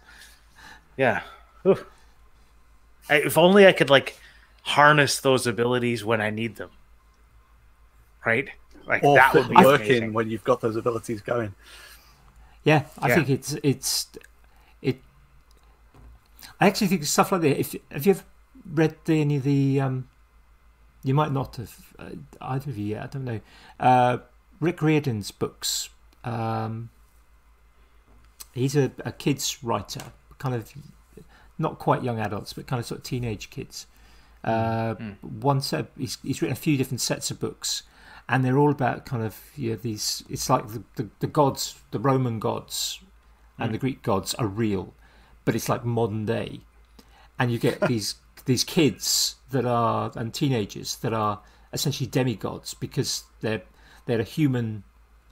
[0.97, 1.23] Yeah.
[1.65, 4.17] I, if only I could like
[4.63, 6.71] harness those abilities when I need them.
[8.25, 8.49] Right?
[8.87, 10.13] Like Or that would be work amazing.
[10.13, 11.55] when you've got those abilities going.
[12.65, 13.15] Yeah, I Yeah.
[13.17, 14.09] think it's it's
[14.81, 15.01] it.
[16.61, 17.59] I actually think stuff like that.
[17.59, 18.25] If have you ever
[18.73, 19.81] read the, any of the?
[19.81, 20.09] Um,
[21.05, 22.11] you might not have uh,
[22.41, 23.03] either of you yet.
[23.03, 23.41] I don't know.
[23.81, 24.19] Uh,
[24.61, 25.89] Rick Riordan's books.
[26.23, 26.91] Um,
[28.55, 30.03] he's a, a kids writer,
[30.39, 30.73] kind of
[31.59, 33.87] not quite young adults, but kind of sort of teenage kids.
[34.45, 37.83] Uh, One set, he's, he's written a few different sets of books,
[38.29, 40.25] and they're all about kind of yeah these.
[40.29, 43.01] It's like the, the, the gods, the Roman gods,
[43.59, 44.95] and the Greek gods are real,
[45.45, 46.61] but it's like modern day,
[47.39, 51.41] and you get these these kids that are and teenagers that are
[51.73, 53.63] essentially demigods because they're
[54.07, 54.83] they're a human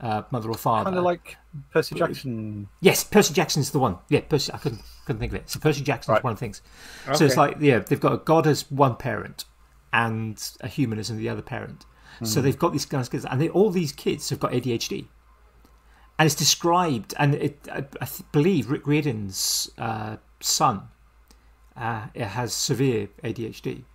[0.01, 0.85] uh, mother or father.
[0.85, 1.37] Kind of like
[1.71, 2.67] Percy Jackson.
[2.81, 3.97] Yes, Percy Jackson's the one.
[4.09, 4.51] Yeah, Percy.
[4.51, 5.49] I couldn't couldn't think of it.
[5.49, 6.23] So Percy Jackson's Right.
[6.23, 6.61] one of the things.
[7.13, 9.45] So it's like yeah, they've got a god as one parent
[9.93, 11.85] and a human as the other parent.
[12.23, 15.07] So they've got these guys, kids, and they, all these kids have got ADHD,
[16.19, 17.15] and it's described.
[17.17, 20.89] And it, I, I believe Rick Riordan's uh, son
[21.75, 23.85] uh, has severe ADHD,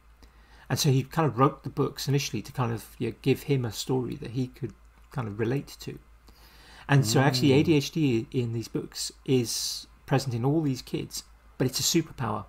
[0.68, 3.65] and so he kind of wrote the books initially to kind of yeah, give him
[3.65, 4.73] a story that he could
[5.17, 5.99] kind of relate to.
[6.89, 7.65] And so actually mm.
[7.65, 11.25] ADHD in these books is present in all these kids,
[11.59, 12.45] but it's a superpower.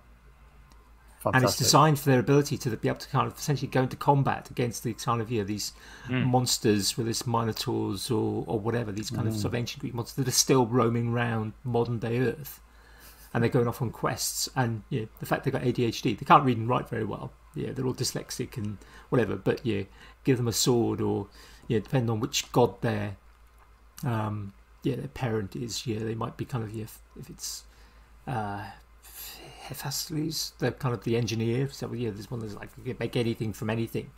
[1.24, 3.96] And it's designed for their ability to be able to kind of essentially go into
[3.96, 5.72] combat against the kind of you know, these
[6.06, 6.24] mm.
[6.24, 9.36] monsters, whether it's minotaurs or, or whatever, these kind of mm.
[9.36, 12.60] sort of ancient Greek monsters that are still roaming around modern day Earth.
[13.34, 14.48] And they're going off on quests.
[14.54, 17.32] And yeah, the fact they've got ADHD, they can't read and write very well.
[17.54, 18.78] Yeah, they're all dyslexic and
[19.10, 19.36] whatever.
[19.36, 19.82] But yeah,
[20.24, 21.26] give them a sword or
[21.68, 23.16] yeah, depending on which god they're
[24.04, 25.86] um, yeah, their parent is.
[25.86, 27.64] Yeah, they might be kind of yeah, if, if it's
[28.26, 28.64] uh,
[29.62, 31.68] Hephaestus, they're kind of the engineer.
[31.70, 34.10] So yeah, there's one that's like you can make anything from anything,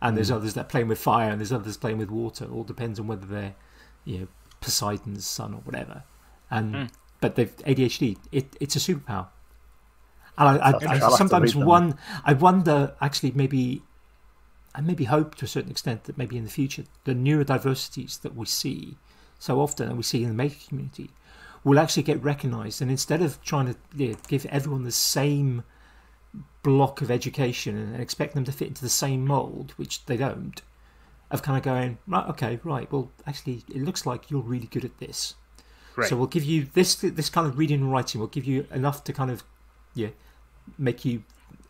[0.00, 2.44] and there's others that playing with fire, and there's others playing with water.
[2.44, 3.54] It all depends on whether they're
[4.04, 4.28] you know
[4.60, 6.04] Poseidon's son or whatever.
[6.50, 6.90] And
[7.20, 8.18] but they've ADHD.
[8.30, 9.28] It, it's a superpower.
[10.36, 13.82] And I, I, I have sometimes one I wonder actually maybe
[14.74, 18.34] I maybe hope to a certain extent that maybe in the future the neurodiversities that
[18.34, 18.96] we see
[19.38, 21.10] so often and we see in the maker community
[21.64, 25.62] will actually get recognised and instead of trying to yeah, give everyone the same
[26.62, 30.62] block of education and expect them to fit into the same mould, which they don't,
[31.30, 34.84] of kind of going, right, okay, right, well, actually, it looks like you're really good
[34.84, 35.34] at this.
[35.96, 36.08] Right.
[36.08, 38.18] So we'll give you this this kind of reading and writing.
[38.18, 39.44] We'll give you enough to kind of,
[39.94, 40.08] yeah,
[40.78, 41.22] make you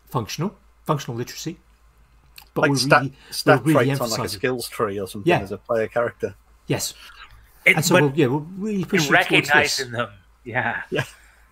[0.09, 1.57] functional, functional literacy.
[2.53, 5.07] But Like we're stat, really, stat we're really traits on like a skills tree or
[5.07, 5.39] something Yeah.
[5.39, 6.35] as a player character.
[6.67, 6.93] yes,
[7.65, 9.31] It- and so we'll, yeah, we'll really push in you towards this.
[9.49, 10.09] recognizing them
[10.43, 10.81] Yeah.
[10.91, 11.05] Yeah,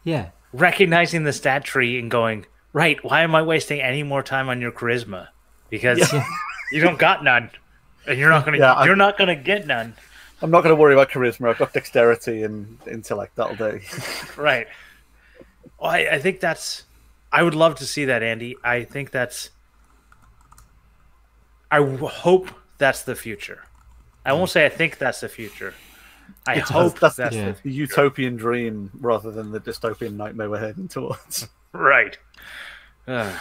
[0.04, 0.30] yeah.
[0.54, 4.60] Recognizing the stat tree and going, right, why am I wasting any more time on
[4.62, 5.30] your charisma?
[5.70, 6.24] Because Yeah.
[6.72, 7.50] you don't got none.
[8.06, 9.96] And you're not gonna Yeah, you're not gonna get none.
[10.44, 11.50] I'm not going to worry about charisma.
[11.50, 13.36] I've got dexterity and intellect.
[13.36, 13.80] That'll do.
[14.36, 14.66] Right.
[15.80, 16.84] Well, I, I think that's.
[17.32, 18.56] I would love to see that, Andy.
[18.64, 19.52] I think that's.
[21.72, 23.64] I w- hope that's the future.
[24.26, 25.74] I won't say I think that's the future.
[26.46, 27.54] I It's- hope that's, that's, yeah.
[27.64, 31.48] the utopian dream rather than the dystopian nightmare we're heading towards.
[31.74, 32.18] right.
[33.08, 33.40] Ugh.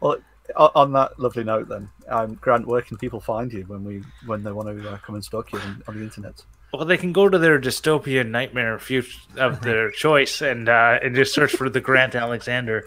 [0.00, 0.18] Well,
[0.56, 4.44] on that lovely note, then, um, Grant, where can people find you when we when
[4.44, 6.44] they want to uh, come and stalk you on, on the internet?
[6.72, 11.16] well, they can go to their dystopian nightmare future of their choice and uh, and
[11.16, 12.84] just search for the Grant Alexander.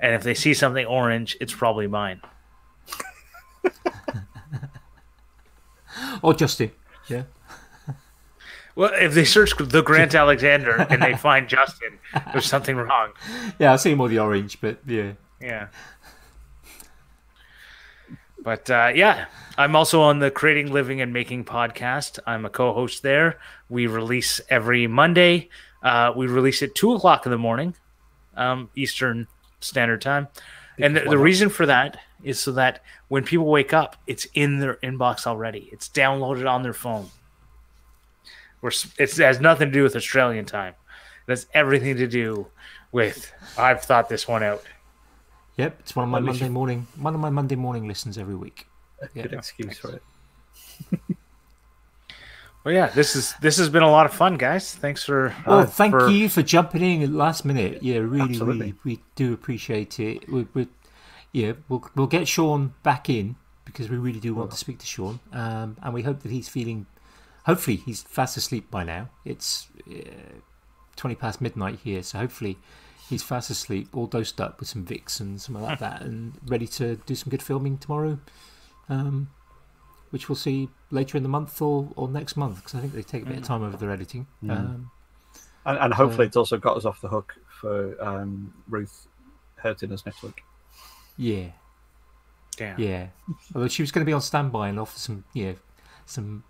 [0.00, 2.22] And if they see something orange, it's probably mine.
[6.22, 6.70] Or Justin.
[7.08, 7.24] Yeah,
[8.74, 11.98] Well, if they search the Grant Alexander and they find Justin,
[12.32, 13.10] there's something wrong.
[13.58, 13.72] yeah.
[13.72, 15.68] I see more the orange, but yeah, Yeah.
[18.44, 19.26] But uh, yeah,
[19.56, 22.18] I'm also on the Creating, Living, and Making podcast.
[22.26, 23.38] I'm a co-host there.
[23.68, 25.48] We release every Monday.
[25.82, 27.76] Uh, we release at two o'clock in the morning,
[28.36, 29.28] um, Eastern
[29.60, 30.26] Standard Time.
[30.78, 32.82] And the, the reason for that is so that
[33.12, 35.68] when people wake up, it's in their inbox already.
[35.70, 37.10] It's downloaded on their phone.
[38.62, 40.72] We're, it's, it has nothing to do with Australian time.
[41.28, 42.46] It has everything to do
[42.90, 44.62] with I've thought this one out.
[45.58, 45.76] yep.
[45.80, 48.34] It's one of my At Monday you- morning, one of my Monday morning listens every
[48.34, 48.66] week.
[49.14, 49.24] Yeah.
[49.24, 50.02] Good excuse for it.
[52.64, 54.72] Well, yeah, this is this has been a lot of fun, guys.
[54.76, 55.34] Thanks for.
[55.44, 57.82] Well, uh, thank for- you for jumping in at the last minute.
[57.82, 58.58] Yeah, really, Absolutely.
[58.60, 60.30] really, we do appreciate it.
[60.30, 60.68] We, we,
[61.32, 64.86] yeah, we'll we'll get Sean back in because we really do want to speak to
[64.86, 66.86] Sean, um, and we hope that he's feeling.
[67.46, 69.08] Hopefully, he's fast asleep by now.
[69.24, 70.38] It's uh,
[70.96, 72.58] twenty past midnight here, so hopefully,
[73.08, 76.66] he's fast asleep, all dosed up with some Vicks and something like that, and ready
[76.68, 78.18] to do some good filming tomorrow.
[78.88, 79.30] Um,
[80.10, 83.02] which we'll see later in the month or, or next month because I think they
[83.02, 84.26] take a bit of time over their editing.
[84.50, 84.90] Um,
[85.64, 89.06] And, and hopefully, it's also got us off the hook for um, Ruth
[89.56, 90.42] hurting us next week.
[91.22, 91.46] Yeah,
[92.56, 92.78] Damn.
[92.80, 93.06] yeah.
[93.54, 95.52] Although she was going to be on standby and offer some, yeah,
[96.06, 96.42] some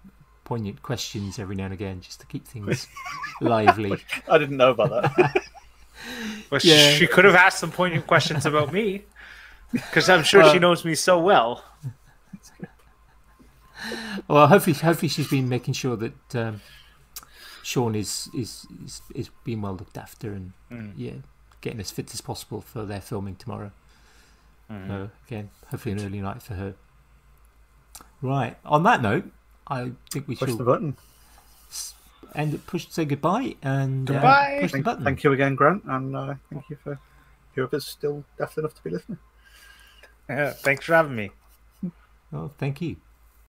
[0.44, 2.86] poignant questions every now and again just to keep things
[3.40, 3.96] lively.
[4.28, 5.42] I didn't know about that.
[6.50, 6.90] But Yeah.
[6.94, 9.04] she could have asked some poignant questions about me,
[9.72, 11.64] because I'm sure she knows me so well.
[14.28, 16.60] Well, hopefully, hopefully she's been making sure that um,
[17.62, 20.52] Sean is, is is is being well looked after and
[20.96, 21.14] yeah,
[21.60, 23.72] getting as fit as possible for their filming tomorrow.
[24.88, 26.74] So again, hopefully an early night for her.
[28.22, 28.56] Right.
[28.64, 29.30] On that note,
[29.66, 30.96] I think we Push should the button.
[32.34, 32.66] end it.
[32.66, 34.58] Push say goodbye and uh, Goodbye.
[34.62, 35.04] push the Thank, button.
[35.04, 36.98] thank you again, Grant, and uh, thank you for
[37.54, 39.18] whoever's still deaf enough to be listening.
[40.28, 41.30] Yeah, thanks for having me.
[42.32, 42.96] Oh, thank you.